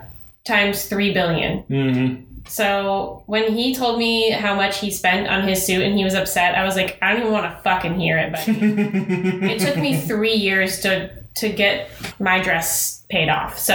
times 0.44 0.86
three 0.88 1.14
billion. 1.14 1.64
Mm-hmm. 1.64 2.31
So 2.48 3.24
when 3.28 3.54
he 3.54 3.74
told 3.76 3.98
me 3.98 4.32
how 4.32 4.56
much 4.56 4.80
he 4.80 4.92
spent 4.92 5.28
on 5.28 5.48
his 5.48 5.66
suit 5.66 5.82
and 5.84 5.98
he 5.98 6.04
was 6.04 6.14
upset, 6.14 6.56
I 6.56 6.64
was 6.64 6.76
like, 6.76 6.98
I 7.02 7.12
don't 7.12 7.22
even 7.22 7.32
want 7.32 7.46
to 7.46 7.62
fucking 7.62 8.00
hear 8.00 8.18
it. 8.18 8.32
But 8.32 8.44
it 8.48 9.60
took 9.60 9.78
me 9.78 10.00
three 10.00 10.34
years 10.36 10.80
to 10.82 11.10
to 11.36 11.50
get 11.50 11.90
my 12.20 12.42
dress 12.42 13.06
paid 13.10 13.30
off. 13.30 13.58
So 13.58 13.74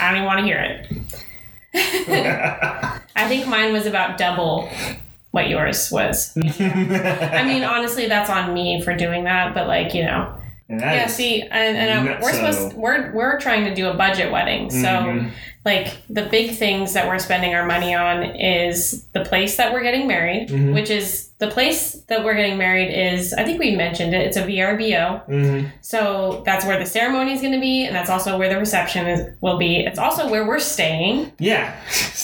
I 0.00 0.08
don't 0.08 0.16
even 0.16 0.26
want 0.26 0.38
to 0.40 0.44
hear 0.44 0.60
it. 0.60 0.88
I 3.16 3.28
think 3.28 3.46
mine 3.46 3.72
was 3.72 3.86
about 3.86 4.18
double 4.18 4.68
what 5.30 5.48
yours 5.48 5.90
was. 5.90 6.36
I 6.36 7.44
mean, 7.44 7.62
honestly, 7.64 8.06
that's 8.06 8.30
on 8.30 8.54
me 8.54 8.82
for 8.82 8.94
doing 8.96 9.24
that. 9.24 9.54
But 9.54 9.68
like, 9.68 9.94
you 9.94 10.04
know, 10.04 10.34
yeah. 10.68 11.06
See, 11.06 11.42
and, 11.42 11.76
and 11.76 12.08
uh, 12.08 12.18
we're 12.20 12.32
so. 12.32 12.50
supposed 12.52 12.76
we're 12.76 13.12
we're 13.12 13.38
trying 13.40 13.64
to 13.64 13.74
do 13.74 13.88
a 13.88 13.94
budget 13.94 14.30
wedding, 14.30 14.70
so 14.70 14.86
Mhm. 14.86 15.30
Like 15.68 15.96
the 16.08 16.22
big 16.22 16.52
things 16.56 16.94
that 16.94 17.06
we're 17.06 17.18
spending 17.18 17.54
our 17.54 17.66
money 17.66 17.94
on 17.94 18.22
is 18.36 19.04
the 19.12 19.24
place 19.24 19.56
that 19.56 19.72
we're 19.72 19.82
getting 19.82 20.06
married, 20.06 20.48
Mhm. 20.48 20.72
which 20.74 20.88
is 20.90 21.27
the 21.38 21.48
place 21.48 21.92
that 22.08 22.24
we're 22.24 22.34
getting 22.34 22.58
married 22.58 22.92
is 22.92 23.32
I 23.32 23.44
think 23.44 23.60
we 23.60 23.76
mentioned 23.76 24.12
it. 24.14 24.26
It's 24.26 24.36
a 24.36 24.42
VRBO, 24.42 25.22
Mhm. 25.28 25.70
so 25.82 26.42
that's 26.44 26.64
where 26.64 26.78
the 26.78 26.86
ceremony 26.86 27.32
is 27.32 27.40
going 27.40 27.52
to 27.54 27.60
be, 27.60 27.84
and 27.84 27.94
that's 27.94 28.10
also 28.10 28.36
where 28.36 28.48
the 28.48 28.58
reception 28.58 29.06
is, 29.06 29.20
will 29.40 29.56
be. 29.56 29.84
It's 29.84 29.98
also 30.00 30.28
where 30.28 30.46
we're 30.46 30.58
staying. 30.58 31.30
Yeah. 31.38 31.74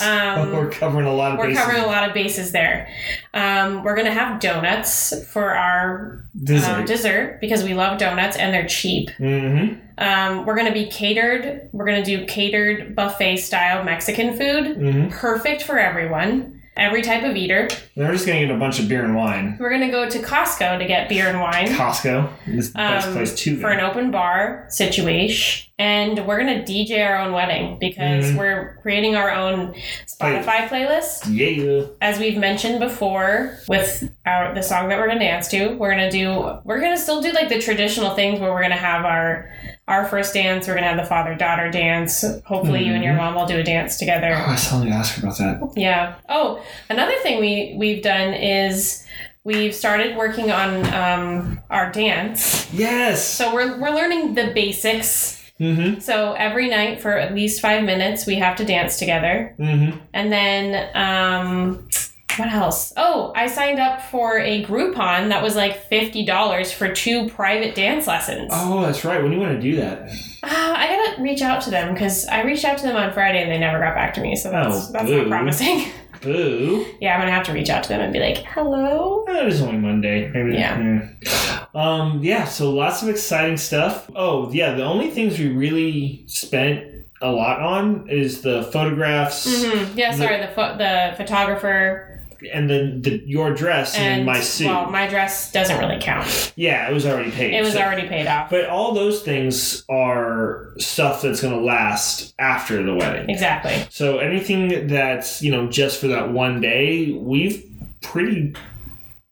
Um, 0.03 0.53
we're 0.57 0.71
covering 0.71 1.07
a 1.07 1.15
lot 1.15 1.33
of 1.33 1.39
We're 1.39 1.47
bases. 1.49 1.63
covering 1.63 1.83
a 1.85 1.87
lot 1.87 2.09
of 2.09 2.15
bases 2.15 2.51
there. 2.53 2.89
Um, 3.35 3.85
we're 3.85 3.95
going 3.95 4.07
to 4.07 4.13
have 4.13 4.41
donuts 4.41 5.15
for 5.29 5.55
our 5.55 6.25
Dessert. 6.43 6.79
um, 6.81 6.85
dessert 6.85 7.39
because 7.41 7.63
we 7.63 7.75
love 7.75 7.99
donuts 7.99 8.37
and 8.37 8.53
they're 8.53 8.67
cheap. 8.67 9.11
mm-hmm. 9.19 9.81
Um, 9.97 10.45
we're 10.45 10.57
going 10.57 10.67
to 10.67 10.73
be 10.73 10.87
catered. 10.87 11.69
We're 11.73 11.85
going 11.87 12.03
to 12.03 12.17
do 12.19 12.27
catered 12.27 12.97
buffet 12.97 13.37
style 13.37 13.85
Mexican 13.85 14.33
food. 14.37 14.77
Mm-hmm. 14.77 15.09
Perfect 15.11 15.63
for 15.63 15.79
everyone, 15.79 16.54
every 16.77 17.03
type 17.03 17.23
of 17.25 17.37
eater. 17.37 17.69
We're 17.97 18.13
just 18.13 18.27
gonna 18.27 18.41
get 18.41 18.51
a 18.51 18.59
bunch 18.59 18.79
of 18.81 18.89
beer 18.89 19.05
and 19.05 19.15
wine. 19.15 19.57
We're 19.61 19.71
going 19.71 19.83
to 19.83 19.91
go 19.91 20.09
to 20.09 20.19
Costco 20.19 20.79
to 20.79 20.85
get 20.87 21.09
beer 21.09 21.29
and 21.29 21.41
wine 21.41 21.69
Costco 21.69 22.31
is 22.49 22.73
the 22.73 22.79
best 22.79 23.07
Um, 23.09 23.13
place 23.15 23.35
to 23.37 23.61
for 23.61 23.71
an 23.71 23.81
open 23.81 24.11
bar 24.11 24.67
situation. 24.69 25.71
And 25.77 26.25
we're 26.25 26.41
going 26.41 26.65
to 26.65 26.73
DJ 26.73 27.05
our 27.05 27.17
own 27.19 27.33
wedding 27.33 27.79
because 27.81 28.27
Mhm. 28.27 28.37
we're 28.39 28.79
creating 28.81 29.17
our 29.17 29.33
own 29.33 29.75
Spotify 30.07 30.69
playlist. 30.69 31.25
Yeah. 31.29 31.87
As 32.01 32.21
we've 32.21 32.37
mentioned 32.37 32.79
before 32.79 33.59
with 33.67 34.09
our 34.25 34.55
the 34.55 34.63
song 34.63 34.89
that 34.91 34.99
we're 35.01 35.07
going 35.09 35.19
to 35.19 35.25
dance 35.25 35.49
to, 35.49 35.71
we're 35.77 35.91
going 35.93 36.09
to 36.09 36.17
do 36.17 36.59
we're 36.63 36.79
going 36.79 36.93
to 36.95 36.99
still 36.99 37.21
do 37.21 37.33
like 37.33 37.49
the 37.49 37.59
traditional 37.61 38.15
things 38.15 38.39
where 38.39 38.53
we're 38.53 38.61
going 38.61 38.71
to 38.71 38.77
have 38.77 39.05
our 39.05 39.51
our 39.89 40.05
first 40.07 40.33
dance, 40.33 40.69
we're 40.69 40.75
going 40.75 40.85
to 40.85 40.89
have 40.91 40.97
the 40.97 41.05
father 41.05 41.35
daughter 41.35 41.69
dance. 41.71 42.25
Hopefully 42.47 42.85
you 42.85 42.95
and 42.95 43.03
your 43.03 43.15
Mhm. 43.15 43.19
mom 43.19 43.35
will 43.35 43.47
do 43.47 43.59
a 43.59 43.65
dance 43.65 43.97
together. 43.97 44.33
Oh, 44.33 44.53
I 44.53 44.55
still 44.55 44.79
need 44.79 44.91
to 44.91 44.97
ask 44.97 45.17
her 45.17 45.27
about 45.27 45.39
that. 45.39 45.61
Yeah. 45.75 46.13
Oh, 46.29 46.61
another 46.89 47.15
thing 47.25 47.41
we 47.41 47.75
we've 47.77 48.01
done 48.03 48.33
is 48.33 49.05
we've 49.43 49.75
started 49.75 50.17
working 50.17 50.53
on 50.53 50.87
um, 50.95 51.61
our 51.69 51.91
dance. 51.91 52.69
Yes. 52.73 53.25
So 53.25 53.53
we're 53.53 53.77
we're 53.81 53.91
learning 53.91 54.35
the 54.37 54.53
basics. 54.55 55.41
Mm-hmm. 55.61 56.01
So 56.01 56.33
every 56.33 56.69
night 56.69 57.01
for 57.01 57.13
at 57.17 57.35
least 57.35 57.61
five 57.61 57.85
minutes, 57.85 58.27
we 58.27 58.35
have 58.37 58.57
to 58.57 58.65
dance 58.65 58.99
together, 58.99 59.55
Mm-hmm. 59.59 59.99
and 60.13 60.33
then 60.33 60.91
um, 60.97 61.89
what 62.37 62.53
else? 62.53 62.93
Oh, 62.97 63.33
I 63.37 63.47
signed 63.47 63.79
up 63.79 64.03
for 64.03 64.39
a 64.41 64.65
Groupon 64.65 65.29
that 65.29 65.41
was 65.43 65.55
like 65.55 65.87
fifty 65.87 66.25
dollars 66.27 66.73
for 66.73 66.93
two 66.93 67.29
private 67.29 67.77
dance 67.77 68.09
lessons. 68.09 68.51
Oh, 68.53 68.83
that's 68.83 69.05
right. 69.05 69.23
When 69.23 69.31
do 69.31 69.37
you 69.37 69.43
want 69.43 69.55
to 69.55 69.61
do 69.63 69.77
that? 69.77 70.09
Uh, 70.43 70.75
I 70.77 70.89
gotta 70.89 71.23
reach 71.23 71.41
out 71.43 71.63
to 71.63 71.71
them 71.71 71.95
because 71.95 72.27
I 72.27 72.43
reached 72.43 72.65
out 72.65 72.77
to 72.79 72.85
them 72.85 72.97
on 72.97 73.13
Friday 73.13 73.41
and 73.41 73.51
they 73.53 73.59
never 73.59 73.79
got 73.79 73.95
back 73.95 74.15
to 74.15 74.21
me. 74.21 74.35
So 74.35 74.51
that's 74.51 74.89
Oh, 74.89 74.93
that's 74.93 75.09
not 75.09 75.29
promising. 75.29 75.87
Boo. 76.25 76.87
yeah, 77.01 77.15
I'm 77.15 77.21
gonna 77.21 77.31
have 77.33 77.45
to 77.47 77.53
reach 77.53 77.71
out 77.71 77.83
to 77.85 77.89
them 77.91 78.01
and 78.01 78.13
be 78.13 78.19
like, 78.21 78.39
"Hello." 78.39 79.25
It 79.29 79.47
is 79.49 79.61
only 79.63 79.77
Monday. 79.79 80.29
Maybe. 80.29 80.55
Yeah. 80.57 81.01
eh. 81.25 81.79
Um. 81.79 82.21
Yeah. 82.23 82.45
So 82.45 82.71
lots 82.73 83.03
of 83.03 83.09
exciting 83.09 83.57
stuff. 83.57 84.11
Oh, 84.17 84.51
yeah. 84.53 84.75
The 84.75 84.85
only 84.85 85.11
things 85.11 85.39
we 85.39 85.49
really 85.49 86.25
spent 86.27 86.85
a 87.23 87.31
lot 87.31 87.61
on 87.61 88.09
is 88.11 88.43
the 88.43 88.65
photographs 88.65 89.45
hmm 89.65 89.85
Yeah, 89.97 90.11
sorry. 90.13 90.41
The 90.41 90.49
pho- 90.49 90.77
the 90.77 91.15
photographer 91.17 92.14
and 92.53 92.69
then 92.69 93.03
the 93.03 93.23
your 93.27 93.53
dress 93.55 93.97
and, 93.97 94.17
and 94.19 94.27
my 94.27 94.41
suit. 94.41 94.67
well, 94.67 94.91
my 94.91 95.07
dress 95.07 95.51
doesn't 95.53 95.79
really 95.79 95.99
count. 96.01 96.53
yeah, 96.57 96.89
it 96.89 96.93
was 96.95 97.07
already 97.07 97.31
paid. 97.31 97.55
It 97.55 97.63
was 97.63 97.75
so- 97.75 97.81
already 97.83 98.09
paid 98.09 98.27
off. 98.27 98.51
But 98.51 98.67
all 98.67 98.93
those 98.95 99.23
things 99.23 99.85
are 99.89 100.73
stuff 100.79 101.23
that's 101.23 101.41
going 101.41 101.55
to 101.55 101.61
last 101.65 102.35
after 102.39 102.83
the 102.83 102.95
wedding. 102.95 103.29
Exactly. 103.31 103.87
So 103.91 104.19
anything 104.19 104.87
that's 104.89 105.43
you 105.43 105.51
know 105.51 105.69
just 105.69 106.01
for 106.01 106.09
that 106.09 106.33
one 106.33 106.61
day, 106.61 107.13
we've 107.13 107.65
pretty 108.03 108.55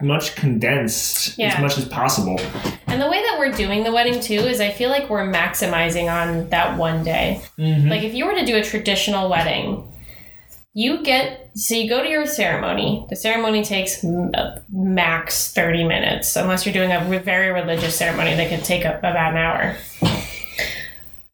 much 0.01 0.35
condensed 0.35 1.39
Yeah. 1.39 1.55
as 1.55 1.61
much 1.61 1.79
as 1.79 1.85
possible. 1.87 2.41
And 2.89 3.01
the 3.01 3.09
way 3.09 3.23
that 3.23 3.37
we're 3.39 3.53
doing 3.53 3.85
the 3.85 3.93
wedding 3.93 4.19
too 4.21 4.35
is 4.35 4.61
I 4.61 4.71
feel 4.71 4.91
like 4.91 5.09
we're 5.09 5.31
maximizing 5.31 6.13
on 6.13 6.49
that 6.51 6.77
one 6.77 7.05
day. 7.05 7.41
Mm-hmm. 7.57 7.89
Like 7.89 8.03
if 8.03 8.13
you 8.13 8.27
were 8.27 8.35
to 8.35 8.45
do 8.45 8.57
a 8.57 8.65
traditional 8.65 9.29
wedding, 9.31 9.91
you 10.74 11.03
get 11.03 11.51
so 11.55 11.74
you 11.74 11.89
go 11.89 12.03
to 12.03 12.09
your 12.09 12.27
ceremony. 12.27 13.07
The 13.11 13.16
ceremony 13.16 13.62
takes 13.62 14.03
uh, 14.05 14.62
max 14.70 15.53
30 15.53 15.85
minutes 15.85 16.35
unless 16.35 16.65
you're 16.65 16.73
doing 16.73 16.93
a 16.93 17.20
very 17.20 17.53
religious 17.53 17.97
ceremony 17.97 18.35
that 18.35 18.49
can 18.49 18.62
take 18.62 18.86
up 18.86 18.99
about 18.99 19.32
an 19.32 19.36
hour. 19.36 19.77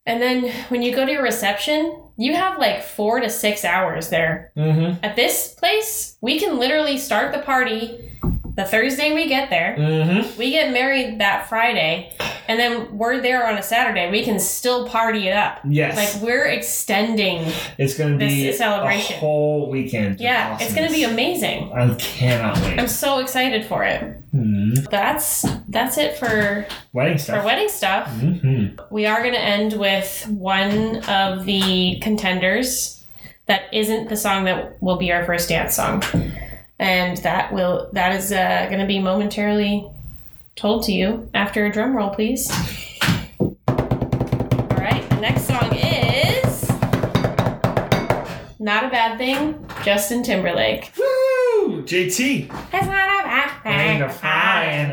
And 0.07 0.23
then 0.23 0.51
when 0.71 0.83
you 0.83 0.95
go 0.95 1.05
to 1.05 1.13
your 1.13 1.23
reception, 1.23 1.95
you 2.17 2.35
have 2.35 2.59
like 2.59 2.83
4 2.83 3.21
to 3.21 3.31
6 3.31 3.65
hours 3.65 4.09
there. 4.09 4.51
Mm-hmm. 4.57 5.05
At 5.05 5.17
this 5.17 5.55
place, 5.55 6.17
we 6.23 6.41
can 6.41 6.59
literally 6.59 6.97
start 6.97 7.31
the 7.31 7.41
party 7.41 8.19
the 8.59 8.65
Thursday 8.65 9.15
we 9.15 9.29
get 9.29 9.51
there. 9.51 9.77
Mm-hmm. 9.79 10.37
We 10.37 10.51
get 10.51 10.73
married 10.73 11.21
that 11.21 11.49
Friday, 11.49 12.13
and 12.49 12.59
then 12.59 12.99
we're 12.99 13.21
there 13.21 13.47
on 13.47 13.57
a 13.57 13.63
Saturday. 13.63 14.11
We 14.11 14.25
can 14.25 14.41
still 14.41 14.89
party 14.89 15.29
it 15.29 15.33
up. 15.33 15.61
Yes. 15.65 15.95
Like 15.97 16.23
we're 16.25 16.47
extending. 16.47 17.53
it's 17.79 17.97
going 17.97 18.19
to 18.19 18.19
be 18.19 18.53
celebration. 18.53 19.15
a 19.15 19.21
whole 19.21 19.71
weekend. 19.71 20.19
Yeah, 20.21 20.59
it's 20.61 20.75
gonna 20.75 20.91
be 20.91 21.05
amazing. 21.05 21.73
I 21.73 21.95
cannot 21.95 22.57
wait. 22.63 22.81
I'm 22.81 22.89
so 22.89 23.21
excited 23.21 23.65
for 23.65 23.85
it. 23.85 24.03
Mhm. 24.35 24.91
That's 24.91 25.47
that's 25.69 25.97
it 25.97 26.19
for 26.19 26.67
Wedding 26.93 27.17
stuff. 27.19 27.39
for 27.39 27.47
wedding 27.47 27.69
stuff. 27.69 28.09
hmm 28.11 28.67
We 28.91 29.07
are 29.07 29.23
gonna 29.23 29.39
end 29.39 29.75
with 29.75 30.27
one 30.29 30.97
of 31.09 31.45
the 31.45 32.01
contenders 32.03 33.05
that 33.47 33.73
isn't 33.73 34.09
the 34.09 34.17
song 34.17 34.45
that 34.47 34.83
will 34.83 34.97
be 34.97 35.13
our 35.13 35.25
first 35.25 35.49
dance 35.49 35.77
song, 35.77 36.03
and 36.79 37.17
that 37.19 37.53
will 37.53 37.89
that 37.93 38.15
is 38.15 38.33
uh, 38.33 38.67
gonna 38.71 38.87
be 38.87 38.99
momentarily 38.99 39.89
told 40.57 40.85
to 40.85 40.93
you 40.93 41.29
after 41.35 41.67
a 41.67 41.73
drum 41.73 41.97
roll, 41.97 42.11
please. 42.11 42.51
All 43.41 43.57
right, 44.71 45.09
the 45.11 45.17
next 45.21 45.43
song 45.45 45.75
is 45.75 46.69
"Not 48.59 48.85
a 48.85 48.89
Bad 48.89 49.19
Thing," 49.19 49.67
Justin 49.85 50.23
Timberlake. 50.23 50.93
Woo! 50.99 51.83
JT. 51.83 52.51
It's 52.73 52.87
not 52.87 53.21
a 53.21 53.25
bad 53.25 53.63
thing 53.63 53.99
to 54.01 54.09
fall 54.09 54.63
in 54.63 54.93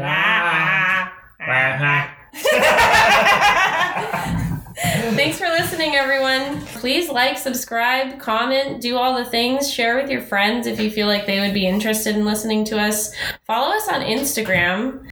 Thanks 4.76 5.38
for 5.38 5.48
listening, 5.48 5.96
everyone. 5.96 6.60
Please 6.66 7.10
like, 7.10 7.38
subscribe, 7.38 8.20
comment, 8.20 8.82
do 8.82 8.98
all 8.98 9.18
the 9.18 9.24
things. 9.24 9.72
Share 9.72 9.96
with 9.96 10.10
your 10.10 10.22
friends 10.22 10.68
if 10.68 10.80
you 10.80 10.92
feel 10.92 11.08
like 11.08 11.26
they 11.26 11.40
would 11.40 11.54
be 11.54 11.66
interested 11.66 12.16
in 12.16 12.26
listening 12.26 12.66
to 12.66 12.80
us. 12.80 13.16
Follow 13.48 13.74
us 13.74 13.88
on 13.88 14.02
Instagram. 14.02 15.10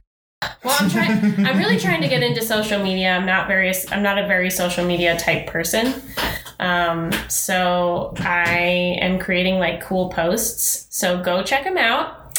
Well, 0.62 0.76
I'm 0.78 0.90
trying. 0.90 1.46
I'm 1.46 1.56
really 1.56 1.78
trying 1.78 2.02
to 2.02 2.08
get 2.08 2.22
into 2.22 2.42
social 2.42 2.82
media. 2.82 3.12
I'm 3.12 3.24
not 3.24 3.48
very. 3.48 3.72
I'm 3.90 4.02
not 4.02 4.18
a 4.18 4.26
very 4.26 4.50
social 4.50 4.84
media 4.84 5.16
type 5.18 5.46
person. 5.46 5.94
Um, 6.60 7.10
so 7.28 8.12
I 8.18 8.98
am 9.00 9.18
creating 9.18 9.58
like 9.58 9.82
cool 9.82 10.10
posts. 10.10 10.86
So 10.90 11.22
go 11.22 11.42
check 11.42 11.64
them 11.64 11.78
out. 11.78 12.38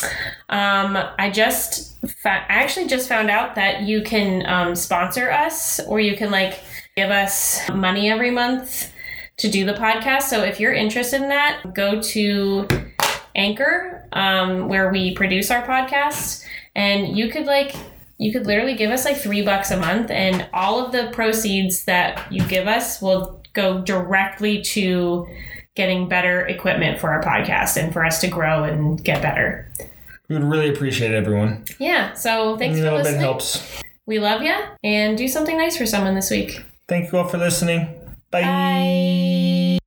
Um, 0.49 0.97
I 1.17 1.31
just, 1.31 1.99
fa- 2.07 2.45
I 2.47 2.53
actually 2.53 2.87
just 2.87 3.09
found 3.09 3.31
out 3.31 3.55
that 3.55 3.81
you 3.81 4.03
can 4.03 4.45
um, 4.45 4.75
sponsor 4.75 5.31
us, 5.31 5.79
or 5.87 5.99
you 5.99 6.15
can 6.15 6.29
like 6.29 6.59
give 6.95 7.11
us 7.11 7.59
money 7.73 8.09
every 8.09 8.31
month 8.31 8.93
to 9.35 9.49
do 9.49 9.65
the 9.65 9.73
podcast. 9.73 10.23
So 10.23 10.43
if 10.43 10.61
you're 10.61 10.71
interested 10.71 11.21
in 11.21 11.27
that, 11.27 11.73
go 11.73 12.01
to 12.01 12.67
Anchor, 13.35 14.07
um, 14.13 14.69
where 14.69 14.89
we 14.89 15.13
produce 15.13 15.51
our 15.51 15.61
podcast, 15.67 16.45
and 16.73 17.17
you 17.17 17.29
could 17.29 17.45
like 17.45 17.75
you 18.17 18.31
could 18.31 18.47
literally 18.47 18.75
give 18.75 18.91
us 18.91 19.03
like 19.03 19.17
three 19.17 19.41
bucks 19.41 19.71
a 19.71 19.77
month, 19.77 20.09
and 20.09 20.47
all 20.53 20.85
of 20.85 20.93
the 20.93 21.09
proceeds 21.11 21.83
that 21.83 22.31
you 22.31 22.47
give 22.47 22.65
us 22.65 23.01
will 23.01 23.43
go 23.51 23.81
directly 23.81 24.61
to 24.61 25.27
getting 25.75 26.07
better 26.07 26.47
equipment 26.47 26.97
for 26.97 27.09
our 27.09 27.21
podcast 27.21 27.75
and 27.75 27.91
for 27.91 28.05
us 28.05 28.21
to 28.21 28.29
grow 28.29 28.63
and 28.63 29.03
get 29.03 29.21
better. 29.21 29.69
We 30.29 30.37
would 30.37 30.45
really 30.45 30.69
appreciate 30.69 31.11
it, 31.11 31.15
everyone. 31.15 31.65
Yeah. 31.77 32.13
So 32.13 32.55
thanks 32.55 32.79
a 32.79 32.83
for 32.83 32.91
little 32.91 33.03
bit 33.03 33.19
helps. 33.19 33.81
We 34.05 34.19
love 34.19 34.43
you, 34.43 34.55
and 34.81 35.17
do 35.17 35.27
something 35.27 35.57
nice 35.57 35.75
for 35.75 35.85
someone 35.85 36.15
this 36.15 36.31
week. 36.31 36.61
Thank 36.87 37.11
you 37.11 37.17
all 37.19 37.27
for 37.27 37.37
listening. 37.37 37.87
Bye. 38.31 38.41
Bye. 38.41 39.79